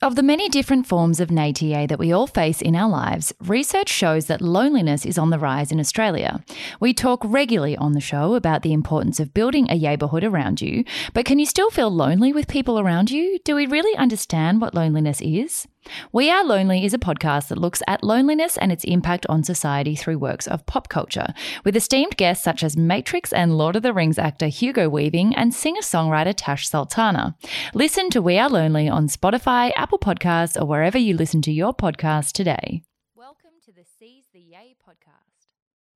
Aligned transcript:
Of 0.00 0.14
the 0.14 0.22
many 0.22 0.48
different 0.48 0.86
forms 0.86 1.18
of 1.18 1.32
NATA 1.32 1.86
that 1.88 1.98
we 1.98 2.12
all 2.12 2.28
face 2.28 2.62
in 2.62 2.76
our 2.76 2.88
lives, 2.88 3.32
research 3.40 3.88
shows 3.88 4.26
that 4.26 4.40
loneliness 4.40 5.04
is 5.04 5.18
on 5.18 5.30
the 5.30 5.40
rise 5.40 5.72
in 5.72 5.80
Australia. 5.80 6.44
We 6.78 6.94
talk 6.94 7.20
regularly 7.24 7.76
on 7.76 7.94
the 7.94 8.00
show 8.00 8.34
about 8.34 8.62
the 8.62 8.72
importance 8.72 9.18
of 9.18 9.34
building 9.34 9.68
a 9.68 9.74
neighbourhood 9.74 10.22
around 10.22 10.60
you, 10.60 10.84
but 11.14 11.24
can 11.24 11.40
you 11.40 11.46
still 11.46 11.70
feel 11.70 11.90
lonely 11.90 12.32
with 12.32 12.46
people 12.46 12.78
around 12.78 13.10
you? 13.10 13.40
Do 13.44 13.56
we 13.56 13.66
really 13.66 13.96
understand 13.96 14.60
what 14.60 14.72
loneliness 14.72 15.20
is? 15.20 15.66
We 16.12 16.30
Are 16.30 16.44
Lonely 16.44 16.84
is 16.84 16.94
a 16.94 16.98
podcast 16.98 17.48
that 17.48 17.58
looks 17.58 17.82
at 17.86 18.02
loneliness 18.02 18.56
and 18.56 18.72
its 18.72 18.84
impact 18.84 19.26
on 19.28 19.44
society 19.44 19.94
through 19.94 20.18
works 20.18 20.46
of 20.46 20.66
pop 20.66 20.88
culture, 20.88 21.34
with 21.64 21.76
esteemed 21.76 22.16
guests 22.16 22.44
such 22.44 22.62
as 22.62 22.76
Matrix 22.76 23.32
and 23.32 23.56
Lord 23.56 23.76
of 23.76 23.82
the 23.82 23.92
Rings 23.92 24.18
actor 24.18 24.46
Hugo 24.46 24.88
Weaving 24.88 25.34
and 25.34 25.54
singer 25.54 25.80
songwriter 25.80 26.34
Tash 26.36 26.68
Sultana. 26.68 27.36
Listen 27.74 28.10
to 28.10 28.22
We 28.22 28.38
Are 28.38 28.48
Lonely 28.48 28.88
on 28.88 29.08
Spotify, 29.08 29.72
Apple 29.76 29.98
Podcasts, 29.98 30.60
or 30.60 30.64
wherever 30.64 30.98
you 30.98 31.16
listen 31.16 31.42
to 31.42 31.52
your 31.52 31.74
podcast 31.74 32.32
today. 32.32 32.82
Welcome 33.14 33.52
to 33.64 33.72
the 33.72 33.84
Seize 33.98 34.24
the 34.32 34.40
Yay 34.40 34.74
podcast. 34.86 35.48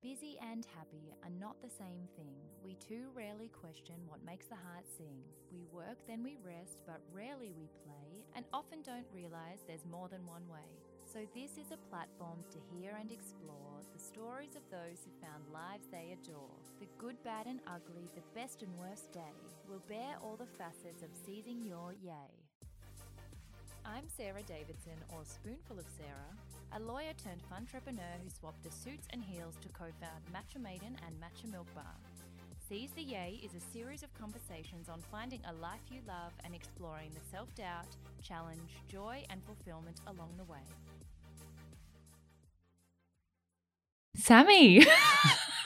Busy 0.02 0.36
and 0.50 0.66
happy 0.76 1.14
are 1.24 1.30
not 1.40 1.56
the 1.62 1.70
same 1.70 2.08
thing. 2.16 2.34
We 2.64 2.74
too 2.74 3.08
rarely 3.14 3.48
question 3.48 3.96
what 4.06 4.24
makes 4.24 4.46
the 4.46 4.56
heart 4.56 4.84
sing. 4.96 5.22
We 5.52 5.68
work, 5.70 6.00
then 6.08 6.24
we 6.24 6.38
rest, 6.40 6.78
but 6.86 7.04
rarely 7.12 7.52
we 7.52 7.68
play, 7.84 8.24
and 8.34 8.44
often 8.54 8.80
don't 8.80 9.06
realize 9.12 9.60
there's 9.68 9.84
more 9.84 10.08
than 10.08 10.26
one 10.26 10.48
way. 10.48 10.64
So, 11.04 11.28
this 11.36 11.60
is 11.60 11.68
a 11.70 11.84
platform 11.92 12.40
to 12.48 12.58
hear 12.72 12.96
and 12.98 13.12
explore 13.12 13.84
the 13.92 14.00
stories 14.00 14.56
of 14.56 14.64
those 14.72 15.04
who 15.04 15.12
found 15.20 15.44
lives 15.52 15.84
they 15.92 16.16
adore. 16.16 16.56
The 16.80 16.88
good, 16.96 17.22
bad, 17.22 17.44
and 17.44 17.60
ugly, 17.68 18.08
the 18.14 18.24
best 18.34 18.62
and 18.62 18.72
worst 18.80 19.12
day 19.12 19.36
will 19.68 19.84
bear 19.88 20.16
all 20.24 20.40
the 20.40 20.48
facets 20.56 21.02
of 21.02 21.12
seizing 21.12 21.60
your 21.60 21.92
yay. 22.00 22.32
I'm 23.84 24.08
Sarah 24.08 24.46
Davidson, 24.48 24.96
or 25.12 25.20
Spoonful 25.24 25.78
of 25.78 25.86
Sarah, 26.00 26.32
a 26.72 26.80
lawyer 26.80 27.12
turned 27.22 27.42
entrepreneur 27.52 28.16
who 28.24 28.30
swapped 28.30 28.64
the 28.64 28.72
suits 28.72 29.06
and 29.10 29.22
heels 29.22 29.60
to 29.60 29.68
co 29.68 29.92
found 30.00 30.24
Matcha 30.32 30.62
Maiden 30.62 30.96
and 31.04 31.14
Matcha 31.20 31.50
Milk 31.52 31.68
Bar. 31.74 31.92
Seize 32.72 32.92
the 32.92 33.02
Yay 33.02 33.38
is 33.44 33.50
a 33.54 33.60
series 33.70 34.02
of 34.02 34.08
conversations 34.14 34.88
on 34.88 35.02
finding 35.10 35.40
a 35.46 35.52
life 35.60 35.82
you 35.90 36.00
love 36.08 36.32
and 36.42 36.54
exploring 36.54 37.10
the 37.12 37.20
self 37.30 37.54
doubt, 37.54 37.94
challenge, 38.22 38.78
joy, 38.88 39.22
and 39.28 39.42
fulfillment 39.44 40.00
along 40.06 40.30
the 40.38 40.44
way. 40.44 40.62
Sammy. 44.16 44.86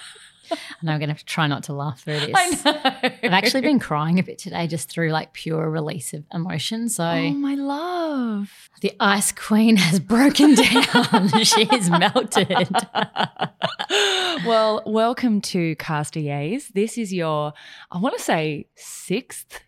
And 0.80 0.90
I'm 0.90 0.98
going 0.98 1.08
to 1.08 1.16
to 1.16 1.24
try 1.24 1.46
not 1.46 1.62
to 1.64 1.72
laugh 1.72 2.00
through 2.02 2.20
this. 2.20 2.30
I 2.34 2.50
know. 2.50 3.10
I've 3.22 3.32
actually 3.32 3.62
been 3.62 3.78
crying 3.78 4.18
a 4.18 4.22
bit 4.22 4.38
today 4.38 4.66
just 4.66 4.90
through 4.90 5.10
like 5.10 5.32
pure 5.32 5.70
release 5.70 6.12
of 6.12 6.24
emotion. 6.32 6.88
So 6.88 7.04
Oh, 7.04 7.30
my 7.30 7.54
love. 7.54 8.68
the 8.82 8.92
ice 9.00 9.32
queen 9.32 9.76
has 9.76 9.98
broken 10.00 10.54
down. 10.54 11.28
she 11.44 11.62
is 11.72 11.88
melted. 11.90 12.68
well, 14.46 14.82
welcome 14.86 15.40
to 15.42 15.74
Casta-Yays. 15.76 16.68
This 16.74 16.98
is 16.98 17.12
your, 17.12 17.52
I 17.90 17.98
want 17.98 18.16
to 18.16 18.22
say, 18.22 18.66
sixth 18.76 19.60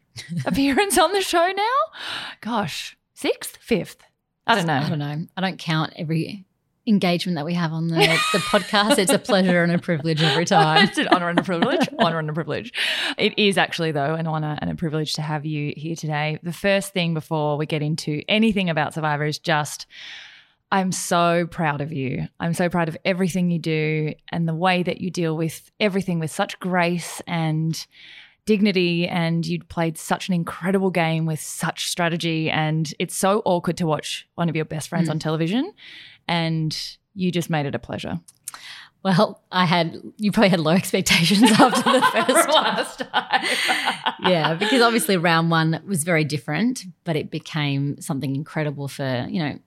appearance 0.45 0.99
on 0.99 1.13
the 1.13 1.23
show 1.23 1.51
now. 1.57 1.99
Gosh, 2.41 2.97
sixth, 3.15 3.57
fifth. 3.61 3.99
I 4.47 4.55
don't 4.55 4.67
know. 4.67 4.75
I 4.75 4.89
don't 4.89 4.99
know. 4.99 5.27
I 5.37 5.41
don't 5.41 5.59
count 5.59 5.93
every 5.97 6.45
engagement 6.89 7.37
that 7.37 7.45
we 7.45 7.55
have 7.55 7.73
on 7.73 7.89
the, 7.89 7.97
the 8.33 8.39
podcast. 8.39 8.99
It's 8.99 9.13
a 9.13 9.19
pleasure 9.19 9.63
and 9.63 9.71
a 9.73 9.79
privilege 9.79 10.23
every 10.23 10.45
time. 10.45 10.85
it's 10.89 10.99
an 10.99 11.09
honor 11.09 11.29
and 11.29 11.39
a 11.39 11.43
privilege. 11.43 11.89
honor 11.99 12.19
and 12.19 12.31
a 12.31 12.33
privilege. 12.33 12.73
It 13.17 13.39
is 13.39 13.59
actually, 13.59 13.93
though, 13.93 14.15
an 14.15 14.27
honor 14.27 14.59
and 14.61 14.71
a 14.71 14.75
privilege 14.75 15.13
to 15.15 15.23
have 15.23 15.45
you 15.47 15.73
here 15.77 15.95
today. 15.95 16.39
The 16.43 16.53
first 16.53 16.93
thing 16.93 17.15
before 17.15 17.57
we 17.57 17.67
get 17.67 17.83
into 17.83 18.23
anything 18.29 18.71
about 18.71 18.95
Survivor 18.95 19.25
is 19.27 19.39
just. 19.39 19.87
I'm 20.71 20.93
so 20.93 21.47
proud 21.51 21.81
of 21.81 21.95
you. 21.95 22.29
I'm 22.41 22.53
so 22.53 22.69
proud 22.69 22.89
of 22.91 22.97
everything 23.03 23.51
you 23.51 23.59
do 23.59 24.13
and 24.31 24.47
the 24.47 24.55
way 24.55 24.83
that 24.83 25.01
you 25.01 25.11
deal 25.11 25.35
with 25.35 25.71
everything 25.81 26.19
with 26.19 26.31
such 26.31 26.61
grace 26.61 27.23
and 27.27 27.87
dignity. 28.45 29.09
And 29.09 29.47
you 29.47 29.63
played 29.65 29.97
such 29.97 30.29
an 30.29 30.35
incredible 30.35 30.91
game 30.91 31.25
with 31.25 31.41
such 31.41 31.89
strategy. 31.89 32.51
And 32.51 32.93
it's 32.99 33.17
so 33.17 33.41
awkward 33.47 33.79
to 33.79 33.87
watch 33.87 34.29
one 34.35 34.51
of 34.51 34.57
your 34.57 34.67
best 34.67 34.91
friends 34.91 35.09
Mm. 35.09 35.13
on 35.13 35.19
television. 35.19 35.73
And 36.29 36.79
you 37.15 37.33
just 37.33 37.51
made 37.51 37.67
it 37.67 37.75
a 37.75 37.79
pleasure. 37.79 38.21
Well, 39.05 39.41
I 39.53 39.65
had, 39.65 40.01
you 40.17 40.33
probably 40.33 40.49
had 40.49 40.61
low 40.61 40.73
expectations 40.83 41.51
after 41.53 41.93
the 41.93 42.01
first 42.27 42.49
last 42.49 42.99
time. 42.99 44.15
yeah, 44.31 44.55
because 44.55 44.83
obviously 44.83 45.17
round 45.17 45.51
one 45.51 45.81
was 45.87 46.05
very 46.05 46.25
different, 46.25 46.85
but 47.05 47.17
it 47.17 47.31
became 47.31 48.01
something 48.01 48.35
incredible 48.35 48.89
for, 48.89 49.27
you 49.29 49.43
know, 49.43 49.59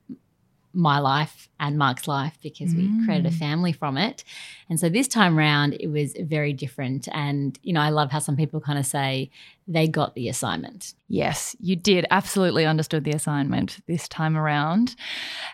my 0.73 0.99
life 0.99 1.49
and 1.59 1.77
Mark's 1.77 2.07
life 2.07 2.37
because 2.41 2.73
we 2.73 2.87
created 3.05 3.25
a 3.25 3.29
Mm. 3.29 3.37
family 3.39 3.71
from 3.71 3.97
it. 3.97 4.23
And 4.69 4.79
so 4.79 4.87
this 4.89 5.07
time 5.07 5.37
round, 5.37 5.75
it 5.79 5.87
was 5.87 6.15
very 6.19 6.53
different. 6.53 7.07
And, 7.11 7.59
you 7.61 7.73
know, 7.73 7.81
I 7.81 7.89
love 7.89 8.09
how 8.11 8.19
some 8.19 8.35
people 8.37 8.61
kind 8.61 8.79
of 8.79 8.85
say 8.85 9.29
they 9.67 9.87
got 9.87 10.15
the 10.15 10.27
assignment. 10.29 10.93
Yes, 11.07 11.55
you 11.59 11.75
did 11.75 12.05
absolutely 12.09 12.65
understood 12.65 13.03
the 13.03 13.11
assignment 13.11 13.79
this 13.87 14.07
time 14.07 14.35
around. 14.37 14.95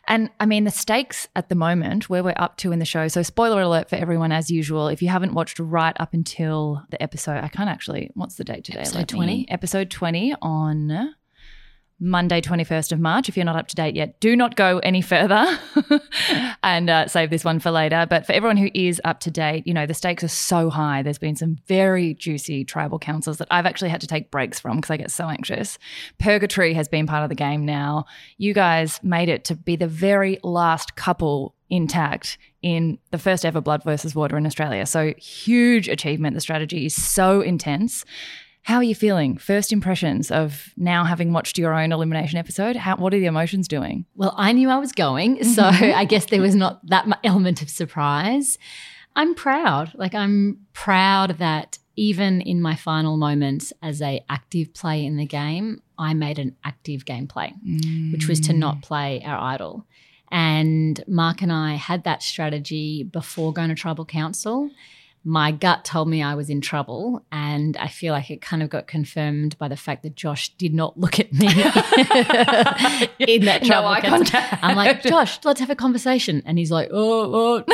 And 0.07 0.29
I 0.39 0.45
mean, 0.45 0.63
the 0.63 0.71
stakes 0.71 1.27
at 1.35 1.49
the 1.49 1.55
moment, 1.55 2.09
where 2.09 2.23
we're 2.23 2.33
up 2.37 2.57
to 2.57 2.71
in 2.71 2.79
the 2.79 2.85
show. 2.85 3.07
So, 3.07 3.21
spoiler 3.23 3.61
alert 3.61 3.89
for 3.89 3.95
everyone, 3.95 4.31
as 4.31 4.49
usual. 4.51 4.87
If 4.87 5.01
you 5.01 5.09
haven't 5.09 5.33
watched 5.33 5.59
right 5.59 5.95
up 5.99 6.13
until 6.13 6.83
the 6.89 7.01
episode, 7.01 7.43
I 7.43 7.47
can't 7.49 7.69
actually, 7.69 8.11
what's 8.13 8.35
the 8.35 8.43
date 8.43 8.63
today? 8.63 8.79
Episode 8.79 8.95
Let 8.99 9.13
me- 9.13 9.17
20. 9.17 9.49
Episode 9.49 9.89
20 9.89 10.35
on. 10.41 11.15
Monday, 11.99 12.41
21st 12.41 12.91
of 12.91 12.99
March. 12.99 13.27
If 13.27 13.35
you're 13.35 13.45
not 13.45 13.55
up 13.55 13.67
to 13.69 13.75
date 13.75 13.95
yet, 13.95 14.19
do 14.19 14.35
not 14.35 14.55
go 14.55 14.79
any 14.79 15.01
further 15.01 15.45
and 16.63 16.89
uh, 16.89 17.07
save 17.07 17.31
this 17.31 17.43
one 17.43 17.59
for 17.59 17.71
later. 17.71 18.05
But 18.07 18.25
for 18.25 18.33
everyone 18.33 18.57
who 18.57 18.69
is 18.73 19.01
up 19.03 19.19
to 19.21 19.31
date, 19.31 19.65
you 19.65 19.73
know, 19.73 19.87
the 19.87 19.95
stakes 19.95 20.23
are 20.23 20.27
so 20.27 20.69
high. 20.69 21.01
There's 21.01 21.17
been 21.17 21.35
some 21.35 21.57
very 21.67 22.13
juicy 22.13 22.63
tribal 22.65 22.99
councils 22.99 23.37
that 23.37 23.47
I've 23.49 23.65
actually 23.65 23.89
had 23.89 24.01
to 24.01 24.07
take 24.07 24.29
breaks 24.29 24.59
from 24.59 24.77
because 24.77 24.91
I 24.91 24.97
get 24.97 25.09
so 25.09 25.27
anxious. 25.27 25.79
Purgatory 26.19 26.73
has 26.73 26.87
been 26.87 27.07
part 27.07 27.23
of 27.23 27.29
the 27.29 27.35
game 27.35 27.65
now. 27.65 28.05
You 28.37 28.53
guys 28.53 28.99
made 29.01 29.29
it 29.29 29.43
to 29.45 29.55
be 29.55 29.75
the 29.75 29.87
very 29.87 30.39
last 30.43 30.95
couple 30.95 31.55
intact 31.69 32.37
in 32.61 32.97
the 33.11 33.17
first 33.17 33.45
ever 33.45 33.61
Blood 33.61 33.83
versus 33.83 34.15
Water 34.15 34.37
in 34.37 34.45
Australia. 34.45 34.85
So 34.85 35.13
huge 35.17 35.87
achievement. 35.87 36.35
The 36.35 36.41
strategy 36.41 36.85
is 36.85 36.95
so 36.95 37.41
intense. 37.41 38.05
How 38.67 38.75
are 38.75 38.83
you 38.83 38.95
feeling? 38.95 39.37
First 39.37 39.71
impressions 39.71 40.29
of 40.29 40.73
now 40.75 41.05
having 41.05 41.31
watched 41.31 41.57
your 41.57 41.73
own 41.73 41.93
elimination 41.93 42.37
episode. 42.37 42.75
How, 42.75 42.97
what 42.97 43.13
are 43.13 43.19
the 43.19 43.25
emotions 43.25 43.65
doing? 43.65 44.05
Well, 44.13 44.33
I 44.37 44.51
knew 44.51 44.69
I 44.69 44.77
was 44.77 44.91
going. 44.91 45.41
So 45.57 45.63
I 45.63 46.03
guess 46.03 46.25
there 46.25 46.41
was 46.41 46.53
not 46.53 46.85
that 46.87 47.07
element 47.23 47.61
of 47.61 47.69
surprise. 47.69 48.57
I'm 49.15 49.35
proud. 49.35 49.93
Like, 49.95 50.13
I'm 50.13 50.59
proud 50.73 51.37
that 51.37 51.77
even 51.95 52.41
in 52.41 52.61
my 52.61 52.75
final 52.75 53.15
moments 53.15 53.71
as 53.81 54.01
a 54.01 54.19
active 54.29 54.73
player 54.73 55.07
in 55.07 55.15
the 55.15 55.25
game, 55.25 55.81
I 55.97 56.13
made 56.13 56.37
an 56.37 56.57
active 56.65 57.05
gameplay. 57.05 57.53
which 58.11 58.27
was 58.27 58.41
to 58.41 58.53
Mm. 58.53 58.57
not 58.57 58.81
play 58.81 59.23
our 59.23 59.39
idol. 59.39 59.85
And 60.29 61.01
Mark 61.07 61.41
and 61.41 61.53
I 61.53 61.75
had 61.75 62.03
that 62.03 62.21
strategy 62.21 63.03
before 63.03 63.53
going 63.53 63.69
to 63.69 63.75
tribal 63.75 64.03
council. 64.05 64.69
My 65.27 65.51
gut 65.51 65.83
told 65.83 66.07
me 66.07 66.23
I 66.23 66.35
was 66.35 66.49
in 66.49 66.61
trouble, 66.61 67.21
and 67.33 67.75
I 67.75 67.89
feel 67.89 68.13
like 68.13 68.31
it 68.31 68.41
kind 68.41 68.63
of 68.63 68.69
got 68.69 68.87
confirmed 68.87 69.57
by 69.57 69.67
the 69.67 69.75
fact 69.75 70.03
that 70.03 70.15
Josh 70.15 70.55
did 70.55 70.73
not 70.73 70.97
look 70.97 71.19
at 71.19 71.33
me 71.33 71.47
in 73.19 73.43
that 73.43 73.63
No 73.65 73.85
eye 73.85 73.99
contact. 73.99 74.63
I'm 74.63 74.77
like, 74.77 75.03
Josh, 75.03 75.37
let's 75.43 75.59
have 75.59 75.69
a 75.69 75.75
conversation. 75.75 76.41
And 76.45 76.57
he's 76.57 76.71
like, 76.71 76.87
oh, 76.93 77.35
oh. 77.35 77.59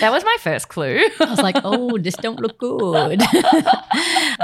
that 0.00 0.08
was 0.10 0.24
my 0.24 0.36
first 0.40 0.66
clue. 0.66 1.08
I 1.20 1.30
was 1.30 1.38
like, 1.38 1.58
oh, 1.62 1.96
this 1.98 2.16
don't 2.16 2.40
look 2.40 2.58
good. 2.58 3.22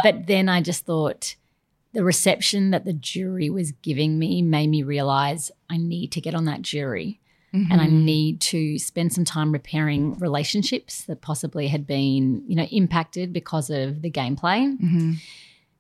but 0.04 0.28
then 0.28 0.48
I 0.48 0.60
just 0.60 0.86
thought 0.86 1.34
the 1.92 2.04
reception 2.04 2.70
that 2.70 2.84
the 2.84 2.92
jury 2.92 3.50
was 3.50 3.72
giving 3.72 4.16
me 4.16 4.42
made 4.42 4.69
me 4.69 4.84
realize 4.84 5.50
I 5.68 5.77
need 5.77 6.12
to 6.12 6.21
get 6.21 6.36
on 6.36 6.45
that 6.45 6.62
jury 6.62 7.18
and 7.53 7.66
Mm-hmm. 7.69 7.81
I 7.81 7.87
need 7.87 8.41
to 8.41 8.78
spend 8.78 9.13
some 9.13 9.25
time 9.25 9.53
repairing 9.53 10.19
relationships 10.19 11.04
that 11.04 11.21
possibly 11.21 11.69
had 11.69 11.87
been, 11.87 12.43
you 12.47 12.57
know, 12.57 12.65
impacted 12.65 13.33
because 13.33 13.69
of 13.69 14.01
the 14.01 14.10
gameplay. 14.10 14.75
Mhm. 14.78 15.16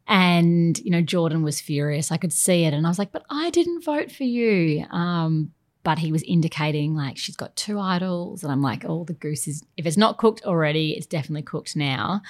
And, 0.06 0.78
you 0.80 0.90
know, 0.90 1.00
Jordan 1.00 1.42
was 1.42 1.60
furious. 1.60 2.10
I 2.12 2.16
could 2.18 2.32
see 2.32 2.64
it. 2.64 2.74
And 2.74 2.86
I 2.86 2.90
was 2.90 2.98
like, 2.98 3.12
but 3.12 3.24
I 3.30 3.50
didn't 3.50 3.84
vote 3.84 4.10
for 4.12 4.24
you. 4.24 4.84
Um, 4.90 5.52
but 5.84 5.98
he 5.98 6.12
was 6.12 6.22
indicating 6.24 6.94
like 6.94 7.16
she's 7.16 7.36
got 7.36 7.56
two 7.56 7.78
idols. 7.80 8.42
And 8.42 8.52
I'm 8.52 8.62
like, 8.62 8.84
oh, 8.86 9.04
the 9.04 9.14
goose 9.14 9.48
is, 9.48 9.64
if 9.76 9.86
it's 9.86 9.96
not 9.96 10.18
cooked 10.18 10.42
already, 10.44 10.92
it's 10.92 11.06
definitely 11.06 11.42
cooked 11.42 11.74
now. 11.74 12.20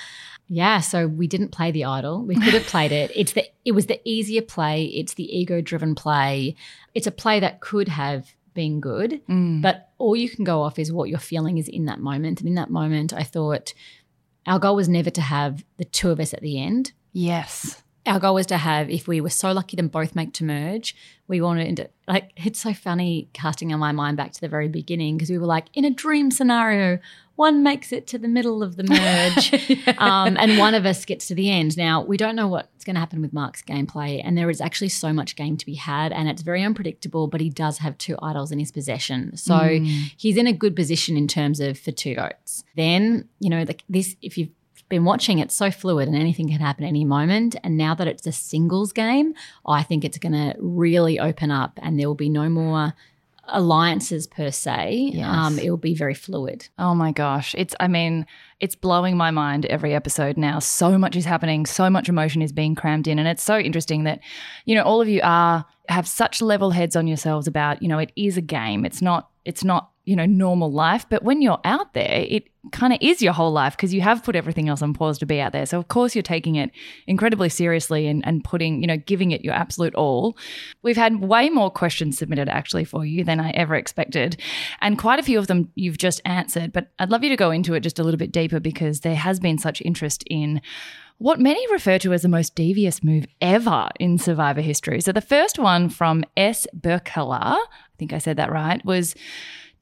Yeah. 0.49 0.81
So 0.81 1.07
we 1.09 1.27
didn't 1.27 1.49
play 1.51 1.71
the 1.71 1.85
idol. 1.85 2.23
We 2.25 2.35
could 2.37 2.55
have 2.55 2.65
played 2.67 2.93
it. 2.93 3.11
It's 3.15 3.33
the, 3.33 3.45
it 3.65 3.73
was 3.73 3.87
the 3.87 4.01
easier 4.09 4.43
play. 4.43 4.85
It's 4.85 5.15
the 5.15 5.25
ego 5.37 5.61
driven 5.61 5.95
play. 5.95 6.55
It's 6.95 7.07
a 7.07 7.11
play 7.11 7.41
that 7.41 7.61
could 7.61 7.89
have 7.89 8.35
been 8.55 8.81
good. 8.81 9.21
Mm. 9.29 9.63
But 9.63 9.91
all 9.99 10.17
you 10.17 10.29
can 10.29 10.45
go 10.45 10.63
off 10.63 10.79
is 10.79 10.93
what 10.93 11.09
you're 11.09 11.19
feeling 11.19 11.59
is 11.59 11.69
in 11.69 11.87
that 11.87 12.01
moment. 12.01 12.41
And 12.41 12.49
in 12.49 12.55
that 12.57 12.71
moment, 12.71 13.13
I 13.13 13.23
thought 13.23 13.75
our 14.47 14.59
goal 14.59 14.77
was 14.77 14.89
never 14.89 15.11
to 15.11 15.21
have 15.21 15.65
the 15.77 15.85
two 15.85 16.11
of 16.11 16.21
us 16.21 16.35
at 16.35 16.41
the 16.41 16.61
end. 16.61 16.93
yes. 17.13 17.83
our 18.07 18.19
goal 18.19 18.35
was 18.35 18.47
to 18.47 18.57
have, 18.57 18.91
if 18.91 19.07
we 19.07 19.21
were 19.21 19.31
so 19.31 19.53
lucky 19.53 19.77
them 19.77 19.89
both 19.89 20.17
make 20.17 20.33
to 20.35 20.45
merge, 20.45 20.97
we 21.29 21.41
wanted 21.41 21.77
to, 21.77 21.89
like, 22.09 22.33
it's 22.37 22.61
so 22.61 22.75
funny 22.75 23.29
casting 23.33 23.71
in 23.71 23.79
my 23.79 23.93
mind 23.93 24.17
back 24.17 24.33
to 24.33 24.41
the 24.41 24.49
very 24.49 24.69
beginning 24.69 25.17
because 25.17 25.31
we 25.31 25.39
were 25.39 25.47
like, 25.47 25.67
in 25.75 25.85
a 25.85 25.91
dream 25.91 26.31
scenario, 26.31 26.99
one 27.37 27.63
makes 27.63 27.93
it 27.93 28.07
to 28.09 28.19
the 28.19 28.29
middle 28.29 28.63
of 28.63 28.77
the 28.77 28.83
merge 28.85 29.89
um, 29.99 30.37
and 30.39 30.59
one 30.59 30.75
of 30.75 30.85
us 30.87 31.05
gets 31.05 31.27
to 31.29 31.35
the 31.35 31.51
end. 31.51 31.77
Now, 31.77 32.03
we 32.03 32.17
don't 32.17 32.37
know 32.37 32.49
what's 32.49 32.85
going 32.85 32.95
to 32.95 33.01
happen 33.01 33.23
with 33.23 33.33
Mark's 33.33 33.63
gameplay, 33.63 34.21
and 34.25 34.37
there 34.37 34.51
is 34.51 34.61
actually 34.61 34.91
so 34.91 35.13
much 35.13 35.35
game 35.37 35.57
to 35.57 35.67
be 35.67 35.75
had, 35.75 36.13
and 36.13 36.29
it's 36.29 36.43
very 36.43 36.63
unpredictable, 36.63 37.27
but 37.29 37.41
he 37.41 37.49
does 37.51 37.79
have 37.79 37.97
two 37.99 38.17
idols 38.23 38.53
in 38.53 38.59
his 38.59 38.71
possession. 38.73 39.37
So 39.37 39.55
Mm. 39.55 40.13
he's 40.17 40.37
in 40.37 40.47
a 40.47 40.53
good 40.53 40.75
position 40.77 41.17
in 41.17 41.27
terms 41.29 41.61
of 41.61 41.79
for 41.79 41.91
two 41.93 42.15
votes. 42.17 42.65
Then, 42.77 43.29
you 43.41 43.49
know, 43.51 43.63
like 43.63 43.85
this, 43.89 44.17
if 44.23 44.37
you've 44.37 44.51
been 44.89 45.05
watching, 45.05 45.39
it's 45.39 45.55
so 45.55 45.71
fluid 45.71 46.07
and 46.09 46.17
anything 46.17 46.49
can 46.49 46.61
happen 46.61 46.85
any 46.85 47.05
moment. 47.05 47.57
And 47.65 47.79
now 47.79 47.95
that 47.95 48.07
it's 48.07 48.27
a 48.27 48.33
singles 48.33 48.93
game, 48.93 49.33
I 49.67 49.83
think 49.83 50.05
it's 50.05 50.19
going 50.19 50.33
to 50.35 50.55
really 50.59 51.19
open 51.19 51.51
up 51.51 51.79
and 51.83 51.99
there 51.99 52.09
will 52.09 52.15
be 52.15 52.29
no 52.29 52.51
more 52.51 52.93
alliances 53.53 54.27
per 54.27 54.51
se. 54.51 55.11
Yes. 55.13 55.27
Um, 55.27 55.59
it 55.59 55.71
will 55.71 55.77
be 55.77 55.95
very 55.95 56.15
fluid. 56.15 56.69
Oh 56.79 56.95
my 56.95 57.13
gosh. 57.13 57.55
It's, 57.57 57.75
I 57.81 57.89
mean, 57.89 58.27
it's 58.61 58.75
blowing 58.75 59.17
my 59.17 59.31
mind 59.31 59.67
every 59.67 59.95
episode 59.95 60.37
now. 60.37 60.59
So 60.59 60.99
much 60.99 61.17
is 61.17 61.25
happening. 61.25 61.67
So 61.67 61.91
much 61.91 62.09
emotion 62.09 62.43
is 62.43 62.53
being 62.53 62.75
crammed 62.75 63.09
in. 63.09 63.19
And 63.19 63.29
it's 63.29 63.43
so 63.43 63.59
interesting 63.59 64.05
that, 64.05 64.21
you 64.65 64.75
know, 64.75 64.83
all 64.83 65.01
of 65.01 65.09
you 65.09 65.21
are, 65.23 65.65
have 65.89 66.07
such 66.07 66.41
level 66.41 66.71
heads 66.71 66.97
on 66.97 67.07
yourselves 67.07 67.47
about, 67.47 67.83
you 67.83 67.89
know, 67.89 67.99
it 67.99 68.13
is 68.17 68.37
a 68.37 68.43
game. 68.43 68.85
It's 68.85 69.03
not, 69.03 69.31
it's 69.45 69.65
not, 69.65 69.91
you 70.05 70.17
know, 70.17 70.27
normal 70.27 70.73
life. 70.73 71.07
But 71.09 71.23
when 71.23 71.43
you're 71.43 71.61
out 71.65 71.95
there, 71.95 72.25
it 72.29 72.49
kind 72.71 72.93
of 72.93 72.99
is 73.03 73.21
your 73.21 73.33
whole 73.33 73.51
life 73.51 73.77
because 73.77 73.93
you 73.93 74.01
have 74.03 74.23
put 74.23 74.37
everything 74.37 74.69
else 74.69 74.83
on 74.83 74.95
pause 74.95 75.19
to 75.19 75.27
be 75.27 75.41
out 75.41 75.53
there. 75.53 75.67
So 75.67 75.79
of 75.79 75.89
course 75.89 76.15
you're 76.15 76.23
taking 76.23 76.55
it 76.55 76.71
incredibly 77.09 77.49
seriously 77.49 78.07
and, 78.07 78.25
and 78.25 78.45
putting, 78.45 78.81
you 78.81 78.87
know, 78.87 78.97
giving 78.99 79.33
it 79.33 79.43
your 79.43 79.55
absolute 79.55 79.95
all. 79.97 80.37
We've 80.83 80.97
had 80.97 81.21
way 81.21 81.51
more 81.51 81.71
questions 81.71 82.19
submitted 82.19 82.49
actually 82.49 82.85
for 82.85 83.05
you 83.05 83.25
than 83.25 83.41
I 83.41 83.51
ever 83.51 83.75
expected. 83.75 84.41
And 84.81 84.97
quite 84.97 85.19
a 85.19 85.25
few 85.25 85.41
of 85.41 85.49
them 85.49 85.71
you've 85.75 85.99
just 85.99 86.21
answered, 86.25 86.73
but 86.73 86.93
I'd 87.01 87.11
love 87.11 87.25
you 87.25 87.31
to 87.31 87.37
go 87.37 87.51
into 87.51 87.75
it 87.75 87.81
just 87.81 87.99
a 87.99 88.05
little 88.05 88.19
bit 88.19 88.31
deeper 88.31 88.61
because 88.61 89.01
there 89.01 89.17
has 89.17 89.41
been 89.41 89.59
such 89.59 89.83
interest 89.83 90.23
in 90.31 90.61
what 91.19 91.41
many 91.41 91.65
refer 91.73 91.99
to 91.99 92.13
as 92.13 92.23
the 92.23 92.29
most 92.29 92.55
devious 92.55 93.03
move 93.03 93.27
ever 93.41 93.89
in 93.99 94.19
survivor 94.19 94.61
history. 94.61 95.01
So 95.01 95.13
the 95.13 95.21
first 95.21 95.59
one 95.59 95.89
from 95.89 96.25
S. 96.37 96.67
Berkala, 96.77 97.55
I 97.55 97.67
think 97.99 98.13
I 98.13 98.19
said 98.19 98.37
that 98.39 98.51
right, 98.51 98.85
was 98.85 99.15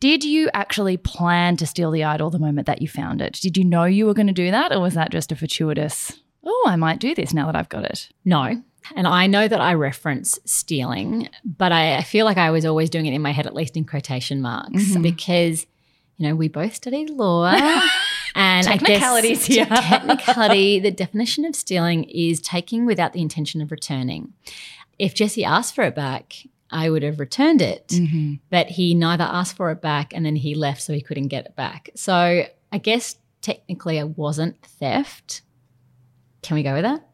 did 0.00 0.24
you 0.24 0.48
actually 0.54 0.96
plan 0.96 1.56
to 1.58 1.66
steal 1.66 1.90
the 1.90 2.04
idol 2.04 2.30
the 2.30 2.38
moment 2.38 2.66
that 2.66 2.82
you 2.82 2.88
found 2.88 3.20
it? 3.20 3.34
Did 3.40 3.56
you 3.56 3.64
know 3.64 3.84
you 3.84 4.06
were 4.06 4.14
going 4.14 4.26
to 4.26 4.32
do 4.32 4.50
that, 4.50 4.72
or 4.72 4.80
was 4.80 4.94
that 4.94 5.10
just 5.10 5.30
a 5.32 5.36
fortuitous, 5.36 6.18
oh, 6.44 6.64
I 6.66 6.76
might 6.76 6.98
do 6.98 7.14
this 7.14 7.32
now 7.34 7.46
that 7.46 7.56
I've 7.56 7.68
got 7.68 7.84
it? 7.84 8.08
No. 8.24 8.62
And 8.96 9.06
I 9.06 9.26
know 9.26 9.46
that 9.46 9.60
I 9.60 9.74
reference 9.74 10.38
stealing, 10.46 11.28
but 11.44 11.70
I, 11.70 12.02
feel 12.02 12.24
like 12.24 12.38
I 12.38 12.50
was 12.50 12.64
always 12.64 12.88
doing 12.90 13.04
it 13.06 13.12
in 13.12 13.20
my 13.22 13.30
head, 13.30 13.46
at 13.46 13.54
least 13.54 13.76
in 13.76 13.84
quotation 13.84 14.40
marks, 14.40 14.72
Mhm. 14.92 15.02
because, 15.02 15.66
you 16.16 16.26
know, 16.28 16.34
we 16.34 16.48
both 16.48 16.74
studied 16.74 17.10
law. 17.10 17.52
And 18.36 18.64
Technicalities 18.64 19.44
I 19.50 19.54
guess, 19.54 19.56
here. 19.56 19.66
technicality, 19.82 20.78
the 20.78 20.92
definition 20.92 21.44
of 21.44 21.56
stealing 21.56 22.04
is 22.04 22.40
taking 22.40 22.86
without 22.86 23.12
the 23.12 23.20
intention 23.20 23.60
of 23.60 23.72
returning. 23.72 24.32
If 25.00 25.14
Jesse 25.14 25.44
asked 25.44 25.74
for 25.74 25.82
it 25.82 25.96
back, 25.96 26.34
I 26.70 26.88
would 26.90 27.02
have 27.02 27.18
returned 27.20 27.60
it, 27.62 27.88
Mm-hmm. 27.88 28.34
but 28.50 28.68
he 28.68 28.94
neither 28.94 29.24
asked 29.24 29.56
for 29.56 29.70
it 29.70 29.80
back 29.82 30.12
and 30.14 30.24
then 30.24 30.36
he 30.36 30.54
left 30.54 30.82
so 30.82 30.92
he 30.92 31.00
couldn't 31.00 31.28
get 31.28 31.46
it 31.46 31.56
back. 31.56 31.90
So 31.96 32.44
I 32.72 32.78
guess 32.78 33.16
technically 33.42 33.98
it 33.98 34.16
wasn't 34.16 34.60
theft. 34.64 35.42
Can 36.42 36.54
we 36.54 36.62
go 36.62 36.74
with 36.74 36.82
that? 36.84 37.06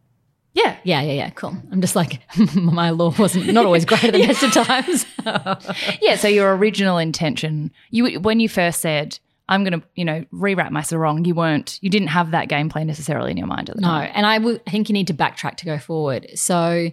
Yeah. 0.52 0.76
Yeah, 0.84 1.02
yeah, 1.02 1.12
yeah. 1.12 1.30
Cool. 1.30 1.54
I'm 1.70 1.80
just 1.80 1.96
like 1.96 2.20
my 2.54 2.90
law 2.90 3.12
wasn't 3.18 3.52
not 3.52 3.66
always 3.66 3.84
great 3.84 4.04
at 4.04 4.12
the 4.14 4.26
best 4.26 4.42
of 4.42 4.52
times. 4.66 5.06
Yeah. 6.00 6.16
So 6.16 6.28
your 6.28 6.54
original 6.56 6.98
intention, 6.98 7.70
you 7.90 8.20
when 8.20 8.40
you 8.40 8.48
first 8.48 8.80
said, 8.80 9.18
I'm 9.48 9.64
going 9.64 9.80
to, 9.80 9.86
you 9.94 10.04
know, 10.04 10.24
rewrap 10.32 10.70
my 10.70 10.82
sarong, 10.82 11.24
you 11.24 11.34
weren't, 11.34 11.78
you 11.80 11.88
didn't 11.90 12.08
have 12.08 12.32
that 12.32 12.48
gameplay 12.48 12.84
necessarily 12.84 13.30
in 13.30 13.36
your 13.36 13.46
mind 13.46 13.70
at 13.70 13.76
the 13.76 13.82
no, 13.82 13.88
time. 13.88 14.04
No. 14.08 14.12
And 14.14 14.26
I 14.26 14.36
I 14.36 14.70
think 14.70 14.88
you 14.88 14.92
need 14.94 15.06
to 15.08 15.14
backtrack 15.14 15.56
to 15.58 15.64
go 15.66 15.78
forward. 15.78 16.26
So 16.34 16.90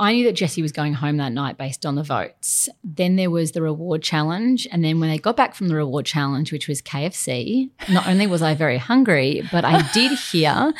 I 0.00 0.12
knew 0.12 0.24
that 0.24 0.34
Jesse 0.34 0.62
was 0.62 0.70
going 0.70 0.94
home 0.94 1.16
that 1.16 1.32
night 1.32 1.58
based 1.58 1.84
on 1.84 1.96
the 1.96 2.04
votes. 2.04 2.68
Then 2.84 3.16
there 3.16 3.30
was 3.30 3.52
the 3.52 3.62
reward 3.62 4.02
challenge. 4.02 4.68
And 4.70 4.84
then 4.84 5.00
when 5.00 5.10
they 5.10 5.18
got 5.18 5.36
back 5.36 5.56
from 5.56 5.68
the 5.68 5.74
reward 5.74 6.06
challenge, 6.06 6.52
which 6.52 6.68
was 6.68 6.80
KFC, 6.80 7.70
not 7.90 8.06
only 8.06 8.28
was 8.28 8.40
I 8.40 8.54
very 8.54 8.78
hungry, 8.78 9.42
but 9.50 9.64
I 9.64 9.82
did 9.92 10.16
hear 10.16 10.72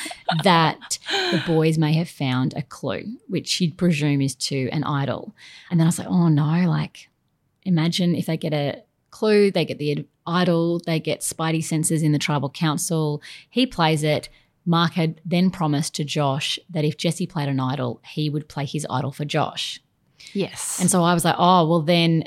that 0.44 0.98
the 1.32 1.42
boys 1.46 1.78
may 1.78 1.94
have 1.94 2.08
found 2.08 2.54
a 2.54 2.62
clue, 2.62 3.04
which 3.26 3.60
you'd 3.60 3.76
presume 3.76 4.20
is 4.20 4.36
to 4.36 4.68
an 4.70 4.84
idol. 4.84 5.34
And 5.70 5.80
then 5.80 5.86
I 5.86 5.88
was 5.88 5.98
like, 5.98 6.08
oh 6.08 6.28
no, 6.28 6.68
like 6.68 7.08
imagine 7.64 8.14
if 8.14 8.26
they 8.26 8.36
get 8.36 8.52
a 8.52 8.82
clue, 9.10 9.50
they 9.50 9.64
get 9.64 9.78
the 9.78 10.06
idol, 10.26 10.80
they 10.86 11.00
get 11.00 11.20
spidey 11.20 11.64
senses 11.64 12.04
in 12.04 12.12
the 12.12 12.18
tribal 12.18 12.50
council. 12.50 13.20
He 13.50 13.66
plays 13.66 14.04
it. 14.04 14.28
Mark 14.68 14.92
had 14.92 15.18
then 15.24 15.50
promised 15.50 15.94
to 15.94 16.04
Josh 16.04 16.58
that 16.68 16.84
if 16.84 16.98
Jesse 16.98 17.26
played 17.26 17.48
an 17.48 17.58
idol, 17.58 18.02
he 18.06 18.28
would 18.28 18.50
play 18.50 18.66
his 18.66 18.86
idol 18.90 19.12
for 19.12 19.24
Josh. 19.24 19.80
Yes. 20.34 20.78
And 20.78 20.90
so 20.90 21.02
I 21.02 21.14
was 21.14 21.24
like, 21.24 21.36
oh, 21.38 21.66
well, 21.66 21.80
then 21.80 22.24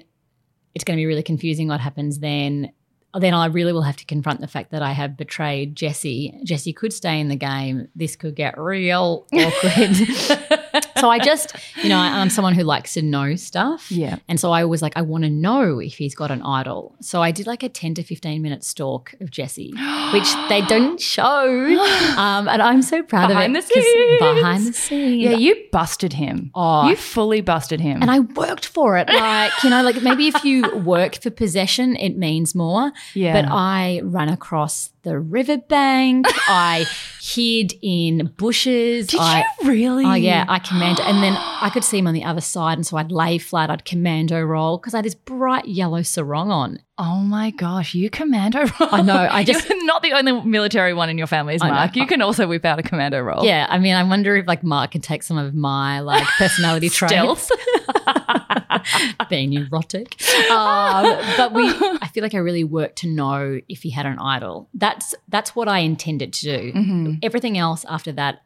it's 0.73 0.83
going 0.83 0.97
to 0.97 1.01
be 1.01 1.05
really 1.05 1.21
confusing 1.21 1.67
what 1.67 1.79
happens 1.79 2.17
then. 2.17 2.71
Then 3.13 3.35
I 3.35 3.45
really 3.45 3.73
will 3.73 3.83
have 3.83 3.97
to 3.97 4.05
confront 4.05 4.41
the 4.41 4.47
fact 4.47 4.71
that 4.71 4.81
I 4.81 4.93
have 4.93 5.17
betrayed 5.17 5.75
Jesse. 5.75 6.39
Jesse 6.43 6.73
could 6.73 6.93
stay 6.93 7.19
in 7.19 7.27
the 7.27 7.35
game. 7.35 7.89
This 7.95 8.15
could 8.15 8.35
get 8.35 8.57
real 8.57 9.27
awkward. 9.31 10.59
so 10.99 11.09
I 11.09 11.19
just, 11.19 11.53
you 11.83 11.89
know, 11.89 11.97
I'm 11.97 12.29
someone 12.29 12.53
who 12.53 12.63
likes 12.63 12.93
to 12.95 13.01
know 13.01 13.35
stuff. 13.35 13.91
yeah. 13.91 14.17
And 14.27 14.39
so 14.39 14.51
I 14.51 14.65
was 14.65 14.81
like, 14.81 14.93
I 14.95 15.01
want 15.01 15.23
to 15.23 15.29
know 15.29 15.79
if 15.79 15.95
he's 15.97 16.15
got 16.15 16.31
an 16.31 16.41
idol. 16.41 16.95
So 17.01 17.21
I 17.21 17.31
did 17.31 17.47
like 17.47 17.63
a 17.63 17.69
10 17.69 17.95
to 17.95 18.03
15 18.03 18.41
minute 18.41 18.63
stalk 18.63 19.13
of 19.21 19.31
Jesse, 19.31 19.71
which 20.13 20.27
they 20.49 20.61
don't 20.67 20.99
show. 20.99 21.31
Um, 22.21 22.47
and 22.47 22.61
I'm 22.61 22.81
so 22.81 23.01
proud 23.03 23.27
Behind 23.29 23.55
of 23.55 23.63
it. 23.63 23.67
the 23.67 23.73
'cause 23.73 23.83
scenes. 23.83 24.19
Behind 24.19 24.67
the 24.67 24.73
scenes. 24.73 25.21
Yeah, 25.23 25.31
you 25.31 25.55
busted 25.71 26.13
him. 26.13 26.51
Oh. 26.55 26.88
you 26.89 26.95
fully 26.95 27.41
busted 27.41 27.79
him. 27.79 28.01
And 28.01 28.11
I 28.11 28.19
worked 28.19 28.65
for 28.65 28.97
it. 28.97 29.07
Like, 29.07 29.51
you 29.63 29.69
know, 29.69 29.81
like 29.83 30.01
maybe 30.01 30.27
if 30.27 30.43
you 30.43 30.77
work 30.79 31.21
for 31.21 31.29
possession, 31.29 31.95
it 31.95 32.17
means 32.17 32.53
more. 32.53 32.91
yeah. 33.13 33.33
But 33.41 33.49
I 33.51 34.01
ran 34.03 34.29
across 34.29 34.89
the 35.03 35.19
riverbank. 35.19 36.25
I 36.47 36.85
hid 37.21 37.73
in 37.81 38.31
bushes. 38.38 39.07
did 39.07 39.19
I, 39.19 39.43
you 39.61 39.69
really? 39.69 40.05
Oh 40.05 40.13
yeah, 40.13 40.45
I 40.47 40.59
commando, 40.81 41.04
and 41.04 41.24
then 41.24 41.33
I 41.38 41.69
could 41.72 41.83
see 41.83 41.98
him 42.00 42.07
on 42.07 42.13
the 42.13 42.24
other 42.24 42.42
side, 42.42 42.78
and 42.78 42.86
so 42.86 42.98
I'd 42.98 43.12
lay 43.12 43.38
flat. 43.38 43.69
I'd 43.69 43.86
commando 43.86 44.42
roll 44.42 44.78
because 44.78 44.94
I 44.94 44.98
had 44.98 45.06
this 45.06 45.16
bright 45.16 45.67
yellow 45.67 46.01
sarong 46.01 46.51
on. 46.51 46.79
Oh 46.98 47.17
my 47.20 47.51
gosh, 47.51 47.94
you 47.96 48.10
commando 48.10 48.60
roll. 48.60 48.89
I 48.91 49.01
know, 49.01 49.27
I 49.29 49.44
just- 49.46 49.67
You're 49.70 49.86
not 49.86 50.01
the 50.03 50.13
only 50.13 50.41
military 50.41 50.94
one 50.94 51.10
in 51.10 51.17
your 51.17 51.27
family, 51.27 51.55
is 51.55 51.62
Mark. 51.63 51.96
You 51.96 52.05
can 52.08 52.22
also 52.22 52.48
whip 52.48 52.65
out 52.65 52.79
a 52.79 52.84
commando 52.84 53.20
roll. 53.22 53.44
Yeah, 53.46 53.65
I 53.70 53.79
mean, 53.79 53.96
I 53.96 54.03
wonder 54.03 54.36
if 54.38 54.48
like 54.48 54.63
Mark 54.63 54.91
could 54.91 55.03
take 55.03 55.24
some 55.24 55.38
of 55.38 55.53
my 55.53 56.00
like 56.01 56.27
personality 56.38 56.89
traits, 56.89 57.13
Stealth. 57.13 57.50
being 59.29 59.53
erotic. 59.53 60.22
Um, 60.51 61.17
but 61.38 61.53
we, 61.53 61.63
I 62.01 62.10
feel 62.13 62.24
like 62.24 62.34
I 62.34 62.39
really 62.39 62.63
worked 62.63 62.98
to 63.00 63.08
know 63.08 63.60
if 63.70 63.82
he 63.84 63.89
had 63.89 64.05
an 64.05 64.20
idol. 64.20 64.70
That's 64.74 65.13
that's 65.29 65.55
what 65.55 65.67
I 65.67 65.79
intended 65.79 66.34
to 66.34 66.41
do. 66.58 66.74
Mhm. 66.74 67.20
Everything 67.24 67.58
else 67.58 67.86
after 67.88 68.12
that 68.13 68.41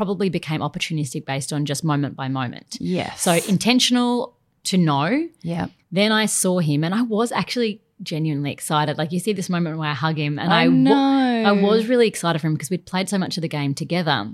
probably 0.00 0.30
became 0.30 0.62
opportunistic 0.62 1.26
based 1.26 1.52
on 1.52 1.66
just 1.66 1.84
moment 1.84 2.16
by 2.16 2.26
moment. 2.26 2.78
Yes. 2.80 3.20
So 3.20 3.32
intentional 3.46 4.34
to 4.64 4.78
know. 4.78 5.28
yeah. 5.42 5.66
Then 5.92 6.10
I 6.10 6.24
saw 6.24 6.58
him, 6.60 6.84
and 6.84 6.94
I 6.94 7.02
was 7.02 7.32
actually 7.32 7.82
genuinely 8.02 8.50
excited. 8.50 8.96
Like 8.96 9.12
you 9.12 9.18
see 9.18 9.34
this 9.34 9.50
moment 9.50 9.76
where 9.76 9.90
I 9.90 9.92
hug 9.92 10.16
him, 10.16 10.38
and 10.38 10.50
I, 10.54 10.62
I 10.62 10.66
know. 10.68 11.42
I 11.46 11.52
was 11.52 11.86
really 11.86 12.08
excited 12.08 12.38
for 12.38 12.46
him 12.46 12.54
because 12.54 12.70
we'd 12.70 12.86
played 12.86 13.10
so 13.10 13.18
much 13.18 13.36
of 13.36 13.42
the 13.42 13.48
game 13.48 13.74
together. 13.74 14.30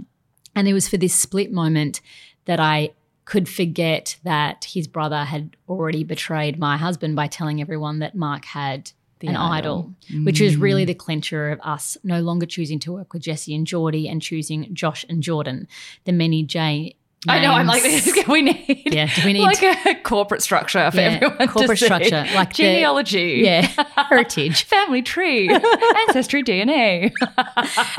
And 0.55 0.69
it 0.69 0.73
was 0.73 0.89
for 0.89 0.99
this 0.99 1.17
split 1.17 1.51
moment 1.51 2.01
that 2.45 2.61
I 2.61 2.91
could 3.25 3.49
forget 3.49 4.19
that 4.23 4.67
his 4.67 4.87
brother 4.87 5.25
had 5.25 5.57
already 5.69 6.05
betrayed 6.05 6.61
my 6.61 6.77
husband 6.77 7.17
by 7.17 7.27
telling 7.27 7.61
everyone 7.61 7.99
that 7.99 8.15
Mark 8.15 8.45
had 8.45 8.93
The 9.21 9.29
an 9.29 9.37
idol. 9.37 9.95
idol, 10.11 10.25
which 10.25 10.41
was 10.41 10.57
really 10.57 10.85
the 10.85 10.93
clincher 10.95 11.51
of 11.51 11.61
us 11.63 11.97
no 12.05 12.21
longer 12.21 12.45
choosing 12.45 12.79
to 12.81 12.93
work 12.93 13.15
with 13.15 13.23
Jesse 13.23 13.55
and 13.55 13.67
Geordie 13.67 14.09
and 14.09 14.21
choosing 14.21 14.75
Josh 14.75 15.07
and 15.09 15.23
Jordan, 15.23 15.69
the 16.05 16.13
many 16.13 16.43
J. 16.43 16.97
I 17.29 17.41
know. 17.41 17.51
I'm 17.53 17.67
like, 17.67 17.83
names. 17.83 18.09
we 18.29 18.43
need. 18.43 18.83
Yeah, 18.93 19.13
do 19.13 19.23
we 19.25 19.33
need 19.33 19.43
like 19.43 19.63
a 19.63 19.95
corporate 20.03 20.43
structure 20.43 20.91
for 20.91 20.99
Yeah, 20.99 21.19
everyone 21.23 21.39
to 21.39 21.47
corporate 21.49 21.79
structure, 21.79 22.25
like 22.35 22.51
the- 22.51 22.63
genealogy. 22.63 23.41
yeah, 23.43 23.63
heritage. 24.09 24.65
Family 24.69 25.03
tree, 25.03 25.49
ancestry, 26.09 26.45
DNA. 26.45 27.11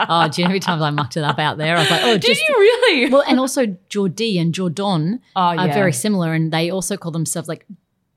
Oh, 0.07 0.27
do 0.29 0.41
you 0.41 0.43
know 0.43 0.47
how 0.47 0.47
many 0.49 0.59
times 0.59 0.81
I 0.81 0.91
mucked 0.91 1.17
it 1.17 1.23
up 1.23 1.39
out 1.39 1.57
there? 1.57 1.75
I 1.75 1.79
was 1.79 1.89
like, 1.89 2.03
oh, 2.03 2.13
Did 2.13 2.21
just 2.21 2.41
you 2.47 2.55
really? 2.57 3.09
well, 3.09 3.23
and 3.27 3.39
also 3.39 3.75
Geordie 3.89 4.37
and 4.37 4.53
Jordan 4.53 5.19
oh, 5.35 5.41
are 5.41 5.67
very 5.73 5.93
similar, 5.93 6.33
and 6.33 6.53
they 6.53 6.69
also 6.69 6.95
call 6.95 7.11
themselves 7.11 7.49
like 7.49 7.65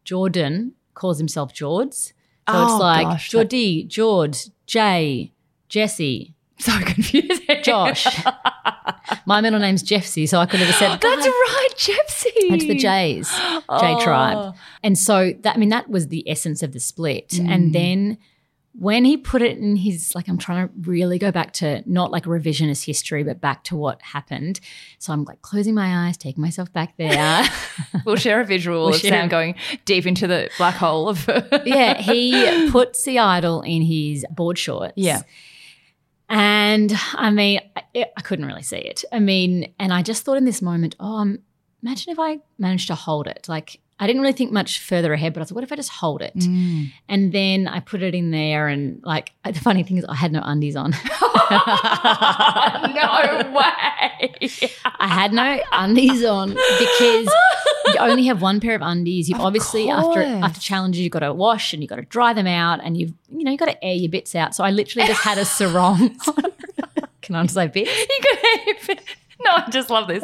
Jordan 0.04 0.74
calls 0.94 1.18
himself 1.18 1.52
George. 1.52 2.12
So 2.52 2.58
Oh, 2.58 2.64
it's 2.64 2.80
like 2.80 3.06
gosh, 3.06 3.30
that- 3.30 3.88
George, 3.88 4.44
Jay, 4.66 5.32
Jesse, 5.68 6.34
so 6.58 6.72
confusing. 6.80 7.62
Josh. 7.62 8.06
My 9.26 9.40
middle 9.40 9.58
name's 9.60 9.82
Jeffsy, 9.82 10.28
so 10.28 10.38
I 10.38 10.46
could 10.46 10.60
have 10.60 10.74
said 10.74 10.98
That's 11.00 11.26
right, 11.26 11.68
Jepsy. 11.76 12.30
It's 12.34 12.64
the 12.64 12.74
Jays, 12.76 13.28
J 13.30 13.60
Oh. 13.68 14.00
tribe. 14.02 14.54
And 14.82 14.98
so 14.98 15.32
that 15.40 15.56
I 15.56 15.58
mean 15.58 15.68
that 15.70 15.88
was 15.88 16.08
the 16.08 16.28
essence 16.28 16.62
of 16.62 16.72
the 16.72 16.80
split. 16.80 17.28
Mm. 17.30 17.48
And 17.48 17.72
then 17.74 18.18
when 18.72 19.04
he 19.04 19.16
put 19.16 19.42
it 19.42 19.58
in 19.58 19.74
his 19.76 20.14
like 20.14 20.28
I'm 20.28 20.38
trying 20.38 20.68
to 20.68 20.74
really 20.88 21.18
go 21.18 21.32
back 21.32 21.52
to 21.54 21.82
not 21.86 22.12
like 22.12 22.24
revisionist 22.24 22.84
history, 22.86 23.24
but 23.24 23.40
back 23.40 23.64
to 23.64 23.76
what 23.76 24.00
happened. 24.00 24.60
So 24.98 25.12
I'm 25.12 25.24
like 25.24 25.42
closing 25.42 25.74
my 25.74 26.06
eyes, 26.06 26.16
taking 26.16 26.40
myself 26.42 26.72
back 26.72 26.96
there. 26.96 27.44
We'll 28.04 28.16
share 28.16 28.40
a 28.40 28.44
visual 28.44 28.86
We'll 28.86 28.94
of 28.94 29.00
share- 29.00 29.10
Sam 29.10 29.28
going 29.28 29.56
deep 29.84 30.06
into 30.06 30.26
the 30.26 30.48
black 30.58 30.76
hole 30.76 31.08
of. 31.08 31.28
yeah, 31.64 32.00
he 32.00 32.70
puts 32.70 33.02
the 33.04 33.18
idol 33.18 33.62
in 33.62 33.82
his 33.82 34.24
board 34.30 34.58
shorts. 34.58 34.94
Yeah. 34.96 35.22
And 36.28 36.92
I 37.14 37.30
mean, 37.30 37.60
I, 37.76 38.06
I 38.16 38.20
couldn't 38.22 38.46
really 38.46 38.62
see 38.62 38.76
it. 38.76 39.04
I 39.12 39.18
mean, 39.18 39.74
and 39.78 39.92
I 39.92 40.02
just 40.02 40.24
thought 40.24 40.36
in 40.36 40.44
this 40.44 40.62
moment, 40.62 40.94
oh, 41.00 41.16
um, 41.16 41.40
imagine 41.82 42.12
if 42.12 42.18
I 42.18 42.38
managed 42.58 42.86
to 42.86 42.94
hold 42.94 43.26
it. 43.26 43.46
Like, 43.48 43.80
I 44.00 44.06
didn't 44.06 44.22
really 44.22 44.32
think 44.32 44.50
much 44.50 44.80
further 44.80 45.12
ahead, 45.12 45.34
but 45.34 45.42
I 45.42 45.44
thought, 45.44 45.54
what 45.56 45.64
if 45.64 45.70
I 45.70 45.76
just 45.76 45.90
hold 45.90 46.22
it? 46.22 46.34
Mm. 46.34 46.90
And 47.08 47.32
then 47.32 47.68
I 47.68 47.80
put 47.80 48.02
it 48.02 48.14
in 48.14 48.30
there, 48.30 48.66
and 48.66 49.02
like, 49.04 49.32
the 49.44 49.52
funny 49.52 49.82
thing 49.82 49.98
is, 49.98 50.06
I 50.06 50.14
had 50.14 50.32
no 50.32 50.40
undies 50.42 50.74
on. 50.74 50.90
no 51.50 51.56
way. 53.52 54.50
I 54.98 55.08
had 55.08 55.32
no 55.32 55.60
undies 55.72 56.24
on 56.24 56.50
because 56.50 57.28
you 57.86 57.96
only 57.98 58.24
have 58.26 58.40
one 58.40 58.60
pair 58.60 58.74
of 58.74 58.82
undies. 58.82 59.28
You 59.28 59.34
Of 59.36 59.42
obviously 59.42 59.90
after 59.90 60.22
course. 60.22 60.44
after 60.44 60.60
challenges, 60.60 61.02
you've 61.02 61.12
got 61.12 61.20
to 61.20 61.32
wash 61.34 61.72
and 61.72 61.82
you've 61.82 61.90
got 61.90 61.96
to 61.96 62.02
dry 62.02 62.32
them 62.32 62.46
out, 62.46 62.80
and 62.82 62.96
you've 62.96 63.12
you 63.30 63.44
know 63.44 63.50
you've 63.50 63.60
got 63.60 63.66
to 63.66 63.84
air 63.84 63.94
your 63.94 64.10
bits 64.10 64.34
out. 64.34 64.54
So 64.54 64.64
I 64.64 64.70
literally 64.70 65.06
just 65.08 65.22
had 65.22 65.38
a 65.38 65.44
sarong. 65.44 66.16
on. 66.26 66.44
Can 67.22 67.34
I 67.34 67.46
say 67.46 67.66
bits? 67.66 67.90
You 67.90 68.74
to. 68.96 69.02
No, 69.44 69.50
I 69.52 69.70
just 69.70 69.88
love 69.88 70.06
this. 70.06 70.22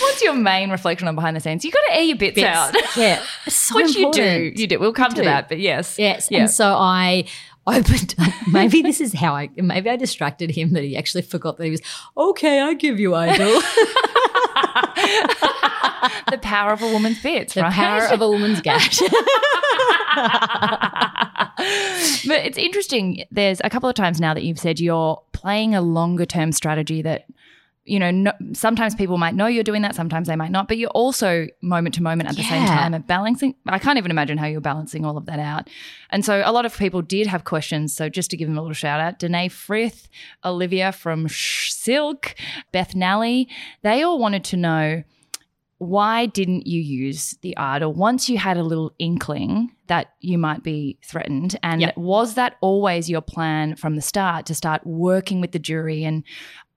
What's 0.00 0.20
your 0.22 0.34
main 0.34 0.70
reflection 0.70 1.06
on 1.06 1.14
behind 1.14 1.36
the 1.36 1.40
scenes? 1.40 1.64
You 1.64 1.70
got 1.70 1.82
to 1.88 1.94
air 1.94 2.02
your 2.02 2.16
bits, 2.16 2.34
Bits. 2.34 2.46
out, 2.46 2.74
Yeah, 2.96 3.22
so 3.48 3.76
which 3.76 3.94
you 3.94 4.10
do. 4.10 4.52
You 4.56 4.66
do. 4.66 4.80
We'll 4.80 4.92
come 4.92 5.10
to 5.10 5.16
do. 5.16 5.24
that, 5.24 5.48
but 5.48 5.60
yes, 5.60 5.96
Yes. 5.96 6.28
Yeah. 6.30 6.40
And 6.40 6.50
so 6.50 6.74
I 6.74 7.26
opened 7.68 8.14
maybe 8.52 8.82
this 8.82 9.00
is 9.00 9.12
how 9.12 9.34
I 9.36 9.48
maybe 9.56 9.88
I 9.90 9.96
distracted 9.96 10.50
him 10.50 10.72
that 10.72 10.82
he 10.82 10.96
actually 10.96 11.22
forgot 11.22 11.56
that 11.58 11.64
he 11.64 11.70
was 11.70 11.82
okay, 12.16 12.60
I 12.60 12.74
give 12.74 12.98
you 12.98 13.14
idol. 13.14 13.60
the 16.30 16.38
power 16.42 16.72
of 16.72 16.82
a 16.82 16.88
woman's 16.92 17.22
bits, 17.22 17.54
the 17.54 17.62
right? 17.62 17.72
power 17.72 18.06
of 18.06 18.20
a 18.20 18.28
woman's 18.28 18.60
gash. 18.60 18.98
but 22.26 22.44
it's 22.44 22.58
interesting. 22.58 23.24
There's 23.30 23.60
a 23.64 23.70
couple 23.70 23.88
of 23.88 23.94
times 23.94 24.20
now 24.20 24.34
that 24.34 24.42
you've 24.44 24.58
said 24.58 24.80
you're 24.80 25.20
playing 25.32 25.74
a 25.74 25.80
longer 25.80 26.26
term 26.26 26.52
strategy 26.52 27.02
that, 27.02 27.26
you 27.86 27.98
know, 27.98 28.10
no, 28.10 28.32
sometimes 28.52 28.94
people 28.94 29.16
might 29.16 29.34
know 29.34 29.46
you're 29.46 29.64
doing 29.64 29.82
that, 29.82 29.94
sometimes 29.94 30.28
they 30.28 30.36
might 30.36 30.50
not, 30.50 30.68
but 30.68 30.76
you're 30.76 30.90
also 30.90 31.46
moment 31.62 31.94
to 31.94 32.02
moment 32.02 32.28
at 32.28 32.36
the 32.36 32.42
same 32.42 32.66
time 32.66 32.92
and 32.94 33.06
balancing. 33.06 33.54
I 33.66 33.78
can't 33.78 33.96
even 33.96 34.10
imagine 34.10 34.38
how 34.38 34.46
you're 34.46 34.60
balancing 34.60 35.04
all 35.04 35.16
of 35.16 35.26
that 35.26 35.38
out. 35.38 35.70
And 36.10 36.24
so 36.24 36.42
a 36.44 36.52
lot 36.52 36.66
of 36.66 36.76
people 36.76 37.00
did 37.00 37.26
have 37.28 37.44
questions. 37.44 37.94
So 37.94 38.08
just 38.08 38.30
to 38.30 38.36
give 38.36 38.48
them 38.48 38.58
a 38.58 38.60
little 38.60 38.74
shout 38.74 39.00
out, 39.00 39.18
Danae 39.18 39.48
Frith, 39.48 40.08
Olivia 40.44 40.92
from 40.92 41.28
Sh- 41.28 41.72
Silk, 41.72 42.34
Beth 42.72 42.94
Nally, 42.94 43.48
they 43.82 44.02
all 44.02 44.18
wanted 44.18 44.44
to 44.44 44.56
know 44.56 45.04
why 45.78 46.24
didn't 46.26 46.66
you 46.66 46.80
use 46.80 47.36
the 47.42 47.56
idol 47.56 47.92
once 47.92 48.30
you 48.30 48.38
had 48.38 48.56
a 48.56 48.62
little 48.62 48.92
inkling 48.98 49.70
that 49.88 50.06
you 50.20 50.38
might 50.38 50.62
be 50.62 50.98
threatened? 51.04 51.58
And 51.62 51.82
Yep. 51.82 51.96
was 51.98 52.34
that 52.34 52.56
always 52.62 53.10
your 53.10 53.20
plan 53.20 53.76
from 53.76 53.94
the 53.94 54.02
start 54.02 54.46
to 54.46 54.54
start 54.54 54.86
working 54.86 55.40
with 55.40 55.52
the 55.52 55.58
jury? 55.58 56.02
And 56.02 56.24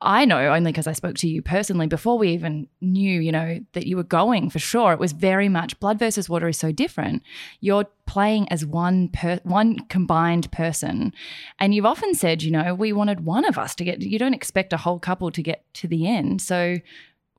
I 0.01 0.25
know 0.25 0.53
only 0.53 0.71
because 0.71 0.87
I 0.87 0.93
spoke 0.93 1.15
to 1.17 1.29
you 1.29 1.41
personally 1.41 1.87
before 1.87 2.17
we 2.17 2.29
even 2.29 2.67
knew, 2.81 3.19
you 3.19 3.31
know, 3.31 3.59
that 3.73 3.87
you 3.87 3.95
were 3.97 4.03
going 4.03 4.49
for 4.49 4.59
sure. 4.59 4.93
It 4.93 4.99
was 4.99 5.11
very 5.11 5.49
much 5.49 5.79
blood 5.79 5.99
versus 5.99 6.29
water 6.29 6.47
is 6.49 6.57
so 6.57 6.71
different. 6.71 7.23
You're 7.61 7.85
playing 8.05 8.49
as 8.49 8.65
one 8.65 9.09
per 9.09 9.39
one 9.43 9.79
combined 9.87 10.51
person. 10.51 11.13
And 11.59 11.73
you've 11.73 11.85
often 11.85 12.13
said, 12.15 12.43
you 12.43 12.51
know, 12.51 12.73
we 12.73 12.93
wanted 12.93 13.25
one 13.25 13.45
of 13.45 13.57
us 13.57 13.75
to 13.75 13.83
get 13.83 14.01
you 14.01 14.19
don't 14.19 14.33
expect 14.33 14.73
a 14.73 14.77
whole 14.77 14.99
couple 14.99 15.31
to 15.31 15.43
get 15.43 15.65
to 15.75 15.87
the 15.87 16.07
end. 16.07 16.41
So 16.41 16.77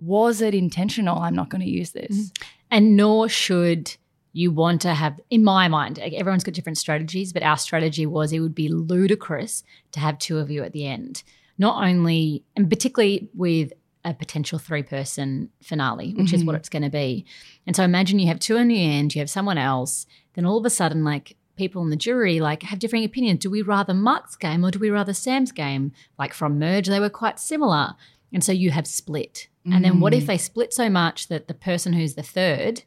was 0.01 0.41
it 0.41 0.55
intentional? 0.55 1.19
I'm 1.19 1.35
not 1.35 1.49
going 1.49 1.63
to 1.63 1.71
use 1.71 1.91
this. 1.93 2.11
Mm-hmm. 2.11 2.45
and 2.71 2.97
nor 2.97 3.29
should 3.29 3.97
you 4.33 4.53
want 4.53 4.81
to 4.83 4.95
have 4.95 5.19
in 5.29 5.43
my 5.43 5.67
mind 5.67 5.99
everyone's 5.99 6.45
got 6.45 6.55
different 6.55 6.79
strategies 6.79 7.33
but 7.33 7.43
our 7.43 7.57
strategy 7.57 8.07
was 8.07 8.33
it 8.33 8.39
would 8.39 8.55
be 8.55 8.69
ludicrous 8.69 9.65
to 9.91 9.99
have 9.99 10.17
two 10.19 10.39
of 10.39 10.51
you 10.51 10.63
at 10.63 10.73
the 10.73 10.87
end. 10.87 11.23
Not 11.59 11.85
only 11.85 12.45
and 12.57 12.69
particularly 12.69 13.29
with 13.35 13.73
a 14.05 14.15
potential 14.15 14.59
three 14.59 14.83
person 14.83 15.51
finale 15.63 16.15
which 16.15 16.33
is 16.33 16.45
what 16.45 16.53
mm-hmm. 16.53 16.61
it's 16.61 16.69
going 16.69 16.83
to 16.83 16.91
be. 16.91 17.27
And 17.67 17.77
so 17.77 17.83
imagine 17.83 18.19
you 18.19 18.29
have 18.29 18.41
two 18.41 18.57
in 18.57 18.69
the 18.69 18.83
end 18.83 19.15
you 19.15 19.21
have 19.21 19.31
someone 19.31 19.59
else 19.59 20.07
then 20.35 20.47
all 20.47 20.59
of 20.59 20.65
a 20.65 20.71
sudden 20.71 21.05
like 21.05 21.37
people 21.57 21.83
in 21.83 21.91
the 21.91 21.97
jury 21.97 22.41
like 22.41 22.63
have 22.63 22.79
differing 22.79 23.05
opinions. 23.05 23.41
Do 23.41 23.51
we 23.51 23.61
rather 23.61 23.93
mark's 23.93 24.37
game 24.37 24.65
or 24.65 24.71
do 24.71 24.79
we 24.79 24.89
rather 24.89 25.13
sam's 25.13 25.53
game? 25.53 25.93
Like 26.19 26.33
from 26.33 26.59
merge 26.59 26.87
they 26.87 27.01
were 27.01 27.11
quite 27.11 27.39
similar 27.39 27.95
and 28.33 28.45
so 28.45 28.53
you 28.53 28.71
have 28.71 28.87
split 28.87 29.49
and 29.65 29.85
then 29.85 30.01
what 30.01 30.15
if 30.15 30.25
mm. 30.25 30.27
they 30.29 30.39
split 30.39 30.73
so 30.73 30.89
much 30.89 31.29
that 31.29 31.49
the 31.49 31.55
person 31.55 31.93
who's 31.93 32.15
the 32.15 32.23
third 32.23 32.83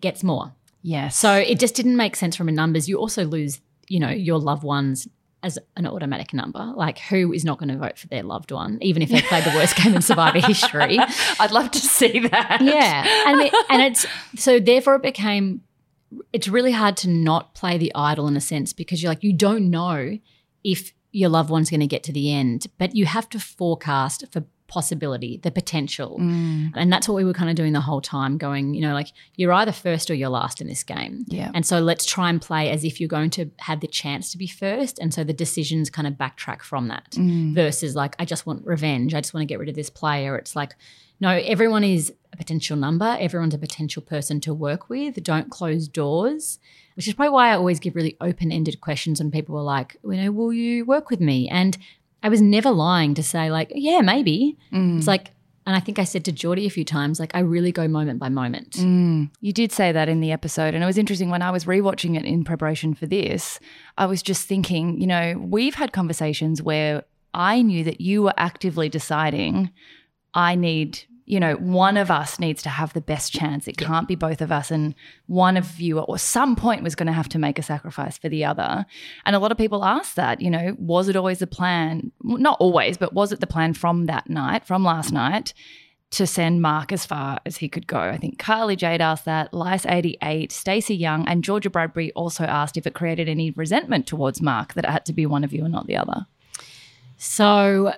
gets 0.00 0.24
more? 0.24 0.52
Yes. 0.82 1.16
So 1.16 1.32
it 1.34 1.58
just 1.58 1.74
didn't 1.74 1.96
make 1.96 2.16
sense 2.16 2.36
from 2.36 2.48
a 2.48 2.52
numbers. 2.52 2.88
You 2.88 2.98
also 2.98 3.24
lose, 3.24 3.60
you 3.88 4.00
know, 4.00 4.10
your 4.10 4.38
loved 4.38 4.64
ones 4.64 5.08
as 5.42 5.58
an 5.76 5.86
automatic 5.86 6.34
number. 6.34 6.72
Like 6.74 6.98
who 6.98 7.32
is 7.32 7.44
not 7.44 7.58
going 7.58 7.68
to 7.68 7.76
vote 7.76 7.98
for 7.98 8.08
their 8.08 8.22
loved 8.22 8.50
one, 8.50 8.78
even 8.80 9.02
if 9.02 9.10
they 9.10 9.22
played 9.22 9.44
the 9.44 9.52
worst 9.54 9.76
game 9.76 9.94
in 9.94 10.02
Survivor 10.02 10.40
history? 10.46 10.98
I'd 11.38 11.52
love 11.52 11.70
to 11.70 11.78
see 11.78 12.20
that. 12.20 12.58
Yeah, 12.60 13.30
and 13.30 13.40
it, 13.42 13.54
and 13.70 13.82
it's 13.82 14.06
so 14.36 14.58
therefore 14.58 14.96
it 14.96 15.02
became. 15.02 15.62
It's 16.32 16.48
really 16.48 16.72
hard 16.72 16.96
to 16.98 17.10
not 17.10 17.54
play 17.54 17.76
the 17.76 17.92
idol 17.94 18.28
in 18.28 18.36
a 18.36 18.40
sense 18.40 18.72
because 18.72 19.02
you're 19.02 19.10
like 19.10 19.22
you 19.22 19.32
don't 19.32 19.70
know 19.70 20.18
if 20.64 20.92
your 21.12 21.28
loved 21.28 21.50
one's 21.50 21.70
going 21.70 21.80
to 21.80 21.86
get 21.86 22.02
to 22.04 22.12
the 22.12 22.32
end, 22.32 22.66
but 22.78 22.96
you 22.96 23.06
have 23.06 23.28
to 23.28 23.38
forecast 23.38 24.24
for 24.32 24.44
possibility, 24.68 25.38
the 25.38 25.50
potential. 25.50 26.18
Mm. 26.20 26.72
And 26.76 26.92
that's 26.92 27.08
what 27.08 27.14
we 27.16 27.24
were 27.24 27.32
kind 27.32 27.50
of 27.50 27.56
doing 27.56 27.72
the 27.72 27.80
whole 27.80 28.00
time, 28.00 28.38
going, 28.38 28.74
you 28.74 28.80
know, 28.80 28.94
like 28.94 29.08
you're 29.34 29.52
either 29.52 29.72
first 29.72 30.10
or 30.10 30.14
you're 30.14 30.28
last 30.28 30.60
in 30.60 30.68
this 30.68 30.84
game. 30.84 31.24
Yeah. 31.26 31.50
And 31.54 31.66
so 31.66 31.80
let's 31.80 32.06
try 32.06 32.30
and 32.30 32.40
play 32.40 32.70
as 32.70 32.84
if 32.84 33.00
you're 33.00 33.08
going 33.08 33.30
to 33.30 33.50
have 33.58 33.80
the 33.80 33.86
chance 33.88 34.30
to 34.32 34.38
be 34.38 34.46
first. 34.46 34.98
And 34.98 35.12
so 35.12 35.24
the 35.24 35.32
decisions 35.32 35.90
kind 35.90 36.06
of 36.06 36.14
backtrack 36.14 36.62
from 36.62 36.88
that 36.88 37.06
Mm. 37.12 37.54
versus 37.54 37.96
like, 37.96 38.14
I 38.18 38.24
just 38.24 38.46
want 38.46 38.64
revenge. 38.66 39.14
I 39.14 39.20
just 39.20 39.34
want 39.34 39.42
to 39.42 39.46
get 39.46 39.58
rid 39.58 39.68
of 39.70 39.74
this 39.74 39.90
player. 39.90 40.36
It's 40.36 40.54
like, 40.54 40.76
no, 41.20 41.30
everyone 41.30 41.82
is 41.82 42.12
a 42.32 42.36
potential 42.36 42.76
number. 42.76 43.16
Everyone's 43.18 43.54
a 43.54 43.58
potential 43.58 44.02
person 44.02 44.38
to 44.40 44.54
work 44.54 44.88
with. 44.88 45.20
Don't 45.24 45.50
close 45.50 45.88
doors, 45.88 46.60
which 46.94 47.08
is 47.08 47.14
probably 47.14 47.30
why 47.30 47.50
I 47.50 47.56
always 47.56 47.80
give 47.80 47.96
really 47.96 48.16
open 48.20 48.52
ended 48.52 48.80
questions 48.80 49.18
when 49.18 49.30
people 49.32 49.54
were 49.56 49.62
like, 49.62 49.96
you 50.04 50.12
know, 50.12 50.30
will 50.30 50.52
you 50.52 50.84
work 50.84 51.10
with 51.10 51.20
me? 51.20 51.48
And 51.48 51.76
I 52.22 52.28
was 52.28 52.40
never 52.40 52.70
lying 52.70 53.14
to 53.14 53.22
say, 53.22 53.50
like, 53.50 53.72
yeah, 53.74 54.00
maybe. 54.00 54.56
Mm. 54.72 54.98
It's 54.98 55.06
like, 55.06 55.30
and 55.66 55.76
I 55.76 55.80
think 55.80 55.98
I 55.98 56.04
said 56.04 56.24
to 56.24 56.32
Geordie 56.32 56.66
a 56.66 56.70
few 56.70 56.84
times, 56.84 57.20
like, 57.20 57.34
I 57.34 57.40
really 57.40 57.72
go 57.72 57.86
moment 57.86 58.18
by 58.18 58.28
moment. 58.30 58.72
Mm. 58.72 59.30
You 59.40 59.52
did 59.52 59.70
say 59.70 59.92
that 59.92 60.08
in 60.08 60.20
the 60.20 60.32
episode. 60.32 60.74
And 60.74 60.82
it 60.82 60.86
was 60.86 60.98
interesting 60.98 61.30
when 61.30 61.42
I 61.42 61.50
was 61.50 61.66
rewatching 61.66 62.16
it 62.16 62.24
in 62.24 62.42
preparation 62.42 62.94
for 62.94 63.06
this, 63.06 63.60
I 63.98 64.06
was 64.06 64.22
just 64.22 64.48
thinking, 64.48 64.98
you 65.00 65.06
know, 65.06 65.34
we've 65.38 65.74
had 65.74 65.92
conversations 65.92 66.62
where 66.62 67.04
I 67.34 67.60
knew 67.62 67.84
that 67.84 68.00
you 68.00 68.22
were 68.22 68.34
actively 68.38 68.88
deciding, 68.88 69.70
I 70.32 70.54
need, 70.54 71.04
you 71.28 71.38
know, 71.38 71.56
one 71.56 71.98
of 71.98 72.10
us 72.10 72.38
needs 72.38 72.62
to 72.62 72.70
have 72.70 72.94
the 72.94 73.02
best 73.02 73.34
chance. 73.34 73.68
It 73.68 73.76
can't 73.76 74.08
be 74.08 74.14
both 74.14 74.40
of 74.40 74.50
us. 74.50 74.70
And 74.70 74.94
one 75.26 75.58
of 75.58 75.78
you 75.78 76.00
at 76.00 76.20
some 76.20 76.56
point 76.56 76.82
was 76.82 76.94
going 76.94 77.06
to 77.06 77.12
have 77.12 77.28
to 77.28 77.38
make 77.38 77.58
a 77.58 77.62
sacrifice 77.62 78.16
for 78.16 78.30
the 78.30 78.46
other. 78.46 78.86
And 79.26 79.36
a 79.36 79.38
lot 79.38 79.52
of 79.52 79.58
people 79.58 79.84
ask 79.84 80.14
that, 80.14 80.40
you 80.40 80.50
know, 80.50 80.74
was 80.78 81.06
it 81.06 81.16
always 81.16 81.40
the 81.40 81.46
plan? 81.46 82.12
Not 82.22 82.56
always, 82.60 82.96
but 82.96 83.12
was 83.12 83.30
it 83.30 83.40
the 83.40 83.46
plan 83.46 83.74
from 83.74 84.06
that 84.06 84.30
night, 84.30 84.66
from 84.66 84.82
last 84.84 85.12
night? 85.12 85.52
to 86.10 86.26
send 86.26 86.62
Mark 86.62 86.90
as 86.90 87.04
far 87.04 87.38
as 87.44 87.58
he 87.58 87.68
could 87.68 87.86
go. 87.86 88.00
I 88.00 88.16
think 88.16 88.38
Carly 88.38 88.76
Jade 88.76 89.02
asked 89.02 89.26
that, 89.26 89.52
Lice88, 89.52 90.50
Stacey 90.50 90.96
Young, 90.96 91.28
and 91.28 91.44
Georgia 91.44 91.68
Bradbury 91.68 92.12
also 92.12 92.44
asked 92.44 92.78
if 92.78 92.86
it 92.86 92.94
created 92.94 93.28
any 93.28 93.50
resentment 93.50 94.06
towards 94.06 94.40
Mark 94.40 94.72
that 94.72 94.86
it 94.86 94.90
had 94.90 95.04
to 95.04 95.12
be 95.12 95.26
one 95.26 95.44
of 95.44 95.52
you 95.52 95.64
and 95.64 95.72
not 95.72 95.86
the 95.86 95.98
other. 95.98 96.24
So, 97.18 97.92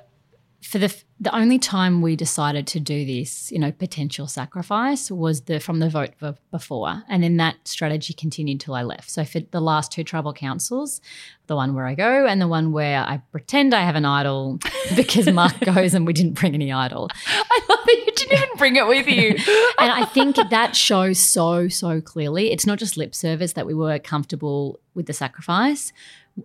for 0.62 0.78
the 0.78 0.94
the 1.22 1.34
only 1.34 1.58
time 1.58 2.00
we 2.00 2.16
decided 2.16 2.66
to 2.68 2.80
do 2.80 3.04
this, 3.04 3.52
you 3.52 3.58
know, 3.58 3.72
potential 3.72 4.26
sacrifice 4.26 5.10
was 5.10 5.42
the 5.42 5.60
from 5.60 5.78
the 5.78 5.88
vote 5.88 6.12
b- 6.20 6.32
before, 6.50 7.02
and 7.08 7.22
then 7.22 7.36
that 7.38 7.56
strategy 7.66 8.12
continued 8.14 8.60
till 8.60 8.74
I 8.74 8.82
left. 8.82 9.10
So 9.10 9.24
for 9.24 9.40
the 9.40 9.60
last 9.60 9.92
two 9.92 10.04
tribal 10.04 10.32
councils, 10.32 11.00
the 11.46 11.56
one 11.56 11.74
where 11.74 11.86
I 11.86 11.94
go 11.94 12.26
and 12.26 12.40
the 12.40 12.48
one 12.48 12.72
where 12.72 13.00
I 13.00 13.22
pretend 13.32 13.74
I 13.74 13.80
have 13.80 13.96
an 13.96 14.04
idol 14.04 14.58
because 14.96 15.26
Mark 15.32 15.58
goes 15.64 15.94
and 15.94 16.06
we 16.06 16.12
didn't 16.12 16.34
bring 16.34 16.54
any 16.54 16.72
idol. 16.72 17.08
I 17.26 17.60
love 17.68 17.80
that 17.84 18.02
you 18.06 18.12
didn't 18.14 18.38
even 18.38 18.56
bring 18.56 18.76
it 18.76 18.86
with 18.86 19.06
you. 19.06 19.30
and 19.78 19.90
I 19.92 20.04
think 20.04 20.36
that 20.36 20.76
shows 20.76 21.18
so, 21.18 21.68
so 21.68 22.00
clearly. 22.00 22.52
It's 22.52 22.66
not 22.66 22.78
just 22.78 22.96
lip 22.96 23.14
service 23.14 23.54
that 23.54 23.66
we 23.66 23.74
were 23.74 23.98
comfortable 23.98 24.78
with 24.94 25.06
the 25.06 25.12
sacrifice 25.12 25.92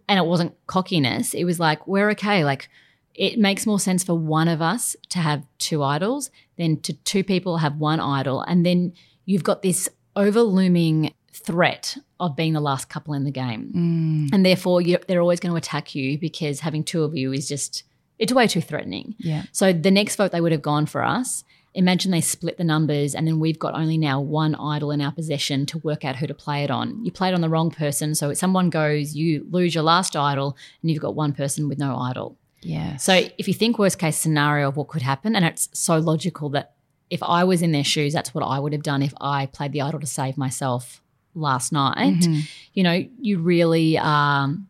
and 0.07 0.17
it 0.17 0.25
wasn't 0.25 0.55
cockiness. 0.67 1.34
It 1.34 1.43
was 1.43 1.60
like, 1.60 1.86
we're 1.86 2.10
okay. 2.12 2.43
Like, 2.43 2.69
it 3.15 3.39
makes 3.39 3.65
more 3.65 3.79
sense 3.79 4.03
for 4.03 4.13
one 4.13 4.48
of 4.48 4.62
us 4.62 4.95
to 5.10 5.19
have 5.19 5.45
two 5.57 5.81
idols 5.84 6.29
than 6.57 6.79
to 6.81 6.93
two 6.93 7.24
people 7.24 7.57
have 7.57 7.77
one 7.77 8.00
idol. 8.00 8.41
And 8.41 8.65
then 8.65 8.93
you've 9.25 9.43
got 9.43 9.62
this 9.62 9.89
overlooming 10.15 11.13
threat 11.34 11.98
of 12.19 12.36
being 12.36 12.53
the 12.53 12.62
last 12.62 12.89
couple 12.89 13.13
in 13.13 13.24
the 13.24 13.31
game. 13.31 13.72
Mm. 13.75 14.34
And 14.34 14.45
therefore, 14.45 14.81
they're 15.07 15.22
always 15.22 15.39
going 15.39 15.51
to 15.51 15.57
attack 15.57 15.95
you 15.95 16.17
because 16.17 16.60
having 16.60 16.84
two 16.84 17.03
of 17.03 17.15
you 17.15 17.34
is 17.34 17.48
just, 17.48 17.84
it's 18.19 18.34
way 18.34 18.48
too 18.48 18.62
threatening. 18.62 19.15
Yeah. 19.17 19.43
So 19.51 19.74
the 19.74 19.91
next 19.91 20.15
vote 20.15 20.31
they 20.31 20.41
would 20.41 20.51
have 20.51 20.62
gone 20.62 20.86
for 20.86 21.03
us. 21.03 21.43
Imagine 21.74 22.12
they 22.12 22.22
split 22.22 22.57
the 22.57 22.63
numbers 22.63 23.13
and 23.13 23.27
then 23.27 23.41
we've 23.41 23.60
got 23.60 23.75
only 23.75 23.98
now 23.98 24.22
one 24.22 24.55
idol 24.55 24.91
in 24.91 25.01
our 25.01 25.12
possession 25.12 25.65
to 25.65 25.77
work 25.79 26.05
out 26.05 26.15
who 26.15 26.25
to 26.27 26.34
play 26.34 26.63
it 26.63 26.72
on. 26.72 27.03
You 27.03 27.12
played 27.12 27.34
on 27.34 27.41
the 27.41 27.50
wrong 27.50 27.69
person. 27.69 28.15
So 28.15 28.29
if 28.29 28.38
someone 28.38 28.69
goes, 28.69 29.13
you 29.13 29.45
lose 29.50 29.75
your 29.75 29.84
last 29.84 30.15
idol 30.15 30.55
and 30.81 30.89
you've 30.89 31.01
got 31.01 31.15
one 31.15 31.34
person 31.34 31.67
with 31.67 31.77
no 31.77 31.98
idol. 31.98 32.38
Yeah. 32.65 32.98
So 32.98 33.27
if 33.38 33.48
you 33.48 33.53
think 33.53 33.77
worst 33.77 34.00
case 34.00 34.17
scenario 34.17 34.67
of 34.69 34.77
what 34.77 34.88
could 34.88 35.01
happen, 35.01 35.36
and 35.36 35.45
it's 35.45 35.69
so 35.74 35.98
logical 35.98 36.50
that 36.50 36.74
if 37.10 37.22
I 37.22 37.43
was 37.43 37.62
in 37.62 37.72
their 37.72 37.84
shoes, 37.84 38.13
that's 38.13 38.34
what 38.34 38.43
I 38.43 38.60
would 38.60 38.74
have 38.74 38.84
done 38.84 39.01
if 39.01 39.13
I 39.22 39.45
played 39.45 39.72
the 39.72 39.81
idol 39.81 40.00
to 40.00 40.07
save 40.07 40.38
myself 40.38 41.01
last 41.36 41.72
night. 41.72 42.22
Mhm. 42.22 42.50
You 42.74 42.84
know, 42.84 43.05
you 43.22 43.39
really 43.39 43.98
um, 43.98 44.67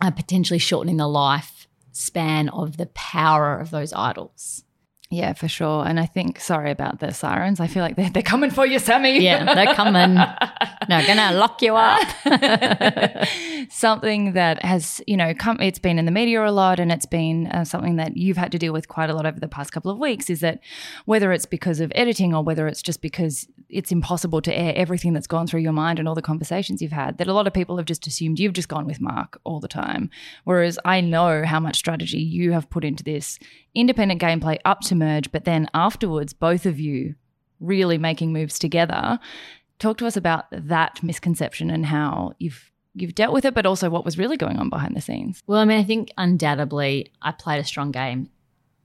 are 0.00 0.10
potentially 0.12 0.58
shortening 0.58 0.96
the 0.96 1.08
life 1.08 1.68
span 1.92 2.48
of 2.48 2.76
the 2.76 2.86
power 2.86 3.58
of 3.58 3.70
those 3.70 3.92
idols. 3.92 4.63
Yeah, 5.14 5.32
for 5.32 5.48
sure. 5.48 5.86
And 5.86 6.00
I 6.00 6.06
think, 6.06 6.40
sorry 6.40 6.70
about 6.70 6.98
the 6.98 7.12
sirens. 7.12 7.60
I 7.60 7.66
feel 7.66 7.82
like 7.82 7.96
they're, 7.96 8.10
they're 8.10 8.22
coming 8.22 8.50
for 8.50 8.66
you, 8.66 8.78
Sammy. 8.78 9.20
Yeah, 9.20 9.54
they're 9.54 9.74
coming. 9.74 10.14
They're 10.88 11.06
gonna 11.06 11.32
lock 11.32 11.62
you 11.62 11.76
up. 11.76 12.06
something 13.70 14.32
that 14.32 14.62
has, 14.64 15.00
you 15.06 15.16
know, 15.16 15.32
come, 15.34 15.60
it's 15.60 15.78
been 15.78 15.98
in 15.98 16.04
the 16.04 16.10
media 16.10 16.44
a 16.44 16.50
lot 16.50 16.78
and 16.80 16.92
it's 16.92 17.06
been 17.06 17.46
uh, 17.48 17.64
something 17.64 17.96
that 17.96 18.16
you've 18.16 18.36
had 18.36 18.52
to 18.52 18.58
deal 18.58 18.72
with 18.72 18.88
quite 18.88 19.08
a 19.08 19.14
lot 19.14 19.26
over 19.26 19.38
the 19.38 19.48
past 19.48 19.72
couple 19.72 19.90
of 19.90 19.98
weeks 19.98 20.28
is 20.28 20.40
that 20.40 20.60
whether 21.04 21.32
it's 21.32 21.46
because 21.46 21.80
of 21.80 21.92
editing 21.94 22.34
or 22.34 22.42
whether 22.42 22.66
it's 22.66 22.82
just 22.82 23.00
because 23.00 23.46
it's 23.68 23.92
impossible 23.92 24.40
to 24.42 24.56
air 24.56 24.72
everything 24.76 25.12
that's 25.12 25.26
gone 25.26 25.46
through 25.46 25.60
your 25.60 25.72
mind 25.72 25.98
and 25.98 26.06
all 26.08 26.14
the 26.14 26.22
conversations 26.22 26.80
you've 26.82 26.92
had, 26.92 27.18
that 27.18 27.28
a 27.28 27.32
lot 27.32 27.46
of 27.46 27.52
people 27.52 27.76
have 27.76 27.86
just 27.86 28.06
assumed 28.06 28.38
you've 28.38 28.52
just 28.52 28.68
gone 28.68 28.86
with 28.86 29.00
Mark 29.00 29.40
all 29.44 29.60
the 29.60 29.68
time. 29.68 30.10
Whereas 30.44 30.78
I 30.84 31.00
know 31.00 31.44
how 31.44 31.60
much 31.60 31.76
strategy 31.76 32.18
you 32.18 32.52
have 32.52 32.70
put 32.70 32.84
into 32.84 33.02
this 33.04 33.38
independent 33.74 34.20
gameplay 34.20 34.58
up 34.64 34.80
to 34.82 34.94
merge, 34.94 35.32
but 35.32 35.44
then 35.44 35.68
afterwards, 35.74 36.32
both 36.32 36.66
of 36.66 36.78
you 36.78 37.14
really 37.60 37.98
making 37.98 38.32
moves 38.32 38.58
together. 38.58 39.18
Talk 39.78 39.98
to 39.98 40.06
us 40.06 40.16
about 40.16 40.44
that 40.52 41.02
misconception 41.02 41.70
and 41.70 41.86
how 41.86 42.32
you've 42.38 42.70
you've 42.96 43.14
dealt 43.16 43.32
with 43.34 43.44
it, 43.44 43.54
but 43.54 43.66
also 43.66 43.90
what 43.90 44.04
was 44.04 44.18
really 44.18 44.36
going 44.36 44.56
on 44.56 44.68
behind 44.70 44.94
the 44.94 45.00
scenes. 45.00 45.42
Well, 45.48 45.58
I 45.58 45.64
mean, 45.64 45.80
I 45.80 45.82
think 45.82 46.12
undoubtedly 46.16 47.10
I 47.20 47.32
played 47.32 47.58
a 47.58 47.64
strong 47.64 47.90
game 47.90 48.30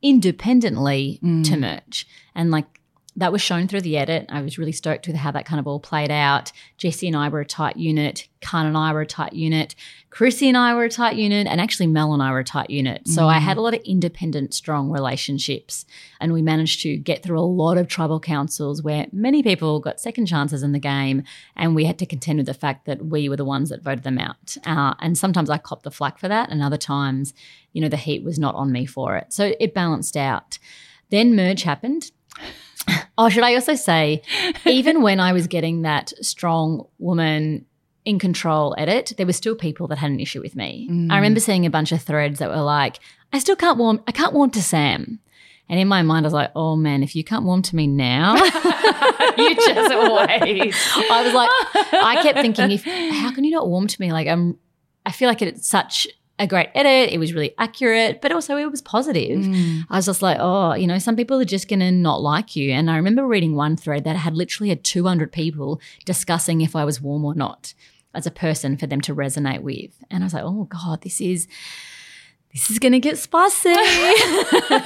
independently 0.02 1.20
Mm. 1.24 1.44
to 1.46 1.58
merge. 1.58 2.08
And 2.36 2.52
like 2.52 2.79
that 3.20 3.34
was 3.34 3.42
shown 3.42 3.68
through 3.68 3.82
the 3.82 3.98
edit. 3.98 4.26
I 4.30 4.42
was 4.42 4.58
really 4.58 4.72
stoked 4.72 5.06
with 5.06 5.18
how 5.18 5.32
that 5.32 5.46
kind 5.46 5.60
of 5.60 5.68
all 5.68 5.80
played 5.80 6.10
out. 6.10 6.54
Jesse 6.78 7.08
and 7.08 7.18
I 7.18 7.28
were 7.28 7.42
a 7.42 7.46
tight 7.46 7.76
unit. 7.76 8.30
Khan 8.42 8.66
and 8.66 8.78
I 8.78 8.94
were 8.94 9.02
a 9.02 9.06
tight 9.06 9.34
unit. 9.34 9.76
Chrissy 10.10 10.48
and 10.48 10.58
I 10.58 10.74
were 10.74 10.86
a 10.86 10.90
tight 10.90 11.18
unit. 11.18 11.46
And 11.46 11.60
actually, 11.60 11.88
Mel 11.88 12.14
and 12.14 12.24
I 12.24 12.32
were 12.32 12.40
a 12.40 12.46
tight 12.46 12.70
unit. 12.70 13.08
So 13.10 13.28
I 13.28 13.40
had 13.40 13.58
a 13.58 13.62
lot 13.62 13.74
of 13.74 13.82
independent, 13.84 14.54
strong 14.54 14.90
relationships. 14.90 15.86
And 16.22 16.32
we 16.32 16.42
managed 16.42 16.82
to 16.84 16.96
get 16.96 17.22
through 17.22 17.40
a 17.40 17.42
lot 17.42 17.78
of 17.78 17.90
tribal 17.90 18.22
councils 18.22 18.82
where 18.82 19.08
many 19.12 19.44
people 19.44 19.82
got 19.82 20.00
second 20.00 20.26
chances 20.26 20.64
in 20.64 20.72
the 20.72 20.80
game. 20.80 21.24
And 21.58 21.76
we 21.76 21.84
had 21.84 22.00
to 22.00 22.06
contend 22.06 22.38
with 22.38 22.46
the 22.46 22.54
fact 22.54 22.86
that 22.86 23.06
we 23.06 23.28
were 23.28 23.36
the 23.36 23.44
ones 23.44 23.70
that 23.70 23.84
voted 23.84 24.06
them 24.06 24.18
out. 24.18 24.56
Uh, 24.66 24.94
and 25.00 25.18
sometimes 25.18 25.50
I 25.50 25.58
copped 25.58 25.84
the 25.84 25.92
flack 25.92 26.18
for 26.20 26.30
that. 26.30 26.50
And 26.50 26.64
other 26.64 26.78
times, 26.78 27.34
you 27.74 27.82
know, 27.82 27.90
the 27.90 27.98
heat 27.98 28.24
was 28.24 28.40
not 28.40 28.56
on 28.56 28.72
me 28.72 28.86
for 28.86 29.18
it. 29.18 29.34
So 29.34 29.54
it 29.60 29.74
balanced 29.74 30.16
out. 30.16 30.58
Then 31.10 31.36
merge 31.36 31.64
happened. 31.64 32.12
Oh, 33.18 33.30
should 33.30 33.44
I 33.44 33.54
also 33.56 33.76
say, 33.76 34.22
even 34.66 35.02
when 35.02 35.20
I 35.20 35.34
was 35.34 35.48
getting 35.48 35.82
that 35.82 36.14
strong 36.22 36.88
woman 36.98 37.66
in 38.06 38.18
control 38.18 38.74
edit, 38.78 39.14
there 39.18 39.26
were 39.26 39.34
still 39.34 39.56
people 39.56 39.88
that 39.88 39.98
had 39.98 40.10
an 40.10 40.20
issue 40.20 40.42
with 40.42 40.56
me. 40.56 40.88
Mm. 40.90 41.12
I 41.12 41.18
remember 41.18 41.40
seeing 41.40 41.66
a 41.66 41.70
bunch 41.70 41.92
of 41.92 42.02
threads 42.02 42.40
that 42.40 42.50
were 42.50 42.62
like, 42.62 43.00
I 43.34 43.40
still 43.40 43.56
can't 43.56 43.78
warm, 43.78 44.02
I 44.08 44.12
can't 44.12 44.34
warm 44.34 44.52
to 44.52 44.62
Sam. 44.62 45.20
And 45.68 45.80
in 45.80 45.88
my 45.88 46.02
mind, 46.02 46.26
I 46.26 46.28
was 46.28 46.34
like, 46.34 46.52
oh 46.56 46.76
man, 46.76 47.04
if 47.04 47.16
you 47.16 47.24
can't 47.24 47.46
warm 47.46 47.62
to 47.62 47.76
me 47.76 47.86
now, 47.86 48.36
you 49.38 49.56
just 49.56 49.94
wait. 49.94 50.74
I 51.12 51.22
was 51.24 51.34
like, 51.34 51.50
I 51.94 52.20
kept 52.24 52.40
thinking, 52.40 52.72
if 52.72 52.84
how 52.84 53.32
can 53.32 53.44
you 53.44 53.52
not 53.52 53.68
warm 53.68 53.86
to 53.86 54.02
me? 54.02 54.12
Like, 54.12 54.28
I'm, 54.28 54.58
I 55.06 55.12
feel 55.12 55.28
like 55.28 55.44
it's 55.44 55.68
such 55.68 56.08
a 56.40 56.48
great 56.48 56.70
edit. 56.74 57.14
It 57.14 57.18
was 57.18 57.34
really 57.34 57.54
accurate, 57.58 58.22
but 58.22 58.32
also 58.32 58.56
it 58.56 58.72
was 58.72 58.82
positive. 58.82 59.42
Mm. 59.42 59.84
I 59.90 59.98
was 59.98 60.06
just 60.06 60.22
like, 60.22 60.38
oh, 60.40 60.74
you 60.74 60.88
know, 60.88 60.98
some 60.98 61.18
people 61.18 61.40
are 61.40 61.46
just 61.46 61.68
going 61.68 61.82
to 61.82 61.92
not 61.92 62.22
like 62.22 62.56
you. 62.56 62.72
And 62.72 62.90
I 62.90 62.96
remember 62.96 63.28
reading 63.28 63.56
one 63.56 63.76
thread 63.76 64.06
that 64.06 64.16
had 64.16 64.36
literally 64.36 64.70
had 64.70 64.84
200 64.84 65.32
people 65.32 65.82
discussing 66.06 66.62
if 66.62 66.76
I 66.76 66.86
was 66.86 67.02
warm 67.02 67.26
or 67.26 67.36
not 67.36 67.74
as 68.16 68.26
a 68.26 68.32
person 68.32 68.78
for 68.78 68.88
them 68.88 69.02
to 69.02 69.14
resonate 69.14 69.62
with. 69.62 70.02
And 70.10 70.24
I 70.24 70.26
was 70.26 70.34
like, 70.34 70.44
oh 70.46 70.64
God, 70.64 71.02
this 71.02 71.20
is. 71.20 71.48
This 72.54 72.72
is 72.72 72.80
gonna 72.80 73.00
get 73.00 73.18
spicy. 73.18 73.70
you 73.70 73.76
ain't 73.76 73.86
seen 73.96 74.80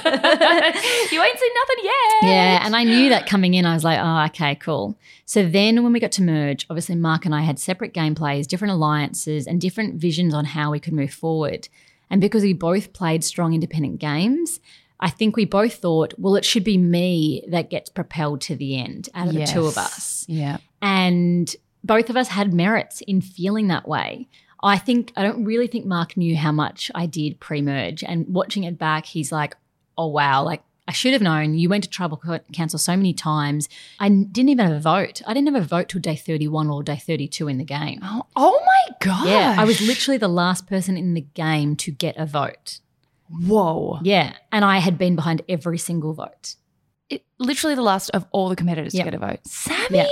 nothing 1.14 1.82
yet. 1.82 2.22
Yeah, 2.22 2.60
and 2.62 2.76
I 2.76 2.84
knew 2.84 3.08
that 3.08 3.26
coming 3.26 3.54
in, 3.54 3.64
I 3.64 3.72
was 3.72 3.84
like, 3.84 3.98
oh, 4.00 4.24
okay, 4.26 4.54
cool. 4.56 4.98
So 5.24 5.46
then 5.48 5.82
when 5.82 5.92
we 5.92 6.00
got 6.00 6.12
to 6.12 6.22
merge, 6.22 6.66
obviously 6.68 6.94
Mark 6.94 7.24
and 7.24 7.34
I 7.34 7.40
had 7.40 7.58
separate 7.58 7.94
gameplays, 7.94 8.46
different 8.46 8.72
alliances, 8.72 9.46
and 9.46 9.60
different 9.60 9.94
visions 9.94 10.34
on 10.34 10.44
how 10.44 10.70
we 10.70 10.80
could 10.80 10.92
move 10.92 11.12
forward. 11.12 11.68
And 12.10 12.20
because 12.20 12.42
we 12.42 12.52
both 12.52 12.92
played 12.92 13.24
strong 13.24 13.54
independent 13.54 13.98
games, 13.98 14.60
I 15.00 15.10
think 15.10 15.36
we 15.36 15.44
both 15.44 15.74
thought, 15.74 16.14
well, 16.18 16.36
it 16.36 16.44
should 16.44 16.64
be 16.64 16.78
me 16.78 17.44
that 17.48 17.70
gets 17.70 17.88
propelled 17.88 18.40
to 18.42 18.56
the 18.56 18.78
end 18.78 19.08
out 19.14 19.28
of 19.28 19.34
the 19.34 19.46
two 19.46 19.66
of 19.66 19.76
us. 19.78 20.24
Yeah. 20.28 20.58
And 20.80 21.54
both 21.82 22.08
of 22.10 22.16
us 22.16 22.28
had 22.28 22.54
merits 22.54 23.00
in 23.02 23.20
feeling 23.20 23.68
that 23.68 23.88
way. 23.88 24.28
I 24.64 24.78
think, 24.78 25.12
I 25.16 25.22
don't 25.22 25.44
really 25.44 25.66
think 25.66 25.86
Mark 25.86 26.16
knew 26.16 26.36
how 26.36 26.52
much 26.52 26.90
I 26.94 27.06
did 27.06 27.40
pre 27.40 27.60
merge. 27.62 28.02
And 28.02 28.26
watching 28.28 28.64
it 28.64 28.78
back, 28.78 29.06
he's 29.06 29.30
like, 29.30 29.56
oh, 29.96 30.06
wow, 30.08 30.42
like 30.42 30.62
I 30.86 30.92
should 30.92 31.12
have 31.14 31.22
known. 31.22 31.54
You 31.54 31.68
went 31.68 31.84
to 31.84 31.90
tribal 31.90 32.20
council 32.52 32.78
so 32.78 32.96
many 32.96 33.14
times. 33.14 33.68
I 33.98 34.08
didn't 34.08 34.50
even 34.50 34.66
have 34.66 34.76
a 34.76 34.80
vote. 34.80 35.22
I 35.26 35.32
didn't 35.32 35.54
have 35.54 35.62
a 35.62 35.66
vote 35.66 35.88
till 35.88 36.00
day 36.00 36.16
31 36.16 36.68
or 36.68 36.82
day 36.82 36.96
32 36.96 37.48
in 37.48 37.58
the 37.58 37.64
game. 37.64 38.00
Oh, 38.02 38.26
oh 38.36 38.60
my 38.64 38.94
god. 39.00 39.26
Yeah, 39.26 39.56
I 39.58 39.64
was 39.64 39.80
literally 39.80 40.18
the 40.18 40.28
last 40.28 40.66
person 40.66 40.96
in 40.96 41.14
the 41.14 41.22
game 41.22 41.74
to 41.76 41.90
get 41.90 42.16
a 42.18 42.26
vote. 42.26 42.80
Whoa. 43.30 43.98
Yeah, 44.02 44.34
and 44.52 44.64
I 44.64 44.78
had 44.78 44.98
been 44.98 45.16
behind 45.16 45.40
every 45.48 45.78
single 45.78 46.12
vote. 46.12 46.56
It, 47.08 47.24
literally 47.38 47.74
the 47.74 47.82
last 47.82 48.10
of 48.10 48.26
all 48.30 48.48
the 48.50 48.56
competitors 48.56 48.94
Yep. 48.94 49.04
to 49.04 49.10
get 49.10 49.22
a 49.22 49.26
vote. 49.26 49.40
Sammy. 49.46 50.06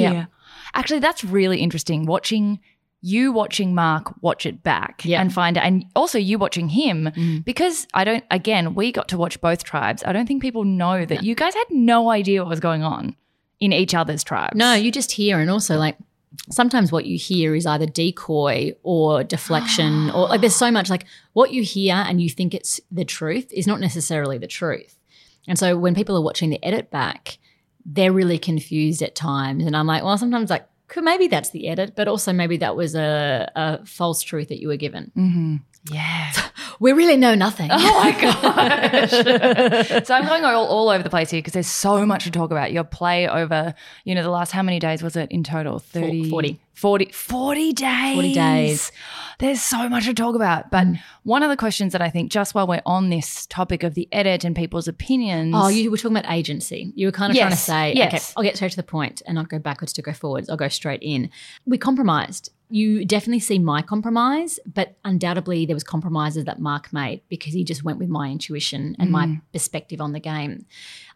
Yeah. 0.00 0.26
Actually, 0.74 1.00
that's 1.00 1.24
really 1.24 1.58
interesting. 1.58 2.06
Watching 2.06 2.60
you 3.04 3.32
watching 3.32 3.74
Mark 3.74 4.14
watch 4.22 4.46
it 4.46 4.62
back 4.62 5.04
Yeah. 5.04 5.20
and 5.20 5.32
find 5.32 5.56
it, 5.56 5.60
and 5.64 5.84
also 5.96 6.18
you 6.18 6.38
watching 6.38 6.68
him 6.68 7.10
Mm. 7.16 7.44
because 7.44 7.86
I 7.92 8.04
don't. 8.04 8.24
Again, 8.30 8.74
we 8.74 8.92
got 8.92 9.08
to 9.08 9.18
watch 9.18 9.40
both 9.40 9.64
tribes. 9.64 10.02
I 10.06 10.12
don't 10.12 10.26
think 10.26 10.40
people 10.40 10.64
know 10.64 11.04
that 11.04 11.24
you 11.24 11.34
guys 11.34 11.54
had 11.54 11.64
no 11.70 12.10
idea 12.10 12.42
what 12.42 12.48
was 12.50 12.60
going 12.60 12.82
on 12.84 13.16
in 13.60 13.72
each 13.72 13.94
other's 13.94 14.22
tribes. 14.24 14.56
No, 14.56 14.74
you 14.74 14.90
just 14.92 15.12
hear, 15.12 15.40
and 15.40 15.50
also 15.50 15.76
like 15.78 15.96
sometimes 16.50 16.90
what 16.92 17.04
you 17.04 17.18
hear 17.18 17.54
is 17.54 17.66
either 17.66 17.86
decoy 17.86 18.72
or 18.84 19.22
deflection, 19.24 20.10
or 20.14 20.28
like 20.28 20.40
there's 20.40 20.54
so 20.56 20.70
much 20.70 20.88
like 20.88 21.04
what 21.32 21.52
you 21.52 21.62
hear 21.62 21.94
and 21.94 22.20
you 22.22 22.30
think 22.30 22.54
it's 22.54 22.80
the 22.90 23.04
truth 23.04 23.52
is 23.52 23.66
not 23.66 23.80
necessarily 23.80 24.38
the 24.38 24.46
truth. 24.46 24.96
And 25.48 25.58
so 25.58 25.76
when 25.76 25.94
people 25.94 26.16
are 26.16 26.22
watching 26.22 26.50
the 26.50 26.64
edit 26.64 26.90
back, 26.90 27.38
they're 27.84 28.12
really 28.12 28.38
confused 28.38 29.02
at 29.02 29.16
times. 29.16 29.64
And 29.66 29.76
I'm 29.76 29.88
like, 29.88 30.04
well, 30.04 30.16
sometimes 30.16 30.50
like, 30.50 30.66
could 30.92 31.04
maybe 31.04 31.26
that's 31.26 31.50
the 31.50 31.68
edit, 31.68 31.94
but 31.96 32.06
also 32.06 32.34
maybe 32.34 32.58
that 32.58 32.76
was 32.76 32.94
a, 32.94 33.50
a 33.56 33.84
false 33.86 34.22
truth 34.22 34.48
that 34.48 34.60
you 34.60 34.68
were 34.68 34.76
given. 34.76 35.10
Mm-hmm. 35.16 35.56
Yeah. 35.90 36.32
We 36.78 36.92
really 36.92 37.16
know 37.16 37.34
nothing. 37.34 37.70
Oh 37.72 37.76
my 37.76 38.12
gosh. 38.20 40.06
so 40.06 40.14
I'm 40.14 40.26
going 40.26 40.44
all, 40.44 40.66
all 40.66 40.88
over 40.88 41.02
the 41.02 41.10
place 41.10 41.30
here 41.30 41.38
because 41.38 41.52
there's 41.52 41.66
so 41.66 42.06
much 42.06 42.24
to 42.24 42.30
talk 42.30 42.50
about. 42.50 42.72
Your 42.72 42.84
play 42.84 43.28
over, 43.28 43.74
you 44.04 44.14
know, 44.14 44.22
the 44.22 44.30
last 44.30 44.52
how 44.52 44.62
many 44.62 44.78
days 44.78 45.02
was 45.02 45.16
it 45.16 45.30
in 45.30 45.42
total? 45.42 45.78
30, 45.78 46.30
40. 46.30 46.60
40, 46.74 47.12
40 47.12 47.72
days. 47.72 48.14
40 48.14 48.34
days. 48.34 48.92
There's 49.38 49.62
so 49.62 49.88
much 49.88 50.06
to 50.06 50.14
talk 50.14 50.34
about. 50.34 50.70
But 50.70 50.86
mm. 50.86 51.00
one 51.24 51.42
of 51.42 51.50
the 51.50 51.56
questions 51.56 51.92
that 51.92 52.02
I 52.02 52.10
think, 52.10 52.30
just 52.30 52.54
while 52.54 52.66
we're 52.66 52.82
on 52.86 53.10
this 53.10 53.46
topic 53.46 53.82
of 53.82 53.94
the 53.94 54.08
edit 54.12 54.44
and 54.44 54.56
people's 54.56 54.88
opinions. 54.88 55.54
Oh, 55.56 55.68
you 55.68 55.90
were 55.90 55.96
talking 55.96 56.16
about 56.16 56.32
agency. 56.32 56.92
You 56.94 57.08
were 57.08 57.12
kind 57.12 57.30
of 57.30 57.36
trying 57.36 57.50
to 57.50 57.56
say, 57.56 57.92
yes. 57.94 58.08
okay, 58.12 58.32
I'll 58.36 58.44
get 58.44 58.56
straight 58.56 58.70
to 58.70 58.76
the 58.76 58.82
point 58.82 59.22
and 59.26 59.34
not 59.34 59.48
go 59.48 59.58
backwards 59.58 59.92
to 59.94 60.02
go 60.02 60.12
forwards. 60.12 60.48
I'll 60.48 60.56
go 60.56 60.68
straight 60.68 61.02
in. 61.02 61.30
We 61.66 61.78
compromised. 61.78 62.50
You 62.74 63.04
definitely 63.04 63.40
see 63.40 63.58
my 63.58 63.82
compromise, 63.82 64.58
but 64.64 64.96
undoubtedly 65.04 65.66
there 65.66 65.76
was 65.76 65.84
compromises 65.84 66.46
that 66.46 66.58
Mark 66.58 66.90
made 66.90 67.20
because 67.28 67.52
he 67.52 67.64
just 67.64 67.84
went 67.84 67.98
with 67.98 68.08
my 68.08 68.30
intuition 68.30 68.96
and 68.98 69.10
my 69.10 69.26
mm. 69.26 69.42
perspective 69.52 70.00
on 70.00 70.12
the 70.12 70.20
game. 70.20 70.64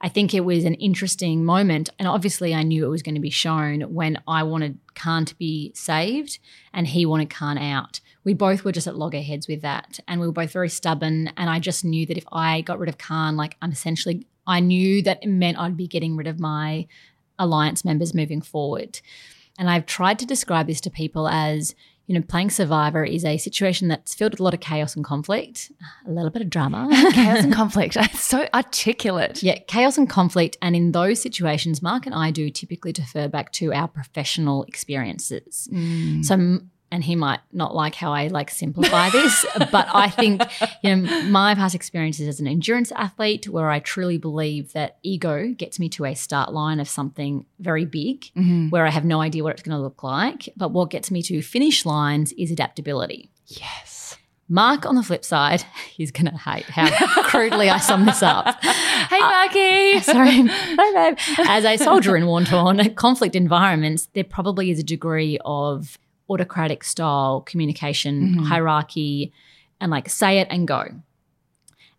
I 0.03 0.11
think 0.11 0.35
it 0.35 0.45
was 0.45 0.67
an 0.67 0.75
interesting 0.75 1.47
moment, 1.47 1.89
and 1.99 2.07
obviously 2.07 2.55
I 2.55 2.63
knew 2.63 2.85
it 2.85 2.91
was 2.91 3.03
going 3.03 3.15
to 3.15 3.23
be 3.23 3.31
shown 3.31 3.81
when 3.95 4.21
I 4.29 4.43
wanted 4.43 4.79
Khan 4.95 5.25
to 5.25 5.35
be 5.35 5.73
saved 5.75 6.39
and 6.75 6.87
he 6.87 7.07
wanted 7.07 7.31
Khan 7.31 7.57
out. 7.57 8.01
We 8.23 8.35
both 8.35 8.63
were 8.63 8.73
just 8.73 8.87
at 8.87 8.99
loggerheads 8.99 9.49
with 9.49 9.63
that. 9.63 9.99
And 10.07 10.21
we 10.21 10.27
were 10.27 10.35
both 10.35 10.53
very 10.53 10.69
stubborn. 10.69 11.29
And 11.39 11.49
I 11.49 11.59
just 11.59 11.87
knew 11.87 12.05
that 12.05 12.19
if 12.19 12.27
I 12.31 12.61
got 12.61 12.79
rid 12.79 12.91
of 12.91 12.99
Khan, 12.99 13.37
like 13.37 13.57
I'm 13.63 13.73
essentially, 13.73 14.27
I 14.47 14.61
knew 14.61 15.01
that 15.05 15.21
it 15.23 15.29
meant 15.29 15.59
I'd 15.59 15.77
be 15.77 15.87
getting 15.87 16.17
rid 16.17 16.27
of 16.27 16.39
my 16.39 16.87
alliance 17.39 17.83
members 17.83 18.13
moving 18.13 18.43
forward. 18.43 19.01
And 19.59 19.71
I've 19.71 19.87
tried 19.87 20.19
to 20.21 20.27
describe 20.27 20.67
this 20.67 20.81
to 20.83 20.91
people 20.91 21.29
as, 21.29 21.75
you 22.07 22.15
know, 22.15 22.23
playing 22.23 22.51
Survivor 22.51 23.05
is 23.05 23.25
a 23.25 23.39
situation 23.39 23.89
that's 23.89 24.15
filled 24.15 24.33
with 24.33 24.41
a 24.41 24.43
lot 24.43 24.55
of 24.55 24.61
chaos 24.61 24.95
and 24.95 25.05
conflict, 25.05 25.73
a 26.07 26.11
little 26.11 26.31
bit 26.31 26.43
of 26.43 26.51
drama. 26.51 26.89
Chaos 27.13 27.45
and 27.45 27.53
conflict. 27.63 27.97
It's 28.01 28.23
so 28.23 28.49
articulate. 28.55 29.43
Yeah, 29.43 29.59
chaos 29.67 29.99
and 29.99 30.09
conflict. 30.09 30.57
And 30.61 30.77
in 30.77 30.93
those 30.93 31.21
situations, 31.21 31.83
Mark 31.83 32.07
and 32.07 32.15
I 32.15 32.31
do 32.31 32.51
typically 32.51 32.93
defer 32.93 33.29
back 33.29 33.53
to 33.53 33.73
our 33.73 33.89
professional 33.89 34.65
experiences. 34.65 35.69
Mm. 35.73 36.25
So, 36.25 36.35
m- 36.35 36.71
and 36.91 37.03
he 37.05 37.17
might 37.17 37.41
not 37.53 37.75
like 37.75 37.95
how 37.95 38.13
I 38.13 38.29
like 38.29 38.51
simplify 38.51 39.11
this, 39.11 39.45
but 39.59 39.89
I 39.93 40.09
think, 40.09 40.43
you 40.83 40.97
know, 40.97 41.23
my 41.25 41.55
past 41.55 41.75
experiences 41.75 42.29
as 42.29 42.41
an 42.41 42.47
endurance 42.47 42.93
athlete, 42.93 43.49
where 43.49 43.71
I 43.71 43.81
truly 43.81 44.19
believe 44.19 44.73
that 44.73 44.99
ego 45.03 45.53
gets 45.53 45.79
me 45.79 45.89
to 45.91 46.05
a 46.05 46.15
start 46.15 46.53
line 46.53 46.81
of 46.81 46.89
something 46.89 47.45
very 47.59 47.85
big, 47.85 48.23
mm-hmm. 48.37 48.71
where 48.71 48.87
I 48.87 48.91
have 48.91 49.05
no 49.05 49.21
idea 49.21 49.43
what 49.43 49.53
it's 49.53 49.63
going 49.63 49.77
to 49.77 49.83
look 49.83 50.03
like. 50.03 50.49
But 50.57 50.71
what 50.71 50.91
gets 50.91 51.11
me 51.11 51.23
to 51.23 51.43
finish 51.43 51.85
lines 51.85 52.33
is 52.33 52.51
adaptability. 52.51 53.31
Yes. 53.47 54.17
Mark, 54.49 54.87
on 54.87 54.95
the 54.95 55.03
flip 55.03 55.25
side, 55.25 55.65
he's 55.97 56.11
going 56.11 56.27
to 56.27 56.37
hate 56.37 56.65
how 56.65 57.23
crudely 57.23 57.69
I 57.69 57.79
sum 57.79 58.07
this 58.07 58.23
up. 58.23 58.57
Hey, 59.07 59.21
uh, 59.21 59.29
Marky. 59.29 60.01
Sorry. 60.01 60.43
Bye, 60.43 60.93
babe. 60.93 61.19
As 61.47 61.65
a 61.65 61.77
soldier 61.77 62.17
in 62.17 62.27
war 62.27 62.43
torn 62.43 62.93
conflict 62.97 63.37
environments, 63.37 64.09
there 64.15 64.25
probably 64.25 64.73
is 64.73 64.81
a 64.81 64.83
degree 64.83 65.39
of 65.45 65.97
autocratic 66.29 66.85
style 66.85 67.41
communication, 67.43 68.29
mm-hmm. 68.29 68.45
hierarchy, 68.45 69.33
and 69.81 69.91
like 69.91 70.09
say 70.09 70.39
it 70.39 70.49
and 70.51 70.67
go. 70.67 70.87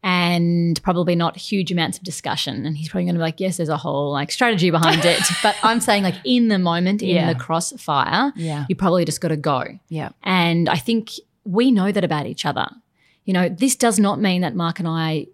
And 0.03 0.81
probably 0.83 1.15
not 1.15 1.35
huge 1.35 1.71
amounts 1.71 1.97
of 1.97 2.03
discussion. 2.03 2.65
And 2.65 2.77
he's 2.77 2.89
probably 2.89 3.05
going 3.05 3.15
to 3.15 3.19
be 3.19 3.23
like, 3.23 3.39
yes, 3.39 3.57
there's 3.57 3.67
a 3.67 3.77
whole 3.77 4.11
like 4.11 4.31
strategy 4.31 4.69
behind 4.69 5.03
it. 5.03 5.21
but 5.43 5.55
I'm 5.63 5.81
saying, 5.81 6.03
like, 6.03 6.15
in 6.23 6.47
the 6.47 6.59
moment, 6.59 7.01
in 7.01 7.27
the 7.27 7.35
crossfire, 7.35 8.31
Yeah. 8.35 8.65
you 8.69 8.75
probably 8.75 9.05
just 9.05 9.21
got 9.21 9.29
to 9.29 9.37
go. 9.37 9.65
Yeah. 9.89 10.09
And 10.23 10.69
I 10.69 10.77
think 10.77 11.11
we 11.43 11.71
know 11.71 11.91
that 11.91 12.03
about 12.03 12.25
each 12.27 12.45
other. 12.45 12.69
You 13.25 13.33
know, 13.33 13.49
this 13.49 13.75
does 13.75 13.99
not 13.99 14.21
mean 14.21 14.41
that 14.41 14.55
Mark 14.55 14.79
and 14.79 14.87
I, 14.87 15.27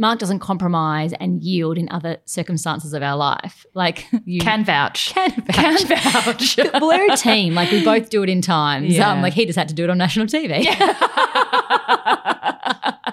Mark 0.00 0.18
doesn't 0.18 0.38
compromise 0.38 1.12
and 1.20 1.42
yield 1.42 1.76
in 1.76 1.86
other 1.90 2.16
circumstances 2.24 2.94
of 2.94 3.02
our 3.02 3.16
life. 3.16 3.66
Like 3.74 4.06
you 4.24 4.40
Can 4.40 4.64
vouch. 4.64 5.12
can 5.12 5.30
vouch. 5.30 5.46
Can 5.54 5.86
vouch. 5.86 6.56
vouch. 6.56 6.80
We're 6.80 7.12
a 7.12 7.16
team. 7.18 7.52
Like 7.52 7.70
we 7.70 7.84
both 7.84 8.08
do 8.08 8.22
it 8.22 8.30
in 8.30 8.40
times. 8.40 8.96
Yeah. 8.96 9.12
Um, 9.12 9.20
like 9.20 9.34
he 9.34 9.44
just 9.44 9.58
had 9.58 9.68
to 9.68 9.74
do 9.74 9.84
it 9.84 9.90
on 9.90 9.98
national 9.98 10.24
TV. 10.26 10.64
Yeah. 10.64 10.96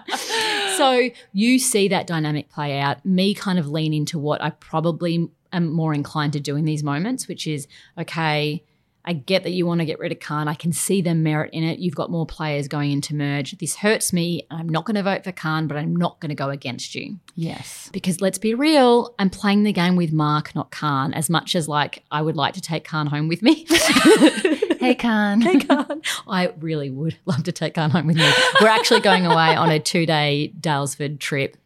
so 0.77 1.09
you 1.33 1.59
see 1.59 1.89
that 1.89 2.07
dynamic 2.07 2.49
play 2.49 2.79
out. 2.79 3.05
Me 3.05 3.33
kind 3.33 3.59
of 3.59 3.67
lean 3.67 3.93
into 3.93 4.17
what 4.17 4.41
I 4.41 4.51
probably 4.51 5.27
am 5.51 5.69
more 5.69 5.93
inclined 5.93 6.31
to 6.33 6.39
do 6.39 6.55
in 6.55 6.63
these 6.63 6.83
moments, 6.83 7.27
which 7.27 7.47
is 7.47 7.67
okay. 7.97 8.63
I 9.07 9.13
get 9.13 9.43
that 9.43 9.51
you 9.51 9.65
want 9.65 9.79
to 9.79 9.85
get 9.85 9.99
rid 9.99 10.11
of 10.11 10.19
Khan. 10.19 10.49
I 10.49 10.53
can 10.53 10.73
see 10.73 11.01
the 11.01 11.15
merit 11.15 11.51
in 11.53 11.63
it. 11.63 11.79
You've 11.79 11.95
got 11.95 12.11
more 12.11 12.25
players 12.25 12.67
going 12.67 12.91
into 12.91 13.15
merge. 13.15 13.57
This 13.57 13.77
hurts 13.77 14.11
me. 14.11 14.45
I'm 14.51 14.67
not 14.67 14.83
going 14.83 14.95
to 14.95 15.03
vote 15.03 15.23
for 15.23 15.31
Khan, 15.31 15.65
but 15.67 15.77
I'm 15.77 15.95
not 15.95 16.19
going 16.19 16.29
to 16.29 16.35
go 16.35 16.49
against 16.49 16.93
you 16.93 17.17
Yes. 17.33 17.89
because 17.93 18.19
let's 18.19 18.37
be 18.37 18.53
real, 18.53 19.15
I'm 19.17 19.29
playing 19.29 19.63
the 19.63 19.71
game 19.71 19.95
with 19.95 20.11
Mark, 20.11 20.53
not 20.55 20.71
Khan, 20.71 21.13
as 21.13 21.29
much 21.29 21.55
as 21.55 21.69
like 21.69 22.03
I 22.11 22.21
would 22.21 22.35
like 22.35 22.53
to 22.55 22.61
take 22.61 22.83
Khan 22.83 23.07
home 23.07 23.27
with 23.29 23.41
me. 23.41 23.65
Hey, 24.79 24.93
Khan. 24.93 25.41
Hey, 25.41 25.59
Khan. 25.59 26.01
I 26.27 26.53
really 26.59 26.91
would 26.91 27.17
love 27.25 27.43
to 27.43 27.51
take 27.51 27.73
Khan 27.73 27.89
home 27.89 28.05
with 28.07 28.15
me. 28.15 28.31
We're 28.61 28.67
actually 28.67 28.99
going 29.01 29.25
away 29.25 29.55
on 29.55 29.71
a 29.71 29.79
two 29.79 30.05
day 30.05 30.53
Daylesford 30.61 31.19
trip 31.19 31.57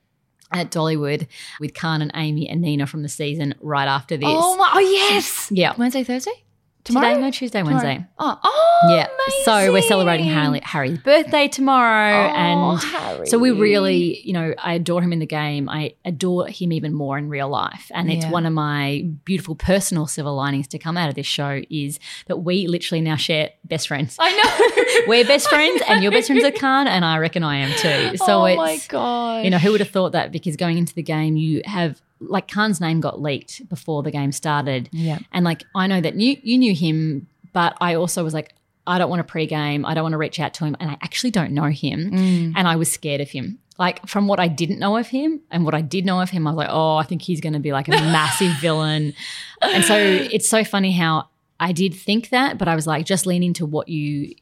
at 0.52 0.72
Dollywood 0.72 1.28
with 1.60 1.74
Khan 1.74 2.02
and 2.02 2.12
Amy 2.16 2.48
and 2.50 2.62
Nina 2.62 2.88
from 2.88 3.04
the 3.04 3.10
season 3.10 3.54
right 3.60 3.88
after 3.88 4.16
this. 4.16 4.28
Oh, 4.30 4.56
my, 4.56 4.72
oh, 4.74 4.80
yes. 4.80 5.50
yeah. 5.52 5.74
Wednesday, 5.78 6.04
Thursday? 6.06 6.44
Tomorrow? 6.84 7.10
Today, 7.10 7.22
no, 7.22 7.32
Tuesday, 7.32 7.64
Wednesday. 7.64 8.06
Oh, 8.18 8.40
oh 8.44 8.88
Yeah. 8.90 9.08
So 9.44 9.72
we're 9.72 9.82
celebrating. 9.82 10.28
Harry, 10.28 10.62
Harry's 10.64 10.98
birthday 11.00 11.48
tomorrow. 11.48 12.16
Oh, 12.16 12.36
and 12.36 12.80
Harry. 12.80 13.28
so 13.28 13.38
we 13.38 13.52
really, 13.52 14.22
you 14.22 14.34
know, 14.34 14.54
I 14.58 14.74
adore 14.74 15.02
him 15.02 15.14
in 15.14 15.20
the 15.20 15.26
game. 15.26 15.70
I 15.70 15.94
adore 16.06 16.48
him 16.48 16.72
even 16.72 16.94
more 16.94 17.18
in 17.18 17.30
real 17.30 17.50
life. 17.50 17.92
And 17.94 18.12
it's 18.12 18.26
one 18.26 18.46
of 18.46 18.54
my 18.54 19.06
beautiful 19.26 19.56
personal 19.56 20.08
silver 20.08 20.32
linings 20.32 20.68
to 20.70 20.80
come 20.80 20.98
out 20.98 21.10
of 21.10 21.16
this 21.16 21.26
show 21.26 21.62
is 21.70 22.00
that 22.28 22.38
we 22.38 22.68
literally 22.68 23.02
now 23.02 23.16
share 23.16 23.52
best 23.66 23.88
friends. 23.88 24.16
I 24.20 24.32
know. 24.32 25.08
We're 25.08 25.26
best 25.26 25.50
friends 25.50 25.82
and 25.88 26.04
you're 26.04 26.12
best 26.12 26.28
friends 26.28 26.44
with 26.44 26.60
Khan 26.60 26.88
and 26.88 27.06
I 27.06 27.18
reckon 27.18 27.44
I 27.44 27.58
am 27.58 27.72
too. 27.78 28.18
So 28.18 28.42
oh, 28.42 28.46
it's 28.46 28.58
my 28.58 28.80
God. 28.88 29.44
you 29.44 29.50
know, 29.50 29.58
who 29.58 29.72
would 29.72 29.82
have 29.82 29.90
thought 29.90 30.14
that? 30.14 30.32
Because 30.32 30.56
going 30.56 30.78
into 30.78 30.94
the 30.94 31.04
game, 31.04 31.38
you 31.38 31.62
have 31.66 32.02
like 32.22 32.48
Khan's 32.48 32.80
name 32.80 33.02
got 33.02 33.22
leaked 33.22 33.68
before 33.68 34.04
the 34.04 34.12
game 34.12 34.32
started. 34.32 34.90
Yeah. 34.92 35.20
And 35.32 35.44
like 35.44 35.64
I 35.76 35.88
know 35.88 36.02
that 36.02 36.16
you 36.16 36.38
you 36.44 36.58
knew 36.58 36.74
him, 36.74 37.28
but 37.54 37.76
I 37.82 37.96
also 37.96 38.24
was 38.24 38.34
like, 38.34 38.54
I 38.88 38.98
don't 38.98 39.10
want 39.10 39.26
to 39.26 39.32
pregame. 39.32 39.86
I 39.86 39.94
don't 39.94 40.04
want 40.04 40.14
to 40.14 40.18
reach 40.18 40.40
out 40.40 40.54
to 40.56 40.66
him. 40.66 40.76
And 40.80 40.90
I 40.90 40.94
actually 41.02 41.32
don't 41.32 41.52
know 41.52 41.66
him. 41.66 42.12
Mm. 42.12 42.54
And 42.56 42.68
I 42.68 42.76
was 42.76 42.92
scared 42.92 43.22
of 43.22 43.30
him. 43.30 43.60
Like 43.78 44.06
from 44.08 44.28
what 44.28 44.40
I 44.40 44.48
didn't 44.48 44.80
know 44.80 44.98
of 44.98 45.08
him 45.08 45.42
and 45.50 45.66
what 45.66 45.74
I 45.74 45.82
did 45.82 46.06
know 46.06 46.22
of 46.22 46.30
him, 46.30 46.46
I 46.46 46.52
was 46.52 46.58
like, 46.58 46.70
oh, 46.70 46.98
I 46.98 47.04
think 47.04 47.22
he's 47.22 47.42
going 47.42 47.54
to 47.54 47.60
be 47.60 47.72
like 47.72 47.88
a 47.88 47.92
massive 47.92 48.54
villain. 48.60 49.14
And 49.62 49.84
so 49.84 49.96
it's 49.98 50.48
so 50.48 50.64
funny 50.64 50.92
how 50.92 51.30
I 51.60 51.72
did 51.72 51.94
think 51.94 52.30
that, 52.30 52.58
but 52.58 52.68
I 52.68 52.76
was 52.76 52.86
like, 52.86 53.06
just 53.06 53.26
lean 53.26 53.44
into 53.44 53.66
what 53.66 53.88
you, 53.88 54.36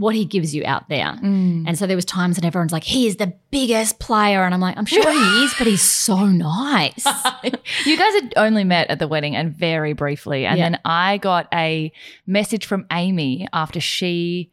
what 0.00 0.14
he 0.14 0.24
gives 0.24 0.54
you 0.54 0.64
out 0.64 0.88
there. 0.88 1.12
Mm. 1.22 1.64
And 1.66 1.78
so 1.78 1.86
there 1.86 1.94
was 1.94 2.06
times 2.06 2.36
that 2.36 2.44
everyone's 2.46 2.72
like, 2.72 2.84
he 2.84 3.06
is 3.06 3.16
the 3.16 3.34
biggest 3.50 3.98
player. 3.98 4.44
And 4.44 4.54
I'm 4.54 4.60
like, 4.60 4.78
I'm 4.78 4.86
sure 4.86 5.02
he 5.12 5.44
is, 5.44 5.52
but 5.58 5.66
he's 5.66 5.82
so 5.82 6.24
nice. 6.26 7.04
You 7.84 7.96
guys 7.98 8.14
had 8.14 8.32
only 8.36 8.64
met 8.64 8.88
at 8.90 8.98
the 8.98 9.06
wedding 9.06 9.36
and 9.36 9.54
very 9.54 9.92
briefly. 9.92 10.46
And 10.46 10.58
Yeah. 10.58 10.64
then 10.70 10.78
I 10.86 11.18
got 11.18 11.48
a 11.52 11.92
message 12.26 12.64
from 12.66 12.86
Amy 12.90 13.46
after 13.52 13.78
she 13.80 14.50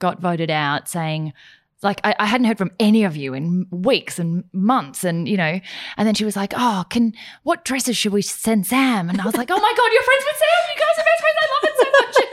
got 0.00 0.20
voted 0.20 0.50
out 0.50 0.88
saying, 0.88 1.32
like, 1.82 2.00
I, 2.04 2.14
I 2.18 2.26
hadn't 2.26 2.46
heard 2.46 2.58
from 2.58 2.70
any 2.78 3.04
of 3.04 3.16
you 3.16 3.32
in 3.32 3.66
weeks 3.70 4.18
and 4.18 4.44
months. 4.52 5.02
And, 5.02 5.26
you 5.26 5.38
know, 5.38 5.60
and 5.96 6.06
then 6.06 6.14
she 6.14 6.26
was 6.26 6.36
like, 6.36 6.52
oh, 6.54 6.84
can, 6.90 7.14
what 7.42 7.64
dresses 7.64 7.96
should 7.96 8.12
we 8.12 8.20
send 8.20 8.66
Sam? 8.66 9.08
And 9.08 9.18
I 9.18 9.24
was 9.24 9.34
like, 9.34 9.50
oh 9.50 9.56
my 9.58 9.72
God, 9.76 9.90
you're 9.92 10.02
friends 10.02 10.24
with 10.26 10.36
Sam. 10.36 10.62
You 10.74 10.80
guys 10.80 10.98
are 10.98 11.08
best 11.08 11.20
friends. 11.22 11.38
I 11.40 11.46
love 11.54 11.64
it 11.64 11.74
so 11.80 11.86
much. 11.96 12.29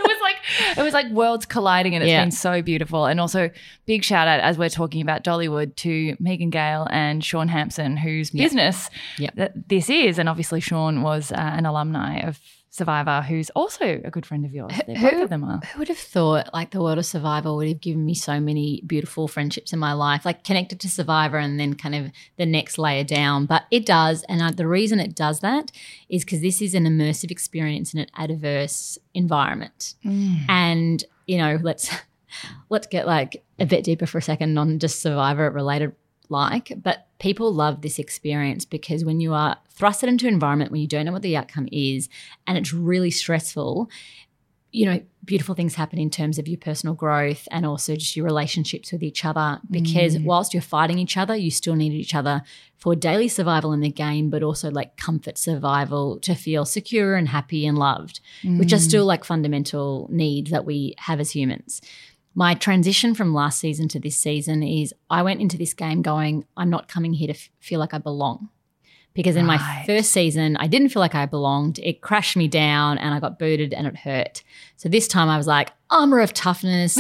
It 0.48 0.68
was 0.68 0.68
like, 0.68 0.78
it 0.78 0.84
was 0.84 0.94
like 0.94 1.08
worlds 1.12 1.46
colliding 1.46 1.96
and 1.96 2.04
it's 2.04 2.10
Yeah. 2.12 2.24
been 2.24 2.32
so 2.32 2.62
beautiful. 2.62 3.06
And 3.06 3.20
also, 3.20 3.50
big 3.86 4.04
shout 4.04 4.28
out 4.28 4.40
as 4.40 4.58
we're 4.58 4.70
talking 4.70 5.02
about 5.02 5.24
Dollywood 5.24 5.76
to 5.78 6.16
Megan 6.20 6.50
Gale 6.50 6.88
and 6.92 7.24
Shaun 7.24 7.48
Hampson, 7.48 7.98
whose 7.98 8.34
Yeah. 8.34 8.44
business 8.44 8.90
Yeah. 9.18 9.30
that 9.36 9.70
this 9.70 9.90
is. 9.90 10.18
And 10.20 10.28
obviously, 10.30 10.60
Sean 10.60 11.02
was 11.02 11.32
uh, 11.32 11.36
an 11.38 11.66
alumni 11.66 12.20
of 12.20 12.40
Survivor, 12.78 13.22
who's 13.28 13.50
also 13.52 14.02
a 14.04 14.12
good 14.12 14.26
friend 14.26 14.46
of 14.46 14.54
yours. 14.54 14.72
They're 14.86 14.96
both 15.02 15.12
Who- 15.14 15.24
of 15.24 15.30
them 15.30 15.44
are. 15.44 15.60
Who 15.74 15.80
would 15.80 15.88
have 15.88 15.98
thought 15.98 16.50
like 16.54 16.72
the 16.72 16.82
world 16.82 16.98
of 17.00 17.06
Survivor 17.06 17.54
would 17.56 17.68
have 17.68 17.82
given 17.82 18.06
me 18.06 18.14
so 18.14 18.40
many 18.40 18.82
beautiful 18.86 19.28
friendships 19.28 19.74
in 19.74 19.80
my 19.80 19.94
life, 19.94 20.26
like 20.26 20.44
connected 20.44 20.80
to 20.82 20.90
Survivor 20.90 21.38
and 21.38 21.60
then 21.60 21.74
kind 21.74 21.96
of 21.96 22.12
the 22.38 22.46
next 22.46 22.78
layer 22.78 23.04
down. 23.04 23.46
But 23.48 23.64
it 23.72 23.86
does. 23.86 24.24
And 24.30 24.42
uh, 24.42 24.52
the 24.52 24.68
reason 24.68 25.00
it 25.00 25.16
does 25.16 25.40
that 25.40 25.72
is 26.08 26.24
because 26.24 26.42
this 26.42 26.62
is 26.62 26.74
an 26.76 26.86
immersive 26.86 27.32
experience 27.32 27.94
in 27.94 28.00
an 28.02 28.08
adverse 28.16 28.98
environment. 29.14 29.96
And, 30.48 31.04
you 31.26 31.38
know, 31.40 31.58
let's 31.62 31.90
let's 32.70 32.88
get 32.88 33.08
like 33.08 33.44
a 33.60 33.66
bit 33.66 33.84
deeper 33.84 34.06
for 34.06 34.20
a 34.20 34.22
second 34.22 34.58
on 34.58 34.80
just 34.80 35.02
Survivor 35.02 35.50
related 35.50 35.94
like, 36.30 36.72
but 36.82 37.08
people 37.20 37.54
love 37.54 37.82
this 37.82 38.00
experience 38.00 38.66
because 38.66 39.04
when 39.04 39.20
you 39.20 39.34
are 39.34 39.58
thrusted 39.78 40.08
into 40.08 40.28
an 40.28 40.34
environment 40.34 40.72
when 40.72 40.82
you 40.82 40.88
don't 40.88 41.06
know 41.06 41.12
what 41.12 41.22
the 41.22 41.38
outcome 41.38 41.68
is 41.72 42.10
and 42.46 42.58
it's 42.58 42.74
really 42.74 43.12
stressful, 43.12 43.90
you 44.72 44.86
know, 44.86 45.02
beautiful 45.26 45.56
things 45.56 45.76
happen 45.76 46.00
in 46.00 46.10
terms 46.10 46.38
of 46.38 46.48
your 46.48 46.58
personal 46.58 46.94
growth 46.94 47.48
and 47.52 47.66
also 47.66 47.96
just 47.96 48.16
your 48.16 48.26
relationships 48.26 48.92
with 48.92 49.04
each 49.04 49.26
other. 49.26 49.60
Because 49.70 50.18
mm. 50.18 50.24
whilst 50.24 50.54
you're 50.54 50.62
fighting 50.62 51.00
each 51.00 51.18
other, 51.18 51.36
you 51.36 51.52
still 51.52 51.76
need 51.76 51.94
each 51.94 52.14
other 52.14 52.44
for 52.78 52.96
daily 52.96 53.28
survival 53.28 53.74
in 53.74 53.82
the 53.82 53.90
game, 53.90 54.30
but 54.30 54.44
also 54.44 54.70
like 54.70 54.98
comfort 54.98 55.38
survival 55.38 56.20
to 56.20 56.36
feel 56.36 56.66
secure 56.66 57.16
and 57.16 57.30
happy 57.30 57.66
and 57.66 57.78
loved, 57.78 58.20
which 58.44 58.74
are 58.74 58.78
mm. 58.78 58.88
still 58.88 59.06
like 59.06 59.24
fundamental 59.24 60.08
needs 60.12 60.52
that 60.52 60.66
we 60.66 60.96
have 61.00 61.20
as 61.20 61.32
humans. 61.32 61.82
My 62.38 62.54
transition 62.54 63.16
from 63.16 63.34
last 63.34 63.58
season 63.58 63.88
to 63.88 64.00
this 64.00 64.16
season 64.16 64.62
is 64.62 64.94
I 65.10 65.24
went 65.24 65.42
into 65.42 65.58
this 65.58 65.74
game 65.74 66.04
going, 66.04 66.46
I'm 66.56 66.70
not 66.70 66.88
coming 66.88 67.14
here 67.14 67.30
to 67.30 67.34
f- 67.34 67.50
feel 67.60 67.80
like 67.80 67.96
I 67.96 67.98
belong. 67.98 68.50
Because 69.16 69.36
in 69.36 69.48
my 69.48 69.84
first 69.88 70.12
season, 70.12 70.56
I 70.58 70.68
didn't 70.68 70.90
feel 70.90 71.00
like 71.00 71.16
I 71.16 71.26
belonged. 71.26 71.80
It 71.80 72.02
crashed 72.02 72.38
me 72.38 72.48
down 72.48 73.00
and 73.00 73.16
I 73.16 73.20
got 73.20 73.40
booted 73.40 73.74
and 73.74 73.88
it 73.88 73.98
hurt. 73.98 74.44
So 74.76 74.88
this 74.88 75.08
time 75.08 75.30
I 75.30 75.38
was 75.38 75.48
like, 75.48 75.72
armor 75.90 76.20
of 76.20 76.32
toughness. 76.32 77.00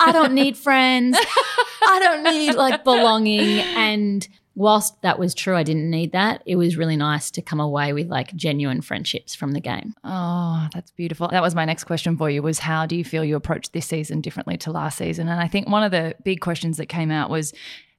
I 0.00 0.12
don't 0.12 0.32
need 0.32 0.56
friends. 0.66 1.14
I 1.18 2.00
don't 2.02 2.22
need 2.22 2.54
like 2.54 2.82
belonging. 2.82 3.58
And 3.58 4.26
whilst 4.54 5.00
that 5.02 5.18
was 5.18 5.34
true, 5.34 5.56
I 5.56 5.62
didn't 5.62 5.90
need 5.90 6.12
that. 6.12 6.42
It 6.46 6.56
was 6.56 6.76
really 6.76 6.96
nice 6.96 7.30
to 7.32 7.42
come 7.42 7.60
away 7.60 7.92
with 7.92 8.08
like 8.08 8.34
genuine 8.34 8.80
friendships 8.80 9.34
from 9.34 9.52
the 9.52 9.60
game. 9.60 9.94
Oh, 10.04 10.68
that's 10.74 10.90
beautiful. 10.92 11.28
That 11.28 11.42
was 11.42 11.54
my 11.54 11.64
next 11.64 11.84
question 11.84 12.16
for 12.16 12.28
you 12.28 12.42
was 12.42 12.58
how 12.58 12.86
do 12.86 12.96
you 12.96 13.04
feel 13.04 13.24
you 13.24 13.36
approached 13.36 13.72
this 13.72 13.86
season 13.86 14.20
differently 14.20 14.56
to 14.58 14.70
last 14.70 14.98
season? 14.98 15.28
And 15.28 15.40
I 15.40 15.48
think 15.48 15.68
one 15.68 15.82
of 15.82 15.92
the 15.92 16.14
big 16.24 16.40
questions 16.40 16.76
that 16.78 16.86
came 16.86 17.10
out 17.10 17.30
was 17.30 17.52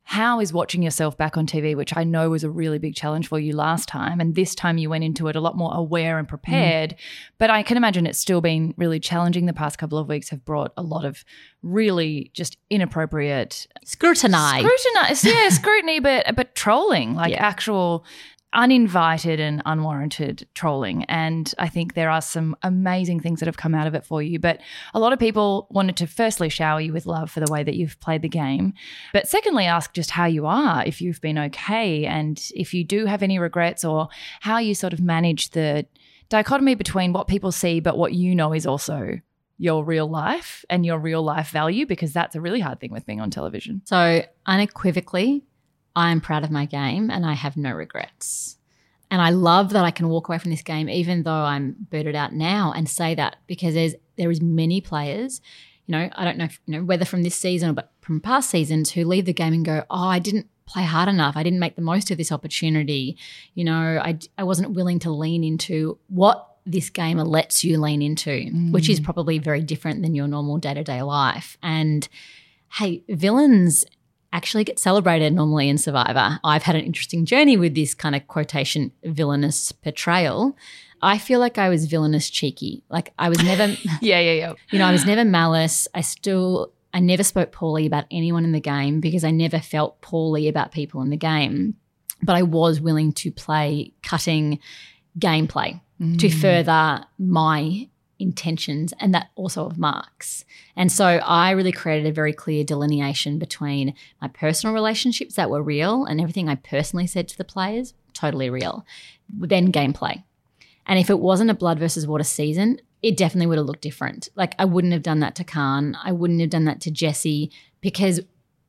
how 0.03 0.39
is 0.39 0.51
watching 0.51 0.83
yourself 0.83 1.17
back 1.17 1.37
on 1.37 1.45
TV, 1.45 1.75
which 1.75 1.95
I 1.95 2.03
know 2.03 2.29
was 2.31 2.43
a 2.43 2.49
really 2.49 2.79
big 2.79 2.95
challenge 2.95 3.27
for 3.27 3.39
you 3.39 3.55
last 3.55 3.87
time, 3.87 4.19
and 4.19 4.35
this 4.35 4.55
time 4.55 4.77
you 4.77 4.89
went 4.89 5.03
into 5.03 5.27
it 5.27 5.35
a 5.35 5.39
lot 5.39 5.55
more 5.55 5.73
aware 5.73 6.17
and 6.17 6.27
prepared. 6.27 6.91
Mm. 6.91 6.95
But 7.37 7.49
I 7.49 7.63
can 7.63 7.77
imagine 7.77 8.05
it's 8.05 8.19
still 8.19 8.41
been 8.41 8.73
really 8.77 8.99
challenging. 8.99 9.45
The 9.45 9.53
past 9.53 9.77
couple 9.77 9.97
of 9.97 10.09
weeks 10.09 10.29
have 10.29 10.43
brought 10.43 10.73
a 10.75 10.81
lot 10.81 11.05
of 11.05 11.23
really 11.61 12.31
just 12.33 12.57
inappropriate 12.69 13.67
scrutiny, 13.85 14.33
scrutiny, 14.33 15.35
yeah, 15.35 15.49
scrutiny, 15.49 15.99
but 15.99 16.35
but 16.35 16.55
trolling, 16.55 17.15
like 17.15 17.31
yeah. 17.31 17.45
actual 17.45 18.03
uninvited 18.53 19.39
and 19.39 19.61
unwarranted 19.65 20.47
trolling. 20.53 21.03
And 21.05 21.53
I 21.57 21.69
think 21.69 21.93
there 21.93 22.09
are 22.09 22.21
some 22.21 22.55
amazing 22.63 23.19
things 23.21 23.39
that 23.39 23.45
have 23.45 23.57
come 23.57 23.73
out 23.73 23.87
of 23.87 23.95
it 23.95 24.05
for 24.05 24.21
you. 24.21 24.39
But 24.39 24.59
a 24.93 24.99
lot 24.99 25.13
of 25.13 25.19
people 25.19 25.67
wanted 25.69 25.95
to 25.97 26.07
firstly 26.07 26.49
shower 26.49 26.81
you 26.81 26.91
with 26.93 27.05
love 27.05 27.31
for 27.31 27.39
the 27.39 27.51
way 27.51 27.63
that 27.63 27.75
you've 27.75 27.99
played 27.99 28.21
the 28.21 28.29
game. 28.29 28.73
But 29.13 29.27
secondly, 29.27 29.65
ask 29.65 29.93
just 29.93 30.11
how 30.11 30.25
you 30.25 30.45
are, 30.45 30.83
if 30.85 31.01
you've 31.01 31.21
been 31.21 31.37
okay, 31.37 32.05
and 32.05 32.41
if 32.55 32.73
you 32.73 32.83
do 32.83 33.05
have 33.05 33.23
any 33.23 33.39
regrets 33.39 33.85
or 33.85 34.09
how 34.41 34.57
you 34.57 34.75
sort 34.75 34.93
of 34.93 34.99
manage 34.99 35.51
the 35.51 35.85
dichotomy 36.29 36.75
between 36.75 37.11
what 37.11 37.27
people 37.27 37.51
see 37.51 37.81
but 37.81 37.97
what 37.97 38.13
you 38.13 38.33
know 38.33 38.53
is 38.53 38.65
also 38.65 39.19
your 39.57 39.83
real 39.83 40.09
life 40.09 40.65
and 40.71 40.85
your 40.85 40.97
real 40.97 41.21
life 41.21 41.49
value 41.49 41.85
because 41.85 42.11
that's 42.13 42.35
a 42.35 42.41
really 42.41 42.59
hard 42.59 42.79
thing 42.79 42.91
with 42.91 43.05
being 43.05 43.21
on 43.21 43.29
television. 43.29 43.79
So, 43.85 44.23
unequivocally, 44.47 45.43
I'm 45.95 46.21
proud 46.21 46.43
of 46.43 46.51
my 46.51 46.65
game 46.65 47.09
and 47.09 47.25
I 47.25 47.33
have 47.33 47.57
no 47.57 47.71
regrets. 47.71 48.57
And 49.09 49.21
I 49.21 49.31
love 49.31 49.71
that 49.71 49.83
I 49.83 49.91
can 49.91 50.07
walk 50.07 50.29
away 50.29 50.37
from 50.37 50.51
this 50.51 50.61
game, 50.61 50.87
even 50.89 51.23
though 51.23 51.31
I'm 51.31 51.75
booted 51.89 52.15
out 52.15 52.31
now, 52.33 52.71
and 52.73 52.89
say 52.89 53.13
that 53.15 53.37
because 53.45 53.73
there's 53.73 53.93
there 54.17 54.31
is 54.31 54.41
many 54.41 54.79
players, 54.79 55.41
you 55.85 55.91
know, 55.91 56.09
I 56.15 56.23
don't 56.23 56.37
know, 56.37 56.45
if, 56.45 56.61
you 56.65 56.77
know, 56.77 56.85
whether 56.85 57.03
from 57.03 57.23
this 57.23 57.35
season 57.35 57.71
or 57.71 57.73
but 57.73 57.91
from 57.99 58.21
past 58.21 58.49
seasons, 58.49 58.91
who 58.91 59.03
leave 59.03 59.25
the 59.25 59.33
game 59.33 59.53
and 59.53 59.65
go, 59.65 59.83
"Oh, 59.89 60.07
I 60.07 60.19
didn't 60.19 60.47
play 60.65 60.83
hard 60.83 61.09
enough. 61.09 61.35
I 61.35 61.43
didn't 61.43 61.59
make 61.59 61.75
the 61.75 61.81
most 61.81 62.09
of 62.11 62.17
this 62.17 62.31
opportunity. 62.31 63.17
You 63.53 63.65
know, 63.65 64.01
I 64.01 64.17
I 64.37 64.43
wasn't 64.43 64.71
willing 64.71 64.99
to 64.99 65.11
lean 65.11 65.43
into 65.43 65.99
what 66.07 66.47
this 66.65 66.89
game 66.89 67.17
lets 67.17 67.63
you 67.63 67.79
lean 67.79 68.01
into, 68.01 68.29
mm. 68.29 68.71
which 68.71 68.89
is 68.89 68.99
probably 68.99 69.39
very 69.39 69.61
different 69.61 70.01
than 70.03 70.15
your 70.15 70.27
normal 70.27 70.57
day 70.57 70.73
to 70.73 70.83
day 70.83 71.01
life. 71.01 71.57
And 71.61 72.07
hey, 72.73 73.03
villains 73.09 73.83
actually 74.33 74.63
get 74.63 74.79
celebrated 74.79 75.33
normally 75.33 75.69
in 75.69 75.77
Survivor. 75.77 76.39
I've 76.43 76.63
had 76.63 76.75
an 76.75 76.85
interesting 76.85 77.25
journey 77.25 77.57
with 77.57 77.75
this 77.75 77.93
kind 77.93 78.15
of 78.15 78.27
quotation 78.27 78.91
villainous 79.03 79.71
portrayal. 79.71 80.55
I 81.01 81.17
feel 81.17 81.39
like 81.39 81.57
I 81.57 81.69
was 81.69 81.85
villainous 81.85 82.29
cheeky. 82.29 82.83
Like 82.89 83.13
I 83.17 83.29
was 83.29 83.43
never 83.43 83.63
Yeah, 84.01 84.19
yeah, 84.19 84.33
yeah. 84.33 84.53
You 84.69 84.79
know, 84.79 84.85
I 84.85 84.91
was 84.91 85.05
never 85.05 85.25
malice. 85.25 85.87
I 85.93 86.01
still 86.01 86.71
I 86.93 86.99
never 86.99 87.23
spoke 87.23 87.51
poorly 87.51 87.85
about 87.85 88.05
anyone 88.11 88.43
in 88.43 88.51
the 88.51 88.59
game 88.59 88.99
because 88.99 89.23
I 89.23 89.31
never 89.31 89.59
felt 89.59 90.01
poorly 90.01 90.47
about 90.47 90.71
people 90.71 91.01
in 91.01 91.09
the 91.09 91.17
game. 91.17 91.75
But 92.23 92.35
I 92.35 92.43
was 92.43 92.79
willing 92.79 93.13
to 93.13 93.31
play 93.31 93.93
cutting 94.03 94.59
gameplay 95.17 95.81
mm. 95.99 96.19
to 96.19 96.29
further 96.29 97.05
my 97.17 97.87
intentions 98.21 98.93
and 98.99 99.13
that 99.13 99.29
also 99.35 99.65
of 99.65 99.77
Mark's. 99.77 100.45
And 100.75 100.91
so 100.91 101.05
I 101.05 101.51
really 101.51 101.71
created 101.71 102.07
a 102.07 102.13
very 102.13 102.33
clear 102.33 102.63
delineation 102.63 103.39
between 103.39 103.93
my 104.21 104.27
personal 104.27 104.73
relationships 104.73 105.35
that 105.35 105.49
were 105.49 105.61
real 105.61 106.05
and 106.05 106.21
everything 106.21 106.47
I 106.47 106.55
personally 106.55 107.07
said 107.07 107.27
to 107.29 107.37
the 107.37 107.43
players, 107.43 107.93
totally 108.13 108.49
real, 108.49 108.85
then 109.29 109.71
gameplay. 109.71 110.23
And 110.85 110.99
if 110.99 111.09
it 111.09 111.19
wasn't 111.19 111.51
a 111.51 111.55
blood 111.55 111.79
versus 111.79 112.07
water 112.07 112.23
season, 112.23 112.79
it 113.01 113.17
definitely 113.17 113.47
would 113.47 113.57
have 113.57 113.67
looked 113.67 113.81
different. 113.81 114.29
Like 114.35 114.55
I 114.59 114.65
wouldn't 114.65 114.93
have 114.93 115.03
done 115.03 115.19
that 115.21 115.35
to 115.35 115.43
Khan. 115.43 115.97
I 116.03 116.11
wouldn't 116.11 116.41
have 116.41 116.49
done 116.49 116.65
that 116.65 116.81
to 116.81 116.91
Jesse 116.91 117.51
because 117.81 118.21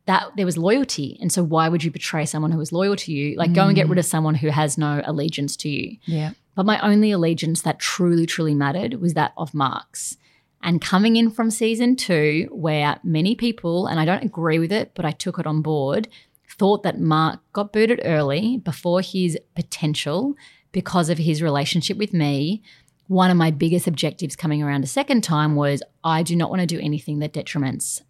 that 0.06 0.30
there 0.36 0.46
was 0.46 0.58
loyalty. 0.58 1.18
And 1.20 1.32
so 1.32 1.42
why 1.44 1.68
would 1.68 1.84
you 1.84 1.90
betray 1.90 2.26
someone 2.26 2.50
who 2.50 2.58
was 2.58 2.72
loyal 2.72 2.96
to 2.96 3.12
you? 3.12 3.36
Like 3.36 3.50
mm. 3.50 3.54
go 3.54 3.66
and 3.66 3.76
get 3.76 3.88
rid 3.88 3.98
of 3.98 4.04
someone 4.04 4.34
who 4.34 4.48
has 4.48 4.76
no 4.76 5.02
allegiance 5.04 5.56
to 5.58 5.68
you. 5.68 5.96
Yeah. 6.04 6.32
But 6.54 6.66
my 6.66 6.78
only 6.80 7.10
allegiance 7.10 7.62
that 7.62 7.78
truly, 7.78 8.26
truly 8.26 8.54
mattered 8.54 9.00
was 9.00 9.14
that 9.14 9.32
of 9.36 9.54
Mark's. 9.54 10.16
And 10.62 10.80
coming 10.80 11.16
in 11.16 11.30
from 11.30 11.50
season 11.50 11.96
two, 11.96 12.48
where 12.52 13.00
many 13.02 13.34
people, 13.34 13.86
and 13.86 13.98
I 13.98 14.04
don't 14.04 14.24
agree 14.24 14.58
with 14.58 14.70
it, 14.70 14.92
but 14.94 15.04
I 15.04 15.10
took 15.10 15.38
it 15.38 15.46
on 15.46 15.60
board, 15.60 16.08
thought 16.48 16.82
that 16.84 17.00
Mark 17.00 17.40
got 17.52 17.72
booted 17.72 18.00
early 18.04 18.58
before 18.58 19.00
his 19.00 19.38
potential 19.54 20.34
because 20.70 21.08
of 21.08 21.18
his 21.18 21.42
relationship 21.42 21.96
with 21.96 22.12
me. 22.12 22.62
One 23.08 23.30
of 23.30 23.36
my 23.36 23.50
biggest 23.50 23.86
objectives 23.86 24.36
coming 24.36 24.62
around 24.62 24.84
a 24.84 24.86
second 24.86 25.24
time 25.24 25.56
was 25.56 25.82
I 26.04 26.22
do 26.22 26.36
not 26.36 26.50
want 26.50 26.60
to 26.60 26.66
do 26.66 26.78
anything 26.78 27.18
that 27.18 27.32
detriments 27.32 28.00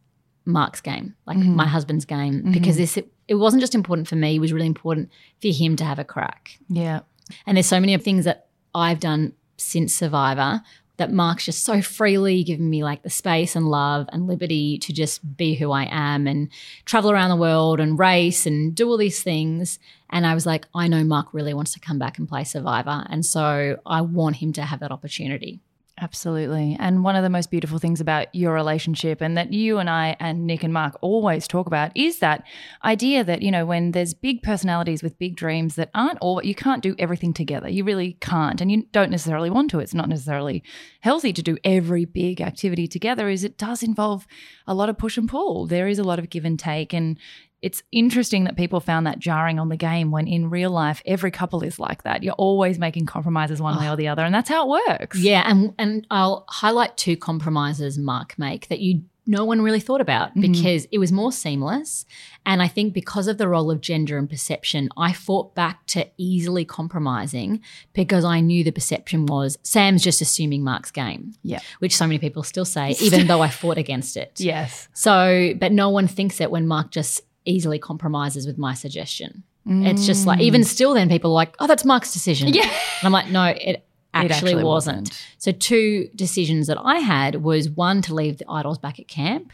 Mark's 0.45 0.81
game, 0.81 1.15
like 1.27 1.39
mm-hmm. 1.39 1.57
my 1.57 1.67
husband's 1.67 2.05
game, 2.05 2.35
mm-hmm. 2.35 2.53
because 2.53 2.77
this 2.77 2.97
it, 2.97 3.13
it 3.29 3.37
wasn't 3.37 3.61
just 3.61 3.75
important 3.75 4.09
for 4.09 4.17
me; 4.17 4.37
it 4.37 4.41
was 4.41 4.53
really 4.53 4.67
important 4.67 5.11
for 5.41 5.49
him 5.49 5.77
to 5.77 5.85
have 5.85 5.99
a 5.99 6.05
crack. 6.05 6.59
Yeah, 6.69 7.01
and 7.47 7.57
there's 7.57 7.67
so 7.67 7.81
many 7.81 7.97
things 7.99 8.25
that 8.25 8.49
I've 8.75 9.01
done 9.01 9.35
since 9.57 9.95
Survivor 9.95 10.63
that 10.99 11.13
Mark's 11.13 11.47
just 11.47 11.65
so 11.65 11.81
freely 11.81 12.45
given 12.45 12.69
me 12.69 12.85
like 12.85 13.03
the 13.03 13.11
space 13.11 13.57
and 13.57 13.69
love 13.69 14.09
and 14.13 14.27
liberty 14.27 14.79
to 14.79 14.93
just 14.93 15.37
be 15.37 15.55
who 15.55 15.73
I 15.73 15.89
am 15.91 16.27
and 16.27 16.49
travel 16.85 17.11
around 17.11 17.31
the 17.31 17.37
world 17.37 17.81
and 17.81 17.99
race 17.99 18.47
and 18.47 18.75
do 18.75 18.89
all 18.89 18.99
these 18.99 19.23
things. 19.23 19.79
And 20.11 20.27
I 20.27 20.35
was 20.35 20.47
like, 20.47 20.67
I 20.75 20.89
know 20.89 21.03
Mark 21.03 21.29
really 21.33 21.55
wants 21.55 21.73
to 21.73 21.81
come 21.81 21.99
back 21.99 22.19
and 22.19 22.29
play 22.29 22.45
Survivor. 22.45 23.07
And 23.09 23.25
so 23.25 23.79
I 23.87 24.03
want 24.03 24.37
him 24.37 24.53
to 24.55 24.63
have 24.63 24.81
that 24.81 24.93
opportunity. 24.93 25.61
Absolutely. 26.01 26.75
And 26.81 27.05
one 27.05 27.17
of 27.17 27.23
the 27.23 27.29
most 27.29 27.51
beautiful 27.51 27.79
things 27.79 28.01
about 28.01 28.35
your 28.35 28.55
relationship 28.55 29.21
and 29.21 29.37
that 29.37 29.53
you 29.53 29.79
and 29.79 29.91
I 29.91 30.17
and 30.19 30.47
Nick 30.47 30.65
and 30.65 30.73
Mark 30.73 30.97
always 31.03 31.47
talk 31.47 31.67
about 31.67 31.95
is 31.95 32.19
that 32.21 32.45
idea 32.83 33.23
that, 33.23 33.43
you 33.43 33.51
know, 33.51 33.67
when 33.67 33.93
there's 33.93 34.15
big 34.15 34.43
personalities 34.43 35.03
with 35.03 35.19
big 35.19 35.37
dreams 35.37 35.75
that 35.75 35.91
aren't 35.95 36.19
all, 36.21 36.43
you 36.43 36.55
can't 36.55 36.83
do 36.83 36.97
everything 36.99 37.35
together. 37.35 37.69
You 37.69 37.85
really 37.85 38.15
can't. 38.21 38.61
And 38.63 38.73
you 38.73 38.85
don't 38.93 39.11
necessarily 39.11 39.51
want 39.51 39.71
to. 39.73 39.81
It's 39.81 39.95
not 39.95 40.09
necessarily 40.09 40.65
healthy 41.01 41.33
to 41.35 41.43
do 41.43 41.59
every 41.63 42.07
big 42.07 42.41
activity 42.41 42.89
together, 42.89 43.29
is 43.29 43.45
it 43.45 43.59
does 43.59 43.83
involve 43.83 44.27
a 44.67 44.75
lot 44.75 44.89
of 44.89 44.97
push 44.97 45.19
and 45.19 45.29
pull. 45.29 45.67
There 45.67 45.89
is 45.89 45.99
a 45.99 46.05
lot 46.05 46.19
of 46.19 46.31
give 46.31 46.47
and 46.47 46.59
take. 46.59 46.95
And 46.95 47.19
it's 47.63 47.83
interesting 47.93 48.45
that 48.45 48.57
people 48.57 48.81
found 48.81 49.07
that 49.07 49.19
jarring 49.19 49.59
on 49.59 49.69
the 49.69 49.77
game 49.77 50.11
when 50.11 50.27
in 50.27 50.51
real 50.51 50.71
life 50.71 51.01
every 51.07 51.31
couple 51.31 51.63
is 51.63 51.79
like 51.79 52.03
that. 52.03 52.23
You're 52.23 52.35
always 52.35 52.79
making 52.79 53.07
compromises 53.07 53.63
one 53.63 53.77
oh. 53.77 53.81
way 53.81 53.89
or 53.89 53.97
the 53.97 54.09
other, 54.09 54.25
and 54.25 54.35
that's 54.35 54.49
how 54.49 54.65
it 54.65 54.83
works. 54.89 55.19
Yeah, 55.19 55.43
and 55.47 55.73
and 55.79 56.07
I'll 56.11 56.45
highlight 56.49 56.97
two 56.97 57.17
compromises 57.17 57.97
Mark 57.99 58.39
make 58.39 58.69
that 58.69 58.81
you 58.81 59.03
no 59.27 59.45
one 59.45 59.63
really 59.63 59.81
thought 59.81 60.01
about 60.01 60.31
mm-hmm. 60.31 60.53
because 60.53 60.87
it 60.91 60.99
was 60.99 61.13
more 61.13 61.31
seamless. 61.31 62.05
And 62.45 62.61
I 62.61 62.67
think 62.67 62.93
because 62.93 63.29
of 63.29 63.39
the 63.39 63.47
role 63.47 63.71
of 63.71 63.81
gender 63.81 64.19
and 64.19 64.29
perception, 64.29 64.89
I 64.97 65.13
fought 65.13 65.55
back 65.55 65.87
to 65.89 66.09
easily 66.17 66.65
compromising 66.65 67.61
because 67.93 68.25
I 68.25 68.41
knew 68.41 68.65
the 68.65 68.73
perception 68.73 69.27
was 69.27 69.59
Sam's 69.63 70.03
just 70.03 70.21
assuming 70.21 70.65
Mark's 70.65 70.91
game. 70.91 71.35
Yeah. 71.43 71.61
Which 71.79 71.95
so 71.95 72.07
many 72.07 72.19
people 72.19 72.43
still 72.43 72.65
say, 72.65 72.91
even 73.01 73.29
though 73.29 73.43
I 73.43 73.49
fought 73.49 73.79
against 73.79 74.17
it. 74.17 74.41
Yes. 74.41 74.89
So, 74.93 75.55
but 75.57 75.71
no 75.71 75.89
one 75.89 76.09
thinks 76.09 76.41
it 76.41 76.51
when 76.51 76.67
Mark 76.67 76.91
just 76.91 77.23
easily 77.45 77.79
compromises 77.79 78.47
with 78.47 78.59
my 78.59 78.75
suggestion. 78.75 79.43
Mm. 79.67 79.87
It's 79.87 80.07
just 80.07 80.27
like, 80.27 80.41
even 80.41 80.65
still, 80.65 80.95
then 80.95 81.09
people 81.09 81.31
are 81.31 81.35
like, 81.35 81.55
oh, 81.61 81.67
that's 81.67 81.85
Mark's 81.85 82.13
decision. 82.13 82.49
Yeah. 82.49 82.63
And 82.63 83.05
I'm 83.05 83.13
like, 83.13 83.29
no, 83.29 83.45
it 83.45 83.87
actually, 84.13 84.27
it 84.27 84.33
actually 84.33 84.65
wasn't. 84.65 85.09
wasn't. 85.09 85.27
So, 85.39 85.53
two 85.53 86.09
decisions 86.15 86.67
that 86.67 86.79
I 86.83 86.99
had 86.99 87.43
was 87.43 87.71
one, 87.71 88.03
to 88.03 88.15
leave 88.15 88.39
the 88.39 88.45
idols 88.49 88.79
back 88.79 88.99
at 88.99 89.09
camp. 89.09 89.53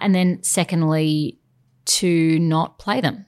And 0.00 0.14
then, 0.14 0.42
secondly, 0.42 1.38
to 1.86 2.38
not 2.38 2.78
play 2.78 3.00
them. 3.00 3.26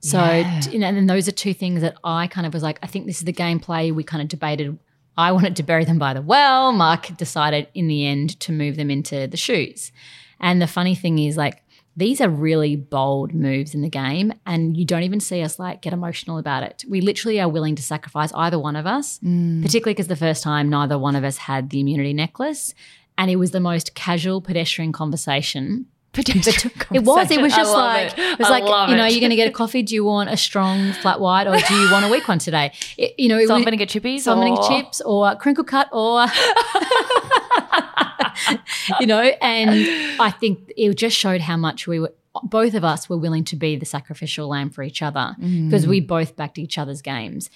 So, 0.00 0.18
yeah. 0.18 0.60
you 0.70 0.78
know, 0.78 0.86
and 0.88 0.96
then 0.96 1.06
those 1.06 1.26
are 1.26 1.32
two 1.32 1.54
things 1.54 1.80
that 1.80 1.96
I 2.04 2.26
kind 2.26 2.46
of 2.46 2.52
was 2.52 2.62
like, 2.62 2.78
I 2.82 2.86
think 2.86 3.06
this 3.06 3.18
is 3.18 3.24
the 3.24 3.32
gameplay. 3.32 3.92
We 3.92 4.04
kind 4.04 4.22
of 4.22 4.28
debated. 4.28 4.78
I 5.16 5.32
wanted 5.32 5.56
to 5.56 5.62
bury 5.62 5.84
them 5.84 5.98
by 5.98 6.12
the 6.12 6.22
well. 6.22 6.72
Mark 6.72 7.16
decided 7.16 7.68
in 7.74 7.88
the 7.88 8.06
end 8.06 8.38
to 8.40 8.52
move 8.52 8.76
them 8.76 8.90
into 8.90 9.26
the 9.26 9.36
shoes. 9.36 9.90
And 10.38 10.60
the 10.60 10.66
funny 10.66 10.94
thing 10.94 11.18
is, 11.18 11.36
like, 11.36 11.62
these 11.96 12.20
are 12.20 12.28
really 12.28 12.76
bold 12.76 13.34
moves 13.34 13.74
in 13.74 13.80
the 13.80 13.88
game 13.88 14.32
and 14.44 14.76
you 14.76 14.84
don't 14.84 15.02
even 15.02 15.20
see 15.20 15.42
us 15.42 15.58
like 15.58 15.82
get 15.82 15.92
emotional 15.92 16.38
about 16.38 16.62
it 16.62 16.84
we 16.88 17.00
literally 17.00 17.40
are 17.40 17.48
willing 17.48 17.74
to 17.74 17.82
sacrifice 17.82 18.32
either 18.34 18.58
one 18.58 18.76
of 18.76 18.86
us 18.86 19.18
mm. 19.20 19.62
particularly 19.62 19.94
because 19.94 20.08
the 20.08 20.16
first 20.16 20.42
time 20.42 20.68
neither 20.68 20.98
one 20.98 21.16
of 21.16 21.24
us 21.24 21.38
had 21.38 21.70
the 21.70 21.80
immunity 21.80 22.12
necklace 22.12 22.74
and 23.18 23.30
it 23.30 23.36
was 23.36 23.50
the 23.50 23.60
most 23.60 23.94
casual 23.94 24.40
pedestrian 24.40 24.92
conversation 24.92 25.86
it 26.92 27.04
was. 27.04 27.30
It 27.30 27.40
was 27.40 27.54
just 27.54 27.72
like 27.72 28.12
it, 28.12 28.18
it 28.18 28.38
was 28.38 28.48
I 28.48 28.58
like 28.58 28.90
you 28.90 28.96
know, 28.96 29.06
it. 29.06 29.12
you're 29.12 29.20
going 29.20 29.30
to 29.30 29.36
get 29.36 29.48
a 29.48 29.52
coffee. 29.52 29.82
Do 29.82 29.94
you 29.94 30.04
want 30.04 30.30
a 30.30 30.36
strong 30.36 30.92
flat 30.92 31.20
white 31.20 31.46
or 31.46 31.56
do 31.56 31.74
you 31.74 31.90
want 31.90 32.04
a 32.04 32.08
weak 32.08 32.28
one 32.28 32.38
today? 32.38 32.72
It, 32.96 33.14
you 33.18 33.28
know, 33.28 33.44
so 33.44 33.54
I'm 33.54 33.62
going 33.62 33.76
to 33.76 33.84
get 33.84 33.88
chippies. 33.88 34.20
So 34.20 34.32
I'm 34.32 34.38
going 34.38 34.54
to 34.54 34.60
get 34.60 34.68
chips 34.68 35.00
or 35.00 35.34
crinkle 35.36 35.64
cut 35.64 35.88
or 35.92 36.26
you 39.00 39.06
know, 39.06 39.20
and 39.20 40.20
I 40.20 40.30
think 40.30 40.72
it 40.76 40.94
just 40.96 41.16
showed 41.16 41.40
how 41.40 41.56
much 41.56 41.86
we 41.86 42.00
were 42.00 42.12
both 42.42 42.74
of 42.74 42.84
us 42.84 43.08
were 43.08 43.16
willing 43.16 43.44
to 43.44 43.56
be 43.56 43.76
the 43.76 43.86
sacrificial 43.86 44.48
lamb 44.48 44.70
for 44.70 44.82
each 44.82 45.00
other 45.00 45.34
mm. 45.40 45.70
because 45.70 45.86
we 45.86 46.00
both 46.00 46.36
backed 46.36 46.58
each 46.58 46.78
other's 46.78 47.00
games. 47.00 47.50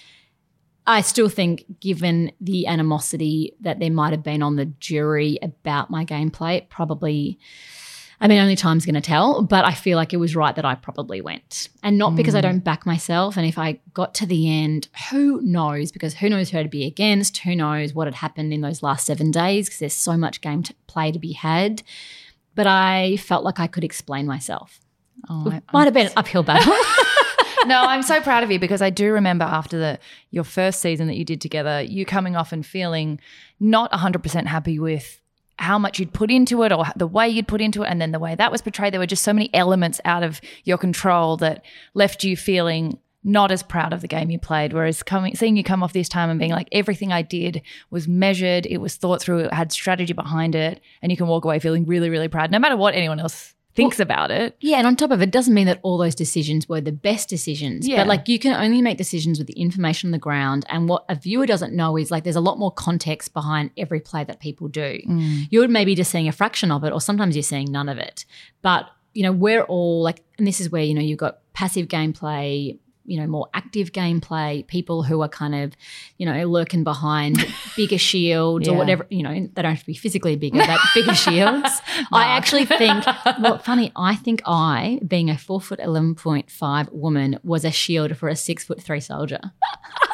I 0.87 1.01
still 1.01 1.29
think, 1.29 1.79
given 1.79 2.31
the 2.41 2.65
animosity 2.65 3.53
that 3.61 3.79
there 3.79 3.91
might 3.91 4.11
have 4.11 4.23
been 4.23 4.41
on 4.41 4.55
the 4.55 4.65
jury 4.65 5.37
about 5.41 5.91
my 5.91 6.05
gameplay, 6.05 6.57
it 6.57 6.69
probably, 6.69 7.37
I 8.21 8.27
mean, 8.27 8.39
only 8.39 8.55
time's 8.55 8.85
going 8.85 8.95
to 8.95 9.01
tell, 9.01 9.41
but 9.41 9.65
I 9.65 9.73
feel 9.73 9.97
like 9.97 10.13
it 10.13 10.17
was 10.17 10.35
right 10.35 10.55
that 10.55 10.63
I 10.63 10.75
probably 10.75 11.21
went. 11.21 11.69
And 11.81 11.97
not 11.97 12.15
because 12.15 12.35
I 12.35 12.39
mm. 12.39 12.43
don't 12.43 12.63
back 12.63 12.85
myself. 12.85 13.35
And 13.35 13.47
if 13.47 13.57
I 13.57 13.79
got 13.95 14.13
to 14.15 14.27
the 14.27 14.47
end, 14.47 14.89
who 15.09 15.41
knows? 15.41 15.91
Because 15.91 16.13
who 16.13 16.29
knows 16.29 16.51
who 16.51 16.61
to 16.61 16.69
be 16.69 16.85
against? 16.85 17.39
Who 17.39 17.55
knows 17.55 17.95
what 17.95 18.05
had 18.05 18.13
happened 18.13 18.53
in 18.53 18.61
those 18.61 18.83
last 18.83 19.07
seven 19.07 19.31
days? 19.31 19.65
Because 19.65 19.79
there's 19.79 19.93
so 19.95 20.17
much 20.17 20.39
game 20.39 20.61
to 20.63 20.73
play 20.85 21.11
to 21.11 21.17
be 21.17 21.31
had. 21.31 21.81
But 22.53 22.67
I 22.67 23.17
felt 23.17 23.43
like 23.43 23.59
I 23.59 23.65
could 23.65 23.83
explain 23.83 24.27
myself. 24.27 24.79
Oh, 25.27 25.51
I- 25.51 25.61
Might 25.73 25.85
have 25.85 25.93
been 25.95 26.07
an 26.07 26.13
uphill 26.15 26.43
battle. 26.43 26.75
no, 27.65 27.81
I'm 27.81 28.03
so 28.03 28.21
proud 28.21 28.43
of 28.43 28.51
you 28.51 28.59
because 28.59 28.81
I 28.81 28.89
do 28.89 29.13
remember 29.13 29.45
after 29.45 29.77
the 29.77 29.99
your 30.29 30.43
first 30.43 30.79
season 30.79 31.07
that 31.07 31.15
you 31.15 31.25
did 31.25 31.41
together, 31.41 31.81
you 31.81 32.05
coming 32.05 32.35
off 32.35 32.51
and 32.51 32.65
feeling 32.65 33.19
not 33.59 33.91
100% 33.91 34.45
happy 34.45 34.79
with 34.79 35.21
how 35.59 35.77
much 35.77 35.99
you'd 35.99 36.13
put 36.13 36.31
into 36.31 36.63
it 36.63 36.71
or 36.71 36.85
the 36.95 37.07
way 37.07 37.29
you'd 37.29 37.47
put 37.47 37.61
into 37.61 37.83
it 37.83 37.87
and 37.87 38.01
then 38.01 38.11
the 38.11 38.19
way 38.19 38.33
that 38.35 38.51
was 38.51 38.61
portrayed 38.61 38.93
there 38.93 38.99
were 38.99 39.05
just 39.05 39.23
so 39.23 39.33
many 39.33 39.53
elements 39.53 40.01
out 40.05 40.23
of 40.23 40.41
your 40.63 40.77
control 40.77 41.37
that 41.37 41.63
left 41.93 42.23
you 42.23 42.35
feeling 42.35 42.97
not 43.23 43.51
as 43.51 43.61
proud 43.61 43.93
of 43.93 44.01
the 44.01 44.07
game 44.07 44.31
you 44.31 44.39
played. 44.39 44.73
Whereas 44.73 45.03
coming 45.03 45.35
seeing 45.35 45.55
you 45.55 45.63
come 45.63 45.83
off 45.83 45.93
this 45.93 46.09
time 46.09 46.29
and 46.29 46.39
being 46.39 46.51
like 46.51 46.67
everything 46.71 47.11
I 47.11 47.21
did 47.21 47.61
was 47.89 48.07
measured 48.07 48.65
it 48.65 48.77
was 48.77 48.95
thought 48.95 49.21
through 49.21 49.39
it 49.39 49.53
had 49.53 49.71
strategy 49.71 50.13
behind 50.13 50.55
it 50.55 50.81
and 51.01 51.11
you 51.11 51.17
can 51.17 51.27
walk 51.27 51.45
away 51.45 51.59
feeling 51.59 51.85
really 51.85 52.09
really 52.09 52.27
proud 52.27 52.51
no 52.51 52.59
matter 52.59 52.75
what 52.75 52.95
anyone 52.95 53.19
else 53.19 53.53
thinks 53.73 53.99
about 53.99 54.31
it 54.31 54.57
Yeah, 54.59 54.77
and 54.77 54.87
on 54.87 54.95
top 54.95 55.11
of 55.11 55.21
it, 55.21 55.31
doesn't 55.31 55.53
mean 55.53 55.67
that 55.67 55.79
all 55.83 55.97
those 55.97 56.15
decisions 56.15 56.67
were 56.67 56.81
the 56.81 56.91
best 56.91 57.29
decisions. 57.29 57.87
Yeah. 57.87 57.97
But 57.97 58.07
like 58.07 58.27
you 58.27 58.39
can 58.39 58.53
only 58.53 58.81
make 58.81 58.97
decisions 58.97 59.37
with 59.37 59.47
the 59.47 59.53
information 59.53 60.07
on 60.07 60.11
the 60.11 60.19
ground. 60.19 60.65
And 60.69 60.89
what 60.89 61.05
a 61.09 61.15
viewer 61.15 61.45
doesn't 61.45 61.73
know 61.73 61.97
is 61.97 62.11
like 62.11 62.23
there's 62.23 62.35
a 62.35 62.41
lot 62.41 62.59
more 62.59 62.71
context 62.71 63.33
behind 63.33 63.71
every 63.77 63.99
play 63.99 64.23
that 64.23 64.39
people 64.39 64.67
do. 64.67 64.99
Mm. 65.07 65.47
You're 65.49 65.67
maybe 65.67 65.95
just 65.95 66.11
seeing 66.11 66.27
a 66.27 66.31
fraction 66.31 66.71
of 66.71 66.83
it, 66.83 66.93
or 66.93 67.01
sometimes 67.01 67.35
you're 67.35 67.43
seeing 67.43 67.71
none 67.71 67.89
of 67.89 67.97
it. 67.97 68.25
But 68.61 68.89
you 69.13 69.23
know, 69.23 69.31
we're 69.31 69.63
all 69.63 70.01
like, 70.01 70.23
and 70.37 70.47
this 70.47 70.61
is 70.61 70.69
where, 70.69 70.83
you 70.83 70.93
know, 70.93 71.01
you've 71.01 71.19
got 71.19 71.39
passive 71.53 71.87
gameplay, 71.87 72.79
you 73.05 73.19
know, 73.19 73.27
more 73.27 73.47
active 73.53 73.91
gameplay, 73.91 74.65
people 74.67 75.03
who 75.03 75.21
are 75.21 75.29
kind 75.29 75.55
of, 75.55 75.73
you 76.17 76.25
know, 76.25 76.45
lurking 76.45 76.83
behind 76.83 77.45
bigger 77.75 77.97
shields 77.97 78.67
or 78.67 78.75
whatever, 78.75 79.05
you 79.09 79.23
know, 79.23 79.33
they 79.33 79.61
don't 79.61 79.71
have 79.71 79.79
to 79.79 79.85
be 79.85 79.93
physically 79.93 80.35
bigger, 80.35 80.59
but 80.59 80.79
bigger 80.95 81.15
shields. 81.15 81.69
I 82.11 82.25
actually 82.25 82.65
think, 82.65 83.05
well, 83.39 83.57
funny, 83.57 83.91
I 83.95 84.15
think 84.15 84.41
I, 84.45 84.99
being 85.05 85.29
a 85.29 85.37
four 85.37 85.61
foot 85.61 85.79
11.5 85.79 86.91
woman, 86.91 87.39
was 87.43 87.65
a 87.65 87.71
shield 87.71 88.15
for 88.17 88.29
a 88.29 88.35
six 88.35 88.63
foot 88.63 88.81
three 88.81 88.99
soldier. 88.99 89.39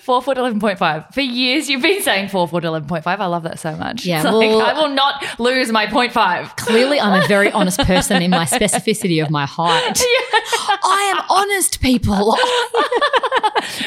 Four 0.00 0.22
foot 0.22 0.36
eleven 0.38 0.60
point 0.60 0.78
five. 0.78 1.04
For 1.14 1.20
years, 1.20 1.68
you've 1.68 1.82
been 1.82 2.02
saying 2.02 2.28
four 2.28 2.46
foot 2.46 2.64
eleven 2.64 2.88
point 2.88 3.04
five. 3.04 3.20
I 3.20 3.26
love 3.26 3.42
that 3.44 3.58
so 3.58 3.74
much. 3.76 4.04
Yeah, 4.04 4.18
It's 4.18 4.24
like, 4.34 4.50
I 4.50 4.72
will 4.74 4.90
not 4.94 5.24
lose 5.40 5.72
my 5.72 5.86
point 5.86 6.12
five. 6.12 6.54
Clearly, 6.56 7.00
I'm 7.00 7.22
a 7.22 7.26
very 7.26 7.50
honest 7.52 7.80
person 7.84 8.22
in 8.22 8.30
my 8.30 8.44
specificity 8.44 9.22
of 9.22 9.30
my 9.30 9.46
height. 9.46 9.98
I 10.00 11.14
am 11.16 11.24
honest, 11.30 11.80
people. 11.80 12.36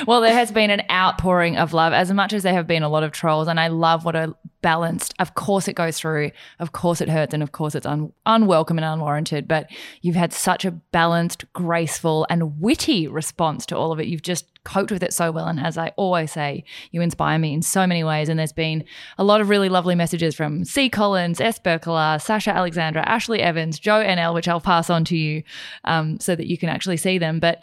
Well, 0.08 0.22
there 0.22 0.34
has 0.34 0.52
been 0.52 0.70
an 0.70 0.82
outpouring 0.90 1.58
of 1.58 1.74
love, 1.74 1.94
as 1.94 2.12
much 2.12 2.34
as 2.34 2.44
there 2.44 2.54
have 2.54 2.68
been 2.68 2.84
a 2.84 2.90
lot 2.90 3.04
of 3.04 3.12
trolls, 3.12 3.48
and 3.48 3.60
I 3.60 3.68
love 3.68 4.06
what 4.06 4.16
a 4.16 4.36
balanced. 4.62 5.14
Of 5.20 5.34
course, 5.36 5.68
it 5.68 5.74
goes 5.74 5.98
through. 6.00 6.32
Of 6.60 6.72
course, 6.72 7.02
it 7.02 7.10
hurts, 7.10 7.34
and 7.34 7.42
of 7.44 7.52
course, 7.52 7.76
it's 7.76 7.86
un- 7.86 8.12
unwelcome 8.26 8.78
and 8.78 8.86
unwarranted. 8.86 9.48
But 9.48 9.70
you've 10.02 10.16
had 10.16 10.34
such 10.34 10.66
a 10.66 10.72
balanced, 10.72 11.52
graceful, 11.54 12.26
and 12.30 12.60
witty 12.60 13.08
response 13.08 13.66
to 13.68 13.78
all 13.78 13.92
of 13.92 14.00
it. 14.00 14.08
You've 14.08 14.22
just 14.22 14.46
coped 14.64 14.92
with 14.92 15.04
it 15.04 15.14
so 15.14 15.32
well, 15.32 15.48
and 15.48 15.60
as 15.60 15.78
I 15.78 15.90
always 15.96 16.32
say, 16.32 16.64
you 16.92 17.02
inspire 17.02 17.40
me 17.40 17.54
in 17.54 17.62
so 17.62 17.88
many 17.88 18.04
ways. 18.04 18.30
And 18.30 18.40
there's 18.40 18.54
been 18.54 18.84
a 19.18 19.24
lot 19.24 19.42
of 19.42 19.50
really 19.50 19.70
lovely 19.70 19.96
messages 19.96 20.36
from 20.36 20.66
C. 20.66 20.90
Collins, 20.90 21.42
S. 21.42 21.60
Berkela, 21.60 22.22
Sasha 22.22 22.52
Alexandra, 22.52 23.04
Ashley 23.08 23.42
Evans, 23.42 23.80
Joe 23.80 24.04
NL, 24.04 24.34
which 24.34 24.48
I'll 24.48 24.62
pass 24.62 24.90
on 24.90 25.06
to 25.06 25.18
you 25.18 25.44
um, 25.86 26.20
so 26.20 26.36
that 26.36 26.48
you 26.48 26.58
can 26.58 26.70
actually 26.70 26.98
see 26.98 27.18
them. 27.18 27.40
But 27.40 27.60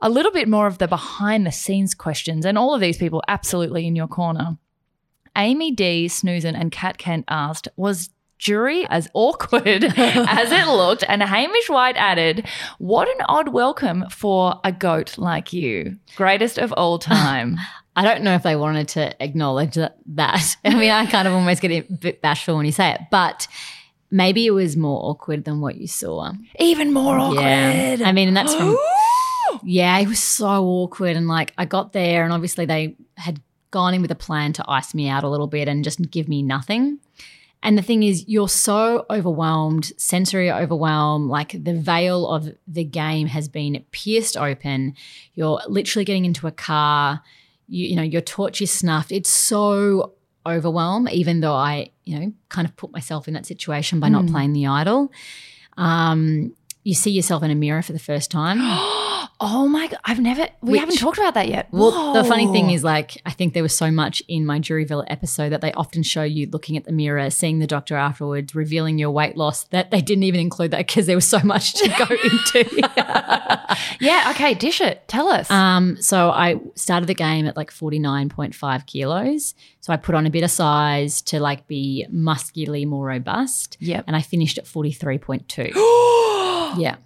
a 0.00 0.10
little 0.10 0.32
bit 0.32 0.48
more 0.48 0.66
of 0.66 0.78
the 0.78 0.88
behind 0.88 1.46
the 1.46 1.52
scenes 1.52 1.94
questions, 1.94 2.44
and 2.44 2.58
all 2.58 2.74
of 2.74 2.80
these 2.80 2.98
people 2.98 3.22
absolutely 3.28 3.86
in 3.86 3.96
your 3.96 4.08
corner. 4.08 4.58
Amy 5.36 5.70
D, 5.70 6.06
Snoozen, 6.06 6.58
and 6.58 6.72
Kat 6.72 6.98
Kent 6.98 7.24
asked, 7.28 7.68
was 7.76 8.10
jury 8.40 8.86
as 8.88 9.08
awkward 9.14 9.84
as 9.96 10.50
it 10.50 10.66
looked? 10.66 11.04
And 11.06 11.22
Hamish 11.22 11.68
White 11.68 11.96
added, 11.96 12.46
What 12.78 13.08
an 13.08 13.24
odd 13.28 13.50
welcome 13.50 14.06
for 14.10 14.58
a 14.64 14.72
goat 14.72 15.18
like 15.18 15.52
you. 15.52 15.96
Greatest 16.16 16.58
of 16.58 16.72
all 16.72 16.98
time. 17.14 17.56
I 17.94 18.02
don't 18.02 18.22
know 18.22 18.34
if 18.34 18.42
they 18.42 18.56
wanted 18.56 18.88
to 18.88 19.22
acknowledge 19.22 19.74
that. 19.74 19.98
that. 20.06 20.56
I 20.64 20.74
mean, 20.74 20.90
I 20.90 21.06
kind 21.06 21.28
of 21.28 21.34
almost 21.34 21.60
get 21.60 21.70
a 21.70 21.92
bit 21.92 22.22
bashful 22.22 22.56
when 22.56 22.66
you 22.66 22.72
say 22.72 22.92
it, 22.92 23.00
but 23.10 23.46
maybe 24.10 24.46
it 24.46 24.52
was 24.52 24.76
more 24.76 25.00
awkward 25.04 25.44
than 25.44 25.60
what 25.60 25.76
you 25.76 25.86
saw. 25.86 26.32
Even 26.58 26.92
more 26.92 27.18
awkward. 27.18 27.42
Yeah. 27.42 27.98
I 28.04 28.12
mean, 28.12 28.28
and 28.28 28.36
that's 28.36 28.54
from 28.54 28.76
Yeah, 29.64 29.98
it 29.98 30.08
was 30.08 30.22
so 30.22 30.46
awkward. 30.46 31.16
And 31.16 31.28
like, 31.28 31.52
I 31.58 31.64
got 31.64 31.92
there, 31.92 32.24
and 32.24 32.32
obviously 32.32 32.64
they 32.64 32.96
had 33.16 33.40
gone 33.70 33.94
in 33.94 34.02
with 34.02 34.10
a 34.10 34.16
plan 34.16 34.52
to 34.54 34.64
ice 34.68 34.94
me 34.94 35.08
out 35.08 35.24
a 35.24 35.28
little 35.28 35.46
bit 35.46 35.68
and 35.68 35.84
just 35.84 36.00
give 36.10 36.28
me 36.28 36.42
nothing. 36.42 36.98
And 37.62 37.76
the 37.76 37.82
thing 37.82 38.02
is, 38.02 38.26
you're 38.26 38.48
so 38.48 39.04
overwhelmed, 39.10 39.92
sensory 39.98 40.50
overwhelm, 40.50 41.28
like 41.28 41.62
the 41.62 41.74
veil 41.74 42.26
of 42.26 42.48
the 42.66 42.84
game 42.84 43.26
has 43.26 43.48
been 43.48 43.84
pierced 43.90 44.36
open. 44.36 44.94
You're 45.34 45.60
literally 45.68 46.04
getting 46.04 46.24
into 46.24 46.46
a 46.46 46.52
car, 46.52 47.22
you, 47.68 47.88
you 47.88 47.96
know, 47.96 48.02
your 48.02 48.22
torch 48.22 48.62
is 48.62 48.70
snuffed. 48.70 49.12
It's 49.12 49.28
so 49.28 50.14
overwhelmed, 50.46 51.10
even 51.10 51.40
though 51.40 51.54
I, 51.54 51.90
you 52.04 52.18
know, 52.18 52.32
kind 52.48 52.66
of 52.66 52.74
put 52.76 52.92
myself 52.92 53.28
in 53.28 53.34
that 53.34 53.44
situation 53.44 54.00
by 54.00 54.08
not 54.08 54.26
playing 54.26 54.54
the 54.54 54.66
idol. 54.66 55.12
Um, 55.76 56.54
you 56.82 56.94
see 56.94 57.10
yourself 57.10 57.42
in 57.42 57.50
a 57.50 57.54
mirror 57.54 57.82
for 57.82 57.92
the 57.92 57.98
first 57.98 58.30
time. 58.30 58.58
oh 59.40 59.66
my 59.66 59.86
God. 59.88 59.98
I've 60.04 60.20
never, 60.20 60.46
we 60.60 60.72
Which- 60.72 60.80
haven't 60.80 60.98
talked 60.98 61.18
about 61.18 61.34
that 61.34 61.48
yet. 61.48 61.68
Well, 61.70 62.12
the 62.12 62.24
funny 62.24 62.46
thing 62.52 62.70
is, 62.70 62.84
like, 62.84 63.20
I 63.24 63.30
think 63.30 63.54
there 63.54 63.62
was 63.62 63.76
so 63.76 63.90
much 63.90 64.22
in 64.28 64.44
my 64.44 64.58
Jury 64.58 64.84
Villa 64.84 65.04
episode 65.08 65.50
that 65.50 65.60
they 65.62 65.72
often 65.72 66.02
show 66.02 66.22
you 66.22 66.46
looking 66.50 66.76
at 66.76 66.84
the 66.84 66.92
mirror, 66.92 67.30
seeing 67.30 67.58
the 67.58 67.66
doctor 67.66 67.96
afterwards, 67.96 68.54
revealing 68.54 68.98
your 68.98 69.10
weight 69.10 69.36
loss, 69.36 69.64
that 69.64 69.90
they 69.90 70.00
didn't 70.00 70.24
even 70.24 70.40
include 70.40 70.70
that 70.72 70.86
because 70.86 71.06
there 71.06 71.16
was 71.16 71.26
so 71.26 71.40
much 71.42 71.72
to 71.74 71.88
go 71.88 72.04
into. 72.24 72.88
yeah, 74.00 74.30
okay, 74.34 74.54
dish 74.54 74.80
it. 74.80 75.06
Tell 75.08 75.28
us. 75.28 75.50
um, 75.50 75.96
so 76.00 76.30
I 76.30 76.60
started 76.74 77.06
the 77.06 77.14
game 77.14 77.46
at 77.46 77.56
like 77.56 77.70
49.5 77.70 78.86
kilos. 78.86 79.54
So 79.80 79.92
I 79.92 79.96
put 79.96 80.14
on 80.14 80.26
a 80.26 80.30
bit 80.30 80.44
of 80.44 80.50
size 80.50 81.22
to 81.22 81.40
like 81.40 81.66
be 81.66 82.06
muscularly 82.10 82.84
more 82.84 83.06
robust. 83.06 83.76
Yep. 83.80 84.04
And 84.06 84.14
I 84.14 84.20
finished 84.22 84.58
at 84.58 84.64
43.2. 84.66 85.70
yeah. 86.78 86.96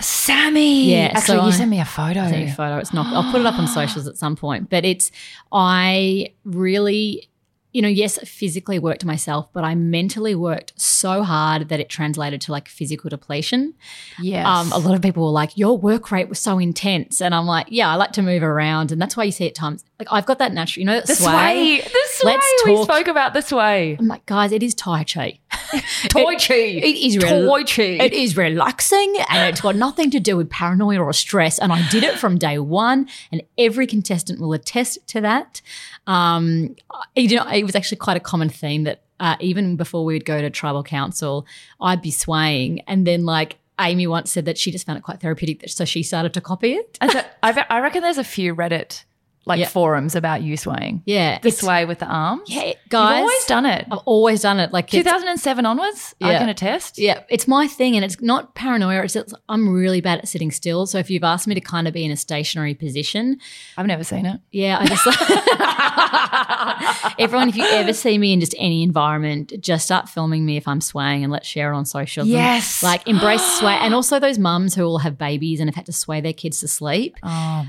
Sammy. 0.00 0.90
Yeah, 0.92 1.12
Actually, 1.14 1.22
so 1.26 1.34
you 1.34 1.48
I- 1.48 1.50
sent 1.50 1.70
me 1.70 1.80
a 1.80 1.84
photo. 1.84 2.28
Send 2.28 2.46
you 2.46 2.52
a 2.52 2.54
photo. 2.56 2.76
It's 2.78 2.92
not. 2.92 3.06
I'll 3.14 3.30
put 3.30 3.40
it 3.40 3.46
up 3.46 3.58
on 3.58 3.66
socials 3.66 4.06
at 4.06 4.16
some 4.16 4.36
point. 4.36 4.70
But 4.70 4.84
it's. 4.84 5.10
I 5.52 6.34
really, 6.44 7.28
you 7.72 7.82
know, 7.82 7.88
yes, 7.88 8.18
physically 8.28 8.78
worked 8.78 9.04
myself, 9.04 9.48
but 9.52 9.64
I 9.64 9.74
mentally 9.74 10.34
worked 10.34 10.72
so 10.80 11.22
hard 11.22 11.68
that 11.68 11.80
it 11.80 11.88
translated 11.88 12.40
to 12.42 12.52
like 12.52 12.68
physical 12.68 13.10
depletion. 13.10 13.74
Yeah. 14.20 14.50
Um, 14.50 14.72
a 14.72 14.78
lot 14.78 14.94
of 14.94 15.02
people 15.02 15.24
were 15.24 15.30
like, 15.30 15.56
"Your 15.56 15.76
work 15.76 16.10
rate 16.10 16.28
was 16.28 16.38
so 16.38 16.58
intense," 16.58 17.20
and 17.20 17.34
I'm 17.34 17.46
like, 17.46 17.66
"Yeah, 17.70 17.90
I 17.90 17.96
like 17.96 18.12
to 18.12 18.22
move 18.22 18.42
around, 18.42 18.92
and 18.92 19.00
that's 19.00 19.16
why 19.16 19.24
you 19.24 19.32
see 19.32 19.46
at 19.46 19.54
times 19.54 19.84
like 19.98 20.08
I've 20.10 20.26
got 20.26 20.38
that 20.38 20.52
natural, 20.52 20.80
you 20.80 20.86
know, 20.86 20.94
that 20.96 21.06
the 21.06 21.14
sway. 21.16 21.80
The 21.80 21.90
sway. 22.10 22.32
Let's 22.32 22.62
we 22.66 22.74
talk- 22.76 22.84
spoke 22.84 23.08
about 23.08 23.34
the 23.34 23.42
sway. 23.42 23.96
I'm 23.98 24.06
like, 24.06 24.24
guys, 24.26 24.52
it 24.52 24.62
is 24.62 24.74
Tai 24.74 25.04
Chi. 25.04 25.40
Toy 26.08 26.36
chi. 26.36 26.54
It 26.54 26.96
is 26.96 27.18
rel- 27.18 27.46
Toy. 27.46 27.64
It 28.00 28.12
is 28.12 28.36
relaxing 28.36 29.14
and 29.30 29.48
it's 29.50 29.60
got 29.60 29.76
nothing 29.76 30.10
to 30.12 30.20
do 30.20 30.36
with 30.36 30.50
paranoia 30.50 31.00
or 31.00 31.12
stress. 31.12 31.58
And 31.58 31.72
I 31.72 31.86
did 31.88 32.04
it 32.04 32.18
from 32.18 32.38
day 32.38 32.58
one, 32.58 33.08
and 33.32 33.42
every 33.56 33.86
contestant 33.86 34.40
will 34.40 34.52
attest 34.52 35.06
to 35.08 35.20
that. 35.20 35.60
Um, 36.06 36.74
you 37.14 37.36
know, 37.36 37.46
it 37.48 37.64
was 37.64 37.74
actually 37.74 37.98
quite 37.98 38.16
a 38.16 38.20
common 38.20 38.48
theme 38.48 38.84
that 38.84 39.02
uh, 39.20 39.36
even 39.40 39.76
before 39.76 40.04
we 40.04 40.14
would 40.14 40.24
go 40.24 40.40
to 40.40 40.50
tribal 40.50 40.82
council, 40.82 41.46
I'd 41.80 42.02
be 42.02 42.10
swaying, 42.10 42.80
and 42.82 43.06
then 43.06 43.24
like 43.24 43.58
Amy 43.80 44.06
once 44.06 44.30
said 44.30 44.44
that 44.46 44.58
she 44.58 44.70
just 44.70 44.86
found 44.86 44.98
it 44.98 45.02
quite 45.02 45.20
therapeutic, 45.20 45.68
so 45.68 45.84
she 45.84 46.02
started 46.02 46.34
to 46.34 46.40
copy 46.40 46.74
it. 46.74 46.98
I, 47.42 47.64
I 47.68 47.80
reckon 47.80 48.02
there's 48.02 48.18
a 48.18 48.24
few 48.24 48.54
Reddit 48.54 49.04
like 49.48 49.68
forums 49.68 50.14
about 50.14 50.42
you 50.42 50.56
swaying. 50.56 51.02
Yeah. 51.06 51.38
The 51.40 51.48
it's- 51.48 51.60
sway 51.60 51.84
with 51.84 51.98
the 51.98 52.06
arms. 52.06 52.42
Yeah, 52.46 52.72
guys. 52.88 53.14
You've 53.16 53.20
always 53.22 53.44
done 53.46 53.66
it. 53.66 53.86
I've 53.90 53.98
always 54.04 54.42
done 54.42 54.60
it. 54.60 54.72
Like 54.72 54.88
2007 54.88 55.66
onwards, 55.66 56.14
I 56.22 56.32
Yeah. 56.32 56.38
can 56.38 56.48
attest. 56.48 56.98
Yeah, 56.98 57.22
it's 57.28 57.48
my 57.48 57.66
thing, 57.66 57.96
and 57.96 58.04
it's 58.04 58.20
not 58.20 58.54
paranoia. 58.54 59.02
It's 59.02 59.14
just, 59.14 59.34
I'm 59.48 59.68
really 59.68 60.00
bad 60.00 60.18
at 60.18 60.28
sitting 60.28 60.50
still. 60.50 60.86
So 60.86 60.98
if 60.98 61.10
you've 61.10 61.24
asked 61.24 61.46
me 61.46 61.54
to 61.54 61.60
kind 61.60 61.88
of 61.88 61.94
be 61.94 62.04
in 62.04 62.10
a 62.10 62.16
stationary 62.16 62.74
position, 62.74 63.38
I've 63.76 63.86
never 63.86 64.04
seen 64.04 64.26
it. 64.26 64.40
yeah, 64.52 64.78
I 64.80 64.86
just 64.86 65.06
everyone. 67.18 67.48
If 67.48 67.56
you 67.56 67.64
ever 67.64 67.92
see 67.92 68.18
me 68.18 68.32
in 68.32 68.40
just 68.40 68.54
any 68.58 68.82
environment, 68.82 69.52
just 69.60 69.84
start 69.84 70.08
filming 70.08 70.44
me 70.44 70.56
if 70.56 70.68
I'm 70.68 70.80
swaying, 70.80 71.22
and 71.24 71.32
let's 71.32 71.46
share 71.46 71.72
it 71.72 71.76
on 71.76 71.84
social. 71.86 72.26
Yes. 72.26 72.82
like 72.82 73.06
embrace 73.08 73.44
sway, 73.58 73.74
and 73.80 73.94
also 73.94 74.18
those 74.18 74.38
mums 74.38 74.74
who 74.74 74.84
all 74.84 74.98
have 74.98 75.18
babies 75.18 75.60
and 75.60 75.68
have 75.68 75.76
had 75.76 75.86
to 75.86 75.92
sway 75.92 76.20
their 76.20 76.32
kids 76.32 76.60
to 76.60 76.68
sleep. 76.68 77.16
Oh, 77.22 77.66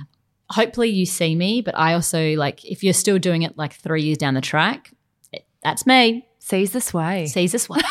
Hopefully, 0.51 0.89
you 0.89 1.05
see 1.05 1.35
me, 1.35 1.61
but 1.61 1.77
I 1.77 1.93
also 1.93 2.33
like 2.35 2.65
if 2.65 2.83
you're 2.83 2.93
still 2.93 3.19
doing 3.19 3.43
it 3.43 3.57
like 3.57 3.73
three 3.73 4.03
years 4.03 4.17
down 4.17 4.33
the 4.33 4.41
track, 4.41 4.91
it- 5.31 5.45
that's 5.63 5.85
me. 5.85 6.25
seize 6.39 6.71
the 6.71 6.81
sway. 6.81 7.27
Seize 7.27 7.51
this 7.51 7.69
one. 7.69 7.81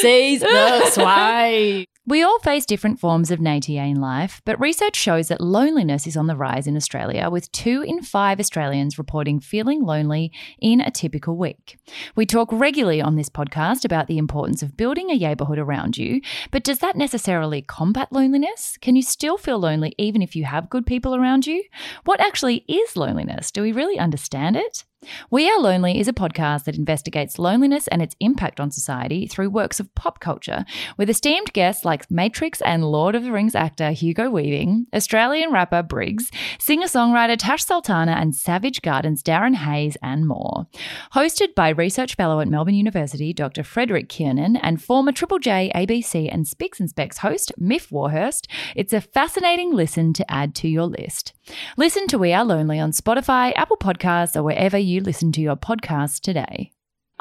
Seize 0.00 0.40
the 0.40 0.90
sway. 0.90 1.86
We 2.06 2.22
all 2.22 2.38
face 2.38 2.64
different 2.64 2.98
forms 2.98 3.30
of 3.30 3.40
natia 3.40 3.86
in 3.88 4.00
life, 4.00 4.40
but 4.46 4.58
research 4.58 4.96
shows 4.96 5.28
that 5.28 5.40
loneliness 5.40 6.06
is 6.06 6.16
on 6.16 6.28
the 6.28 6.34
rise 6.34 6.66
in 6.66 6.74
Australia, 6.74 7.28
with 7.28 7.52
two 7.52 7.82
in 7.82 8.00
five 8.00 8.40
Australians 8.40 8.96
reporting 8.96 9.38
feeling 9.38 9.82
lonely 9.82 10.32
in 10.62 10.80
a 10.80 10.90
typical 10.90 11.36
week. 11.36 11.76
We 12.16 12.24
talk 12.24 12.48
regularly 12.52 13.02
on 13.02 13.16
this 13.16 13.28
podcast 13.28 13.84
about 13.84 14.06
the 14.06 14.16
importance 14.16 14.62
of 14.62 14.78
building 14.78 15.10
a 15.10 15.18
neighbourhood 15.18 15.58
around 15.58 15.98
you, 15.98 16.22
but 16.50 16.64
does 16.64 16.78
that 16.78 16.96
necessarily 16.96 17.60
combat 17.60 18.08
loneliness? 18.10 18.78
Can 18.80 18.96
you 18.96 19.02
still 19.02 19.36
feel 19.36 19.58
lonely 19.58 19.94
even 19.98 20.22
if 20.22 20.34
you 20.34 20.46
have 20.46 20.70
good 20.70 20.86
people 20.86 21.14
around 21.14 21.46
you? 21.46 21.62
What 22.06 22.20
actually 22.20 22.64
is 22.66 22.96
loneliness? 22.96 23.50
Do 23.50 23.60
we 23.60 23.72
really 23.72 23.98
understand 23.98 24.56
it? 24.56 24.84
We 25.30 25.50
Are 25.50 25.58
Lonely 25.58 25.98
is 25.98 26.08
a 26.08 26.12
podcast 26.12 26.64
that 26.64 26.76
investigates 26.76 27.38
loneliness 27.38 27.88
and 27.88 28.02
its 28.02 28.14
impact 28.20 28.60
on 28.60 28.70
society 28.70 29.26
through 29.26 29.48
works 29.48 29.80
of 29.80 29.94
pop 29.94 30.20
culture, 30.20 30.66
with 30.98 31.08
esteemed 31.08 31.54
guests 31.54 31.86
like 31.86 32.10
Matrix 32.10 32.60
and 32.60 32.84
Lord 32.84 33.14
of 33.14 33.22
the 33.22 33.32
Rings 33.32 33.54
actor 33.54 33.92
Hugo 33.92 34.28
Weaving, 34.28 34.88
Australian 34.92 35.52
rapper 35.52 35.82
Briggs, 35.82 36.30
singer 36.58 36.86
songwriter 36.86 37.36
Tash 37.38 37.64
Sultana, 37.64 38.12
and 38.12 38.36
Savage 38.36 38.82
Garden's 38.82 39.22
Darren 39.22 39.54
Hayes, 39.54 39.96
and 40.02 40.28
more. 40.28 40.66
Hosted 41.14 41.54
by 41.54 41.70
research 41.70 42.14
fellow 42.14 42.40
at 42.40 42.48
Melbourne 42.48 42.74
University 42.74 43.32
Dr. 43.32 43.62
Frederick 43.62 44.10
Kiernan 44.10 44.56
and 44.56 44.82
former 44.82 45.12
Triple 45.12 45.38
J, 45.38 45.72
ABC, 45.74 46.28
and 46.30 46.46
Spicks 46.46 46.78
and 46.78 46.90
Specks 46.90 47.18
host 47.18 47.52
Myf 47.58 47.90
Warhurst, 47.90 48.48
it's 48.76 48.92
a 48.92 49.00
fascinating 49.00 49.72
listen 49.72 50.12
to 50.12 50.30
add 50.30 50.54
to 50.56 50.68
your 50.68 50.86
list. 50.86 51.32
Listen 51.76 52.06
to 52.08 52.18
We 52.18 52.32
Are 52.32 52.44
Lonely 52.44 52.78
on 52.78 52.92
Spotify, 52.92 53.52
Apple 53.56 53.76
Podcasts, 53.76 54.36
or 54.36 54.42
wherever 54.42 54.78
you 54.78 55.00
listen 55.00 55.32
to 55.32 55.40
your 55.40 55.56
podcasts 55.56 56.20
today. 56.20 56.72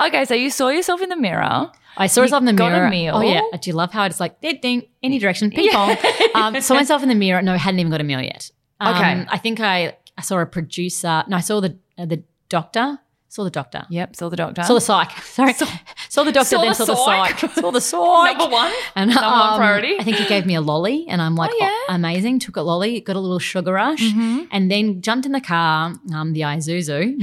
Okay, 0.02 0.24
so 0.26 0.34
you 0.34 0.50
saw 0.50 0.70
yourself 0.70 1.02
in 1.02 1.10
the 1.10 1.16
mirror. 1.18 1.70
I 1.98 2.08
saw 2.08 2.22
myself 2.22 2.42
in 2.42 2.46
the 2.46 2.54
got 2.54 2.72
a 2.72 2.76
mirror. 2.76 2.90
meal? 2.90 3.16
Oh 3.18 3.22
yeah. 3.22 3.42
I 3.54 3.58
Do 3.58 3.70
you 3.70 3.76
love 3.76 3.92
how 3.92 4.06
it's 4.06 4.20
like 4.20 4.40
ding 4.40 4.60
ding 4.62 4.84
any 5.04 5.20
direction 5.20 5.50
ping 5.52 5.70
pong? 5.72 5.98
Um, 6.36 6.62
saw 6.62 6.76
myself 6.76 7.04
in 7.04 7.10
the 7.10 7.16
mirror. 7.16 7.42
No, 7.42 7.58
hadn't 7.58 7.80
even 7.80 7.92
got 7.92 8.00
a 8.00 8.06
meal 8.06 8.22
yet. 8.22 8.50
Um, 8.80 8.96
Okay. 8.96 9.26
I 9.30 9.38
think 9.38 9.60
I, 9.60 9.98
I 10.18 10.22
saw 10.22 10.40
a 10.40 10.46
producer. 10.46 11.24
No, 11.28 11.36
I 11.38 11.42
saw 11.42 11.60
the 11.60 11.78
uh, 11.98 12.06
the 12.06 12.24
doctor. 12.48 13.00
Saw 13.32 13.44
the 13.44 13.52
doctor. 13.52 13.86
Yep, 13.90 14.16
saw 14.16 14.28
the 14.30 14.36
doctor. 14.36 14.64
Saw 14.64 14.74
the 14.74 14.82
psych. 14.82 15.12
Sorry. 15.24 15.54
Saw, 16.10 16.24
the 16.24 16.32
doctor, 16.32 16.50
saw 16.50 16.62
then 16.62 16.70
the 16.70 16.74
saw 16.74 16.86
the 16.86 16.96
psych. 16.96 17.40
Saw 17.54 17.70
the 17.72 17.80
psych. 17.80 18.38
Number 18.40 18.52
one. 18.52 18.74
And 18.96 19.12
Number 19.12 19.22
one 19.30 19.50
um, 19.54 19.58
priority. 19.60 19.98
I 20.00 20.04
think 20.04 20.18
he 20.18 20.26
gave 20.28 20.48
me 20.48 20.56
a 20.56 20.62
lolly, 20.62 21.06
and 21.08 21.22
I'm 21.22 21.36
like, 21.36 21.52
Oh, 21.54 21.58
yeah? 21.60 21.70
oh, 21.90 21.94
amazing. 21.94 22.40
Took 22.40 22.56
a 22.56 22.62
lolly, 22.62 23.00
got 23.02 23.16
a 23.16 23.20
little 23.20 23.38
sugar 23.38 23.74
rush, 23.74 24.02
Mm-hmm. 24.02 24.46
and 24.52 24.72
then 24.72 25.02
jumped 25.04 25.28
in 25.28 25.32
the 25.34 25.42
car, 25.42 25.94
um, 26.14 26.34
the 26.34 26.42
Isuzu, 26.42 27.16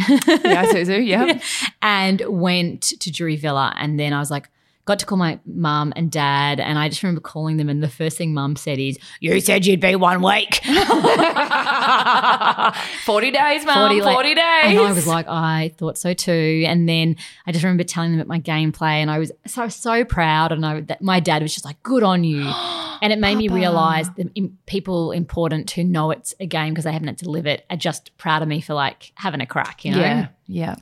Yeah, 0.45 0.67
Suzu, 0.67 1.05
yeah. 1.05 1.41
and 1.83 2.23
went 2.29 2.83
to 2.83 3.11
Jury 3.11 3.35
Villa. 3.35 3.75
And 3.77 3.99
then 3.99 4.13
I 4.13 4.21
was 4.21 4.31
like, 4.31 4.49
got 4.87 5.01
to 5.01 5.07
call 5.07 5.19
my 5.19 5.39
mum 5.45 5.93
and 5.97 6.11
dad, 6.11 6.61
and 6.61 6.79
I 6.79 6.89
just 6.89 7.03
remember 7.03 7.21
calling 7.21 7.59
them, 7.59 7.69
and 7.69 7.83
the 7.83 7.89
first 7.89 8.17
thing 8.17 8.33
mum 8.33 8.57
said 8.57 8.79
is, 8.79 8.99
"You 9.21 9.39
said 9.41 9.67
you'd 9.67 9.81
be 9.81 9.97
one 9.97 10.23
week." 10.23 10.61
40 13.05 13.31
days, 13.31 13.65
mum. 13.65 13.89
40, 13.89 14.01
like- 14.01 14.37
days. 14.37 14.65
And 14.65 14.79
I 14.79 14.93
was 14.93 15.07
like, 15.07 15.27
I 15.29 15.73
thought 15.77 15.99
so 15.99 16.15
too. 16.15 16.65
And 16.67 16.89
then 16.89 17.17
I 17.47 17.53
just 17.53 17.65
remember 17.65 17.85
telling 17.85 18.13
them 18.13 18.21
at 18.21 18.27
my 18.29 18.41
gameplay, 18.41 19.03
and 19.03 19.11
I 19.11 19.19
was 19.19 19.33
so 19.47 19.69
so 19.69 20.05
proud. 20.05 20.53
And 20.53 20.65
I 20.65 20.81
that 20.83 21.03
my 21.03 21.21
dad 21.21 21.43
was 21.43 21.53
just 21.53 21.65
like, 21.65 21.83
"Good 21.83 22.03
on 22.03 22.25
you," 22.25 22.43
and 23.03 23.13
it 23.13 23.19
made 23.19 23.37
me 23.37 23.49
realize 23.49 24.09
that 24.11 24.29
people 24.67 25.13
important 25.13 25.71
who 25.73 25.85
know 25.85 26.11
it's 26.13 26.35
a 26.41 26.47
game 26.47 26.73
because 26.73 26.85
they 26.85 26.93
haven't 26.93 27.09
had 27.09 27.19
to 27.19 27.31
live 27.31 27.47
it 27.47 27.65
are 27.71 27.77
just 27.77 28.17
proud 28.19 28.43
of 28.43 28.49
me 28.49 28.61
for 28.61 28.75
like 28.75 29.13
having 29.17 29.41
a 29.41 29.47
crack, 29.47 29.85
you 29.85 29.93
know. 29.93 30.01
yeah, 30.01 30.29
yeah. 30.47 30.77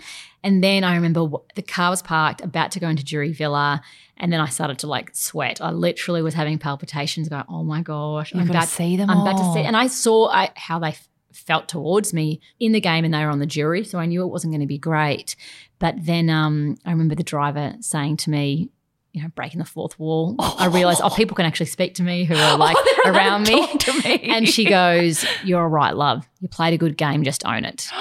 And 0.44 0.62
then 0.62 0.84
I 0.84 0.94
remember 0.94 1.26
the 1.54 1.62
car 1.62 1.88
was 1.90 2.02
parked, 2.02 2.42
about 2.42 2.70
to 2.72 2.80
go 2.80 2.88
into 2.88 3.02
Jury 3.02 3.32
Villa, 3.32 3.82
and 4.18 4.30
then 4.30 4.40
I 4.40 4.48
started 4.50 4.78
to 4.80 4.86
like 4.86 5.10
sweat. 5.14 5.60
I 5.60 5.70
literally 5.70 6.20
was 6.20 6.34
having 6.34 6.58
palpitations, 6.58 7.30
going, 7.30 7.44
"Oh 7.48 7.64
my 7.64 7.80
gosh, 7.80 8.32
You've 8.32 8.42
I'm 8.42 8.50
about 8.50 8.64
to 8.64 8.68
see 8.68 8.96
them 8.96 9.08
I'm 9.08 9.22
about 9.22 9.38
to 9.38 9.42
all. 9.42 9.54
see." 9.54 9.62
And 9.62 9.76
I 9.76 9.86
saw 9.86 10.28
I, 10.28 10.50
how 10.54 10.78
they 10.78 10.88
f- 10.88 11.08
felt 11.32 11.66
towards 11.68 12.12
me 12.12 12.40
in 12.60 12.72
the 12.72 12.80
game, 12.80 13.06
and 13.06 13.14
they 13.14 13.24
were 13.24 13.30
on 13.30 13.38
the 13.38 13.46
jury, 13.46 13.84
so 13.84 13.98
I 13.98 14.04
knew 14.04 14.22
it 14.22 14.28
wasn't 14.28 14.52
going 14.52 14.60
to 14.60 14.66
be 14.66 14.78
great. 14.78 15.34
But 15.78 15.94
then 15.98 16.28
um, 16.28 16.76
I 16.84 16.90
remember 16.90 17.14
the 17.14 17.24
driver 17.24 17.74
saying 17.80 18.18
to 18.18 18.30
me. 18.30 18.68
You 19.14 19.22
know, 19.22 19.28
breaking 19.34 19.60
the 19.60 19.64
fourth 19.64 19.98
wall. 19.98 20.34
I 20.40 20.66
realized, 20.66 21.00
oh, 21.02 21.08
people 21.08 21.34
can 21.36 21.46
actually 21.46 21.66
speak 21.66 21.94
to 21.94 22.02
me 22.02 22.24
who 22.24 22.34
are 22.34 22.54
oh, 22.54 22.56
like 22.58 22.76
Oh, 22.78 23.02
around 23.10 23.46
me. 23.48 23.66
to 23.78 23.92
me. 24.02 24.20
And 24.34 24.46
she 24.48 24.64
goes, 24.64 25.24
You're 25.44 25.62
all 25.62 25.68
right, 25.68 25.96
love. 25.96 26.28
You 26.40 26.48
played 26.48 26.74
a 26.74 26.78
good 26.78 26.96
game, 26.96 27.22
just 27.24 27.46
own 27.46 27.64
it. 27.64 27.88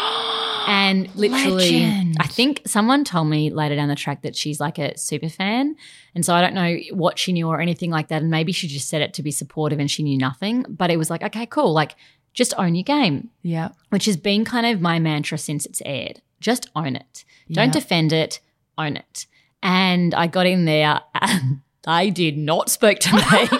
And 0.65 1.13
literally, 1.13 1.81
Legend. 1.81 2.15
I 2.21 2.27
think 2.27 2.61
someone 2.65 3.03
told 3.03 3.27
me 3.27 3.49
later 3.49 3.75
down 3.75 3.89
the 3.89 3.95
track 3.95 4.21
that 4.21 4.33
she's 4.33 4.61
like 4.61 4.79
a 4.79 4.97
super 4.97 5.27
fan. 5.27 5.75
And 6.15 6.25
so 6.25 6.33
I 6.33 6.39
don't 6.39 6.53
know 6.53 6.77
what 6.91 7.19
she 7.19 7.33
knew 7.33 7.49
or 7.49 7.59
anything 7.59 7.91
like 7.91 8.07
that. 8.07 8.21
And 8.21 8.31
maybe 8.31 8.53
she 8.53 8.69
just 8.69 8.87
said 8.87 9.01
it 9.01 9.13
to 9.15 9.21
be 9.23 9.29
supportive 9.29 9.79
and 9.79 9.91
she 9.91 10.03
knew 10.03 10.17
nothing. 10.17 10.65
But 10.69 10.89
it 10.89 10.95
was 10.95 11.09
like, 11.09 11.21
okay, 11.21 11.45
cool. 11.47 11.73
Like, 11.73 11.95
just 12.33 12.53
own 12.57 12.75
your 12.75 12.83
game, 12.85 13.29
yeah. 13.41 13.71
which 13.89 14.05
has 14.05 14.15
been 14.15 14.45
kind 14.45 14.65
of 14.65 14.79
my 14.79 14.99
mantra 14.99 15.37
since 15.37 15.65
it's 15.65 15.81
aired. 15.85 16.21
Just 16.39 16.69
own 16.77 16.95
it. 16.95 17.25
Don't 17.51 17.67
Yeah. 17.67 17.71
defend 17.73 18.13
it, 18.13 18.39
own 18.77 18.95
it. 18.95 19.25
And 19.63 20.13
I 20.13 20.27
got 20.27 20.45
in 20.45 20.65
there 20.65 21.01
and 21.15 21.61
they 21.83 22.11
did 22.11 22.37
not 22.37 22.69
speak 22.69 22.99
to 22.99 23.15
me. 23.15 23.59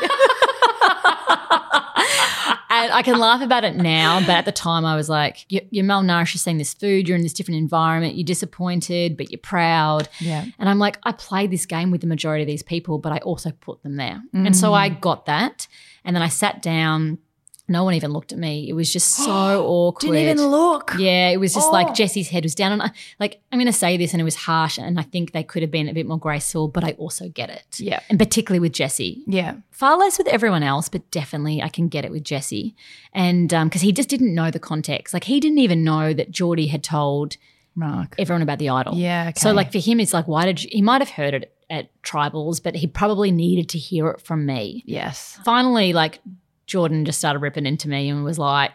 And 2.76 2.92
I 2.92 3.04
can 3.04 3.20
laugh 3.20 3.42
about 3.44 3.64
it 3.64 3.76
now, 3.76 4.20
but 4.22 4.32
at 4.32 4.46
the 4.46 4.52
time 4.52 4.84
I 4.84 4.96
was 4.96 5.08
like, 5.08 5.46
"You- 5.48 5.66
you're 5.70 5.86
malnourished, 5.86 6.34
you're 6.34 6.40
seeing 6.40 6.58
this 6.58 6.74
food, 6.74 7.08
you're 7.08 7.16
in 7.16 7.22
this 7.22 7.32
different 7.32 7.60
environment, 7.60 8.16
you're 8.16 8.26
disappointed, 8.26 9.16
but 9.16 9.30
you're 9.32 9.38
proud. 9.40 10.10
Yeah. 10.20 10.44
And 10.58 10.68
I'm 10.68 10.80
like, 10.80 10.98
I 11.04 11.12
played 11.12 11.52
this 11.52 11.68
game 11.68 11.92
with 11.92 12.02
the 12.02 12.08
majority 12.08 12.42
of 12.42 12.48
these 12.48 12.64
people, 12.64 12.98
but 12.98 13.12
I 13.12 13.20
also 13.20 13.52
put 13.52 13.84
them 13.84 13.96
there. 13.98 14.22
And 14.34 14.58
so 14.58 14.72
Mm. 14.72 14.74
I 14.74 14.90
got 14.90 15.28
that. 15.28 15.68
And 16.04 16.16
then 16.16 16.24
I 16.24 16.30
sat 16.30 16.62
down. 16.64 17.20
No 17.68 17.86
one 17.86 17.94
even 17.94 18.12
looked 18.12 18.34
at 18.34 18.38
me. 18.38 18.68
It 18.68 18.74
was 18.74 18.92
just 18.92 19.08
so 19.10 19.66
awkward. 19.66 20.12
Didn't 20.12 20.30
even 20.38 20.48
look. 20.48 20.92
Yeah, 20.98 21.30
it 21.30 21.38
was 21.40 21.54
just 21.54 21.70
Oh. 21.70 21.72
like 21.72 21.94
Jesse's 21.94 22.28
head 22.28 22.44
was 22.44 22.54
down. 22.56 22.74
And 22.74 22.82
I, 22.82 22.92
like, 23.22 23.40
I'm 23.52 23.58
going 23.58 23.68
to 23.68 23.74
say 23.74 23.96
this, 23.96 24.14
and 24.14 24.20
it 24.20 24.26
was 24.26 24.36
harsh, 24.36 24.78
and 24.78 25.00
I 25.00 25.04
think 25.04 25.32
they 25.32 25.44
could 25.44 25.62
have 25.62 25.72
been 25.72 25.88
a 25.88 25.94
bit 25.94 26.06
more 26.06 26.20
graceful, 26.20 26.68
but 26.68 26.84
I 26.84 26.92
also 26.94 27.30
get 27.30 27.50
it. 27.50 27.80
Yeah. 27.80 28.02
And 28.10 28.20
particularly 28.20 28.60
with 28.60 28.74
Jesse. 28.74 29.24
Yeah. 29.28 29.56
Far 29.72 29.98
less 29.98 30.18
with 30.18 30.28
everyone 30.28 30.62
else, 30.62 30.90
but 30.90 31.10
definitely 31.10 31.62
I 31.62 31.70
can 31.70 31.88
get 31.88 32.04
it 32.04 32.12
with 32.12 32.26
Jesse. 32.26 32.76
And 33.14 33.54
um, 33.54 33.70
because 33.70 33.82
he 33.82 33.94
just 33.94 34.10
didn't 34.10 34.36
know 34.36 34.52
the 34.52 34.60
context. 34.60 35.14
Like, 35.14 35.24
he 35.24 35.40
didn't 35.40 35.60
even 35.60 35.86
know 35.86 36.14
that 36.14 36.32
Geordie 36.32 36.68
had 36.68 36.84
told 36.84 37.38
Mark. 37.76 38.16
everyone 38.20 38.42
about 38.42 38.60
the 38.60 38.70
idol. 38.70 38.96
Yeah. 38.96 39.28
Okay. 39.30 39.40
So, 39.40 39.54
like, 39.54 39.72
for 39.72 39.80
him, 39.80 40.02
it's 40.02 40.14
like, 40.14 40.28
why 40.28 40.46
did 40.46 40.64
you, 40.64 40.70
he 40.72 40.82
might 40.82 41.00
have 41.02 41.10
heard 41.12 41.34
it 41.34 41.56
at 41.70 41.90
tribals, 42.04 42.62
but 42.62 42.76
he 42.76 42.88
probably 42.88 43.32
needed 43.32 43.70
to 43.70 43.78
hear 43.80 44.10
it 44.10 44.20
from 44.22 44.46
me. 44.46 44.84
yes. 44.86 45.40
Finally, 45.46 45.94
like, 45.94 46.20
Jordan 46.68 47.06
just 47.06 47.20
started 47.20 47.40
ripping 47.40 47.66
into 47.66 47.90
me 47.90 48.10
and 48.10 48.24
was 48.24 48.40
like, 48.40 48.72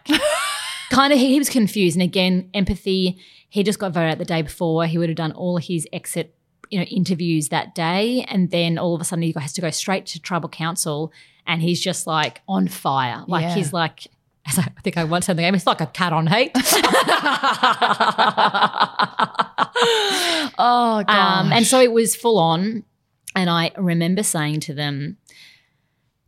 kind 0.91 1.11
of, 1.13 1.19
he, 1.19 1.27
he 1.33 1.39
was 1.39 1.49
confused. 1.49 1.95
And 1.95 2.03
again, 2.03 2.49
empathy. 2.53 3.17
He 3.49 3.63
just 3.63 3.79
got 3.79 3.93
voted 3.93 4.11
out 4.11 4.17
the 4.19 4.25
day 4.25 4.41
before. 4.43 4.85
He 4.85 4.97
would 4.97 5.09
have 5.09 5.15
done 5.15 5.31
all 5.31 5.57
his 5.57 5.87
exit, 5.91 6.35
you 6.69 6.77
know, 6.79 6.85
interviews 6.85 7.49
that 7.49 7.73
day, 7.73 8.23
and 8.27 8.51
then 8.51 8.77
all 8.77 8.93
of 8.93 9.01
a 9.01 9.03
sudden 9.03 9.23
he 9.23 9.33
has 9.39 9.53
to 9.53 9.61
go 9.61 9.69
straight 9.71 10.05
to 10.07 10.19
tribal 10.21 10.49
council, 10.49 11.11
and 11.47 11.61
he's 11.63 11.81
just 11.81 12.05
like 12.05 12.41
on 12.47 12.67
fire. 12.67 13.23
Like 13.27 13.43
Yeah. 13.43 13.55
he's 13.55 13.73
like. 13.73 14.07
As 14.47 14.57
I 14.57 14.63
think 14.83 14.97
I 14.97 15.03
once 15.03 15.27
said 15.27 15.37
the 15.37 15.43
game, 15.43 15.53
it's 15.53 15.67
like 15.67 15.81
a 15.81 15.85
cat 15.85 16.11
on 16.11 16.25
heat. 16.25 16.51
Oh, 20.61 21.03
God. 21.03 21.09
Um, 21.09 21.51
and 21.53 21.65
so 21.65 21.79
it 21.79 21.91
was 21.91 22.15
full 22.15 22.37
on. 22.37 22.83
And 23.35 23.49
I 23.49 23.71
remember 23.77 24.23
saying 24.23 24.61
to 24.61 24.73
them, 24.73 25.17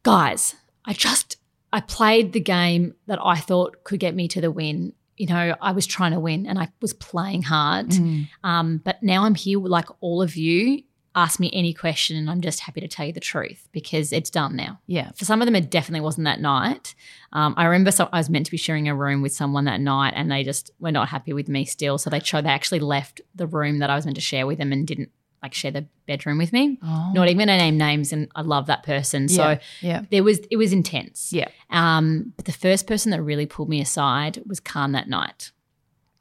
guys, 0.03 0.55
I 0.85 0.93
just, 0.93 1.37
I 1.73 1.81
played 1.81 2.33
the 2.33 2.39
game 2.39 2.93
that 3.07 3.19
I 3.23 3.37
thought 3.37 3.83
could 3.83 3.99
get 3.99 4.15
me 4.15 4.27
to 4.29 4.41
the 4.41 4.51
win. 4.51 4.93
You 5.17 5.27
know, 5.27 5.55
I 5.61 5.71
was 5.71 5.85
trying 5.85 6.11
to 6.11 6.19
win 6.19 6.45
and 6.47 6.57
I 6.59 6.69
was 6.81 6.93
playing 6.93 7.43
hard. 7.43 7.89
Mm. 7.89 8.27
Um, 8.43 8.81
but 8.83 9.01
now 9.03 9.23
I'm 9.23 9.35
here 9.35 9.59
like 9.59 9.87
all 10.01 10.21
of 10.21 10.35
you. 10.35 10.83
ask 11.13 11.39
me 11.39 11.49
any 11.53 11.73
question 11.73 12.15
and 12.15 12.29
I'm 12.29 12.41
just 12.41 12.61
happy 12.61 12.79
to 12.81 12.87
tell 12.87 13.05
you 13.05 13.13
the 13.13 13.19
truth 13.19 13.67
because 13.71 14.13
it's 14.13 14.29
done 14.29 14.55
now. 14.55 14.79
Yeah. 14.87 15.11
For 15.11 15.25
some 15.25 15.41
of 15.41 15.45
them, 15.45 15.55
it 15.55 15.69
definitely 15.69 16.01
wasn't 16.01 16.25
that 16.25 16.39
night. 16.39 16.95
Um, 17.33 17.53
I 17.57 17.65
remember 17.65 17.91
so 17.91 18.07
I 18.11 18.17
was 18.17 18.29
meant 18.29 18.45
to 18.45 18.51
be 18.51 18.57
sharing 18.57 18.87
a 18.87 18.95
room 18.95 19.21
with 19.21 19.33
someone 19.33 19.65
that 19.65 19.81
night 19.81 20.13
and 20.15 20.31
they 20.31 20.43
just 20.43 20.71
were 20.79 20.91
not 20.91 21.09
happy 21.09 21.33
with 21.33 21.49
me 21.49 21.65
still. 21.65 21.97
So 21.97 22.09
they 22.09 22.19
chose, 22.19 22.43
they 22.43 22.49
actually 22.49 22.79
left 22.79 23.21
the 23.35 23.47
room 23.47 23.79
that 23.79 23.89
I 23.89 23.95
was 23.95 24.05
meant 24.05 24.15
to 24.15 24.21
share 24.21 24.47
with 24.47 24.57
them 24.57 24.71
and 24.71 24.87
didn't 24.87 25.09
like 25.41 25.53
share 25.53 25.71
the 25.71 25.85
bedroom 26.05 26.37
with 26.37 26.53
me. 26.53 26.77
Oh. 26.83 27.11
Not 27.13 27.29
even 27.29 27.47
to 27.47 27.57
name 27.57 27.77
names. 27.77 28.13
And 28.13 28.29
I 28.35 28.41
love 28.41 28.67
that 28.67 28.83
person. 28.83 29.27
So 29.27 29.49
yeah. 29.49 29.59
yeah. 29.81 30.01
there 30.11 30.23
was, 30.23 30.39
it 30.51 30.57
was 30.57 30.71
intense. 30.71 31.33
Yeah. 31.33 31.47
Um, 31.69 32.33
but 32.35 32.45
the 32.45 32.51
first 32.51 32.87
person 32.87 33.11
that 33.11 33.21
really 33.21 33.45
pulled 33.45 33.69
me 33.69 33.81
aside 33.81 34.41
was 34.45 34.59
Khanh 34.59 34.93
that 34.93 35.09
night. 35.09 35.51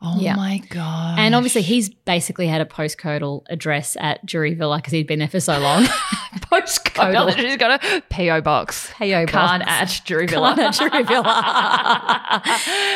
Oh 0.03 0.19
Yeah. 0.19 0.35
my 0.35 0.59
god. 0.71 1.19
And 1.19 1.35
obviously, 1.35 1.61
he's 1.63 1.91
basically 1.91 2.47
had 2.47 2.61
a 2.63 2.65
postcodal 2.65 3.43
address 3.51 3.97
at 4.01 4.25
Jury 4.25 4.55
Villa 4.55 4.77
because 4.79 4.93
he'd 4.95 5.07
been 5.07 5.19
there 5.19 5.29
for 5.29 5.41
so 5.41 5.59
long. 5.59 5.85
postcode. 6.51 7.13
Total. 7.13 7.31
She's 7.33 7.57
got 7.59 7.85
a 7.85 8.01
PO 8.09 8.41
box. 8.41 8.91
P.O. 8.99 9.27
Khanh 9.27 9.61
box. 9.61 9.65
at 9.67 10.01
Jury 10.07 10.27
Villa. 10.27 10.55
Khanh 10.55 10.59
at 10.59 10.75
Jury 10.75 11.03
Villa. 11.03 11.43